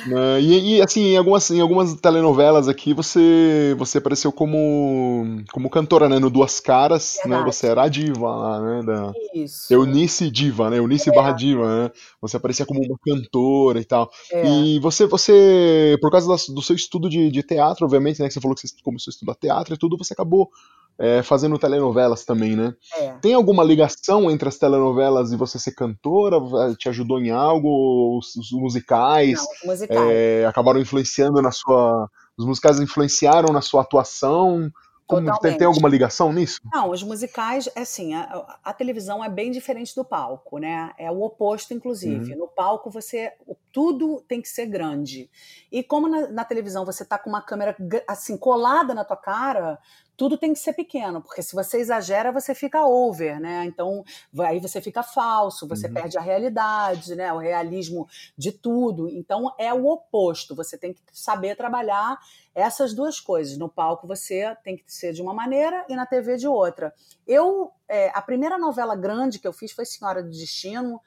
Né? 0.06 0.40
E, 0.40 0.76
e, 0.76 0.82
assim, 0.82 1.12
em 1.12 1.16
algumas, 1.16 1.50
em 1.50 1.60
algumas 1.60 1.94
telenovelas 1.94 2.68
aqui 2.68 2.94
você 2.94 3.74
você 3.78 3.98
apareceu 3.98 4.32
como 4.32 5.42
como 5.52 5.70
cantora, 5.70 6.08
né? 6.08 6.18
No 6.18 6.30
Duas 6.30 6.60
Caras, 6.60 7.18
né? 7.26 7.42
Você 7.44 7.66
era 7.66 7.82
a 7.82 7.88
diva 7.88 8.30
lá, 8.34 8.60
né? 8.60 8.82
Da 8.82 9.12
Isso. 9.34 9.72
Eunice 9.72 10.30
Diva, 10.30 10.70
né? 10.70 10.78
Eunice 10.78 11.10
é. 11.10 11.14
barra 11.14 11.32
Diva, 11.32 11.84
né? 11.84 11.90
Você 12.20 12.36
aparecia 12.36 12.66
como 12.66 12.80
uma 12.80 12.98
cantora 13.04 13.80
e 13.80 13.84
tal. 13.84 14.10
É. 14.32 14.46
E 14.46 14.78
você, 14.78 15.06
você, 15.06 15.98
por 16.00 16.10
causa 16.10 16.26
do 16.52 16.62
seu 16.62 16.76
estudo 16.76 17.08
de, 17.08 17.30
de 17.30 17.42
teatro, 17.42 17.84
obviamente, 17.84 18.20
né? 18.20 18.28
Que 18.28 18.34
você 18.34 18.40
falou 18.40 18.54
que 18.54 18.66
você 18.66 18.74
começou 18.82 19.10
a 19.10 19.14
estudar 19.14 19.34
teatro 19.34 19.74
e 19.74 19.78
tudo, 19.78 19.96
você 19.96 20.12
acabou 20.12 20.50
é, 20.98 21.22
fazendo 21.22 21.58
telenovelas 21.58 22.24
também, 22.24 22.56
né? 22.56 22.74
É. 22.96 23.12
Tem 23.20 23.34
alguma 23.34 23.62
ligação 23.62 24.30
entre 24.30 24.48
as 24.48 24.58
telenovelas 24.58 25.30
e 25.32 25.36
você 25.36 25.58
ser 25.58 25.72
cantora? 25.72 26.36
Te 26.76 26.88
ajudou 26.88 27.20
em 27.20 27.30
algo? 27.30 28.18
Os, 28.18 28.34
os 28.34 28.50
musicais, 28.52 29.38
Não, 29.38 29.70
musicais. 29.70 30.10
É, 30.10 30.46
acabaram 30.46 30.80
influenciando 30.80 31.40
na 31.40 31.52
sua. 31.52 32.10
Os 32.36 32.44
musicais 32.44 32.80
influenciaram 32.80 33.52
na 33.52 33.60
sua 33.60 33.82
atuação? 33.82 34.70
Como, 35.08 35.38
tem, 35.38 35.56
tem, 35.56 35.66
alguma 35.66 35.88
ligação 35.88 36.30
nisso? 36.34 36.60
Não, 36.70 36.90
os 36.90 37.02
musicais, 37.02 37.66
é 37.74 37.80
assim, 37.80 38.12
a, 38.12 38.58
a, 38.62 38.74
televisão 38.74 39.24
é 39.24 39.28
bem 39.30 39.50
diferente 39.50 39.94
do 39.94 40.04
palco, 40.04 40.58
né? 40.58 40.92
É 40.98 41.10
o 41.10 41.22
oposto, 41.22 41.72
inclusive. 41.72 42.34
Uhum. 42.34 42.40
No 42.40 42.46
palco, 42.46 42.90
você 42.90 43.32
tudo 43.72 44.22
tem 44.28 44.42
que 44.42 44.48
ser 44.48 44.66
grande. 44.66 45.30
E 45.72 45.82
como 45.82 46.08
na, 46.08 46.28
na 46.28 46.44
televisão 46.44 46.84
você 46.84 47.04
está 47.04 47.18
com 47.18 47.30
uma 47.30 47.40
câmera 47.40 47.74
assim 48.06 48.36
colada 48.36 48.92
na 48.92 49.02
tua 49.02 49.16
cara, 49.16 49.78
tudo 50.18 50.36
tem 50.36 50.52
que 50.52 50.58
ser 50.58 50.72
pequeno, 50.72 51.22
porque 51.22 51.44
se 51.44 51.54
você 51.54 51.78
exagera, 51.78 52.32
você 52.32 52.52
fica 52.52 52.84
over, 52.84 53.38
né? 53.38 53.64
Então, 53.66 54.04
aí 54.40 54.58
você 54.58 54.80
fica 54.80 55.00
falso, 55.00 55.68
você 55.68 55.86
uhum. 55.86 55.94
perde 55.94 56.18
a 56.18 56.20
realidade, 56.20 57.14
né? 57.14 57.32
O 57.32 57.38
realismo 57.38 58.08
de 58.36 58.50
tudo. 58.50 59.08
Então, 59.08 59.54
é 59.56 59.72
o 59.72 59.86
oposto. 59.86 60.56
Você 60.56 60.76
tem 60.76 60.92
que 60.92 61.00
saber 61.12 61.54
trabalhar 61.54 62.18
essas 62.52 62.92
duas 62.92 63.20
coisas. 63.20 63.56
No 63.56 63.68
palco 63.68 64.08
você 64.08 64.56
tem 64.64 64.76
que 64.76 64.82
ser 64.92 65.12
de 65.12 65.22
uma 65.22 65.32
maneira 65.32 65.84
e 65.88 65.94
na 65.94 66.04
TV 66.04 66.36
de 66.36 66.48
outra. 66.48 66.92
Eu, 67.24 67.70
é, 67.88 68.10
a 68.12 68.20
primeira 68.20 68.58
novela 68.58 68.96
grande 68.96 69.38
que 69.38 69.46
eu 69.46 69.52
fiz 69.52 69.70
foi 69.70 69.86
Senhora 69.86 70.20
do 70.20 70.30
Destino. 70.30 71.00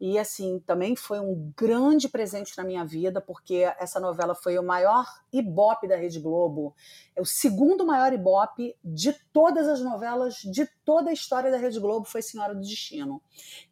E 0.00 0.16
assim, 0.16 0.60
também 0.60 0.94
foi 0.94 1.18
um 1.18 1.52
grande 1.56 2.08
presente 2.08 2.56
na 2.56 2.62
minha 2.62 2.84
vida, 2.84 3.20
porque 3.20 3.68
essa 3.80 3.98
novela 3.98 4.32
foi 4.32 4.56
o 4.56 4.62
maior 4.62 5.04
ibope 5.32 5.88
da 5.88 5.96
Rede 5.96 6.20
Globo. 6.20 6.72
É 7.16 7.20
o 7.20 7.24
segundo 7.24 7.84
maior 7.84 8.12
ibope 8.12 8.76
de 8.84 9.12
todas 9.32 9.66
as 9.66 9.80
novelas, 9.80 10.36
de 10.36 10.66
toda 10.84 11.10
a 11.10 11.12
história 11.12 11.50
da 11.50 11.56
Rede 11.56 11.80
Globo, 11.80 12.06
foi 12.06 12.22
Senhora 12.22 12.54
do 12.54 12.60
Destino. 12.60 13.20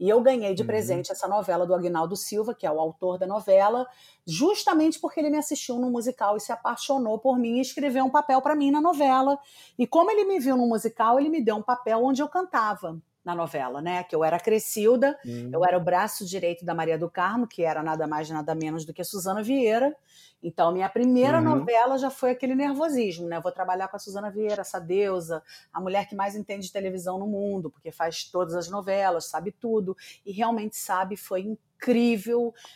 E 0.01 0.09
eu 0.09 0.21
ganhei 0.21 0.53
de 0.53 0.63
uhum. 0.63 0.67
presente 0.67 1.13
essa 1.13 1.29
novela 1.29 1.65
do 1.65 1.75
Agnaldo 1.75 2.17
Silva, 2.17 2.55
que 2.55 2.67
é 2.67 2.71
o 2.71 2.81
autor 2.81 3.19
da 3.19 3.27
novela, 3.27 3.87
justamente 4.27 4.99
porque 4.99 5.21
ele 5.21 5.31
me 5.31 5.39
assistiu 5.39 5.79
no 5.79 5.91
musical 5.91 6.37
e 6.37 6.41
se 6.41 6.51
apaixonou 6.51 7.21
por 7.21 7.39
mim 7.39 7.59
e 7.59 7.61
escreveu 7.61 8.05
um 8.05 8.11
papel 8.11 8.43
para 8.43 8.57
mim 8.57 8.73
na 8.73 8.81
novela. 8.81 9.39
E 9.79 9.87
como 9.87 10.11
ele 10.11 10.25
me 10.25 10.41
viu 10.41 10.57
no 10.57 10.67
musical, 10.67 11.21
ele 11.21 11.29
me 11.29 11.41
deu 11.41 11.55
um 11.55 11.63
papel 11.63 12.03
onde 12.05 12.21
eu 12.21 12.29
cantava 12.29 13.01
na 13.27 13.35
novela, 13.35 13.83
né? 13.83 14.05
Que 14.05 14.15
eu 14.15 14.25
era 14.25 14.39
Crescilda, 14.39 15.19
uhum. 15.27 15.51
eu 15.53 15.65
era 15.65 15.77
o 15.77 15.81
braço 15.81 16.25
direito 16.25 16.65
da 16.65 16.73
Maria 16.73 16.97
do 16.97 17.11
Carmo, 17.11 17.47
que 17.47 17.65
era 17.65 17.83
nada 17.83 18.07
mais 18.07 18.31
nada 18.31 18.55
menos 18.55 18.85
do 18.87 18.95
que 18.95 19.03
Suzana 19.03 19.43
Vieira. 19.43 19.95
Então, 20.41 20.71
minha 20.71 20.89
primeira 20.89 21.39
uhum. 21.39 21.57
novela 21.57 21.99
já 21.99 22.09
foi 22.09 22.31
aquele 22.31 22.55
nervosismo, 22.55 23.27
né? 23.27 23.41
vou 23.41 23.51
trabalhar 23.51 23.89
com 23.89 23.97
a 23.97 23.99
Suzana 23.99 24.31
Vieira, 24.31 24.61
essa 24.61 24.79
deusa, 24.79 25.43
a 25.73 25.81
mulher 25.81 26.07
que 26.07 26.15
mais 26.15 26.37
entende 26.37 26.67
de 26.67 26.73
televisão 26.73 27.19
no 27.19 27.27
mundo, 27.27 27.69
porque 27.69 27.91
faz 27.91 28.25
todas 28.31 28.55
as 28.55 28.71
novelas, 28.71 29.27
sabe 29.27 29.51
tudo, 29.51 29.97
e 30.25 30.31
realmente 30.31 30.77
sabe, 30.77 31.17
foi 31.17 31.41
incrível, 31.41 31.66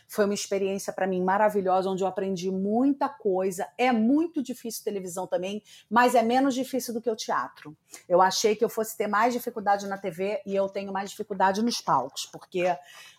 foi 0.06 0.24
uma 0.24 0.34
experiência 0.34 0.92
para 0.92 1.06
mim 1.06 1.22
maravilhosa, 1.22 1.88
onde 1.88 2.02
eu 2.02 2.06
aprendi 2.06 2.50
muita 2.50 3.08
coisa. 3.08 3.68
É 3.76 3.90
muito 3.92 4.42
difícil 4.42 4.84
televisão 4.84 5.26
também, 5.26 5.62
mas 5.88 6.14
é 6.14 6.22
menos 6.22 6.54
difícil 6.54 6.94
do 6.94 7.00
que 7.00 7.10
o 7.10 7.16
teatro. 7.16 7.76
Eu 8.08 8.20
achei 8.20 8.54
que 8.54 8.64
eu 8.64 8.68
fosse 8.68 8.96
ter 8.96 9.06
mais 9.06 9.32
dificuldade 9.32 9.86
na 9.86 9.98
TV 9.98 10.40
e 10.46 10.54
eu 10.54 10.68
tenho 10.68 10.92
mais 10.92 11.10
dificuldade 11.10 11.62
nos 11.62 11.80
palcos, 11.80 12.26
porque 12.26 12.64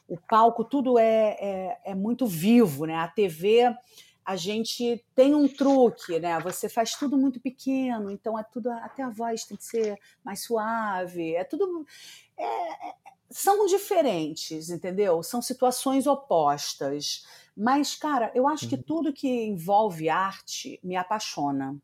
o 0.08 0.18
palco 0.18 0.64
tudo 0.64 0.98
é, 0.98 1.38
é, 1.40 1.82
é 1.86 1.96
muito 1.96 2.26
vivo, 2.26 2.86
né? 2.86 2.96
A 2.96 3.08
TV 3.08 3.76
a 4.24 4.36
gente 4.36 5.04
tem 5.16 5.34
um 5.34 5.48
truque, 5.48 6.20
né? 6.20 6.40
Você 6.42 6.70
faz 6.70 6.94
tudo 6.94 7.18
muito 7.18 7.40
pequeno, 7.40 8.10
então 8.12 8.38
é 8.38 8.44
tudo 8.44 8.70
até 8.70 9.04
a 9.04 9.10
voz 9.10 9.46
tem 9.46 9.58
que 9.58 9.64
ser 9.64 9.98
mais 10.24 10.44
suave, 10.44 11.36
é 11.36 11.44
tudo 11.44 11.86
é, 12.38 12.90
é, 12.90 12.94
são 13.32 13.66
diferentes, 13.66 14.70
entendeu? 14.70 15.24
São 15.24 15.42
situações 15.42 16.06
opostas. 16.06 17.26
Mas, 17.56 17.96
cara, 17.96 18.32
eu 18.36 18.48
acho 18.48 18.68
que 18.68 18.76
uhum. 18.76 18.84
tudo 18.84 19.14
que 19.14 19.46
envolve 19.46 20.10
arte 20.10 20.80
me 20.84 20.96
apaixona. 20.96 21.76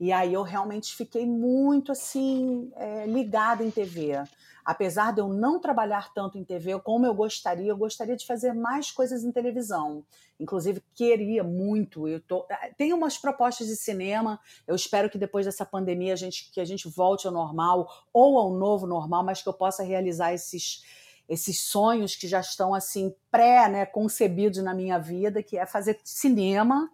E 0.00 0.12
aí 0.12 0.32
eu 0.32 0.42
realmente 0.42 0.94
fiquei 0.94 1.26
muito 1.26 1.90
assim 1.90 2.70
é, 2.76 3.06
ligada 3.06 3.64
em 3.64 3.70
TV 3.70 4.22
apesar 4.68 5.14
de 5.14 5.20
eu 5.22 5.28
não 5.28 5.58
trabalhar 5.58 6.12
tanto 6.12 6.36
em 6.36 6.44
TV 6.44 6.78
como 6.80 7.06
eu 7.06 7.14
gostaria, 7.14 7.70
eu 7.70 7.76
gostaria 7.76 8.14
de 8.14 8.26
fazer 8.26 8.52
mais 8.52 8.90
coisas 8.90 9.24
em 9.24 9.32
televisão. 9.32 10.04
Inclusive, 10.38 10.84
queria 10.94 11.42
muito. 11.42 12.06
Eu 12.06 12.20
tô, 12.20 12.46
eh, 12.50 12.74
tem 12.76 12.92
umas 12.92 13.16
propostas 13.16 13.66
de 13.66 13.76
cinema. 13.76 14.38
Eu 14.66 14.76
espero 14.76 15.08
que 15.08 15.16
depois 15.16 15.46
dessa 15.46 15.64
pandemia 15.64 16.12
a 16.12 16.16
gente, 16.16 16.50
que 16.52 16.60
a 16.60 16.66
gente 16.66 16.86
volte 16.86 17.26
ao 17.26 17.32
normal 17.32 17.88
ou 18.12 18.36
ao 18.36 18.50
novo 18.50 18.86
normal, 18.86 19.24
mas 19.24 19.40
que 19.40 19.48
eu 19.48 19.54
possa 19.54 19.82
realizar 19.82 20.34
esses 20.34 20.82
esses 21.26 21.60
sonhos 21.60 22.16
que 22.16 22.26
já 22.26 22.40
estão 22.40 22.74
assim 22.74 23.14
pré, 23.30 23.68
né, 23.68 23.84
concebidos 23.84 24.62
na 24.62 24.72
minha 24.72 24.98
vida, 24.98 25.42
que 25.42 25.58
é 25.58 25.66
fazer 25.66 25.98
cinema, 26.02 26.90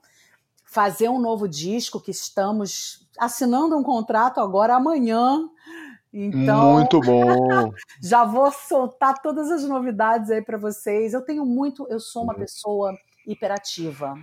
fazer 0.64 1.08
um 1.08 1.20
novo 1.20 1.48
disco 1.48 2.00
que 2.00 2.10
estamos 2.10 3.08
assinando 3.16 3.76
um 3.76 3.82
contrato 3.82 4.40
agora 4.40 4.74
amanhã 4.74 5.48
então, 6.16 6.74
muito 6.74 7.00
bom. 7.00 7.72
já 8.00 8.24
vou 8.24 8.48
soltar 8.52 9.20
todas 9.20 9.50
as 9.50 9.64
novidades 9.64 10.30
aí 10.30 10.40
para 10.40 10.56
vocês. 10.56 11.12
Eu 11.12 11.22
tenho 11.22 11.44
muito, 11.44 11.88
eu 11.90 11.98
sou 11.98 12.22
uma 12.22 12.32
uhum. 12.32 12.38
pessoa 12.38 12.96
hiperativa. 13.26 14.16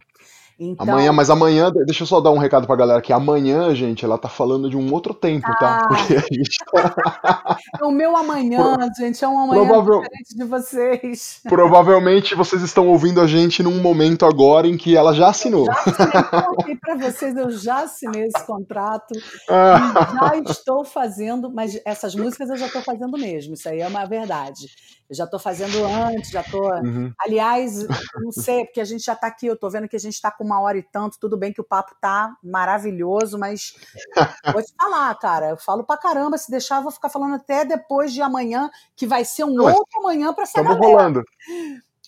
Então... 0.64 0.94
Amanhã, 0.94 1.12
mas 1.12 1.32
amanhã, 1.32 1.72
deixa 1.88 2.04
eu 2.04 2.08
só 2.08 2.22
dar 2.22 2.30
um 2.30 2.38
recado 2.38 2.68
pra 2.68 2.76
galera 2.76 3.02
que 3.02 3.12
amanhã, 3.12 3.74
gente, 3.74 4.06
ela 4.06 4.16
tá 4.16 4.30
falando 4.30 4.70
de 4.70 4.78
um 4.78 4.94
outro 4.94 5.12
tempo, 5.12 5.48
tá? 5.48 5.56
ah. 5.60 5.80
tá? 5.80 5.88
Porque 5.88 6.14
a 6.14 6.20
gente 6.20 6.58
tá... 6.72 7.58
o 7.82 7.90
meu 7.90 8.16
amanhã, 8.16 8.78
Pro... 8.78 8.88
gente, 8.96 9.24
é 9.24 9.28
um 9.28 9.40
amanhã 9.40 9.82
diferente 9.82 10.36
de 10.36 10.44
vocês. 10.44 11.42
Provavelmente 11.50 12.36
vocês 12.36 12.62
estão 12.62 12.88
ouvindo 12.88 13.20
a 13.20 13.26
gente 13.26 13.64
num 13.64 13.82
momento 13.82 14.24
agora 14.24 14.68
em 14.68 14.78
que 14.78 14.96
ela 14.96 15.16
já 15.16 15.30
assinou. 15.30 15.66
Eu 15.66 15.74
já 15.74 15.74
assinei, 15.74 16.78
pra 16.78 16.96
vocês, 16.96 17.36
eu 17.36 17.52
já 17.52 17.84
assinei 17.84 18.26
esse 18.26 18.46
contrato 18.46 19.16
ah. 19.50 20.14
já 20.22 20.52
estou 20.52 20.86
fazendo, 20.86 21.52
mas 21.52 21.82
essas 21.84 22.14
músicas 22.14 22.52
eu 22.52 22.58
já 22.58 22.68
estou 22.68 22.84
fazendo 22.84 23.18
mesmo, 23.18 23.56
isso 23.56 23.68
aí 23.68 23.80
é 23.80 23.88
uma 23.88 24.06
verdade. 24.06 24.68
Eu 25.12 25.16
já 25.16 25.26
estou 25.26 25.38
fazendo 25.38 25.84
antes, 25.84 26.32
já 26.32 26.40
estou. 26.40 26.74
Uhum. 26.76 27.14
Aliás, 27.20 27.86
não 28.16 28.32
sei, 28.32 28.64
porque 28.64 28.80
a 28.80 28.86
gente 28.86 29.04
já 29.04 29.12
está 29.12 29.28
aqui, 29.28 29.46
eu 29.46 29.56
estou 29.56 29.70
vendo 29.70 29.90
que 29.90 29.96
a 29.98 30.00
gente 30.00 30.14
está 30.14 30.32
com 30.32 30.46
uma 30.46 30.62
hora 30.62 30.78
e 30.78 30.84
tanto, 30.84 31.20
tudo 31.20 31.36
bem 31.36 31.52
que 31.52 31.60
o 31.60 31.66
papo 31.66 31.94
tá 32.00 32.34
maravilhoso, 32.42 33.38
mas 33.38 33.74
vou 34.54 34.64
te 34.64 34.74
falar, 34.74 35.14
cara, 35.16 35.50
eu 35.50 35.58
falo 35.58 35.84
pra 35.84 35.98
caramba, 35.98 36.38
se 36.38 36.50
deixar, 36.50 36.78
eu 36.78 36.84
vou 36.84 36.94
ficar 36.94 37.10
falando 37.10 37.36
até 37.36 37.66
depois 37.66 38.14
de 38.14 38.22
amanhã, 38.22 38.72
que 38.96 39.06
vai 39.06 39.26
ser 39.26 39.44
um 39.44 39.62
Ué, 39.62 39.74
outro 39.74 40.00
amanhã 40.00 40.34
para 40.34 40.44
essa 40.44 40.64
galera. 40.64 40.80
rolando. 40.80 41.24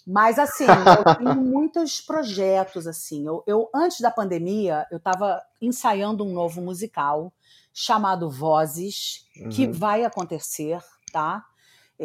Mas 0.07 0.39
assim, 0.39 0.65
eu 0.65 1.15
tenho 1.15 1.35
muitos 1.35 1.99
projetos 1.99 2.87
assim. 2.87 3.27
Eu, 3.27 3.43
eu 3.45 3.69
antes 3.75 3.99
da 3.99 4.11
pandemia, 4.11 4.87
eu 4.89 4.97
estava 4.97 5.41
ensaiando 5.61 6.23
um 6.23 6.31
novo 6.31 6.61
musical 6.61 7.33
chamado 7.73 8.29
Vozes, 8.29 9.27
uhum. 9.35 9.49
que 9.49 9.67
vai 9.67 10.05
acontecer, 10.05 10.79
tá? 11.11 11.43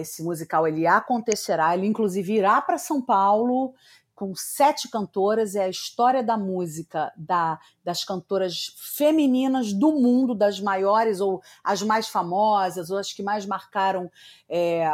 Esse 0.01 0.23
musical 0.23 0.67
ele 0.67 0.87
acontecerá, 0.87 1.75
ele 1.75 1.87
inclusive 1.87 2.33
irá 2.35 2.61
para 2.61 2.79
São 2.79 3.01
Paulo 3.01 3.75
com 4.19 4.35
sete 4.35 4.91
cantoras, 4.91 5.55
é 5.55 5.63
a 5.63 5.69
história 5.69 6.25
da 6.25 6.37
música 6.37 7.13
da, 7.17 7.57
das 7.85 8.03
cantoras 8.03 8.75
femininas 8.77 9.73
do 9.73 9.93
mundo, 9.93 10.35
das 10.35 10.59
maiores 10.59 11.21
ou 11.21 11.41
as 11.63 11.83
mais 11.83 12.09
famosas, 12.09 12.91
ou 12.91 12.99
as 12.99 13.13
que 13.13 13.23
mais 13.23 13.47
marcaram 13.47 14.11
é, 14.49 14.91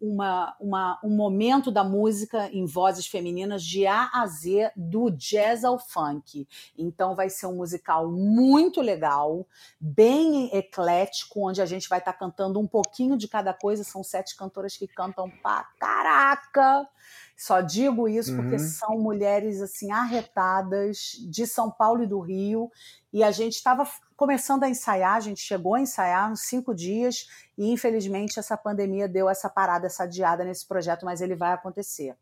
uma, 0.00 0.54
uma, 0.60 1.00
um 1.02 1.10
momento 1.10 1.72
da 1.72 1.82
música 1.82 2.48
em 2.52 2.66
vozes 2.66 3.08
femininas 3.08 3.64
de 3.64 3.84
A 3.84 4.10
a 4.14 4.24
Z, 4.28 4.70
do 4.76 5.10
jazz 5.10 5.64
ao 5.64 5.76
funk. 5.76 6.46
Então 6.78 7.16
vai 7.16 7.28
ser 7.28 7.46
um 7.46 7.56
musical 7.56 8.08
muito 8.08 8.80
legal, 8.80 9.44
bem 9.80 10.56
eclético, 10.56 11.48
onde 11.48 11.60
a 11.60 11.66
gente 11.66 11.88
vai 11.88 11.98
estar 11.98 12.12
tá 12.12 12.18
cantando 12.20 12.60
um 12.60 12.66
pouquinho 12.68 13.18
de 13.18 13.26
cada 13.26 13.52
coisa. 13.52 13.82
São 13.82 14.04
sete 14.04 14.36
cantoras 14.36 14.76
que 14.76 14.86
cantam 14.86 15.28
pra 15.28 15.66
caraca! 15.80 16.88
Só 17.38 17.60
digo 17.60 18.08
isso 18.08 18.34
porque 18.34 18.56
uhum. 18.56 18.58
são 18.58 18.98
mulheres 18.98 19.62
assim 19.62 19.92
arretadas 19.92 21.12
de 21.30 21.46
São 21.46 21.70
Paulo 21.70 22.02
e 22.02 22.06
do 22.06 22.18
Rio. 22.18 22.68
E 23.12 23.22
a 23.22 23.30
gente 23.30 23.54
estava 23.54 23.88
começando 24.16 24.64
a 24.64 24.68
ensaiar, 24.68 25.14
a 25.14 25.20
gente 25.20 25.40
chegou 25.40 25.76
a 25.76 25.80
ensaiar 25.80 26.32
uns 26.32 26.40
cinco 26.40 26.74
dias 26.74 27.28
e 27.56 27.70
infelizmente 27.70 28.40
essa 28.40 28.56
pandemia 28.56 29.06
deu 29.06 29.28
essa 29.28 29.48
parada, 29.48 29.86
essa 29.86 30.02
adiada 30.02 30.44
nesse 30.44 30.66
projeto, 30.66 31.04
mas 31.04 31.20
ele 31.20 31.36
vai 31.36 31.52
acontecer. 31.52 32.16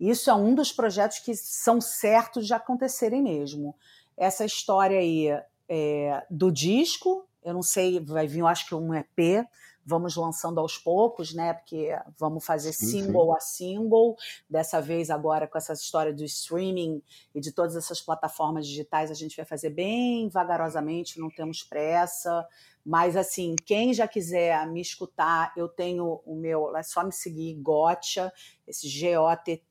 Isso 0.00 0.28
é 0.28 0.34
um 0.34 0.52
dos 0.52 0.72
projetos 0.72 1.20
que 1.20 1.36
são 1.36 1.80
certos 1.80 2.44
de 2.44 2.52
acontecerem 2.52 3.22
mesmo. 3.22 3.76
Essa 4.16 4.44
história 4.44 4.98
aí 4.98 5.28
é, 5.68 6.26
do 6.28 6.50
disco, 6.50 7.24
eu 7.44 7.54
não 7.54 7.62
sei, 7.62 8.00
vai 8.00 8.26
vir, 8.26 8.40
eu 8.40 8.48
acho 8.48 8.66
que 8.66 8.74
um 8.74 8.92
EP 8.92 9.46
vamos 9.84 10.16
lançando 10.16 10.60
aos 10.60 10.78
poucos, 10.78 11.34
né? 11.34 11.54
Porque 11.54 11.90
vamos 12.18 12.44
fazer 12.44 12.72
single 12.72 13.28
uhum. 13.28 13.34
a 13.34 13.40
single. 13.40 14.16
Dessa 14.48 14.80
vez, 14.80 15.10
agora, 15.10 15.46
com 15.46 15.58
essa 15.58 15.72
história 15.72 16.12
do 16.12 16.24
streaming 16.24 17.02
e 17.34 17.40
de 17.40 17.52
todas 17.52 17.76
essas 17.76 18.00
plataformas 18.00 18.66
digitais, 18.66 19.10
a 19.10 19.14
gente 19.14 19.36
vai 19.36 19.44
fazer 19.44 19.70
bem 19.70 20.28
vagarosamente, 20.28 21.18
não 21.18 21.30
temos 21.30 21.62
pressa. 21.62 22.46
Mas, 22.84 23.16
assim, 23.16 23.56
quem 23.66 23.92
já 23.92 24.08
quiser 24.08 24.66
me 24.66 24.80
escutar, 24.80 25.52
eu 25.56 25.68
tenho 25.68 26.20
o 26.24 26.34
meu, 26.34 26.74
é 26.76 26.82
só 26.82 27.04
me 27.04 27.12
seguir, 27.12 27.54
Gotcha, 27.56 28.32
esse 28.66 28.88
G-O-T-T-S-H-A. 28.88 29.64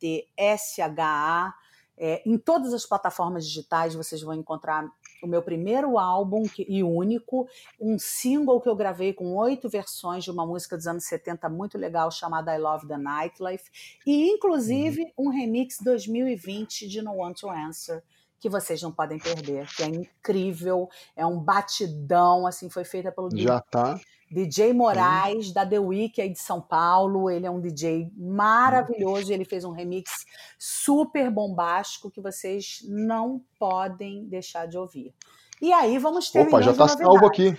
É, 2.01 2.24
em 2.26 2.38
todas 2.38 2.74
as 2.74 2.86
plataformas 2.86 3.45
digitais 3.45 3.93
vocês 3.93 4.22
vão 4.22 4.34
encontrar 4.34 4.89
o 5.22 5.28
meu 5.28 5.41
primeiro 5.41 5.97
álbum 5.97 6.43
que, 6.43 6.65
e 6.67 6.84
único, 6.84 7.47
um 7.80 7.97
single 7.97 8.61
que 8.61 8.70
eu 8.70 8.76
gravei 8.76 9.13
com 9.13 9.36
oito 9.36 9.70
versões 9.70 10.24
de 10.24 10.32
uma 10.32 10.45
música 10.45 10.78
dos 10.78 10.88
anos 10.88 11.05
70 11.05 11.49
muito 11.49 11.78
legal 11.78 12.11
chamada 12.11 12.55
I 12.55 12.59
Love 12.59 12.88
the 12.88 12.97
Nightlife, 12.97 13.70
e 14.05 14.30
inclusive 14.30 15.01
uhum. 15.17 15.28
um 15.28 15.30
remix 15.30 15.78
2020 15.84 16.88
de 16.88 17.01
No 17.01 17.15
One 17.17 17.34
to 17.34 17.49
Answer 17.49 18.03
que 18.39 18.49
vocês 18.49 18.82
não 18.82 18.91
podem 18.91 19.20
perder, 19.20 19.67
que 19.76 19.84
é 19.84 19.88
incrível, 19.88 20.89
é 21.15 21.26
um 21.26 21.38
batidão, 21.38 22.47
assim, 22.47 22.70
foi 22.70 22.86
feita 22.86 23.11
pelo 23.11 23.30
Já 23.36 23.59
tá. 23.59 23.99
DJ 24.32 24.73
Moraes, 24.73 25.51
da 25.51 25.65
The 25.65 25.80
Week 25.80 26.21
aí 26.21 26.30
de 26.30 26.39
São 26.39 26.61
Paulo. 26.61 27.30
Ele 27.30 27.45
é 27.45 27.51
um 27.51 27.59
DJ 27.59 28.11
maravilhoso. 28.15 29.32
Ele 29.32 29.45
fez 29.45 29.65
um 29.65 29.71
remix 29.71 30.11
super 30.57 31.30
bombástico 31.32 32.11
que 32.11 32.21
vocês 32.21 32.80
não 32.88 33.41
podem 33.57 34.25
deixar 34.25 34.67
de 34.67 34.77
ouvir. 34.77 35.13
E 35.61 35.73
aí 35.73 35.97
vamos 35.97 36.30
ter. 36.32 36.47
Opa, 36.47 36.61
já 36.61 36.71
está 36.71 36.88
salvo 36.88 37.25
aqui. 37.25 37.55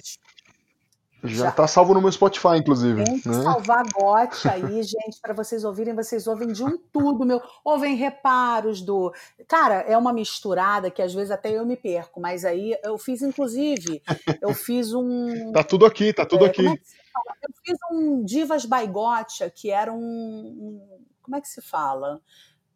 Já, 1.23 1.51
está 1.51 1.67
salvo 1.67 1.93
no 1.95 2.01
meu 2.01 2.11
Spotify, 2.11 2.57
inclusive. 2.57 3.05
Tem 3.05 3.21
que 3.21 3.29
né? 3.29 3.43
salvar 3.43 3.85
GOT 3.93 4.49
aí, 4.49 4.83
gente, 4.83 5.21
para 5.21 5.35
vocês 5.35 5.65
ouvirem. 5.65 5.95
Vocês 5.95 6.27
ouvem 6.27 6.49
de 6.49 6.65
um 6.65 6.79
tudo, 6.93 7.27
meu. 7.27 7.43
Ouvem 7.65 7.95
reparos 7.95 8.81
do. 8.81 9.13
Cara, 9.47 9.83
é 9.83 9.97
uma 9.97 10.13
misturada 10.13 10.91
que 10.91 11.03
às 11.03 11.13
vezes 11.13 11.31
até 11.31 11.51
eu 11.51 11.67
me 11.67 11.77
perco, 11.77 12.21
mas 12.21 12.45
aí 12.45 12.75
eu 12.83 12.97
fiz, 12.97 13.23
inclusive, 13.23 14.03
eu 14.41 14.55
fiz 14.55 14.95
um. 14.95 15.53
tá 15.53 15.63
tudo 15.63 15.85
aqui, 15.85 16.13
tá 16.13 16.25
tudo 16.25 16.47
é, 16.47 16.49
aqui. 16.49 16.67
É 16.67 16.71
eu 16.71 17.55
fiz 17.65 17.79
um 17.93 18.25
Divas 18.25 18.65
by 18.65 18.87
Gotcha, 18.87 19.51
que 19.51 19.71
era 19.71 19.93
um, 19.93 19.99
um. 19.99 20.99
Como 21.23 21.37
é 21.37 21.41
que 21.41 21.49
se 21.49 21.61
fala? 21.61 22.21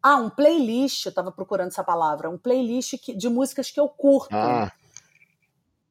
Ah, 0.01 0.17
um 0.17 0.29
playlist, 0.29 1.05
eu 1.05 1.09
estava 1.09 1.31
procurando 1.31 1.69
essa 1.69 1.83
palavra, 1.83 2.29
um 2.29 2.37
playlist 2.37 2.95
que, 3.01 3.15
de 3.15 3.27
músicas 3.27 3.71
que 3.71 3.79
eu 3.79 3.89
curto. 3.89 4.35
Ah. 4.35 4.71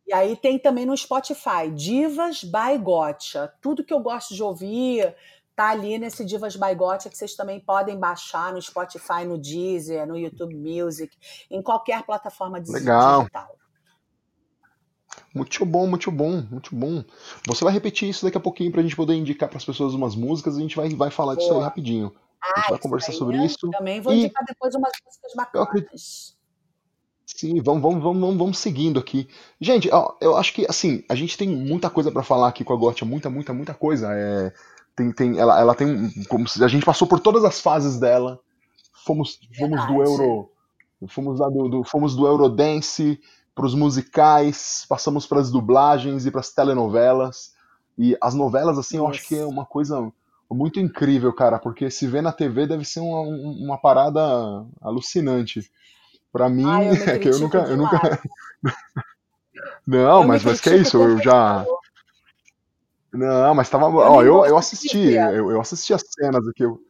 E 0.07 0.13
aí 0.13 0.37
tem 0.37 0.59
também 0.59 0.85
no 0.85 0.97
Spotify, 0.97 1.71
Divas 1.73 2.45
by 2.45 2.79
Gotcha. 2.79 3.53
Tudo 3.61 3.85
que 3.85 3.93
eu 3.93 4.01
gosto 4.01 4.35
de 4.35 4.43
ouvir 4.43 5.15
tá 5.57 5.71
ali 5.71 5.99
nesse 5.99 6.25
Divas 6.25 6.57
by 6.57 6.75
Gotcha, 6.75 7.09
que 7.09 7.17
vocês 7.17 7.35
também 7.35 7.61
podem 7.61 7.99
baixar 7.99 8.53
no 8.53 8.61
Spotify, 8.61 9.25
no 9.27 9.39
Deezer, 9.39 10.07
no 10.07 10.17
YouTube 10.17 10.55
Music, 10.55 11.17
em 11.51 11.63
qualquer 11.63 12.05
plataforma 12.05 12.59
Legal. 12.69 13.21
digital. 13.21 13.57
Muito 15.35 15.65
bom, 15.65 15.87
muito 15.87 16.11
bom, 16.11 16.43
muito 16.51 16.75
bom. 16.75 17.05
Você 17.47 17.65
vai 17.65 17.73
repetir 17.73 18.09
isso 18.09 18.25
daqui 18.25 18.37
a 18.37 18.41
pouquinho 18.41 18.71
para 18.71 18.81
a 18.81 18.83
gente 18.83 18.97
poder 18.97 19.15
indicar 19.15 19.49
para 19.49 19.59
as 19.59 19.65
pessoas 19.65 19.95
umas 19.95 20.15
músicas, 20.15 20.57
a 20.57 20.61
gente 20.61 20.77
vai, 20.77 20.89
vai 20.91 21.11
falar 21.11 21.35
Boa. 21.35 21.45
disso 21.45 21.55
aí 21.55 21.63
rapidinho. 21.63 22.15
Ah, 22.43 22.53
a 22.55 22.61
gente 22.61 22.71
vai 22.71 22.79
conversar 22.79 23.13
sobre 23.13 23.43
isso. 23.45 23.71
Também 23.71 24.01
vou 24.01 24.13
e... 24.13 24.19
indicar 24.19 24.45
depois 24.45 24.75
umas 24.75 24.93
músicas 25.05 25.33
bacanas. 25.35 26.34
Sim, 27.27 27.61
vamos, 27.63 27.83
vamos, 27.83 28.03
vamos, 28.03 28.37
vamos 28.37 28.59
seguindo 28.59 29.01
aqui. 29.01 29.29
Gente, 29.61 29.89
ó, 29.91 30.15
eu 30.21 30.37
acho 30.37 30.53
que 30.53 30.67
assim, 30.69 31.03
a 31.09 31.15
gente 31.15 31.39
tem 31.39 31.49
muita 31.49 31.89
coisa 31.89 32.11
para 32.13 32.23
falar 32.23 32.49
aqui 32.49 32.63
com 32.63 32.73
a 32.73 32.77
Gotia, 32.77 33.07
muita, 33.07 33.31
muita, 33.31 33.53
muita 33.53 33.75
coisa. 33.75 34.13
É, 34.13 34.53
tem, 34.95 35.11
tem, 35.11 35.39
ela, 35.39 35.59
ela 35.59 35.75
tem. 35.75 36.11
Como 36.29 36.47
se, 36.47 36.63
a 36.63 36.69
gente 36.69 36.85
passou 36.85 37.09
por 37.09 37.21
todas 37.21 37.45
as 37.45 37.61
fases 37.61 37.99
dela. 37.99 38.39
Fomos, 39.07 39.39
fomos 39.59 39.87
do 39.87 40.03
Euro. 40.03 40.51
Fomos, 41.09 41.39
do, 41.39 41.69
do, 41.69 41.85
fomos 41.85 42.17
do 42.17 42.27
Eurodance 42.27 43.21
para 43.55 43.67
os 43.67 43.75
musicais, 43.75 44.85
passamos 44.89 45.27
para 45.27 45.41
as 45.41 45.51
dublagens 45.51 46.27
e 46.27 46.31
para 46.31 46.41
as 46.41 46.51
telenovelas. 46.51 47.53
E 47.97 48.17
as 48.21 48.35
novelas, 48.35 48.79
assim, 48.79 48.97
eu 48.97 49.07
acho 49.07 49.27
que 49.27 49.37
é 49.37 49.45
uma 49.45 49.65
coisa 49.65 50.11
muito 50.51 50.81
incrível, 50.81 51.33
cara, 51.33 51.59
porque 51.59 51.91
se 51.91 52.07
vê 52.07 52.21
na 52.21 52.33
TV 52.33 52.67
deve 52.67 52.85
ser 52.85 53.01
uma, 53.01 53.21
uma 53.21 53.79
parada 53.79 54.21
alucinante. 54.81 55.71
Pra 56.35 56.49
mim, 56.49 56.65
Ai, 56.67 56.89
eu 56.89 56.93
é 57.15 57.19
que 57.21 57.29
eu 57.29 57.39
nunca. 57.39 57.59
Eu 57.59 57.77
nunca... 57.77 58.21
Não, 59.87 60.23
eu 60.23 60.27
mas, 60.27 60.43
mas 60.43 60.61
que 60.61 60.69
é 60.69 60.79
isso? 60.79 61.01
Eu 61.01 61.23
já. 61.23 61.65
Não, 63.13 63.55
mas 63.55 63.71
tava. 63.71 63.87
Eu 63.87 63.97
ó, 63.97 64.23
eu, 64.23 64.45
eu 64.45 64.59
assisti, 64.59 65.13
eu, 65.13 65.53
eu 65.53 65.61
assisti 65.61 65.95
as 65.95 66.03
cenas 66.03 66.45
aqui. 66.49 66.65
Eu, 66.65 66.81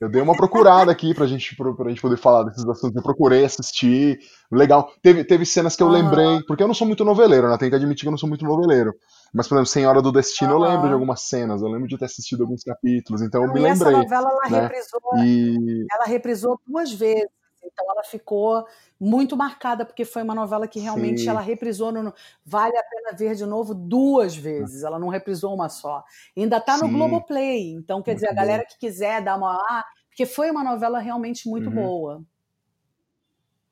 eu 0.00 0.08
dei 0.08 0.22
uma 0.22 0.34
procurada 0.34 0.90
aqui 0.90 1.12
pra 1.12 1.26
gente, 1.26 1.54
pra, 1.54 1.90
gente 1.90 2.00
poder 2.00 2.16
falar 2.16 2.44
desses 2.44 2.66
assuntos. 2.66 2.96
Eu 2.96 3.02
procurei 3.02 3.44
assistir. 3.44 4.20
Legal. 4.50 4.90
Teve, 5.02 5.22
teve 5.22 5.44
cenas 5.44 5.76
que 5.76 5.82
eu 5.82 5.88
lembrei, 5.88 6.42
porque 6.46 6.62
eu 6.62 6.68
não 6.68 6.74
sou 6.74 6.86
muito 6.86 7.04
noveleiro, 7.04 7.50
né? 7.50 7.58
Tenho 7.58 7.70
que 7.70 7.76
admitir 7.76 8.04
que 8.04 8.08
eu 8.08 8.12
não 8.12 8.18
sou 8.18 8.28
muito 8.28 8.46
noveleiro. 8.46 8.94
Mas, 9.34 9.46
por 9.46 9.56
exemplo, 9.56 9.66
Senhora 9.66 10.00
do 10.00 10.10
Destino, 10.10 10.52
eu 10.52 10.58
lembro 10.58 10.86
de 10.86 10.94
algumas 10.94 11.20
cenas, 11.28 11.60
eu 11.60 11.68
lembro 11.68 11.88
de 11.88 11.98
ter 11.98 12.06
assistido 12.06 12.44
alguns 12.44 12.64
capítulos, 12.64 13.20
então 13.20 13.44
eu 13.44 13.52
me 13.52 13.60
lembrei. 13.60 13.92
Essa 13.92 14.02
novela 14.02 14.30
ela, 14.30 14.50
né? 14.50 14.60
reprisou, 14.62 15.00
e... 15.18 15.86
ela 15.92 16.04
reprisou 16.06 16.60
duas 16.66 16.90
vezes. 16.90 17.37
Então 17.64 17.86
ela 17.90 18.04
ficou 18.04 18.66
muito 18.98 19.36
marcada, 19.36 19.84
porque 19.84 20.04
foi 20.04 20.22
uma 20.22 20.34
novela 20.34 20.66
que 20.66 20.80
realmente 20.80 21.22
Sim. 21.22 21.28
ela 21.28 21.40
reprisou 21.40 21.92
no. 21.92 22.12
Vale 22.44 22.76
a 22.76 22.82
pena 22.82 23.16
ver 23.16 23.34
de 23.34 23.44
novo 23.44 23.74
duas 23.74 24.36
vezes. 24.36 24.82
Ela 24.82 24.98
não 24.98 25.08
reprisou 25.08 25.54
uma 25.54 25.68
só. 25.68 26.04
ainda 26.36 26.58
está 26.58 26.76
no 26.78 26.88
Globoplay. 26.88 27.72
Então, 27.72 28.02
quer 28.02 28.12
muito 28.12 28.20
dizer, 28.22 28.30
a 28.30 28.34
galera 28.34 28.64
que 28.64 28.78
quiser 28.78 29.22
dar 29.22 29.36
uma. 29.36 29.54
Ah, 29.68 29.84
porque 30.08 30.26
foi 30.26 30.50
uma 30.50 30.64
novela 30.64 30.98
realmente 30.98 31.48
muito 31.48 31.68
uhum. 31.68 31.74
boa. 31.74 32.22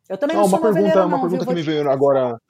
Eu 0.08 0.16
também 0.16 0.36
não, 0.36 0.44
não 0.44 0.48
uma 0.48 0.60
pergunta, 0.60 0.94
não, 0.94 1.08
uma 1.08 1.20
pergunta 1.20 1.44
viu? 1.44 1.48
que 1.48 1.54
me 1.54 1.62
veio 1.62 1.90
agora. 1.90 2.40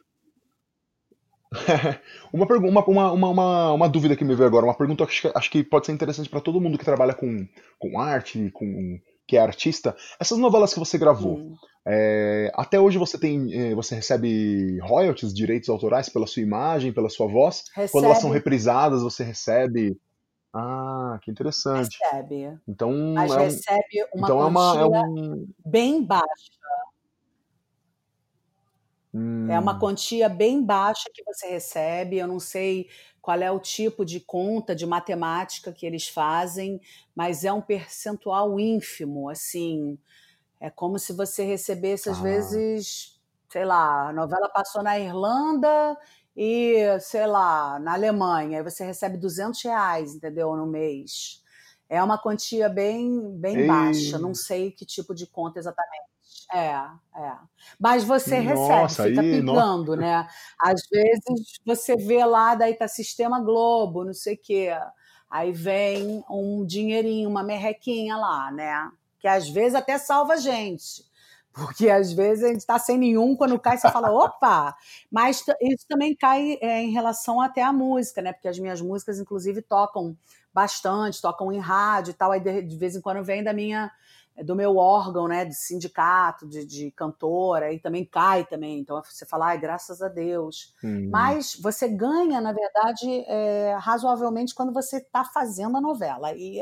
uma, 2.32 2.46
pergunta, 2.46 2.70
uma, 2.70 3.12
uma, 3.12 3.30
uma, 3.30 3.72
uma, 3.72 3.88
dúvida 3.88 4.16
que 4.16 4.24
me 4.24 4.34
veio 4.34 4.48
agora, 4.48 4.66
uma 4.66 4.76
pergunta 4.76 5.06
que 5.06 5.12
acho, 5.12 5.32
acho 5.34 5.50
que 5.50 5.62
pode 5.64 5.86
ser 5.86 5.92
interessante 5.92 6.28
para 6.28 6.40
todo 6.40 6.60
mundo 6.60 6.76
que 6.76 6.84
trabalha 6.84 7.14
com, 7.14 7.46
com 7.78 7.98
arte, 7.98 8.50
com 8.50 9.00
que 9.26 9.36
é 9.36 9.40
artista. 9.40 9.96
Essas 10.20 10.38
novelas 10.38 10.72
que 10.72 10.78
você 10.78 10.96
gravou, 10.96 11.38
hum. 11.38 11.56
é, 11.86 12.50
até 12.54 12.78
hoje 12.78 12.98
você 12.98 13.18
tem, 13.18 13.52
é, 13.52 13.74
você 13.74 13.94
recebe 13.94 14.78
royalties, 14.80 15.34
direitos 15.34 15.68
autorais 15.68 16.08
pela 16.08 16.26
sua 16.26 16.42
imagem, 16.42 16.92
pela 16.92 17.08
sua 17.08 17.26
voz. 17.26 17.64
Recebe. 17.74 17.92
Quando 17.92 18.04
elas 18.04 18.18
são 18.18 18.30
reprisadas, 18.30 19.02
você 19.02 19.24
recebe 19.24 19.98
ah, 20.58 21.18
que 21.20 21.30
interessante. 21.30 21.98
Recebe. 22.00 22.58
Então, 22.66 22.90
Mas 23.14 23.30
é 23.30 23.38
recebe 23.40 24.08
uma 24.14 24.26
então 24.26 24.40
é 24.40 24.46
uma, 24.46 24.80
é 24.80 24.84
um... 24.86 25.46
bem 25.66 26.02
baixa. 26.02 26.24
Hum. 29.12 29.50
É 29.50 29.58
uma 29.58 29.74
hum. 29.74 29.78
quantia 29.78 30.30
bem 30.30 30.64
baixa 30.64 31.10
que 31.12 31.22
você 31.24 31.48
recebe. 31.48 32.16
Eu 32.16 32.26
não 32.26 32.40
sei 32.40 32.88
qual 33.26 33.42
é 33.42 33.50
o 33.50 33.58
tipo 33.58 34.04
de 34.04 34.20
conta 34.20 34.72
de 34.72 34.86
matemática 34.86 35.72
que 35.72 35.84
eles 35.84 36.06
fazem, 36.06 36.80
mas 37.12 37.42
é 37.42 37.52
um 37.52 37.60
percentual 37.60 38.60
ínfimo, 38.60 39.28
assim. 39.28 39.98
É 40.60 40.70
como 40.70 40.96
se 40.96 41.12
você 41.12 41.42
recebesse, 41.42 42.08
às 42.08 42.20
ah. 42.20 42.22
vezes, 42.22 43.20
sei 43.48 43.64
lá, 43.64 44.10
a 44.10 44.12
novela 44.12 44.48
passou 44.48 44.80
na 44.80 44.96
Irlanda 44.96 45.98
e, 46.36 46.76
sei 47.00 47.26
lá, 47.26 47.80
na 47.80 47.94
Alemanha, 47.94 48.58
aí 48.58 48.62
você 48.62 48.84
recebe 48.84 49.18
200 49.18 49.60
reais, 49.64 50.14
entendeu, 50.14 50.54
no 50.54 50.64
mês. 50.64 51.42
É 51.88 52.00
uma 52.00 52.18
quantia 52.18 52.68
bem, 52.68 53.36
bem 53.36 53.66
baixa, 53.66 54.20
não 54.20 54.36
sei 54.36 54.70
que 54.70 54.86
tipo 54.86 55.12
de 55.12 55.26
conta 55.26 55.58
exatamente. 55.58 56.15
É, 56.52 56.68
é. 56.68 57.32
Mas 57.78 58.04
você 58.04 58.40
Nossa, 58.40 59.04
recebe, 59.04 59.08
fica 59.10 59.20
aí, 59.20 59.40
pingando, 59.40 59.96
nossa. 59.96 59.96
né? 59.96 60.28
Às 60.60 60.82
vezes 60.90 61.60
você 61.64 61.96
vê 61.96 62.24
lá, 62.24 62.54
daí 62.54 62.74
tá 62.74 62.86
Sistema 62.86 63.40
Globo, 63.40 64.04
não 64.04 64.14
sei 64.14 64.34
o 64.34 64.38
quê. 64.38 64.70
Aí 65.28 65.52
vem 65.52 66.24
um 66.30 66.64
dinheirinho, 66.64 67.28
uma 67.28 67.42
merrequinha 67.42 68.16
lá, 68.16 68.50
né? 68.52 68.90
Que 69.18 69.26
às 69.26 69.48
vezes 69.48 69.74
até 69.74 69.98
salva 69.98 70.34
a 70.34 70.36
gente. 70.36 71.04
Porque 71.52 71.88
às 71.88 72.12
vezes 72.12 72.44
a 72.44 72.48
gente 72.48 72.58
está 72.58 72.78
sem 72.78 72.98
nenhum, 72.98 73.34
quando 73.34 73.58
cai 73.58 73.78
você 73.78 73.90
fala, 73.90 74.12
opa! 74.12 74.76
Mas 75.10 75.42
isso 75.62 75.86
também 75.88 76.14
cai 76.14 76.58
é, 76.60 76.82
em 76.82 76.90
relação 76.90 77.40
até 77.40 77.62
à 77.62 77.72
música, 77.72 78.20
né? 78.20 78.32
Porque 78.32 78.46
as 78.46 78.58
minhas 78.58 78.80
músicas, 78.80 79.18
inclusive, 79.18 79.62
tocam 79.62 80.16
bastante, 80.52 81.20
tocam 81.20 81.50
em 81.50 81.58
rádio 81.58 82.10
e 82.10 82.14
tal, 82.14 82.30
aí 82.30 82.40
de, 82.40 82.62
de 82.62 82.76
vez 82.76 82.94
em 82.94 83.00
quando 83.00 83.24
vem 83.24 83.42
da 83.42 83.54
minha 83.54 83.90
do 84.44 84.54
meu 84.54 84.76
órgão, 84.76 85.26
né, 85.26 85.44
de 85.44 85.54
sindicato, 85.54 86.46
de, 86.46 86.64
de 86.64 86.90
cantora, 86.90 87.72
e 87.72 87.78
também 87.78 88.04
cai 88.04 88.44
também. 88.44 88.78
Então 88.78 89.02
você 89.02 89.24
fala, 89.24 89.48
ai, 89.48 89.58
graças 89.58 90.02
a 90.02 90.08
Deus. 90.08 90.74
Uhum. 90.82 91.08
Mas 91.10 91.58
você 91.60 91.88
ganha, 91.88 92.40
na 92.40 92.52
verdade, 92.52 93.24
é, 93.26 93.76
razoavelmente 93.80 94.54
quando 94.54 94.72
você 94.72 94.98
está 94.98 95.24
fazendo 95.24 95.76
a 95.76 95.80
novela. 95.80 96.28
Aí 96.28 96.60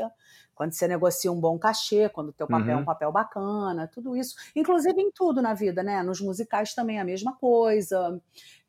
quando 0.55 0.71
você 0.71 0.87
negocia 0.87 1.29
um 1.31 1.39
bom 1.39 1.59
cachê, 1.59 2.07
quando 2.07 2.29
o 2.29 2.33
teu 2.33 2.47
papel 2.47 2.67
uhum. 2.67 2.71
é 2.71 2.75
um 2.75 2.79
uhum. 2.79 2.85
papel 2.85 3.11
bacana, 3.11 3.89
tudo 3.93 4.15
isso. 4.15 4.35
Inclusive 4.55 4.99
em 4.99 5.11
tudo 5.11 5.41
na 5.41 5.53
vida, 5.53 5.83
né? 5.83 6.01
Nos 6.01 6.21
musicais 6.21 6.73
também 6.73 6.97
é 6.97 7.01
a 7.01 7.05
mesma 7.05 7.35
coisa. 7.35 8.19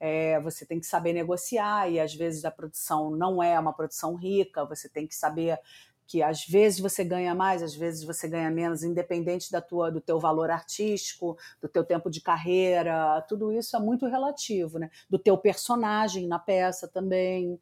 É, 0.00 0.40
você 0.40 0.66
tem 0.66 0.80
que 0.80 0.86
saber 0.86 1.12
negociar 1.12 1.88
e 1.88 2.00
às 2.00 2.12
vezes 2.12 2.44
a 2.44 2.50
produção 2.50 3.10
não 3.10 3.40
é 3.40 3.58
uma 3.58 3.72
produção 3.72 4.16
rica, 4.16 4.64
você 4.64 4.88
tem 4.88 5.06
que 5.06 5.14
saber 5.14 5.58
que 6.06 6.22
às 6.22 6.46
vezes 6.46 6.78
você 6.80 7.04
ganha 7.04 7.34
mais, 7.34 7.62
às 7.62 7.74
vezes 7.74 8.04
você 8.04 8.28
ganha 8.28 8.50
menos, 8.50 8.82
independente 8.82 9.50
da 9.50 9.60
tua, 9.60 9.90
do 9.90 10.00
teu 10.00 10.18
valor 10.20 10.50
artístico, 10.50 11.36
do 11.60 11.68
teu 11.68 11.84
tempo 11.84 12.10
de 12.10 12.20
carreira, 12.20 13.20
tudo 13.28 13.52
isso 13.52 13.76
é 13.76 13.80
muito 13.80 14.06
relativo, 14.06 14.78
né? 14.78 14.90
Do 15.10 15.18
teu 15.18 15.36
personagem 15.36 16.26
na 16.26 16.38
peça 16.38 16.88
também. 16.88 17.60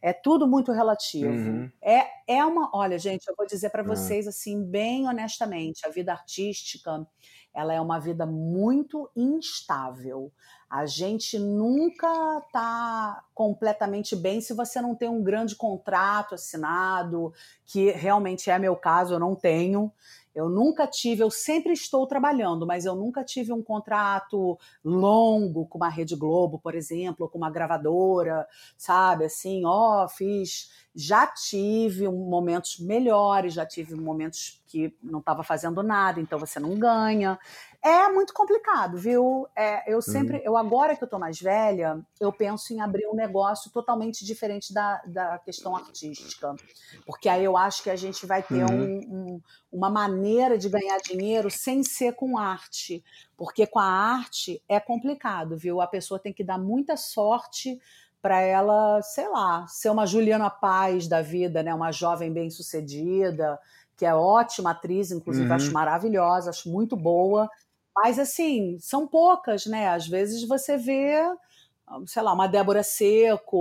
É 0.00 0.12
tudo 0.12 0.48
muito 0.48 0.72
relativo. 0.72 1.30
Uhum. 1.30 1.70
É, 1.80 2.06
é 2.26 2.44
uma. 2.44 2.70
Olha, 2.74 2.98
gente, 2.98 3.28
eu 3.28 3.34
vou 3.36 3.46
dizer 3.46 3.70
para 3.70 3.82
uhum. 3.82 3.88
vocês 3.88 4.26
assim, 4.26 4.64
bem 4.64 5.06
honestamente, 5.08 5.86
a 5.86 5.90
vida 5.90 6.12
artística 6.12 7.06
ela 7.54 7.72
é 7.72 7.80
uma 7.80 7.98
vida 7.98 8.24
muito 8.26 9.10
instável. 9.14 10.32
A 10.70 10.86
gente 10.86 11.38
nunca 11.38 12.08
está 12.38 13.22
completamente 13.34 14.16
bem 14.16 14.40
se 14.40 14.54
você 14.54 14.80
não 14.80 14.94
tem 14.94 15.08
um 15.08 15.22
grande 15.22 15.54
contrato 15.54 16.34
assinado, 16.34 17.32
que 17.66 17.90
realmente 17.90 18.50
é 18.50 18.58
meu 18.58 18.74
caso, 18.74 19.14
eu 19.14 19.18
não 19.18 19.34
tenho. 19.34 19.92
Eu 20.34 20.48
nunca 20.48 20.86
tive, 20.86 21.22
eu 21.22 21.30
sempre 21.30 21.72
estou 21.72 22.06
trabalhando, 22.06 22.66
mas 22.66 22.84
eu 22.84 22.94
nunca 22.94 23.22
tive 23.22 23.52
um 23.52 23.62
contrato 23.62 24.58
longo 24.84 25.66
com 25.66 25.78
uma 25.78 25.88
Rede 25.88 26.16
Globo, 26.16 26.58
por 26.58 26.74
exemplo, 26.74 27.24
ou 27.24 27.28
com 27.28 27.38
uma 27.38 27.50
gravadora, 27.50 28.46
sabe? 28.76 29.26
Assim, 29.26 29.64
ó, 29.64 30.04
oh, 30.04 30.08
fiz. 30.08 30.70
Já 30.94 31.26
tive 31.26 32.08
momentos 32.08 32.78
melhores, 32.78 33.54
já 33.54 33.64
tive 33.64 33.94
momentos 33.94 34.62
que 34.66 34.94
não 35.02 35.20
estava 35.20 35.42
fazendo 35.42 35.82
nada, 35.82 36.20
então 36.20 36.38
você 36.38 36.58
não 36.58 36.78
ganha. 36.78 37.38
É 37.84 38.08
muito 38.08 38.32
complicado, 38.32 38.96
viu? 38.96 39.48
É, 39.56 39.92
eu 39.92 40.00
sempre, 40.00 40.36
uhum. 40.36 40.42
eu 40.44 40.56
agora 40.56 40.94
que 40.94 41.02
eu 41.02 41.08
tô 41.08 41.18
mais 41.18 41.40
velha, 41.40 42.00
eu 42.20 42.32
penso 42.32 42.72
em 42.72 42.80
abrir 42.80 43.08
um 43.08 43.14
negócio 43.14 43.72
totalmente 43.72 44.24
diferente 44.24 44.72
da, 44.72 45.02
da 45.04 45.38
questão 45.38 45.74
artística, 45.74 46.54
porque 47.04 47.28
aí 47.28 47.42
eu 47.44 47.56
acho 47.56 47.82
que 47.82 47.90
a 47.90 47.96
gente 47.96 48.24
vai 48.24 48.40
ter 48.40 48.62
uhum. 48.64 48.76
um, 48.78 49.16
um, 49.16 49.40
uma 49.72 49.90
maneira 49.90 50.56
de 50.56 50.68
ganhar 50.68 50.96
dinheiro 50.98 51.50
sem 51.50 51.82
ser 51.82 52.14
com 52.14 52.38
arte, 52.38 53.04
porque 53.36 53.66
com 53.66 53.80
a 53.80 53.84
arte 53.84 54.62
é 54.68 54.78
complicado, 54.78 55.56
viu? 55.56 55.80
A 55.80 55.86
pessoa 55.88 56.20
tem 56.20 56.32
que 56.32 56.44
dar 56.44 56.58
muita 56.58 56.96
sorte 56.96 57.80
para 58.20 58.40
ela, 58.40 59.02
sei 59.02 59.28
lá, 59.28 59.66
ser 59.66 59.90
uma 59.90 60.06
Juliana 60.06 60.48
Paz 60.48 61.08
da 61.08 61.20
vida, 61.20 61.64
né? 61.64 61.74
Uma 61.74 61.90
jovem 61.90 62.32
bem 62.32 62.48
sucedida 62.48 63.58
que 64.02 64.06
é 64.06 64.14
ótima 64.14 64.70
atriz, 64.70 65.12
inclusive 65.12 65.48
uhum. 65.48 65.54
acho 65.54 65.72
maravilhosa, 65.72 66.50
acho 66.50 66.68
muito 66.68 66.96
boa, 66.96 67.48
mas, 67.94 68.18
assim, 68.18 68.78
são 68.80 69.06
poucas, 69.06 69.66
né? 69.66 69.88
Às 69.88 70.06
vezes 70.06 70.46
você 70.46 70.76
vê, 70.76 71.22
sei 72.06 72.22
lá, 72.22 72.32
uma 72.32 72.46
Débora 72.46 72.82
Seco, 72.82 73.58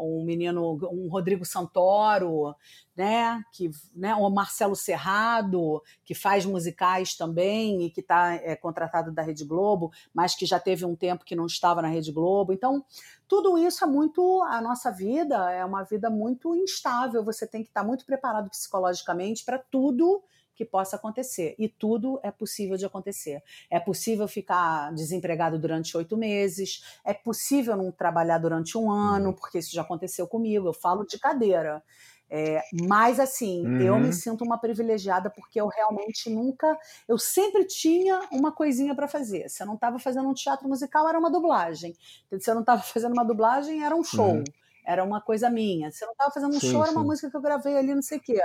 um 0.00 0.24
menino, 0.24 0.78
um 0.90 1.08
Rodrigo 1.08 1.44
Santoro, 1.44 2.54
né? 2.96 3.42
Que, 3.52 3.70
né? 3.94 4.14
O 4.14 4.30
Marcelo 4.30 4.74
Serrado, 4.74 5.82
que 6.04 6.14
faz 6.14 6.46
musicais 6.46 7.14
também 7.14 7.82
e 7.82 7.90
que 7.90 8.00
está 8.00 8.34
é, 8.34 8.56
contratado 8.56 9.12
da 9.12 9.22
Rede 9.22 9.44
Globo, 9.44 9.92
mas 10.14 10.34
que 10.34 10.46
já 10.46 10.58
teve 10.58 10.86
um 10.86 10.96
tempo 10.96 11.24
que 11.24 11.36
não 11.36 11.44
estava 11.46 11.82
na 11.82 11.88
Rede 11.88 12.12
Globo. 12.12 12.54
Então, 12.54 12.82
tudo 13.28 13.58
isso 13.58 13.84
é 13.84 13.86
muito. 13.86 14.42
A 14.48 14.60
nossa 14.62 14.90
vida 14.90 15.50
é 15.52 15.64
uma 15.64 15.82
vida 15.82 16.08
muito 16.08 16.54
instável. 16.56 17.22
Você 17.24 17.46
tem 17.46 17.62
que 17.62 17.68
estar 17.68 17.84
muito 17.84 18.06
preparado 18.06 18.48
psicologicamente 18.48 19.44
para 19.44 19.58
tudo 19.58 20.22
que 20.56 20.64
possa 20.64 20.96
acontecer. 20.96 21.54
E 21.58 21.68
tudo 21.68 22.18
é 22.22 22.30
possível 22.30 22.76
de 22.76 22.86
acontecer. 22.86 23.42
É 23.70 23.78
possível 23.78 24.26
ficar 24.26 24.92
desempregado 24.94 25.58
durante 25.58 25.96
oito 25.96 26.16
meses, 26.16 26.82
é 27.04 27.12
possível 27.12 27.76
não 27.76 27.92
trabalhar 27.92 28.38
durante 28.38 28.76
um 28.78 28.90
ano, 28.90 29.28
uhum. 29.28 29.32
porque 29.34 29.58
isso 29.58 29.72
já 29.72 29.82
aconteceu 29.82 30.26
comigo. 30.26 30.66
Eu 30.66 30.72
falo 30.72 31.04
de 31.04 31.18
cadeira. 31.18 31.82
É, 32.28 32.60
mas 32.88 33.20
assim, 33.20 33.64
uhum. 33.64 33.80
eu 33.80 33.98
me 33.98 34.06
uhum. 34.06 34.12
sinto 34.12 34.42
uma 34.42 34.58
privilegiada 34.58 35.30
porque 35.30 35.60
eu 35.60 35.68
realmente 35.68 36.28
nunca, 36.28 36.76
eu 37.06 37.16
sempre 37.16 37.64
tinha 37.64 38.20
uma 38.32 38.50
coisinha 38.50 38.96
para 38.96 39.06
fazer. 39.06 39.48
Se 39.48 39.62
eu 39.62 39.66
não 39.66 39.74
estava 39.74 40.00
fazendo 40.00 40.28
um 40.28 40.34
teatro 40.34 40.68
musical, 40.68 41.08
era 41.08 41.18
uma 41.18 41.30
dublagem. 41.30 41.94
Se 42.40 42.50
eu 42.50 42.54
não 42.54 42.62
estava 42.62 42.82
fazendo 42.82 43.12
uma 43.12 43.24
dublagem, 43.24 43.84
era 43.84 43.94
um 43.94 44.02
show. 44.02 44.32
Uhum 44.36 44.44
era 44.86 45.02
uma 45.02 45.20
coisa 45.20 45.50
minha. 45.50 45.90
Se 45.90 46.04
eu 46.04 46.06
não 46.06 46.12
estava 46.12 46.30
fazendo 46.30 46.56
um 46.56 46.60
sim, 46.60 46.70
show, 46.70 46.82
era 46.82 46.92
uma 46.92 47.02
música 47.02 47.28
que 47.28 47.36
eu 47.36 47.42
gravei 47.42 47.76
ali, 47.76 47.92
não 47.92 48.02
sei 48.02 48.18
o 48.18 48.20
quê. 48.20 48.40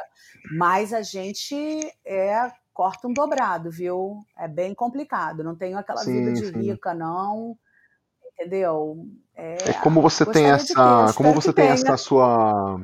Mas 0.58 0.92
a 0.92 1.04
gente 1.04 1.56
é 2.04 2.52
corta 2.74 3.08
um 3.08 3.14
dobrado, 3.14 3.70
viu? 3.70 4.18
É 4.38 4.48
bem 4.48 4.74
complicado. 4.74 5.44
Não 5.44 5.56
tenho 5.56 5.78
aquela 5.78 6.00
sim, 6.00 6.12
vida 6.12 6.34
de 6.34 6.52
rica, 6.58 6.96
não. 6.96 7.56
Entendeu? 8.34 9.06
É, 9.36 9.70
é 9.70 9.74
como 9.74 10.02
você 10.02 10.26
tem 10.26 10.50
essa. 10.50 11.14
como 11.16 11.32
você 11.32 11.54
tem 11.54 11.66
tenha. 11.66 11.74
essa 11.76 11.96
sua. 11.96 12.82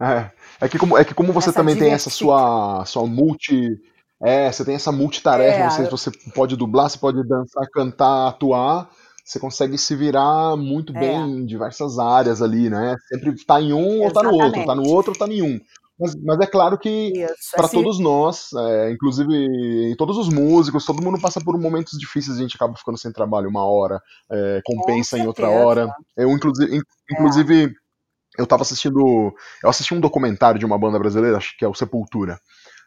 É, 0.00 0.30
é, 0.60 0.68
que 0.68 0.76
como, 0.76 0.98
é 0.98 1.04
que 1.04 1.14
como 1.14 1.32
você 1.32 1.50
essa 1.50 1.60
também 1.60 1.78
tem 1.78 1.92
essa 1.92 2.10
sua, 2.10 2.84
sua 2.84 3.06
multi. 3.06 3.80
É, 4.20 4.50
você 4.50 4.64
tem 4.64 4.74
essa 4.74 4.90
multitarefa, 4.90 5.58
é, 5.58 5.68
você, 5.68 6.10
você 6.10 6.10
pode 6.34 6.56
dublar, 6.56 6.88
você 6.88 6.98
pode 6.98 7.22
dançar, 7.28 7.68
cantar, 7.70 8.28
atuar 8.28 8.90
você 9.24 9.40
consegue 9.40 9.78
se 9.78 9.96
virar 9.96 10.56
muito 10.56 10.94
é. 10.96 11.00
bem 11.00 11.30
em 11.30 11.46
diversas 11.46 11.98
áreas 11.98 12.42
ali, 12.42 12.68
né? 12.68 12.94
Sempre 13.08 13.34
tá 13.44 13.60
em 13.60 13.72
um 13.72 14.04
Exatamente. 14.04 14.04
ou 14.04 14.12
tá 14.12 14.22
no 14.22 14.44
outro, 14.44 14.66
tá 14.66 14.74
no 14.74 14.86
outro 14.86 15.12
ou 15.12 15.18
tá 15.18 15.26
em 15.26 15.42
um. 15.42 15.60
Mas, 15.98 16.14
mas 16.16 16.40
é 16.40 16.46
claro 16.46 16.76
que 16.76 17.12
para 17.54 17.66
assim... 17.66 17.76
todos 17.76 18.00
nós, 18.00 18.50
é, 18.52 18.90
inclusive 18.90 19.94
todos 19.96 20.18
os 20.18 20.28
músicos, 20.28 20.84
todo 20.84 21.02
mundo 21.02 21.20
passa 21.20 21.40
por 21.40 21.56
momentos 21.58 21.98
difíceis, 21.98 22.36
a 22.36 22.40
gente 22.40 22.56
acaba 22.56 22.74
ficando 22.76 22.98
sem 22.98 23.12
trabalho 23.12 23.48
uma 23.48 23.64
hora, 23.64 24.00
é, 24.30 24.60
compensa 24.64 25.16
em 25.16 25.26
outra 25.26 25.48
hora. 25.48 25.88
Eu, 26.16 26.30
inclusive, 26.30 26.82
inclusive 27.10 27.64
é. 27.66 28.42
eu 28.42 28.46
tava 28.46 28.62
assistindo. 28.62 29.32
Eu 29.62 29.70
assisti 29.70 29.94
um 29.94 30.00
documentário 30.00 30.58
de 30.58 30.66
uma 30.66 30.78
banda 30.78 30.98
brasileira, 30.98 31.36
acho 31.36 31.56
que 31.56 31.64
é 31.64 31.68
o 31.68 31.74
Sepultura. 31.74 32.38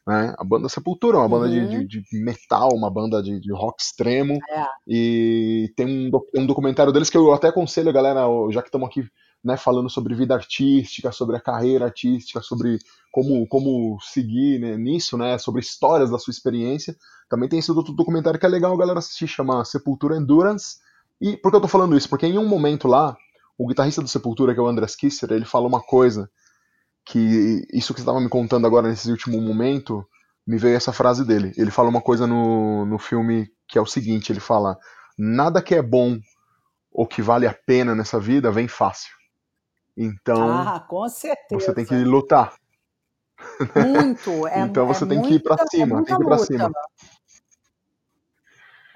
Né? 0.07 0.33
A 0.37 0.43
banda 0.43 0.69
Sepultura 0.69 1.17
é 1.17 1.19
uma 1.19 1.27
banda 1.27 1.47
Uhum. 1.47 1.67
de, 1.67 1.85
de- 1.85 2.01
de 2.01 2.19
metal, 2.23 2.69
uma 2.73 2.89
banda 2.89 3.21
de, 3.21 3.41
de 3.41 3.51
rock 3.51 3.81
extremo. 3.83 4.39
É. 4.49 4.65
E 4.87 5.73
tem 5.75 5.85
um, 5.85 6.09
tem 6.31 6.41
um 6.43 6.45
documentário 6.47 6.93
deles 6.93 7.09
que 7.09 7.17
eu 7.17 7.33
até 7.33 7.49
aconselho 7.49 7.89
a 7.89 7.93
galera, 7.93 8.21
já 8.51 8.61
que 8.61 8.69
estamos 8.69 8.87
aqui 8.87 9.03
né, 9.43 9.57
falando 9.57 9.89
sobre 9.89 10.15
vida 10.15 10.33
artística, 10.33 11.11
sobre 11.11 11.35
a 11.35 11.41
carreira 11.41 11.85
artística, 11.85 12.41
sobre 12.41 12.79
como, 13.11 13.45
como 13.47 13.97
seguir 14.01 14.59
né, 14.59 14.77
nisso, 14.77 15.17
né, 15.17 15.37
sobre 15.37 15.59
histórias 15.61 16.09
da 16.09 16.17
sua 16.17 16.31
experiência. 16.31 16.95
Também 17.29 17.49
tem 17.49 17.59
esse 17.59 17.71
outro 17.71 17.91
documentário 17.93 18.39
que 18.39 18.45
é 18.45 18.49
legal 18.49 18.73
a 18.73 18.77
galera 18.77 18.99
assistir, 18.99 19.27
chama 19.27 19.65
Sepultura 19.65 20.15
Endurance. 20.15 20.77
E 21.19 21.35
por 21.35 21.51
que 21.51 21.57
eu 21.57 21.61
tô 21.61 21.67
falando 21.67 21.97
isso? 21.97 22.07
Porque 22.07 22.25
em 22.25 22.37
um 22.37 22.47
momento 22.47 22.87
lá, 22.87 23.17
o 23.57 23.67
guitarrista 23.67 24.01
do 24.01 24.07
Sepultura, 24.07 24.53
que 24.53 24.59
é 24.59 24.63
o 24.63 24.67
Andreas 24.67 24.95
Kisser, 24.95 25.31
ele 25.33 25.43
fala 25.45 25.67
uma 25.67 25.81
coisa 25.81 26.29
que 27.09 27.65
isso 27.73 27.93
que 27.93 27.99
você 27.99 28.03
estava 28.03 28.19
me 28.19 28.29
contando 28.29 28.67
agora 28.67 28.87
nesse 28.89 29.09
último 29.09 29.41
momento, 29.41 30.05
me 30.45 30.57
veio 30.57 30.75
essa 30.75 30.91
frase 30.93 31.25
dele. 31.25 31.51
Ele 31.57 31.71
fala 31.71 31.89
uma 31.89 32.01
coisa 32.01 32.27
no, 32.27 32.85
no 32.85 32.97
filme 32.99 33.47
que 33.67 33.77
é 33.77 33.81
o 33.81 33.85
seguinte, 33.85 34.31
ele 34.31 34.39
fala, 34.39 34.77
nada 35.17 35.61
que 35.61 35.75
é 35.75 35.81
bom 35.81 36.17
ou 36.91 37.05
que 37.07 37.21
vale 37.21 37.45
a 37.47 37.53
pena 37.53 37.93
nessa 37.95 38.19
vida 38.19 38.51
vem 38.51 38.67
fácil. 38.67 39.11
Então, 39.95 40.49
Ah, 40.51 40.85
você 41.51 41.73
tem 41.73 41.85
que 41.85 41.95
lutar. 42.03 42.53
Muito. 43.75 44.47
É, 44.47 44.59
Então 44.67 44.85
você 44.87 45.03
é 45.03 45.07
tem 45.07 45.21
que 45.21 45.33
ir 45.35 45.43
pra 45.43 45.55
muita- 45.55 45.67
cima, 45.69 45.83
É 45.85 45.87
muita 45.97 46.07
tem 46.07 46.17
que 46.17 46.23
ir 46.23 46.25
luta. 46.37 46.45
cima. 46.45 46.71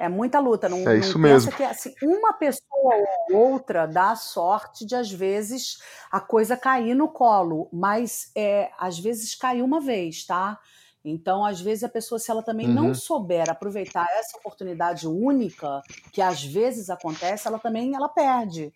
É 0.05 0.09
muita 0.09 0.39
luta. 0.39 0.67
Não, 0.69 0.79
É 0.85 0.95
não 0.95 1.13
isso 1.13 1.17
pensa 1.17 1.51
mesmo. 1.51 1.51
que 1.51 1.63
assim, 1.63 1.95
uma 2.01 2.33
pessoa 2.33 2.95
ou 3.31 3.37
outra 3.51 3.85
dá 3.87 4.15
sorte 4.15 4.85
de, 4.85 4.95
às 4.95 5.11
vezes, 5.11 5.77
a 6.11 6.19
coisa 6.19 6.57
cair 6.57 6.95
no 6.95 7.09
colo. 7.09 7.69
Mas 7.71 8.31
é, 8.35 8.71
às 8.77 8.97
vezes 8.99 9.35
cai 9.35 9.61
uma 9.61 9.79
vez, 9.81 10.25
tá? 10.25 10.59
Então, 11.03 11.43
às 11.45 11.59
vezes, 11.61 11.83
a 11.83 11.89
pessoa, 11.89 12.19
se 12.19 12.29
ela 12.31 12.43
também 12.43 12.69
não 12.69 12.93
Uhum. 12.93 12.93
souber 12.93 13.49
aproveitar 13.49 14.07
essa 14.19 14.37
oportunidade 14.37 15.07
única, 15.07 15.83
que 16.11 16.21
às 16.21 16.43
vezes 16.43 16.89
acontece, 16.89 17.47
ela 17.47 17.59
também 17.59 17.95
ela 17.95 18.09
perde. 18.09 18.73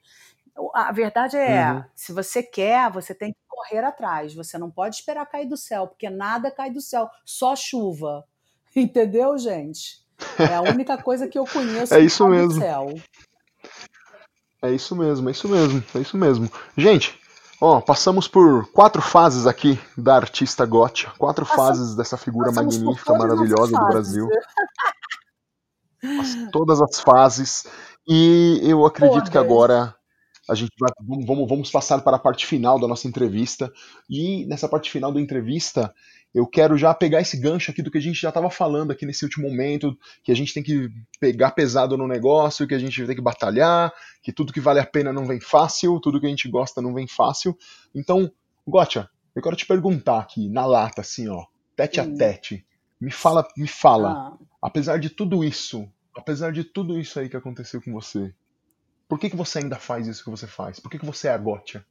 A 0.73 0.91
verdade 0.91 1.37
é, 1.37 1.75
Uhum. 1.75 1.85
se 1.95 2.13
você 2.13 2.41
quer, 2.43 2.91
você 2.91 3.13
tem 3.15 3.33
que 3.33 3.39
correr 3.47 3.83
atrás. 3.83 4.33
Você 4.35 4.57
não 4.57 4.71
pode 4.71 4.95
esperar 4.97 5.25
cair 5.27 5.47
do 5.47 5.57
céu, 5.57 5.87
porque 5.87 6.09
nada 6.09 6.51
cai 6.51 6.71
do 6.71 6.81
céu, 6.81 7.09
só 7.25 7.55
chuva. 7.55 8.25
Entendeu, 8.75 9.37
gente? 9.37 10.04
É 10.39 10.55
a 10.55 10.61
única 10.61 10.97
coisa 10.97 11.27
que 11.27 11.37
eu 11.37 11.45
conheço 11.45 11.93
É 11.93 11.99
isso 11.99 12.27
mesmo. 12.27 12.59
céu. 12.61 12.93
É 14.61 14.71
isso 14.71 14.95
mesmo, 14.95 15.27
é 15.29 15.31
isso 15.31 15.47
mesmo, 15.47 15.83
é 15.93 15.99
isso 15.99 16.17
mesmo. 16.17 16.49
Gente, 16.75 17.19
ó, 17.61 17.79
passamos 17.81 18.27
por 18.27 18.65
quatro 18.71 19.01
fases 19.01 19.45
aqui 19.45 19.79
da 19.97 20.15
artista 20.15 20.65
Gotcha, 20.65 21.11
quatro 21.17 21.45
Passamos- 21.45 21.67
fases 21.77 21.95
dessa 21.95 22.17
figura 22.17 22.51
magnífica, 22.51 23.13
maravilhosa 23.13 23.77
do. 23.77 23.85
Brasil. 23.87 24.27
As- 26.03 26.51
todas 26.51 26.81
as 26.81 26.99
fases. 26.99 27.65
E 28.07 28.59
eu 28.63 28.85
acredito 28.85 29.31
que 29.31 29.37
agora 29.37 29.95
a 30.49 30.55
gente 30.55 30.71
vai 30.79 30.89
vamos, 31.01 31.25
vamos- 31.25 31.49
vamos 31.49 31.71
passar 31.71 32.01
para 32.01 32.17
a 32.17 32.19
parte 32.19 32.45
final 32.45 32.79
da 32.79 32.87
nossa 32.87 33.07
entrevista. 33.07 33.71
E 34.09 34.45
nessa 34.45 34.67
parte 34.69 34.91
final 34.91 35.11
da 35.11 35.19
entrevista, 35.19 35.93
eu 36.33 36.45
quero 36.45 36.77
já 36.77 36.93
pegar 36.93 37.21
esse 37.21 37.37
gancho 37.39 37.71
aqui 37.71 37.81
do 37.81 37.89
que 37.89 37.97
a 37.97 38.01
gente 38.01 38.19
já 38.19 38.29
estava 38.29 38.49
falando 38.49 38.91
aqui 38.91 39.05
nesse 39.05 39.23
último 39.23 39.49
momento, 39.49 39.97
que 40.23 40.31
a 40.31 40.35
gente 40.35 40.53
tem 40.53 40.61
que 40.61 40.89
pegar 41.19 41.51
pesado 41.51 41.97
no 41.97 42.07
negócio, 42.07 42.67
que 42.67 42.75
a 42.75 42.79
gente 42.79 43.05
tem 43.05 43.15
que 43.15 43.21
batalhar, 43.21 43.91
que 44.21 44.33
tudo 44.33 44.53
que 44.53 44.59
vale 44.59 44.79
a 44.79 44.85
pena 44.85 45.13
não 45.13 45.25
vem 45.25 45.39
fácil, 45.39 45.99
tudo 45.99 46.19
que 46.19 46.25
a 46.25 46.29
gente 46.29 46.49
gosta 46.49 46.81
não 46.81 46.93
vem 46.93 47.07
fácil. 47.07 47.57
Então, 47.93 48.31
Gotcha, 48.67 49.07
eu 49.35 49.41
quero 49.43 49.55
te 49.55 49.65
perguntar 49.65 50.19
aqui, 50.19 50.49
na 50.49 50.65
lata, 50.65 51.01
assim, 51.01 51.27
ó, 51.29 51.45
tete 51.75 51.99
a 51.99 52.03
Hum. 52.03 52.15
tete. 52.17 52.65
Me 52.99 53.11
fala, 53.11 53.47
me 53.55 53.67
fala, 53.67 54.17
Ah, 54.17 54.37
apesar 54.61 54.97
de 54.99 55.09
tudo 55.09 55.43
isso, 55.43 55.87
apesar 56.15 56.51
de 56.51 56.63
tudo 56.63 56.99
isso 56.99 57.19
aí 57.19 57.29
que 57.29 57.37
aconteceu 57.37 57.79
com 57.81 57.91
você, 57.93 58.33
por 59.07 59.19
que, 59.19 59.29
que 59.29 59.35
você 59.35 59.59
ainda 59.59 59.77
faz 59.77 60.07
isso 60.07 60.23
que 60.23 60.29
você 60.29 60.47
faz? 60.47 60.79
Por 60.79 60.89
que, 60.89 60.99
que 60.99 61.05
você 61.05 61.27
é 61.27 61.31
a 61.31 61.37
Gotcha? 61.37 61.85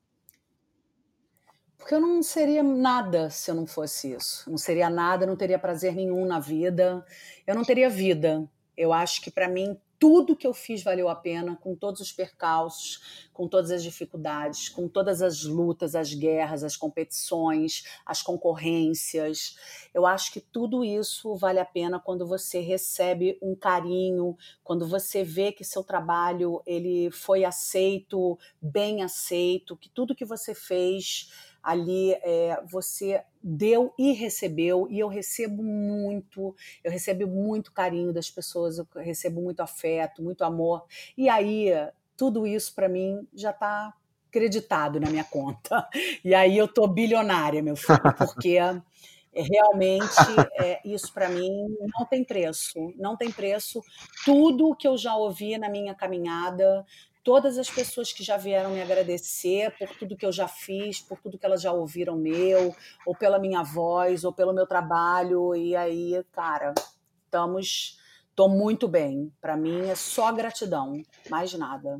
porque 1.84 1.94
eu 1.96 2.00
não 2.00 2.22
seria 2.22 2.62
nada 2.62 3.28
se 3.28 3.50
eu 3.50 3.54
não 3.54 3.66
fosse 3.66 4.14
isso. 4.14 4.50
Não 4.50 4.56
seria 4.56 4.88
nada, 4.88 5.26
não 5.26 5.36
teria 5.36 5.58
prazer 5.58 5.94
nenhum 5.94 6.24
na 6.24 6.40
vida. 6.40 7.04
Eu 7.46 7.54
não 7.54 7.62
teria 7.62 7.90
vida. 7.90 8.48
Eu 8.74 8.90
acho 8.90 9.20
que 9.20 9.30
para 9.30 9.50
mim 9.50 9.78
tudo 10.04 10.36
que 10.36 10.46
eu 10.46 10.52
fiz 10.52 10.82
valeu 10.82 11.08
a 11.08 11.16
pena, 11.16 11.56
com 11.56 11.74
todos 11.74 11.98
os 12.02 12.12
percalços, 12.12 13.26
com 13.32 13.48
todas 13.48 13.70
as 13.70 13.82
dificuldades, 13.82 14.68
com 14.68 14.86
todas 14.86 15.22
as 15.22 15.44
lutas, 15.44 15.94
as 15.94 16.12
guerras, 16.12 16.62
as 16.62 16.76
competições, 16.76 17.84
as 18.04 18.20
concorrências. 18.20 19.56
Eu 19.94 20.04
acho 20.04 20.30
que 20.30 20.42
tudo 20.42 20.84
isso 20.84 21.34
vale 21.36 21.58
a 21.58 21.64
pena 21.64 21.98
quando 21.98 22.26
você 22.26 22.60
recebe 22.60 23.38
um 23.40 23.56
carinho, 23.56 24.36
quando 24.62 24.86
você 24.86 25.24
vê 25.24 25.52
que 25.52 25.64
seu 25.64 25.82
trabalho 25.82 26.62
ele 26.66 27.10
foi 27.10 27.42
aceito, 27.42 28.38
bem 28.60 29.02
aceito, 29.02 29.74
que 29.74 29.88
tudo 29.88 30.14
que 30.14 30.26
você 30.26 30.54
fez 30.54 31.30
ali 31.64 32.12
é, 32.12 32.60
você 32.70 33.22
deu 33.42 33.92
e 33.98 34.12
recebeu, 34.12 34.86
e 34.90 35.00
eu 35.00 35.08
recebo 35.08 35.62
muito, 35.62 36.54
eu 36.82 36.92
recebo 36.92 37.26
muito 37.26 37.72
carinho 37.72 38.12
das 38.12 38.30
pessoas, 38.30 38.78
eu 38.78 38.86
recebo 38.96 39.40
muito 39.40 39.60
afeto, 39.60 40.22
muito 40.22 40.44
amor, 40.44 40.84
e 41.16 41.28
aí 41.28 41.70
tudo 42.16 42.46
isso 42.46 42.74
para 42.74 42.88
mim 42.88 43.26
já 43.34 43.50
está 43.50 43.94
creditado 44.30 44.98
na 44.98 45.08
minha 45.08 45.22
conta. 45.22 45.88
E 46.24 46.34
aí 46.34 46.58
eu 46.58 46.66
tô 46.66 46.88
bilionária, 46.88 47.62
meu 47.62 47.76
filho, 47.76 48.00
porque 48.18 48.58
realmente 49.32 50.16
é, 50.60 50.80
isso 50.84 51.12
para 51.12 51.28
mim 51.28 51.50
não 51.96 52.04
tem 52.04 52.24
preço, 52.24 52.92
não 52.96 53.16
tem 53.16 53.30
preço. 53.30 53.80
Tudo 54.24 54.74
que 54.74 54.86
eu 54.86 54.96
já 54.96 55.14
ouvi 55.14 55.56
na 55.56 55.68
minha 55.68 55.94
caminhada, 55.94 56.84
todas 57.24 57.56
as 57.58 57.70
pessoas 57.70 58.12
que 58.12 58.22
já 58.22 58.36
vieram 58.36 58.70
me 58.70 58.82
agradecer 58.82 59.74
por 59.78 59.88
tudo 59.96 60.16
que 60.16 60.26
eu 60.26 60.30
já 60.30 60.46
fiz, 60.46 61.00
por 61.00 61.18
tudo 61.18 61.38
que 61.38 61.46
elas 61.46 61.62
já 61.62 61.72
ouviram 61.72 62.16
meu, 62.16 62.76
ou 63.06 63.16
pela 63.16 63.38
minha 63.38 63.62
voz, 63.62 64.24
ou 64.24 64.32
pelo 64.32 64.52
meu 64.52 64.66
trabalho, 64.66 65.54
e 65.56 65.74
aí, 65.74 66.22
cara, 66.32 66.74
estamos, 67.24 67.98
tô 68.36 68.48
muito 68.48 68.86
bem. 68.86 69.32
Para 69.40 69.56
mim 69.56 69.88
é 69.88 69.94
só 69.94 70.30
gratidão, 70.30 71.02
mais 71.30 71.54
nada. 71.54 71.98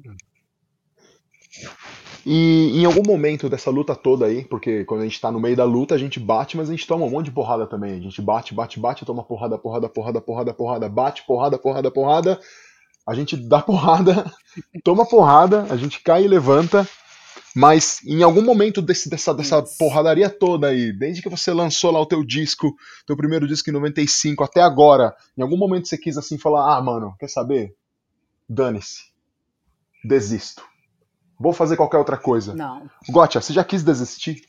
E 2.27 2.81
em 2.81 2.85
algum 2.85 3.03
momento 3.07 3.49
dessa 3.49 3.71
luta 3.71 3.95
toda 3.95 4.27
aí, 4.27 4.45
porque 4.45 4.85
quando 4.85 5.03
a 5.03 5.05
gente 5.05 5.21
tá 5.21 5.31
no 5.31 5.41
meio 5.41 5.57
da 5.57 5.65
luta, 5.65 5.95
a 5.95 5.99
gente 5.99 6.21
bate, 6.21 6.57
mas 6.57 6.69
a 6.69 6.73
gente 6.73 6.87
toma 6.87 7.07
um 7.07 7.11
monte 7.11 7.27
de 7.27 7.33
porrada 7.33 7.67
também. 7.67 7.95
A 7.95 8.01
gente 8.01 8.21
bate, 8.21 8.53
bate, 8.53 8.79
bate, 8.79 9.05
toma 9.05 9.23
porrada, 9.23 9.57
porrada, 9.57 9.89
porrada, 9.89 10.21
porrada, 10.21 10.55
porrada, 10.55 10.89
bate, 10.89 11.27
porrada, 11.27 11.59
porrada, 11.59 11.91
porrada. 11.91 12.41
A 13.07 13.15
gente 13.15 13.37
dá 13.37 13.61
porrada, 13.63 14.31
toma 14.83 15.07
porrada, 15.07 15.67
a 15.71 15.77
gente 15.77 16.01
cai 16.01 16.25
e 16.25 16.29
levanta. 16.29 16.89
Mas 17.57 18.01
em 18.05 18.23
algum 18.23 18.43
momento 18.43 18.83
desse, 18.83 19.09
dessa, 19.09 19.33
dessa 19.33 19.63
porradaria 19.79 20.29
toda 20.29 20.69
aí, 20.69 20.93
desde 20.93 21.23
que 21.23 21.29
você 21.29 21.53
lançou 21.53 21.93
lá 21.93 22.01
o 22.01 22.07
teu 22.07 22.25
disco, 22.25 22.75
teu 23.07 23.17
primeiro 23.17 23.47
disco 23.47 23.71
em 23.71 23.73
95 23.73 24.43
até 24.43 24.61
agora, 24.61 25.15
em 25.39 25.43
algum 25.43 25.57
momento 25.57 25.87
você 25.87 25.97
quis 25.97 26.19
assim 26.19 26.37
falar: 26.37 26.77
ah, 26.77 26.83
mano, 26.83 27.15
quer 27.19 27.29
saber? 27.29 27.77
Dane-se. 28.49 29.05
Desisto. 30.05 30.65
Vou 31.39 31.53
fazer 31.53 31.77
qualquer 31.77 31.99
outra 31.99 32.17
coisa. 32.17 32.55
Não, 32.55 32.91
Gotcha, 33.09 33.41
você 33.41 33.53
já 33.53 33.63
quis 33.63 33.85
desistir? 33.85 34.45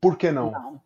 Por 0.00 0.16
que 0.16 0.32
não? 0.32 0.50
não. 0.50 0.80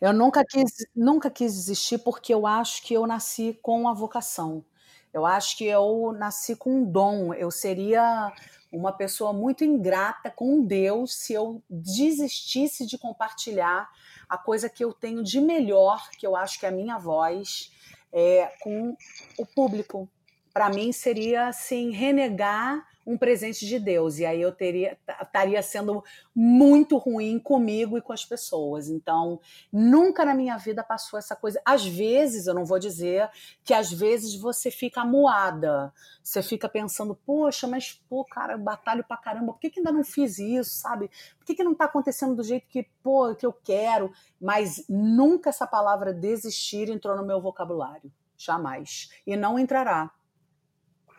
Eu 0.00 0.12
nunca 0.12 0.44
quis, 0.44 0.72
nunca 0.94 1.30
quis 1.30 1.54
desistir 1.54 1.98
porque 1.98 2.32
eu 2.32 2.46
acho 2.46 2.82
que 2.82 2.94
eu 2.94 3.06
nasci 3.06 3.58
com 3.62 3.88
a 3.88 3.92
vocação. 3.92 4.64
Eu 5.12 5.26
acho 5.26 5.56
que 5.56 5.64
eu 5.64 6.12
nasci 6.16 6.54
com 6.54 6.76
um 6.76 6.84
dom. 6.84 7.34
Eu 7.34 7.50
seria 7.50 8.32
uma 8.72 8.92
pessoa 8.92 9.32
muito 9.32 9.64
ingrata 9.64 10.30
com 10.30 10.64
Deus 10.64 11.14
se 11.14 11.32
eu 11.32 11.62
desistisse 11.68 12.86
de 12.86 12.96
compartilhar 12.96 13.88
a 14.28 14.38
coisa 14.38 14.68
que 14.68 14.84
eu 14.84 14.92
tenho 14.92 15.24
de 15.24 15.40
melhor, 15.40 16.08
que 16.10 16.26
eu 16.26 16.36
acho 16.36 16.58
que 16.58 16.66
é 16.66 16.68
a 16.68 16.72
minha 16.72 16.96
voz, 16.96 17.72
é, 18.12 18.52
com 18.60 18.96
o 19.36 19.44
público. 19.44 20.08
Para 20.52 20.68
mim 20.68 20.92
seria 20.92 21.48
assim 21.48 21.90
renegar 21.90 22.86
um 23.06 23.16
presente 23.16 23.66
de 23.66 23.78
Deus 23.78 24.18
e 24.18 24.26
aí 24.26 24.40
eu 24.40 24.52
teria 24.52 24.98
estaria 25.20 25.62
sendo 25.62 26.04
muito 26.34 26.96
ruim 26.96 27.38
comigo 27.38 27.96
e 27.96 28.02
com 28.02 28.12
as 28.12 28.24
pessoas. 28.24 28.88
Então, 28.88 29.40
nunca 29.72 30.24
na 30.24 30.34
minha 30.34 30.56
vida 30.56 30.82
passou 30.82 31.18
essa 31.18 31.34
coisa. 31.34 31.60
Às 31.64 31.86
vezes, 31.86 32.46
eu 32.46 32.54
não 32.54 32.64
vou 32.64 32.78
dizer 32.78 33.28
que 33.64 33.72
às 33.72 33.92
vezes 33.92 34.34
você 34.34 34.70
fica 34.70 35.04
moada. 35.04 35.92
Você 36.22 36.42
fica 36.42 36.68
pensando, 36.68 37.14
poxa, 37.14 37.66
mas 37.66 37.92
pô, 38.08 38.24
cara, 38.24 38.54
eu 38.54 38.58
batalho 38.58 39.04
pra 39.04 39.16
caramba. 39.16 39.52
Por 39.52 39.60
que, 39.60 39.70
que 39.70 39.80
ainda 39.80 39.92
não 39.92 40.04
fiz 40.04 40.38
isso, 40.38 40.70
sabe? 40.70 41.10
Por 41.38 41.46
que, 41.46 41.54
que 41.54 41.64
não 41.64 41.74
tá 41.74 41.86
acontecendo 41.86 42.34
do 42.34 42.42
jeito 42.42 42.66
que, 42.68 42.88
pô, 43.02 43.34
que 43.34 43.46
eu 43.46 43.52
quero? 43.52 44.12
Mas 44.40 44.84
nunca 44.88 45.50
essa 45.50 45.66
palavra 45.66 46.12
desistir 46.12 46.90
entrou 46.90 47.16
no 47.16 47.26
meu 47.26 47.40
vocabulário. 47.40 48.12
Jamais. 48.36 49.10
E 49.26 49.36
não 49.36 49.58
entrará. 49.58 50.10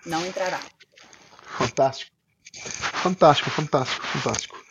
Não 0.05 0.25
entrará. 0.25 0.59
Fantástico. 1.51 2.11
Fantástico, 2.53 3.49
fantástico, 3.49 4.05
fantástico. 4.05 4.61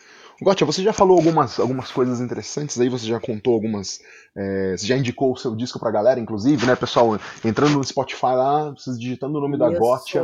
Gotia, 0.43 0.67
você 0.67 0.83
já 0.83 0.93
falou 0.93 1.19
algumas, 1.19 1.61
algumas 1.61 1.93
coisas 1.93 2.19
interessantes 2.21 2.81
aí, 2.81 2.89
você 2.89 3.07
já 3.07 3.21
contou 3.21 3.53
algumas. 3.53 4.01
É, 4.35 4.75
você 4.77 4.87
já 4.87 4.97
indicou 4.97 5.33
o 5.33 5.37
seu 5.37 5.55
disco 5.55 5.79
pra 5.79 5.91
galera, 5.91 6.19
inclusive, 6.19 6.67
né, 6.67 6.75
pessoal? 6.75 7.19
Entrando 7.45 7.77
no 7.77 7.85
Spotify 7.85 8.27
lá, 8.27 8.71
vocês 8.71 8.99
digitando 8.99 9.37
o 9.39 9.41
nome 9.41 9.59
da 9.59 9.69
Gotia, 9.71 10.23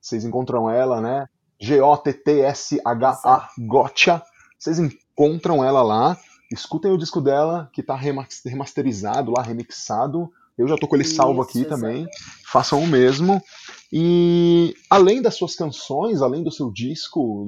vocês 0.00 0.24
encontram 0.24 0.70
ela, 0.70 1.02
né? 1.02 1.28
G-O-T-T-S-H-A, 1.60 3.48
Gotia. 3.58 4.22
Vocês 4.58 4.78
encontram 4.78 5.62
ela 5.62 5.82
lá, 5.82 6.16
escutem 6.50 6.90
o 6.90 6.98
disco 6.98 7.20
dela, 7.20 7.68
que 7.72 7.82
tá 7.82 7.94
remasterizado 7.94 9.32
lá, 9.36 9.42
remixado. 9.42 10.32
Eu 10.58 10.66
já 10.66 10.76
tô 10.76 10.88
com 10.88 10.96
ele 10.96 11.04
Isso, 11.04 11.14
salvo 11.14 11.40
aqui 11.40 11.60
exatamente. 11.60 12.00
também. 12.00 12.08
Façam 12.44 12.82
o 12.82 12.86
mesmo. 12.86 13.40
E 13.92 14.74
além 14.90 15.22
das 15.22 15.36
suas 15.36 15.54
canções, 15.54 16.20
além 16.20 16.42
do 16.42 16.50
seu 16.50 16.70
disco, 16.70 17.46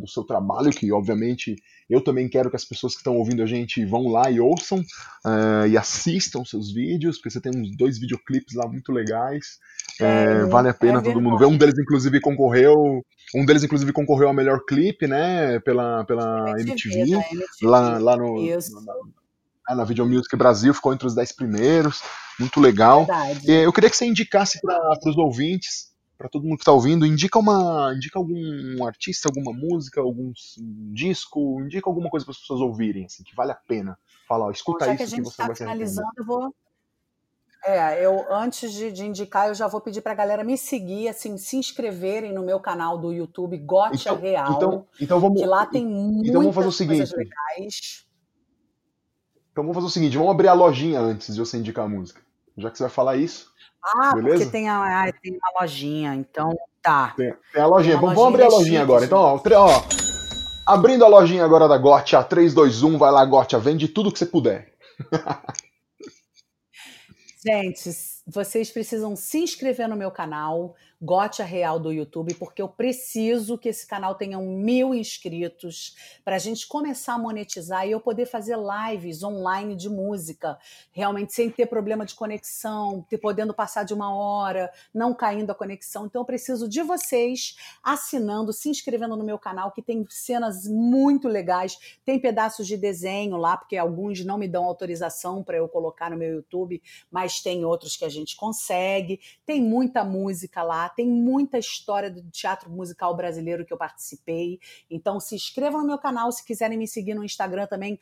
do 0.00 0.08
seu 0.08 0.22
trabalho, 0.22 0.70
que 0.70 0.90
obviamente 0.92 1.56
eu 1.90 2.00
também 2.00 2.28
quero 2.28 2.48
que 2.48 2.56
as 2.56 2.64
pessoas 2.64 2.94
que 2.94 3.00
estão 3.00 3.16
ouvindo 3.16 3.42
a 3.42 3.46
gente 3.46 3.84
vão 3.84 4.08
lá 4.08 4.30
e 4.30 4.40
ouçam 4.40 4.78
uh, 4.78 5.66
e 5.68 5.76
assistam 5.76 6.44
seus 6.44 6.72
vídeos, 6.72 7.16
porque 7.16 7.30
você 7.30 7.40
tem 7.40 7.52
uns 7.54 7.76
dois 7.76 7.98
videoclipes 7.98 8.54
lá 8.54 8.66
muito 8.66 8.90
legais. 8.90 9.58
É, 10.00 10.44
vale 10.46 10.68
a 10.68 10.74
pena 10.74 10.98
é 10.98 11.02
todo 11.02 11.20
mundo 11.20 11.38
ver. 11.38 11.46
Um 11.46 11.58
deles, 11.58 11.78
inclusive, 11.78 12.20
concorreu. 12.20 12.74
Um 13.34 13.44
deles, 13.44 13.62
inclusive, 13.62 13.92
concorreu 13.92 14.28
ao 14.28 14.34
melhor 14.34 14.64
clipe, 14.66 15.06
né? 15.06 15.60
Pela, 15.60 16.04
pela 16.04 16.54
MTV, 16.60 17.00
MTV, 17.00 17.44
lá, 17.62 17.98
lá 17.98 18.16
no. 18.16 18.36
Na, 19.68 19.74
na 19.76 19.84
Video 19.84 20.06
Music 20.06 20.34
Brasil, 20.36 20.72
ficou 20.72 20.92
entre 20.92 21.06
os 21.06 21.14
dez 21.14 21.32
primeiros 21.32 22.00
muito 22.38 22.60
legal. 22.60 23.06
Verdade. 23.06 23.50
Eu 23.50 23.72
queria 23.72 23.90
que 23.90 23.96
você 23.96 24.06
indicasse 24.06 24.60
para 24.60 24.98
os 25.06 25.16
ouvintes, 25.16 25.94
para 26.16 26.28
todo 26.28 26.44
mundo 26.44 26.56
que 26.56 26.62
está 26.62 26.72
ouvindo, 26.72 27.04
indica 27.04 27.38
uma, 27.38 27.92
indica 27.94 28.18
algum 28.18 28.84
artista, 28.86 29.28
alguma 29.28 29.52
música, 29.52 30.00
algum 30.00 30.32
disco, 30.92 31.60
indica 31.60 31.88
alguma 31.88 32.08
coisa 32.08 32.24
para 32.24 32.32
as 32.32 32.38
pessoas 32.38 32.60
ouvirem, 32.60 33.04
assim, 33.04 33.22
que 33.22 33.34
vale 33.34 33.52
a 33.52 33.56
pena. 33.56 33.98
Fala, 34.26 34.46
ó, 34.46 34.50
escuta 34.50 34.86
Bom, 34.86 34.86
já 34.86 34.94
isso 34.94 34.98
que, 34.98 35.02
a 35.02 35.06
gente 35.06 35.24
que 35.24 35.30
você 35.30 35.36
tá 35.36 35.46
vai 35.46 35.56
finalizando, 35.56 36.10
eu 36.16 36.24
vou 36.24 36.54
é, 37.64 38.04
eu 38.04 38.32
antes 38.32 38.72
de, 38.72 38.92
de, 38.92 39.04
indicar, 39.04 39.48
eu 39.48 39.54
já 39.54 39.66
vou 39.66 39.80
pedir 39.80 40.00
para 40.00 40.12
a 40.12 40.14
galera 40.14 40.44
me 40.44 40.56
seguir, 40.56 41.08
assim, 41.08 41.36
se 41.36 41.56
inscreverem 41.56 42.32
no 42.32 42.44
meu 42.44 42.60
canal 42.60 42.96
do 42.96 43.12
YouTube 43.12 43.58
Gotcha 43.58 44.10
então, 44.10 44.16
Real. 44.16 44.52
Então, 44.52 44.86
então 45.00 45.20
vamos, 45.20 45.40
que 45.40 45.46
lá 45.46 45.66
tem 45.66 45.84
muitas 45.84 46.28
então 46.28 46.42
vamos 46.42 46.54
fazer 46.54 46.68
o 46.68 46.72
seguinte. 46.72 47.16
legais. 47.16 48.06
Então 49.50 49.64
vamos 49.64 49.74
fazer 49.74 49.86
o 49.86 49.90
seguinte, 49.90 50.16
vamos 50.16 50.30
abrir 50.30 50.48
a 50.48 50.52
lojinha 50.52 51.00
antes 51.00 51.34
de 51.34 51.40
você 51.40 51.58
indicar 51.58 51.86
a 51.86 51.88
música 51.88 52.25
já 52.56 52.70
que 52.70 52.78
você 52.78 52.84
vai 52.84 52.90
falar 52.90 53.16
isso. 53.16 53.50
Ah, 53.82 54.14
beleza? 54.14 54.38
porque 54.38 54.50
tem, 54.50 54.68
a, 54.68 55.12
tem 55.22 55.32
uma 55.32 55.60
lojinha, 55.60 56.14
então 56.14 56.56
tá. 56.82 57.14
Tem, 57.16 57.34
tem 57.52 57.62
a 57.62 57.66
lojinha. 57.66 57.96
Vamos, 57.96 58.14
vamos 58.14 58.34
abrir 58.34 58.42
a 58.44 58.48
lojinha 58.48 58.82
agora. 58.82 59.04
Então, 59.04 59.18
ó, 59.18 59.36
ó, 59.36 59.82
abrindo 60.66 61.04
a 61.04 61.08
lojinha 61.08 61.44
agora 61.44 61.68
da 61.68 61.78
Gotcha, 61.78 62.22
3, 62.24 62.52
2, 62.52 62.82
1, 62.82 62.98
vai 62.98 63.12
lá, 63.12 63.24
Gotcha, 63.24 63.58
vende 63.58 63.86
tudo 63.88 64.10
que 64.10 64.18
você 64.18 64.26
puder. 64.26 64.72
Gente, 67.44 67.90
vocês 68.26 68.70
precisam 68.72 69.14
se 69.14 69.38
inscrever 69.38 69.88
no 69.88 69.94
meu 69.94 70.10
canal, 70.10 70.74
Gote 71.00 71.42
Real 71.42 71.78
do 71.78 71.92
YouTube, 71.92 72.34
porque 72.34 72.62
eu 72.62 72.68
preciso 72.68 73.58
que 73.58 73.68
esse 73.68 73.86
canal 73.86 74.14
tenha 74.14 74.38
um 74.38 74.56
mil 74.56 74.94
inscritos 74.94 75.94
para 76.24 76.36
a 76.36 76.38
gente 76.38 76.66
começar 76.66 77.14
a 77.14 77.18
monetizar 77.18 77.86
e 77.86 77.90
eu 77.90 78.00
poder 78.00 78.24
fazer 78.24 78.56
lives 78.56 79.22
online 79.22 79.76
de 79.76 79.90
música, 79.90 80.58
realmente 80.90 81.34
sem 81.34 81.50
ter 81.50 81.66
problema 81.66 82.06
de 82.06 82.14
conexão, 82.14 83.04
ter 83.10 83.18
podendo 83.18 83.52
passar 83.52 83.84
de 83.84 83.92
uma 83.92 84.14
hora, 84.14 84.72
não 84.94 85.12
caindo 85.12 85.50
a 85.50 85.54
conexão. 85.54 86.06
Então 86.06 86.22
eu 86.22 86.26
preciso 86.26 86.66
de 86.66 86.82
vocês 86.82 87.56
assinando, 87.82 88.50
se 88.50 88.70
inscrevendo 88.70 89.16
no 89.16 89.24
meu 89.24 89.38
canal, 89.38 89.72
que 89.72 89.82
tem 89.82 90.06
cenas 90.08 90.66
muito 90.66 91.28
legais, 91.28 91.78
tem 92.06 92.18
pedaços 92.18 92.66
de 92.66 92.76
desenho 92.76 93.36
lá, 93.36 93.58
porque 93.58 93.76
alguns 93.76 94.24
não 94.24 94.38
me 94.38 94.48
dão 94.48 94.64
autorização 94.64 95.44
para 95.44 95.58
eu 95.58 95.68
colocar 95.68 96.10
no 96.10 96.16
meu 96.16 96.36
YouTube, 96.36 96.82
mas 97.10 97.42
tem 97.42 97.66
outros 97.66 97.96
que 97.96 98.04
a 98.04 98.08
gente 98.08 98.34
consegue. 98.34 99.20
Tem 99.44 99.60
muita 99.60 100.02
música 100.02 100.62
lá 100.62 100.86
tem 100.96 101.08
muita 101.08 101.58
história 101.58 102.10
do 102.10 102.22
teatro 102.30 102.70
musical 102.70 103.14
brasileiro 103.14 103.64
que 103.64 103.72
eu 103.72 103.78
participei. 103.78 104.58
Então 104.90 105.20
se 105.20 105.34
inscrevam 105.34 105.82
no 105.82 105.86
meu 105.86 105.98
canal, 105.98 106.32
se 106.32 106.44
quiserem 106.44 106.78
me 106.78 106.88
seguir 106.88 107.14
no 107.14 107.22
Instagram 107.22 107.66
também, 107.66 108.00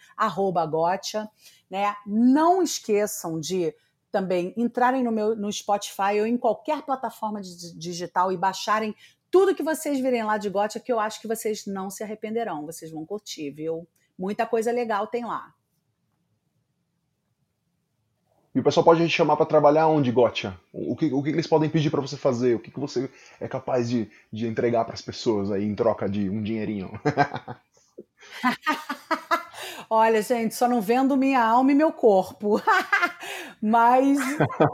@gotcha, 0.71 1.29
né? 1.69 1.95
Não 2.07 2.63
esqueçam 2.63 3.39
de 3.39 3.75
também 4.11 4.55
entrarem 4.57 5.03
no 5.03 5.11
meu 5.11 5.35
no 5.35 5.53
Spotify 5.53 6.21
ou 6.21 6.27
em 6.27 6.39
qualquer 6.39 6.83
plataforma 6.83 7.41
digital 7.43 8.31
e 8.31 8.37
baixarem 8.37 8.95
tudo 9.29 9.55
que 9.55 9.65
vocês 9.65 9.99
virem 9.99 10.23
lá 10.23 10.39
de 10.39 10.49
Gotcha, 10.49 10.79
que 10.79 10.93
eu 10.93 11.01
acho 11.01 11.21
que 11.21 11.27
vocês 11.27 11.67
não 11.67 11.91
se 11.91 12.05
arrependerão, 12.05 12.65
vocês 12.65 12.93
vão 12.93 13.05
curtir, 13.05 13.51
viu? 13.51 13.85
Muita 14.17 14.47
coisa 14.47 14.71
legal 14.71 15.09
tem 15.09 15.25
lá. 15.25 15.53
E 18.55 18.61
o 18.61 18.63
pessoal 18.63 18.85
pode 18.85 19.05
te 19.07 19.11
chamar 19.11 19.37
para 19.37 19.47
trabalhar 19.47 19.89
onde, 19.89 20.13
Gotcha? 20.13 20.57
O 20.73 20.95
que, 20.95 21.13
o 21.13 21.23
que 21.23 21.31
eles 21.31 21.47
podem 21.47 21.69
pedir 21.69 21.91
para 21.91 22.01
você 22.01 22.17
fazer? 22.17 22.55
O 22.55 22.61
que, 22.61 22.71
que 22.71 22.79
você 22.79 23.11
é 23.41 23.49
capaz 23.49 23.91
de, 23.91 24.09
de 24.33 24.47
entregar 24.47 24.85
para 24.85 24.95
as 24.95 25.03
pessoas 25.03 25.51
aí 25.51 25.65
em 25.65 25.75
troca 25.75 26.09
de 26.09 26.31
um 26.31 26.41
dinheirinho? 26.41 26.93
Olha, 29.91 30.23
gente, 30.23 30.55
só 30.55 30.69
não 30.69 30.81
vendo 30.81 31.17
minha 31.17 31.45
alma 31.45 31.73
e 31.73 31.75
meu 31.75 31.93
corpo. 31.93 32.63
Mas, 33.61 34.19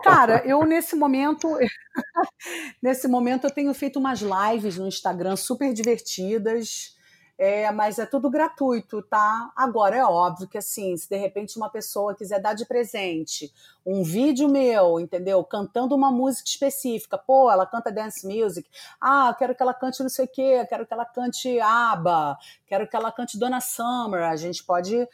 cara, 0.02 0.42
eu 0.44 0.62
nesse 0.64 0.94
momento, 0.94 1.56
nesse 2.82 3.08
momento 3.08 3.46
eu 3.46 3.50
tenho 3.50 3.72
feito 3.72 3.98
umas 3.98 4.20
lives 4.20 4.76
no 4.76 4.86
Instagram 4.86 5.36
super 5.36 5.72
divertidas. 5.72 6.99
É, 7.42 7.70
mas 7.70 7.98
é 7.98 8.04
tudo 8.04 8.28
gratuito, 8.28 9.00
tá? 9.00 9.50
Agora, 9.56 9.96
é 9.96 10.04
óbvio 10.04 10.46
que, 10.46 10.58
assim, 10.58 10.94
se 10.94 11.08
de 11.08 11.16
repente 11.16 11.56
uma 11.56 11.70
pessoa 11.70 12.14
quiser 12.14 12.38
dar 12.38 12.52
de 12.52 12.66
presente 12.66 13.50
um 13.84 14.02
vídeo 14.02 14.46
meu, 14.46 15.00
entendeu? 15.00 15.42
Cantando 15.42 15.94
uma 15.94 16.10
música 16.10 16.46
específica, 16.46 17.16
pô, 17.16 17.50
ela 17.50 17.64
canta 17.64 17.90
dance 17.90 18.26
music, 18.26 18.68
ah, 19.00 19.34
quero 19.38 19.54
que 19.54 19.62
ela 19.62 19.72
cante 19.72 20.02
não 20.02 20.10
sei 20.10 20.26
o 20.26 20.28
quê, 20.28 20.66
quero 20.68 20.84
que 20.86 20.92
ela 20.92 21.06
cante 21.06 21.58
ABBA, 21.58 22.36
quero 22.66 22.86
que 22.86 22.94
ela 22.94 23.10
cante 23.10 23.38
Donna 23.38 23.62
Summer, 23.62 24.24
a 24.24 24.36
gente 24.36 24.62
pode 24.62 25.08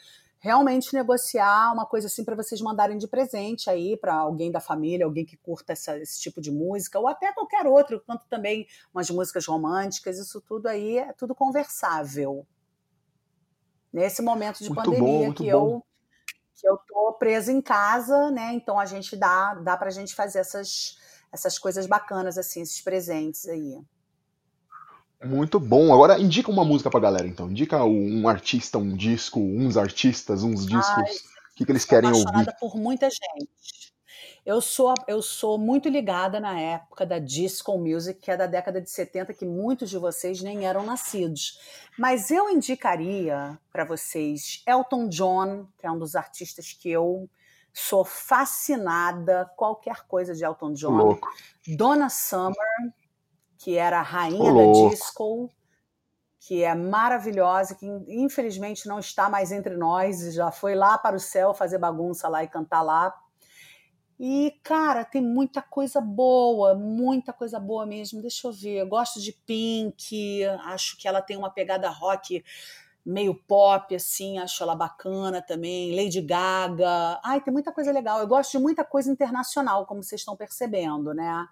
realmente 0.46 0.94
negociar 0.94 1.72
uma 1.72 1.84
coisa 1.84 2.06
assim 2.06 2.24
para 2.24 2.36
vocês 2.36 2.60
mandarem 2.60 2.96
de 2.96 3.08
presente 3.08 3.68
aí 3.68 3.96
para 3.96 4.14
alguém 4.14 4.50
da 4.50 4.60
família, 4.60 5.04
alguém 5.04 5.24
que 5.26 5.36
curta 5.36 5.72
essa, 5.72 5.98
esse 5.98 6.20
tipo 6.20 6.40
de 6.40 6.50
música, 6.50 6.98
ou 6.98 7.08
até 7.08 7.32
qualquer 7.32 7.66
outro, 7.66 8.00
quanto 8.06 8.26
também 8.28 8.66
umas 8.94 9.10
músicas 9.10 9.44
românticas, 9.44 10.18
isso 10.18 10.40
tudo 10.40 10.68
aí 10.68 10.98
é 10.98 11.12
tudo 11.12 11.34
conversável. 11.34 12.46
Nesse 13.92 14.22
momento 14.22 14.58
de 14.58 14.70
muito 14.70 14.82
pandemia 14.82 15.28
bom, 15.28 15.34
que 15.34 15.44
bom. 15.44 15.50
eu 15.50 15.86
que 16.58 16.66
eu 16.66 16.78
tô 16.78 17.12
presa 17.18 17.52
em 17.52 17.60
casa, 17.60 18.30
né? 18.30 18.52
Então 18.54 18.78
a 18.78 18.86
gente 18.86 19.14
dá 19.16 19.54
dá 19.54 19.76
pra 19.76 19.90
gente 19.90 20.14
fazer 20.14 20.38
essas 20.38 20.96
essas 21.30 21.58
coisas 21.58 21.86
bacanas 21.86 22.38
assim, 22.38 22.62
esses 22.62 22.80
presentes 22.80 23.46
aí. 23.46 23.78
Muito 25.24 25.58
bom. 25.58 25.92
Agora 25.92 26.18
indica 26.18 26.50
uma 26.50 26.64
música 26.64 26.90
pra 26.90 27.00
galera, 27.00 27.26
então. 27.26 27.50
Indica 27.50 27.84
um 27.84 28.28
artista, 28.28 28.78
um 28.78 28.94
disco, 28.96 29.40
uns 29.40 29.76
artistas, 29.76 30.42
uns 30.42 30.66
discos. 30.66 31.24
O 31.52 31.56
que, 31.56 31.64
que 31.64 31.72
eles 31.72 31.84
querem 31.84 32.10
ouvir? 32.10 32.54
por 32.60 32.76
muita 32.76 33.08
gente. 33.08 33.94
Eu 34.44 34.60
sou, 34.60 34.94
eu 35.08 35.20
sou 35.20 35.58
muito 35.58 35.88
ligada 35.88 36.38
na 36.38 36.60
época 36.60 37.04
da 37.04 37.18
disco 37.18 37.76
music, 37.76 38.20
que 38.20 38.30
é 38.30 38.36
da 38.36 38.46
década 38.46 38.80
de 38.80 38.88
70, 38.88 39.34
que 39.34 39.44
muitos 39.44 39.90
de 39.90 39.98
vocês 39.98 40.40
nem 40.40 40.66
eram 40.66 40.84
nascidos. 40.86 41.58
Mas 41.98 42.30
eu 42.30 42.48
indicaria 42.48 43.58
para 43.72 43.84
vocês 43.84 44.62
Elton 44.64 45.08
John, 45.08 45.66
que 45.76 45.84
é 45.84 45.90
um 45.90 45.98
dos 45.98 46.14
artistas 46.14 46.72
que 46.72 46.88
eu 46.88 47.28
sou 47.72 48.04
fascinada, 48.04 49.50
qualquer 49.56 50.06
coisa 50.06 50.32
de 50.32 50.44
Elton 50.44 50.74
John. 50.74 50.96
Louco. 50.96 51.28
Donna 51.66 52.08
Summer, 52.08 52.54
que 53.58 53.76
era 53.76 54.00
a 54.00 54.02
rainha 54.02 54.52
da 54.52 54.88
disco, 54.90 55.50
que 56.40 56.62
é 56.62 56.74
maravilhosa, 56.74 57.74
que 57.74 57.86
infelizmente 58.08 58.86
não 58.86 58.98
está 58.98 59.28
mais 59.28 59.50
entre 59.50 59.76
nós, 59.76 60.34
já 60.34 60.50
foi 60.50 60.74
lá 60.74 60.96
para 60.96 61.16
o 61.16 61.20
céu 61.20 61.52
fazer 61.52 61.78
bagunça 61.78 62.28
lá 62.28 62.44
e 62.44 62.48
cantar 62.48 62.82
lá. 62.82 63.14
E, 64.18 64.58
cara, 64.62 65.04
tem 65.04 65.20
muita 65.20 65.60
coisa 65.60 66.00
boa, 66.00 66.74
muita 66.74 67.32
coisa 67.32 67.60
boa 67.60 67.84
mesmo. 67.84 68.22
Deixa 68.22 68.48
eu 68.48 68.52
ver. 68.52 68.78
Eu 68.78 68.88
gosto 68.88 69.20
de 69.20 69.32
Pink, 69.32 70.42
acho 70.64 70.96
que 70.96 71.06
ela 71.06 71.20
tem 71.20 71.36
uma 71.36 71.50
pegada 71.50 71.88
rock 71.90 72.42
meio 73.04 73.34
pop, 73.34 73.94
assim, 73.94 74.38
acho 74.38 74.62
ela 74.62 74.74
bacana 74.74 75.40
também. 75.40 75.94
Lady 75.94 76.20
Gaga. 76.20 77.20
Ai, 77.22 77.40
tem 77.40 77.52
muita 77.52 77.70
coisa 77.70 77.92
legal. 77.92 78.18
Eu 78.18 78.26
gosto 78.26 78.52
de 78.52 78.58
muita 78.58 78.84
coisa 78.84 79.10
internacional, 79.10 79.86
como 79.86 80.02
vocês 80.02 80.22
estão 80.22 80.36
percebendo, 80.36 81.14
né? 81.14 81.46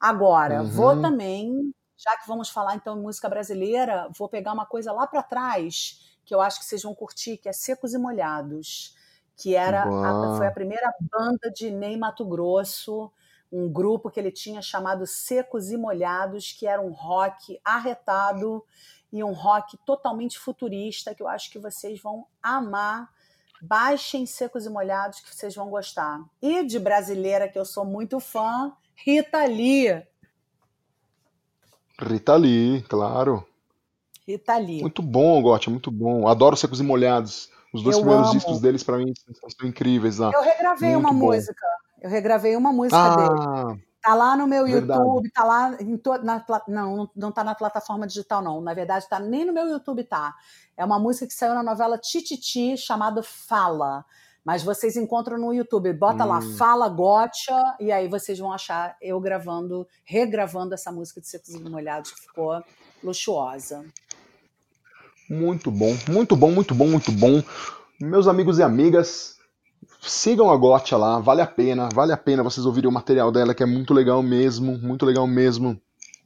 Agora, 0.00 0.62
uhum. 0.62 0.68
vou 0.68 1.00
também, 1.00 1.74
já 1.96 2.16
que 2.16 2.26
vamos 2.26 2.48
falar 2.48 2.74
então 2.74 2.98
em 2.98 3.02
música 3.02 3.28
brasileira, 3.28 4.08
vou 4.16 4.28
pegar 4.28 4.52
uma 4.52 4.64
coisa 4.64 4.92
lá 4.92 5.06
para 5.06 5.22
trás 5.22 6.10
que 6.30 6.34
eu 6.34 6.40
acho 6.40 6.60
que 6.60 6.64
vocês 6.64 6.84
vão 6.84 6.94
curtir, 6.94 7.36
que 7.38 7.48
é 7.48 7.52
Secos 7.52 7.92
e 7.92 7.98
Molhados, 7.98 8.94
que 9.36 9.56
era 9.56 9.82
a, 9.82 10.36
foi 10.36 10.46
a 10.46 10.52
primeira 10.52 10.94
banda 11.00 11.50
de 11.50 11.72
Ney 11.72 11.96
Mato 11.96 12.24
Grosso, 12.24 13.10
um 13.50 13.68
grupo 13.68 14.08
que 14.08 14.20
ele 14.20 14.30
tinha 14.30 14.62
chamado 14.62 15.06
Secos 15.08 15.72
e 15.72 15.76
Molhados, 15.76 16.52
que 16.52 16.68
era 16.68 16.80
um 16.80 16.92
rock 16.92 17.60
arretado 17.64 18.64
e 19.12 19.24
um 19.24 19.32
rock 19.32 19.76
totalmente 19.78 20.38
futurista, 20.38 21.14
que 21.16 21.22
eu 21.22 21.26
acho 21.26 21.50
que 21.50 21.58
vocês 21.58 22.00
vão 22.00 22.26
amar. 22.40 23.10
Baixem 23.60 24.24
Secos 24.24 24.64
e 24.66 24.70
Molhados, 24.70 25.18
que 25.18 25.34
vocês 25.34 25.54
vão 25.54 25.68
gostar. 25.68 26.22
E 26.40 26.64
de 26.64 26.78
brasileira, 26.78 27.48
que 27.48 27.58
eu 27.58 27.64
sou 27.64 27.84
muito 27.84 28.20
fã, 28.20 28.72
Rita 29.04 29.44
Lee. 29.46 30.02
Rita 31.98 32.34
Lee, 32.36 32.82
claro. 32.88 33.46
Rita 34.26 34.56
Lee. 34.58 34.80
Muito 34.80 35.02
bom, 35.02 35.40
Gotti, 35.42 35.70
muito 35.70 35.90
bom. 35.90 36.26
Adoro 36.28 36.56
Secos 36.56 36.80
e 36.80 36.82
Molhados. 36.82 37.50
Os 37.72 37.82
dois 37.82 37.96
Eu 37.96 38.02
primeiros 38.02 38.28
amo. 38.30 38.36
discos 38.38 38.60
deles, 38.60 38.82
pra 38.82 38.96
mim, 38.98 39.12
são 39.58 39.68
incríveis 39.68 40.18
lá. 40.18 40.30
Eu 40.34 40.42
regravei 40.42 40.90
Muito 40.92 41.00
uma 41.04 41.12
bom. 41.12 41.26
música. 41.26 41.66
Eu 42.00 42.10
regravei 42.10 42.56
uma 42.56 42.72
música 42.72 43.16
dele. 43.16 43.28
Ah, 43.38 43.76
Tá 44.02 44.14
lá 44.14 44.34
no 44.34 44.46
meu 44.46 44.64
Verdade. 44.64 44.98
YouTube, 44.98 45.30
tá 45.30 45.44
lá 45.44 45.76
em 45.78 45.94
to... 45.98 46.10
na 46.22 46.42
não- 46.66 47.10
não 47.14 47.30
tá 47.30 47.44
na 47.44 47.54
plataforma 47.54 48.06
digital 48.06 48.40
não. 48.40 48.58
Na 48.62 48.72
verdade, 48.72 49.06
tá 49.06 49.20
nem 49.20 49.44
no 49.44 49.52
meu 49.52 49.66
YouTube 49.68 50.02
tá. 50.04 50.34
É 50.74 50.82
uma 50.82 50.98
música 50.98 51.26
que 51.26 51.34
saiu 51.34 51.54
na 51.54 51.62
novela 51.62 51.98
Tititi 51.98 52.78
chamada 52.78 53.22
Fala. 53.22 54.02
Mas 54.44 54.62
vocês 54.62 54.96
encontram 54.96 55.38
no 55.38 55.52
YouTube, 55.52 55.92
bota 55.92 56.24
lá 56.24 56.38
Hum. 56.38 56.56
Fala 56.56 56.88
Gotcha 56.88 57.76
e 57.78 57.92
aí 57.92 58.08
vocês 58.08 58.38
vão 58.38 58.52
achar 58.52 58.96
eu 59.00 59.20
gravando, 59.20 59.86
regravando 60.04 60.74
essa 60.74 60.90
música 60.90 61.20
de 61.20 61.28
Secos 61.28 61.54
e 61.54 61.60
Molhados 61.60 62.10
que 62.12 62.20
ficou 62.20 62.62
luxuosa. 63.02 63.84
muito 65.28 65.70
bom, 65.70 65.96
muito 66.08 66.34
bom, 66.34 66.50
muito 66.50 66.74
bom, 66.74 66.88
muito 66.88 67.12
bom. 67.12 67.42
Meus 68.00 68.26
amigos 68.26 68.58
e 68.58 68.62
amigas, 68.62 69.36
sigam 70.00 70.50
a 70.50 70.56
Gotia 70.56 70.96
lá, 70.96 71.18
vale 71.20 71.42
a 71.42 71.46
pena, 71.46 71.88
vale 71.94 72.12
a 72.12 72.16
pena 72.16 72.42
vocês 72.42 72.64
ouvirem 72.66 72.88
o 72.88 72.92
material 72.92 73.30
dela, 73.30 73.54
que 73.54 73.62
é 73.62 73.66
muito 73.66 73.92
legal 73.92 74.22
mesmo, 74.22 74.78
muito 74.78 75.04
legal 75.04 75.26
mesmo. 75.26 75.80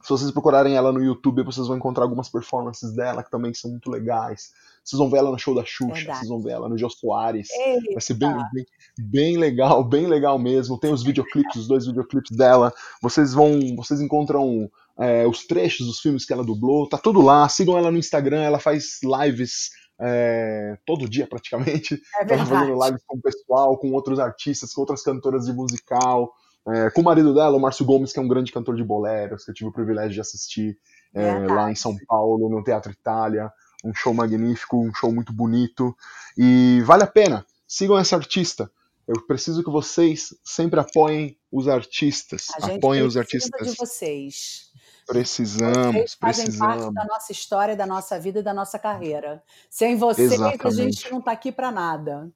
Se 0.04 0.10
vocês 0.10 0.30
procurarem 0.30 0.76
ela 0.76 0.92
no 0.92 1.02
YouTube, 1.02 1.42
vocês 1.42 1.66
vão 1.66 1.78
encontrar 1.78 2.04
algumas 2.04 2.28
performances 2.28 2.92
dela 2.94 3.24
que 3.24 3.30
também 3.30 3.54
são 3.54 3.70
muito 3.70 3.90
legais. 3.90 4.52
Vocês 4.84 4.98
vão 4.98 5.08
ver 5.08 5.16
ela 5.16 5.30
no 5.30 5.38
show 5.38 5.54
da 5.54 5.64
Xuxa, 5.64 5.94
Verdade. 5.94 6.18
vocês 6.18 6.28
vão 6.28 6.42
ver 6.42 6.50
ela 6.50 6.68
no 6.68 6.76
Jô 6.76 6.90
Soares. 6.90 7.48
Eita. 7.50 7.92
Vai 7.94 8.02
ser 8.02 8.12
bem, 8.12 8.30
bem, 8.52 8.66
bem 8.98 9.38
legal, 9.38 9.82
bem 9.82 10.06
legal 10.06 10.38
mesmo. 10.38 10.78
Tem 10.78 10.92
os 10.92 11.02
videoclipes, 11.02 11.56
os 11.56 11.66
dois 11.66 11.86
videoclipes 11.86 12.36
dela. 12.36 12.70
Vocês 13.00 13.32
vão, 13.32 13.58
vocês 13.76 13.98
encontram 13.98 14.70
é, 14.98 15.26
os 15.26 15.46
trechos 15.46 15.86
dos 15.86 16.00
filmes 16.00 16.26
que 16.26 16.34
ela 16.34 16.44
dublou. 16.44 16.86
Tá 16.86 16.98
tudo 16.98 17.22
lá. 17.22 17.48
Sigam 17.48 17.78
ela 17.78 17.90
no 17.90 17.96
Instagram. 17.96 18.42
Ela 18.42 18.58
faz 18.58 19.00
lives 19.02 19.70
é, 19.98 20.76
todo 20.84 21.08
dia 21.08 21.26
praticamente. 21.26 21.94
É 21.94 22.20
Ela 22.20 22.28
tá 22.28 22.38
fazendo 22.44 22.66
verdade. 22.66 22.90
lives 22.90 23.04
com 23.06 23.16
o 23.16 23.22
pessoal, 23.22 23.78
com 23.78 23.90
outros 23.92 24.18
artistas, 24.20 24.74
com 24.74 24.82
outras 24.82 25.02
cantoras 25.02 25.46
de 25.46 25.54
musical. 25.54 26.30
É, 26.68 26.90
com 26.90 27.02
o 27.02 27.04
marido 27.04 27.34
dela, 27.34 27.56
o 27.56 27.60
Márcio 27.60 27.84
Gomes, 27.84 28.12
que 28.12 28.18
é 28.18 28.22
um 28.22 28.28
grande 28.28 28.52
cantor 28.52 28.76
de 28.76 28.84
boleros, 28.84 29.44
que 29.44 29.50
eu 29.50 29.54
tive 29.54 29.68
o 29.68 29.72
privilégio 29.72 30.12
de 30.12 30.20
assistir 30.20 30.78
é, 31.12 31.32
Verdade. 31.32 31.52
lá 31.52 31.70
em 31.70 31.74
São 31.74 31.96
Paulo, 32.06 32.48
no 32.48 32.62
Teatro 32.62 32.90
Itália. 32.90 33.52
Um 33.84 33.92
show 33.94 34.14
magnífico, 34.14 34.78
um 34.78 34.94
show 34.94 35.12
muito 35.12 35.32
bonito. 35.32 35.94
E 36.38 36.80
vale 36.86 37.02
a 37.02 37.06
pena. 37.06 37.44
Sigam 37.68 37.98
essa 37.98 38.16
artista. 38.16 38.70
Eu 39.06 39.20
preciso 39.26 39.62
que 39.62 39.70
vocês 39.70 40.34
sempre 40.42 40.80
apoiem 40.80 41.36
os 41.52 41.68
artistas. 41.68 42.46
A 42.56 42.60
gente 42.66 42.78
Apoiem 42.78 43.02
os 43.02 43.16
artistas. 43.16 43.70
de 43.70 43.76
vocês. 43.76 44.72
Precisamos, 45.06 45.94
Vocês 45.94 46.14
fazem 46.14 46.56
parte 46.56 46.90
da 46.94 47.04
nossa 47.04 47.30
história, 47.30 47.76
da 47.76 47.86
nossa 47.86 48.18
vida 48.18 48.38
e 48.38 48.42
da 48.42 48.54
nossa 48.54 48.78
carreira. 48.78 49.42
Sem 49.68 49.96
vocês, 49.96 50.32
a 50.32 50.34
Exatamente. 50.34 50.76
gente 50.76 51.10
não 51.10 51.18
está 51.18 51.32
aqui 51.32 51.52
para 51.52 51.70
nada. 51.70 52.30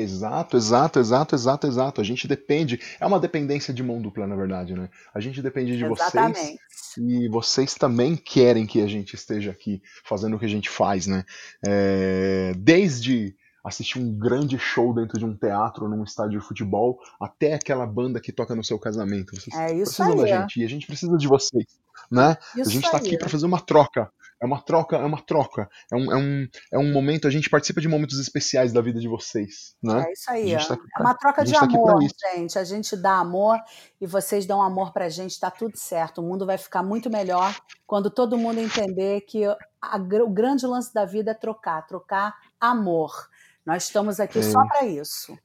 Exato, 0.00 0.56
exato, 0.56 0.98
exato, 1.00 1.34
exato, 1.34 1.66
exato. 1.66 2.00
A 2.00 2.04
gente 2.04 2.28
depende. 2.28 2.80
É 3.00 3.06
uma 3.06 3.18
dependência 3.18 3.74
de 3.74 3.82
mão 3.82 4.00
dupla, 4.00 4.26
na 4.26 4.36
verdade, 4.36 4.74
né? 4.74 4.88
A 5.12 5.18
gente 5.18 5.42
depende 5.42 5.76
de 5.76 5.84
vocês 5.84 6.14
Exatamente. 6.14 6.58
e 6.96 7.28
vocês 7.28 7.74
também 7.74 8.14
querem 8.14 8.64
que 8.64 8.80
a 8.80 8.86
gente 8.86 9.14
esteja 9.14 9.50
aqui 9.50 9.82
fazendo 10.04 10.36
o 10.36 10.38
que 10.38 10.44
a 10.44 10.48
gente 10.48 10.70
faz, 10.70 11.06
né? 11.06 11.24
É, 11.66 12.52
Desde 12.56 13.34
assistir 13.64 13.98
um 13.98 14.16
grande 14.16 14.58
show 14.58 14.94
dentro 14.94 15.18
de 15.18 15.24
um 15.24 15.34
teatro, 15.36 15.88
num 15.88 16.04
estádio 16.04 16.40
de 16.40 16.46
futebol, 16.46 16.98
até 17.20 17.54
aquela 17.54 17.86
banda 17.86 18.20
que 18.20 18.32
toca 18.32 18.54
no 18.54 18.64
seu 18.64 18.78
casamento. 18.78 19.34
Vocês 19.34 19.54
É 19.56 19.74
isso 19.74 19.96
precisam 19.96 20.12
aí. 20.24 20.30
da 20.30 20.40
gente 20.40 20.60
e 20.60 20.64
a 20.64 20.68
gente 20.68 20.86
precisa 20.86 21.16
de 21.16 21.26
vocês, 21.26 21.66
né? 22.10 22.36
Isso 22.56 22.70
a 22.70 22.72
gente 22.72 22.84
está 22.84 22.96
aqui 22.96 23.18
para 23.18 23.28
fazer 23.28 23.46
uma 23.46 23.60
troca. 23.60 24.10
É 24.40 24.46
uma 24.46 24.60
troca, 24.60 24.96
é 24.96 25.04
uma 25.04 25.20
troca. 25.20 25.68
É 25.92 25.96
um, 25.96 26.12
é, 26.12 26.16
um, 26.16 26.48
é 26.74 26.78
um 26.78 26.92
momento, 26.92 27.26
a 27.26 27.30
gente 27.30 27.50
participa 27.50 27.80
de 27.80 27.88
momentos 27.88 28.18
especiais 28.20 28.72
da 28.72 28.80
vida 28.80 29.00
de 29.00 29.08
vocês, 29.08 29.74
né? 29.82 30.04
É 30.06 30.12
isso 30.12 30.30
aí. 30.30 30.56
Tá 30.56 30.78
é 30.98 31.02
uma 31.02 31.14
troca 31.14 31.44
de 31.44 31.52
tá 31.52 31.64
amor, 31.64 32.00
gente. 32.34 32.58
A 32.58 32.64
gente 32.64 32.96
dá 32.96 33.18
amor 33.18 33.58
e 34.00 34.06
vocês 34.06 34.46
dão 34.46 34.62
amor 34.62 34.92
pra 34.92 35.08
gente, 35.08 35.40
tá 35.40 35.50
tudo 35.50 35.76
certo. 35.76 36.20
O 36.20 36.24
mundo 36.24 36.46
vai 36.46 36.56
ficar 36.56 36.82
muito 36.82 37.10
melhor 37.10 37.54
quando 37.86 38.10
todo 38.10 38.38
mundo 38.38 38.60
entender 38.60 39.22
que 39.22 39.44
a 39.44 39.96
o 39.96 40.30
grande 40.30 40.66
lance 40.66 40.92
da 40.92 41.04
vida 41.04 41.32
é 41.32 41.34
trocar, 41.34 41.86
trocar 41.86 42.34
amor. 42.60 43.28
Nós 43.66 43.84
estamos 43.84 44.20
aqui 44.20 44.38
É. 44.38 44.42
só 44.42 44.64
para 44.66 44.86
isso. 44.86 45.36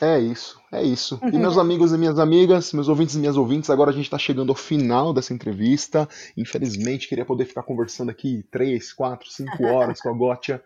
É 0.00 0.18
isso, 0.18 0.60
é 0.72 0.82
isso. 0.82 1.20
E 1.32 1.38
meus 1.38 1.56
amigos 1.56 1.92
e 1.92 1.98
minhas 1.98 2.18
amigas, 2.18 2.72
meus 2.72 2.88
ouvintes 2.88 3.14
e 3.14 3.18
minhas 3.18 3.36
ouvintes, 3.36 3.70
agora 3.70 3.90
a 3.90 3.94
gente 3.94 4.04
está 4.04 4.18
chegando 4.18 4.50
ao 4.50 4.56
final 4.56 5.12
dessa 5.12 5.32
entrevista. 5.32 6.08
Infelizmente, 6.36 7.08
queria 7.08 7.24
poder 7.24 7.44
ficar 7.44 7.62
conversando 7.62 8.10
aqui 8.10 8.44
três, 8.50 8.92
quatro, 8.92 9.30
cinco 9.30 9.64
horas 9.64 10.00
com 10.00 10.08
a 10.08 10.12
Gotia. 10.12 10.62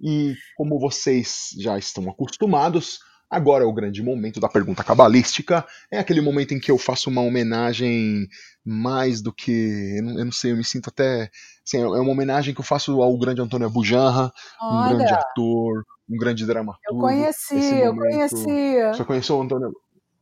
E 0.00 0.34
como 0.56 0.78
vocês 0.78 1.50
já 1.58 1.76
estão 1.76 2.08
acostumados, 2.08 3.00
agora 3.28 3.64
é 3.64 3.66
o 3.66 3.72
grande 3.72 4.02
momento 4.02 4.40
da 4.40 4.48
pergunta 4.48 4.84
cabalística. 4.84 5.66
É 5.90 5.98
aquele 5.98 6.20
momento 6.20 6.54
em 6.54 6.60
que 6.60 6.70
eu 6.70 6.78
faço 6.78 7.10
uma 7.10 7.20
homenagem 7.20 8.28
mais 8.64 9.20
do 9.20 9.32
que. 9.32 9.96
Eu 9.98 10.02
não, 10.02 10.18
eu 10.18 10.24
não 10.26 10.32
sei, 10.32 10.52
eu 10.52 10.56
me 10.56 10.64
sinto 10.64 10.88
até. 10.88 11.30
Assim, 11.66 11.78
é 11.78 11.86
uma 11.86 12.12
homenagem 12.12 12.54
que 12.54 12.60
eu 12.60 12.64
faço 12.64 13.02
ao 13.02 13.18
grande 13.18 13.40
Antônio 13.40 13.66
Abujanra, 13.66 14.32
um 14.62 14.88
grande 14.88 15.12
ator, 15.12 15.84
um 16.08 16.16
grande 16.16 16.46
dramaturgo. 16.46 16.96
eu 16.96 16.98
conheci, 17.00 17.54
eu 17.54 17.94
momento- 17.94 18.12
conheci. 18.12 18.76
Você 18.94 19.04
conheceu 19.04 19.36
o 19.36 19.42
Antônio? 19.42 19.72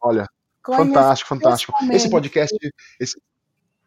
Olha, 0.01 0.27
conheci 0.63 0.87
fantástico, 0.87 1.29
fantástico. 1.29 1.73
Esse 1.93 2.11
podcast, 2.11 2.57
esse- 3.01 3.21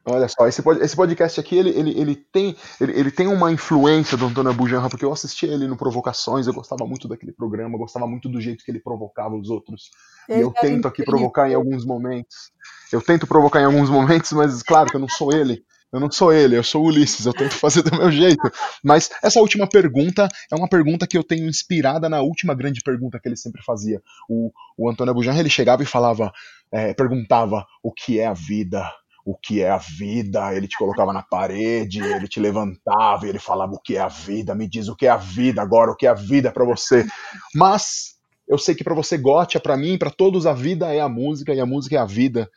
olha 0.05 0.27
só, 0.27 0.47
esse, 0.47 0.61
esse 0.81 0.95
podcast 0.95 1.39
aqui, 1.39 1.57
ele, 1.57 1.69
ele, 1.71 1.99
ele, 1.99 2.15
tem, 2.15 2.55
ele, 2.81 2.93
ele 2.99 3.11
tem 3.11 3.27
uma 3.27 3.51
influência 3.51 4.17
do 4.17 4.25
Antônio 4.25 4.51
Abujanra, 4.51 4.89
porque 4.89 5.05
eu 5.05 5.11
assisti 5.11 5.45
ele 5.45 5.67
no 5.67 5.77
Provocações, 5.77 6.47
eu 6.47 6.53
gostava 6.53 6.85
muito 6.87 7.07
daquele 7.07 7.31
programa, 7.31 7.75
eu 7.75 7.79
gostava 7.79 8.07
muito 8.07 8.27
do 8.29 8.41
jeito 8.41 8.63
que 8.63 8.71
ele 8.71 8.79
provocava 8.79 9.35
os 9.35 9.49
outros. 9.49 9.91
E 10.27 10.33
Ele 10.33 10.43
eu 10.43 10.53
era 10.55 10.61
tento 10.61 10.87
aqui 10.87 11.01
incrível. 11.01 11.19
provocar 11.19 11.49
em 11.49 11.53
alguns 11.53 11.85
momentos. 11.85 12.51
Eu 12.91 13.01
tento 13.01 13.27
provocar 13.27 13.61
em 13.61 13.65
alguns 13.65 13.89
momentos, 13.89 14.31
mas 14.31 14.63
claro 14.63 14.89
que 14.89 14.95
eu 14.95 14.99
não 15.01 15.09
sou 15.09 15.31
ele. 15.31 15.63
Eu 15.91 15.99
não 15.99 16.11
sou 16.11 16.31
ele, 16.31 16.55
eu 16.55 16.63
sou 16.63 16.85
Ulisses, 16.85 17.25
eu 17.25 17.33
tento 17.33 17.55
fazer 17.55 17.81
do 17.81 17.97
meu 17.97 18.11
jeito. 18.11 18.51
Mas 18.83 19.09
essa 19.23 19.39
última 19.39 19.67
pergunta 19.67 20.27
é 20.51 20.55
uma 20.55 20.69
pergunta 20.69 21.07
que 21.07 21.17
eu 21.17 21.23
tenho 21.23 21.47
inspirada 21.47 22.07
na 22.07 22.21
última 22.21 22.53
grande 22.53 22.81
pergunta 22.81 23.19
que 23.19 23.27
ele 23.27 23.35
sempre 23.35 23.63
fazia. 23.63 24.01
O, 24.29 24.51
o 24.77 24.89
Antônio 24.89 25.11
Abujanra, 25.11 25.39
ele 25.39 25.49
chegava 25.49 25.81
e 25.81 25.87
falava, 25.87 26.31
é, 26.71 26.93
perguntava 26.93 27.65
o 27.81 27.91
que 27.91 28.19
é 28.19 28.27
a 28.27 28.33
vida, 28.33 28.87
o 29.25 29.35
que 29.35 29.61
é 29.61 29.69
a 29.69 29.77
vida, 29.77 30.53
ele 30.55 30.67
te 30.67 30.77
colocava 30.77 31.11
na 31.11 31.23
parede, 31.23 32.01
ele 32.01 32.27
te 32.27 32.39
levantava 32.39 33.27
ele 33.27 33.39
falava 33.39 33.73
o 33.73 33.79
que 33.79 33.95
é 33.95 33.99
a 33.99 34.07
vida, 34.07 34.55
me 34.55 34.67
diz 34.67 34.87
o 34.87 34.95
que 34.95 35.05
é 35.05 35.09
a 35.09 35.17
vida 35.17 35.61
agora, 35.61 35.91
o 35.91 35.95
que 35.95 36.05
é 36.05 36.09
a 36.09 36.13
vida 36.13 36.51
pra 36.51 36.65
você. 36.65 37.05
Mas 37.53 38.15
eu 38.47 38.57
sei 38.57 38.73
que 38.73 38.83
pra 38.83 38.95
você 38.95 39.17
Gotia, 39.17 39.59
pra 39.59 39.77
mim, 39.77 39.97
pra 39.97 40.09
todos 40.09 40.45
a 40.45 40.53
vida 40.53 40.93
é 40.93 40.99
a 40.99 41.09
música 41.09 41.53
e 41.53 41.59
a 41.59 41.65
música 41.65 41.95
é 41.95 41.99
a 41.99 42.05
vida. 42.05 42.49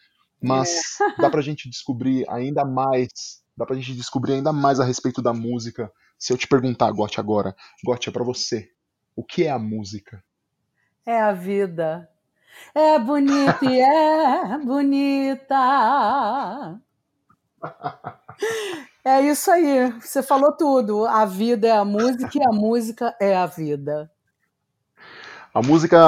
Mas 0.43 0.99
dá 1.19 1.31
pra 1.31 1.41
gente 1.41 1.69
descobrir 1.69 2.29
ainda 2.29 2.65
mais, 2.65 3.09
dá 3.57 3.65
pra 3.65 3.77
gente 3.77 3.95
descobrir 3.95 4.35
ainda 4.35 4.53
mais 4.53 4.81
a 4.81 4.85
respeito 4.85 5.23
da 5.23 5.33
música. 5.33 5.91
Se 6.19 6.33
eu 6.33 6.37
te 6.37 6.47
perguntar, 6.47 6.91
Gotia, 6.93 7.21
agora, 7.21 7.55
Gotia, 7.85 8.13
pra 8.13 8.25
você, 8.25 8.69
o 9.15 9.25
que 9.25 9.45
é 9.45 9.51
a 9.51 9.59
música? 9.59 10.23
É 11.07 11.21
a 11.21 11.33
vida. 11.33 12.09
É 12.75 12.99
bonita 12.99 13.65
e 13.65 13.81
é 13.81 14.59
bonita. 14.59 15.57
É 19.05 19.21
isso 19.21 19.51
aí. 19.51 19.91
Você 20.01 20.23
falou 20.23 20.53
tudo. 20.53 21.05
A 21.07 21.25
vida 21.25 21.67
é 21.67 21.73
a 21.73 21.85
música 21.85 22.31
e 22.39 22.43
a 22.45 22.53
música 22.53 23.17
é 23.21 23.37
a 23.37 23.47
vida. 23.47 24.09
A 25.53 25.61
música 25.61 25.99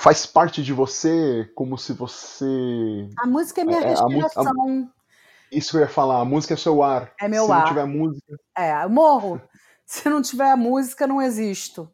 faz 0.00 0.24
parte 0.24 0.62
de 0.62 0.72
você 0.72 1.50
como 1.54 1.76
se 1.76 1.92
você. 1.92 3.06
A 3.18 3.26
música 3.26 3.60
é 3.60 3.64
minha 3.64 3.80
É, 3.80 3.84
a 3.94 4.08
mu- 4.08 4.08
a- 4.08 4.22
respiração. 4.22 4.90
Isso 5.52 5.70
que 5.72 5.76
eu 5.76 5.80
ia 5.82 5.88
falar, 5.88 6.20
a 6.20 6.24
música 6.24 6.54
é 6.54 6.56
seu 6.56 6.82
ar. 6.82 7.12
É 7.20 7.28
meu 7.28 7.44
se 7.44 7.52
ar. 7.52 7.58
não 7.58 7.64
tiver 7.66 7.84
música. 7.84 8.36
É, 8.56 8.84
eu 8.84 8.88
morro. 8.90 9.40
Se 9.84 10.08
não 10.08 10.22
tiver 10.22 10.48
a 10.48 10.56
música, 10.56 11.04
não 11.04 11.20
existo. 11.20 11.90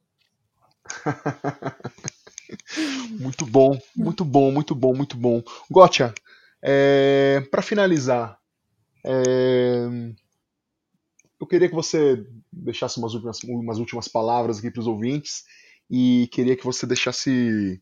Muito 3.19 3.47
bom, 3.47 3.77
muito 3.97 4.23
bom, 4.25 4.53
muito 4.53 4.75
bom, 4.75 4.95
muito 4.95 5.17
bom. 5.17 5.43
Gotia, 5.71 6.15
é, 6.63 7.41
para 7.51 7.63
finalizar, 7.63 8.39
é, 9.05 9.87
eu 11.41 11.47
queria 11.47 11.69
que 11.69 11.75
você 11.75 12.25
deixasse 12.53 12.99
umas 12.99 13.15
últimas, 13.15 13.43
umas 13.45 13.79
últimas 13.79 14.07
palavras 14.09 14.59
aqui 14.59 14.71
para 14.71 14.81
os 14.81 14.87
ouvintes 14.87 15.45
e 15.91 16.29
queria 16.33 16.57
que 16.57 16.65
você 16.65 16.87
deixasse 16.87 17.81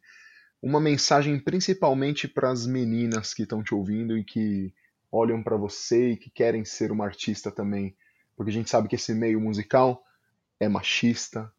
uma 0.64 0.80
mensagem 0.80 1.38
principalmente 1.38 2.26
para 2.26 2.50
as 2.50 2.66
meninas 2.66 3.34
que 3.34 3.42
estão 3.42 3.62
te 3.62 3.74
ouvindo 3.74 4.16
e 4.16 4.24
que 4.24 4.72
olham 5.12 5.42
para 5.42 5.58
você 5.58 6.12
e 6.12 6.16
que 6.16 6.30
querem 6.30 6.64
ser 6.64 6.90
uma 6.90 7.04
artista 7.04 7.50
também, 7.50 7.94
porque 8.34 8.50
a 8.50 8.54
gente 8.54 8.70
sabe 8.70 8.88
que 8.88 8.94
esse 8.94 9.12
meio 9.12 9.38
musical 9.38 10.02
é 10.58 10.66
machista, 10.66 11.52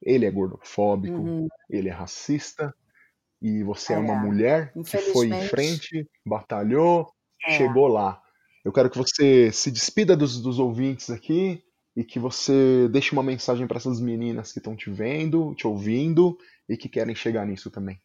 ele 0.00 0.24
é 0.24 0.30
gordofóbico, 0.30 1.18
uhum. 1.18 1.48
ele 1.68 1.90
é 1.90 1.92
racista, 1.92 2.74
e 3.42 3.62
você 3.62 3.92
é, 3.92 3.96
é 3.96 3.98
uma 3.98 4.14
mulher 4.14 4.72
que 4.72 4.96
foi 5.12 5.26
em 5.28 5.48
frente, 5.48 6.08
batalhou, 6.24 7.12
é. 7.46 7.58
chegou 7.58 7.88
lá. 7.88 8.22
Eu 8.64 8.72
quero 8.72 8.88
que 8.88 8.96
você 8.96 9.52
se 9.52 9.70
despida 9.70 10.16
dos, 10.16 10.40
dos 10.40 10.58
ouvintes 10.58 11.10
aqui 11.10 11.62
e 11.94 12.02
que 12.02 12.18
você 12.18 12.88
deixe 12.90 13.12
uma 13.12 13.22
mensagem 13.22 13.66
para 13.66 13.76
essas 13.76 14.00
meninas 14.00 14.50
que 14.50 14.60
estão 14.60 14.74
te 14.74 14.88
vendo, 14.88 15.54
te 15.54 15.66
ouvindo 15.66 16.38
e 16.66 16.74
que 16.74 16.88
querem 16.88 17.14
chegar 17.14 17.46
nisso 17.46 17.70
também. 17.70 18.00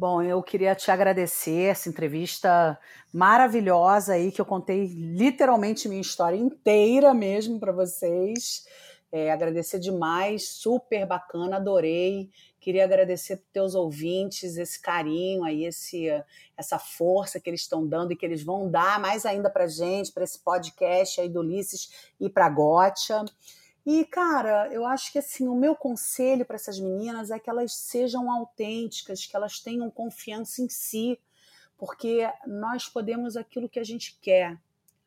Bom, 0.00 0.22
eu 0.22 0.42
queria 0.42 0.74
te 0.74 0.90
agradecer 0.90 1.64
essa 1.72 1.86
entrevista 1.86 2.80
maravilhosa 3.12 4.14
aí 4.14 4.32
que 4.32 4.40
eu 4.40 4.46
contei 4.46 4.86
literalmente 4.86 5.90
minha 5.90 6.00
história 6.00 6.38
inteira 6.38 7.12
mesmo 7.12 7.60
para 7.60 7.70
vocês. 7.70 8.64
É, 9.12 9.30
agradecer 9.30 9.78
demais, 9.78 10.48
super 10.48 11.04
bacana, 11.04 11.56
adorei. 11.56 12.30
Queria 12.58 12.84
agradecer 12.84 13.36
para 13.36 13.46
teus 13.52 13.74
ouvintes 13.74 14.56
esse 14.56 14.80
carinho 14.80 15.44
aí, 15.44 15.66
esse, 15.66 16.06
essa 16.56 16.78
força 16.78 17.38
que 17.38 17.50
eles 17.50 17.60
estão 17.60 17.86
dando 17.86 18.12
e 18.12 18.16
que 18.16 18.24
eles 18.24 18.42
vão 18.42 18.70
dar 18.70 18.98
mais 18.98 19.26
ainda 19.26 19.50
para 19.50 19.66
gente, 19.66 20.12
para 20.12 20.24
esse 20.24 20.38
podcast 20.38 21.20
aí 21.20 21.28
do 21.28 21.40
Ulisses 21.40 21.90
e 22.18 22.30
para 22.30 22.46
a 22.46 22.48
Gotcha. 22.48 23.22
E, 23.84 24.04
cara, 24.04 24.68
eu 24.72 24.84
acho 24.86 25.10
que 25.10 25.18
assim, 25.18 25.48
o 25.48 25.54
meu 25.54 25.74
conselho 25.74 26.44
para 26.44 26.56
essas 26.56 26.78
meninas 26.78 27.30
é 27.30 27.38
que 27.38 27.48
elas 27.48 27.74
sejam 27.74 28.30
autênticas, 28.30 29.24
que 29.24 29.34
elas 29.34 29.58
tenham 29.58 29.90
confiança 29.90 30.62
em 30.62 30.68
si, 30.68 31.18
porque 31.78 32.30
nós 32.46 32.86
podemos 32.86 33.36
aquilo 33.36 33.68
que 33.68 33.80
a 33.80 33.84
gente 33.84 34.18
quer. 34.20 34.58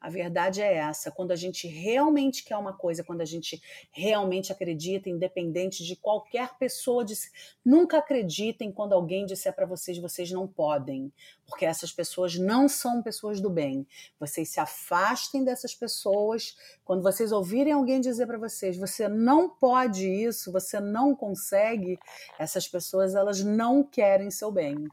A 0.03 0.09
verdade 0.09 0.61
é 0.61 0.73
essa. 0.73 1.09
Quando 1.09 1.31
a 1.31 1.35
gente 1.37 1.65
realmente 1.65 2.43
quer 2.43 2.57
uma 2.57 2.73
coisa, 2.73 3.05
quando 3.05 3.21
a 3.21 3.25
gente 3.25 3.63
realmente 3.89 4.51
acredita, 4.51 5.09
independente 5.09 5.81
de 5.81 5.95
qualquer 5.95 6.57
pessoa, 6.57 7.05
disse, 7.05 7.31
nunca 7.63 7.99
acreditem 7.99 8.69
quando 8.69 8.91
alguém 8.91 9.25
disser 9.25 9.55
para 9.55 9.65
vocês 9.65 9.97
vocês 9.97 10.29
não 10.29 10.45
podem, 10.45 11.09
porque 11.47 11.65
essas 11.65 11.93
pessoas 11.93 12.37
não 12.37 12.67
são 12.67 13.01
pessoas 13.01 13.39
do 13.39 13.49
bem. 13.49 13.87
Vocês 14.19 14.49
se 14.49 14.59
afastem 14.59 15.41
dessas 15.41 15.73
pessoas. 15.73 16.57
Quando 16.83 17.01
vocês 17.01 17.31
ouvirem 17.31 17.71
alguém 17.71 18.01
dizer 18.01 18.27
para 18.27 18.37
vocês 18.37 18.75
você 18.75 19.07
não 19.07 19.47
pode 19.47 20.05
isso, 20.05 20.51
você 20.51 20.81
não 20.81 21.15
consegue, 21.15 21.97
essas 22.37 22.67
pessoas 22.67 23.15
elas 23.15 23.41
não 23.41 23.81
querem 23.81 24.29
seu 24.29 24.51
bem 24.51 24.85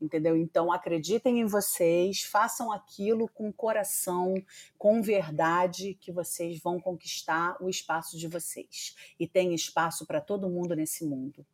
entendeu? 0.00 0.36
Então 0.36 0.72
acreditem 0.72 1.40
em 1.40 1.44
vocês, 1.44 2.22
façam 2.22 2.72
aquilo 2.72 3.28
com 3.28 3.52
coração, 3.52 4.34
com 4.78 5.02
verdade, 5.02 5.96
que 6.00 6.10
vocês 6.10 6.60
vão 6.60 6.80
conquistar 6.80 7.56
o 7.60 7.68
espaço 7.68 8.18
de 8.18 8.26
vocês. 8.26 8.94
E 9.18 9.26
tem 9.26 9.54
espaço 9.54 10.06
para 10.06 10.20
todo 10.20 10.48
mundo 10.48 10.74
nesse 10.74 11.04
mundo. 11.04 11.44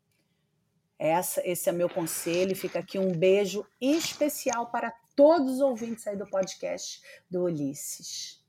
Essa, 0.98 1.42
esse 1.44 1.68
é 1.68 1.72
meu 1.72 1.88
conselho. 1.88 2.56
Fica 2.56 2.78
aqui 2.78 2.98
um 2.98 3.12
beijo 3.12 3.66
especial 3.80 4.70
para 4.70 4.92
todos 5.14 5.54
os 5.54 5.60
ouvintes 5.60 6.06
aí 6.06 6.16
do 6.16 6.26
podcast 6.26 7.00
do 7.30 7.44
Ulisses. 7.44 8.44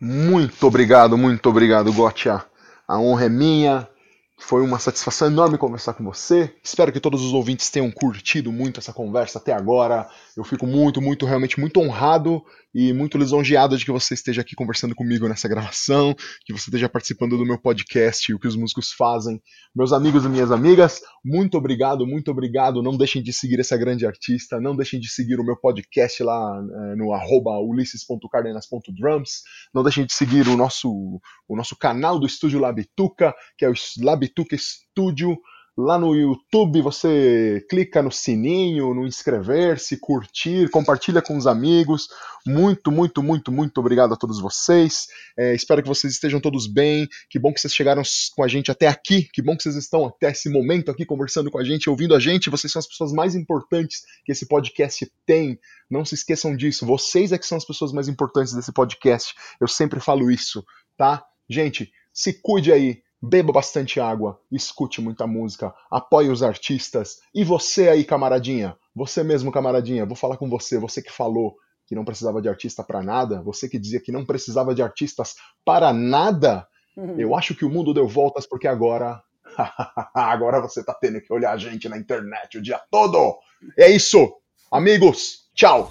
Muito 0.00 0.66
obrigado, 0.66 1.16
muito 1.16 1.48
obrigado, 1.48 1.92
Gotia. 1.92 2.44
A 2.86 2.98
honra 2.98 3.26
é 3.26 3.28
minha. 3.28 3.88
Foi 4.38 4.62
uma 4.62 4.78
satisfação 4.78 5.28
enorme 5.28 5.56
conversar 5.56 5.94
com 5.94 6.04
você. 6.04 6.54
Espero 6.62 6.92
que 6.92 7.00
todos 7.00 7.22
os 7.22 7.32
ouvintes 7.32 7.70
tenham 7.70 7.90
curtido 7.90 8.52
muito 8.52 8.78
essa 8.78 8.92
conversa 8.92 9.38
até 9.38 9.52
agora. 9.52 10.06
Eu 10.36 10.44
fico 10.44 10.66
muito, 10.66 11.00
muito, 11.00 11.24
realmente 11.24 11.58
muito 11.58 11.80
honrado 11.80 12.44
e 12.74 12.92
muito 12.92 13.16
lisonjeado 13.16 13.78
de 13.78 13.84
que 13.86 13.90
você 13.90 14.12
esteja 14.12 14.42
aqui 14.42 14.54
conversando 14.54 14.94
comigo 14.94 15.26
nessa 15.26 15.48
gravação, 15.48 16.14
que 16.44 16.52
você 16.52 16.68
esteja 16.68 16.86
participando 16.86 17.38
do 17.38 17.46
meu 17.46 17.58
podcast, 17.58 18.32
o 18.34 18.38
que 18.38 18.46
os 18.46 18.54
músicos 18.54 18.92
fazem. 18.92 19.40
Meus 19.74 19.94
amigos 19.94 20.26
e 20.26 20.28
minhas 20.28 20.52
amigas, 20.52 21.00
muito 21.24 21.56
obrigado, 21.56 22.06
muito 22.06 22.30
obrigado. 22.30 22.82
Não 22.82 22.94
deixem 22.94 23.22
de 23.22 23.32
seguir 23.32 23.58
essa 23.58 23.78
grande 23.78 24.06
artista, 24.06 24.60
não 24.60 24.76
deixem 24.76 25.00
de 25.00 25.08
seguir 25.08 25.40
o 25.40 25.44
meu 25.44 25.56
podcast 25.56 26.22
lá 26.22 26.62
é, 26.92 26.96
no 26.96 27.14
arroba 27.14 27.58
ulisses.cardenas.drums, 27.58 29.42
não 29.72 29.82
deixem 29.82 30.04
de 30.04 30.12
seguir 30.12 30.46
o 30.46 30.56
nosso, 30.56 31.18
o 31.48 31.56
nosso 31.56 31.74
canal 31.74 32.20
do 32.20 32.26
Estúdio 32.26 32.60
Labituca, 32.60 33.34
que 33.56 33.64
é 33.64 33.70
o 33.70 33.74
Labituca 34.02 34.25
Studio 34.58 35.36
Lá 35.78 35.98
no 35.98 36.16
YouTube 36.16 36.80
você 36.80 37.62
clica 37.68 38.02
no 38.02 38.10
sininho, 38.10 38.94
no 38.94 39.06
inscrever-se, 39.06 39.98
curtir, 39.98 40.70
compartilha 40.70 41.20
com 41.20 41.36
os 41.36 41.46
amigos. 41.46 42.08
Muito, 42.46 42.90
muito, 42.90 43.22
muito, 43.22 43.52
muito 43.52 43.78
obrigado 43.78 44.14
a 44.14 44.16
todos 44.16 44.40
vocês. 44.40 45.06
É, 45.36 45.54
espero 45.54 45.82
que 45.82 45.88
vocês 45.88 46.14
estejam 46.14 46.40
todos 46.40 46.66
bem. 46.66 47.06
Que 47.28 47.38
bom 47.38 47.52
que 47.52 47.60
vocês 47.60 47.74
chegaram 47.74 48.00
com 48.34 48.42
a 48.42 48.48
gente 48.48 48.70
até 48.70 48.88
aqui. 48.88 49.28
Que 49.30 49.42
bom 49.42 49.54
que 49.54 49.64
vocês 49.64 49.76
estão 49.76 50.06
até 50.06 50.30
esse 50.30 50.48
momento 50.48 50.90
aqui 50.90 51.04
conversando 51.04 51.50
com 51.50 51.58
a 51.58 51.64
gente, 51.64 51.90
ouvindo 51.90 52.14
a 52.14 52.18
gente. 52.18 52.48
Vocês 52.48 52.72
são 52.72 52.80
as 52.80 52.88
pessoas 52.88 53.12
mais 53.12 53.34
importantes 53.34 54.00
que 54.24 54.32
esse 54.32 54.48
podcast 54.48 55.12
tem. 55.26 55.58
Não 55.90 56.06
se 56.06 56.14
esqueçam 56.14 56.56
disso. 56.56 56.86
Vocês 56.86 57.32
é 57.32 57.38
que 57.38 57.46
são 57.46 57.58
as 57.58 57.66
pessoas 57.66 57.92
mais 57.92 58.08
importantes 58.08 58.54
desse 58.54 58.72
podcast. 58.72 59.34
Eu 59.60 59.68
sempre 59.68 60.00
falo 60.00 60.30
isso, 60.30 60.64
tá? 60.96 61.22
Gente, 61.50 61.92
se 62.14 62.32
cuide 62.32 62.72
aí 62.72 63.02
beba 63.26 63.52
bastante 63.52 64.00
água, 64.00 64.40
escute 64.50 65.00
muita 65.00 65.26
música, 65.26 65.74
apoie 65.90 66.28
os 66.28 66.42
artistas. 66.42 67.18
E 67.34 67.44
você 67.44 67.88
aí, 67.88 68.04
camaradinha, 68.04 68.76
você 68.94 69.22
mesmo, 69.22 69.50
camaradinha, 69.50 70.06
vou 70.06 70.16
falar 70.16 70.36
com 70.36 70.48
você, 70.48 70.78
você 70.78 71.02
que 71.02 71.12
falou 71.12 71.56
que 71.86 71.94
não 71.94 72.04
precisava 72.04 72.42
de 72.42 72.48
artista 72.48 72.82
para 72.82 73.02
nada, 73.02 73.42
você 73.42 73.68
que 73.68 73.78
dizia 73.78 74.00
que 74.00 74.12
não 74.12 74.24
precisava 74.24 74.74
de 74.74 74.82
artistas 74.82 75.34
para 75.64 75.92
nada, 75.92 76.66
uhum. 76.96 77.18
eu 77.18 77.34
acho 77.34 77.54
que 77.54 77.64
o 77.64 77.70
mundo 77.70 77.94
deu 77.94 78.08
voltas 78.08 78.46
porque 78.46 78.66
agora. 78.66 79.22
agora 80.12 80.60
você 80.60 80.84
tá 80.84 80.92
tendo 80.92 81.20
que 81.20 81.32
olhar 81.32 81.52
a 81.52 81.56
gente 81.56 81.88
na 81.88 81.96
internet 81.96 82.58
o 82.58 82.62
dia 82.62 82.80
todo. 82.90 83.38
É 83.78 83.88
isso. 83.88 84.34
Amigos, 84.70 85.48
tchau. 85.54 85.90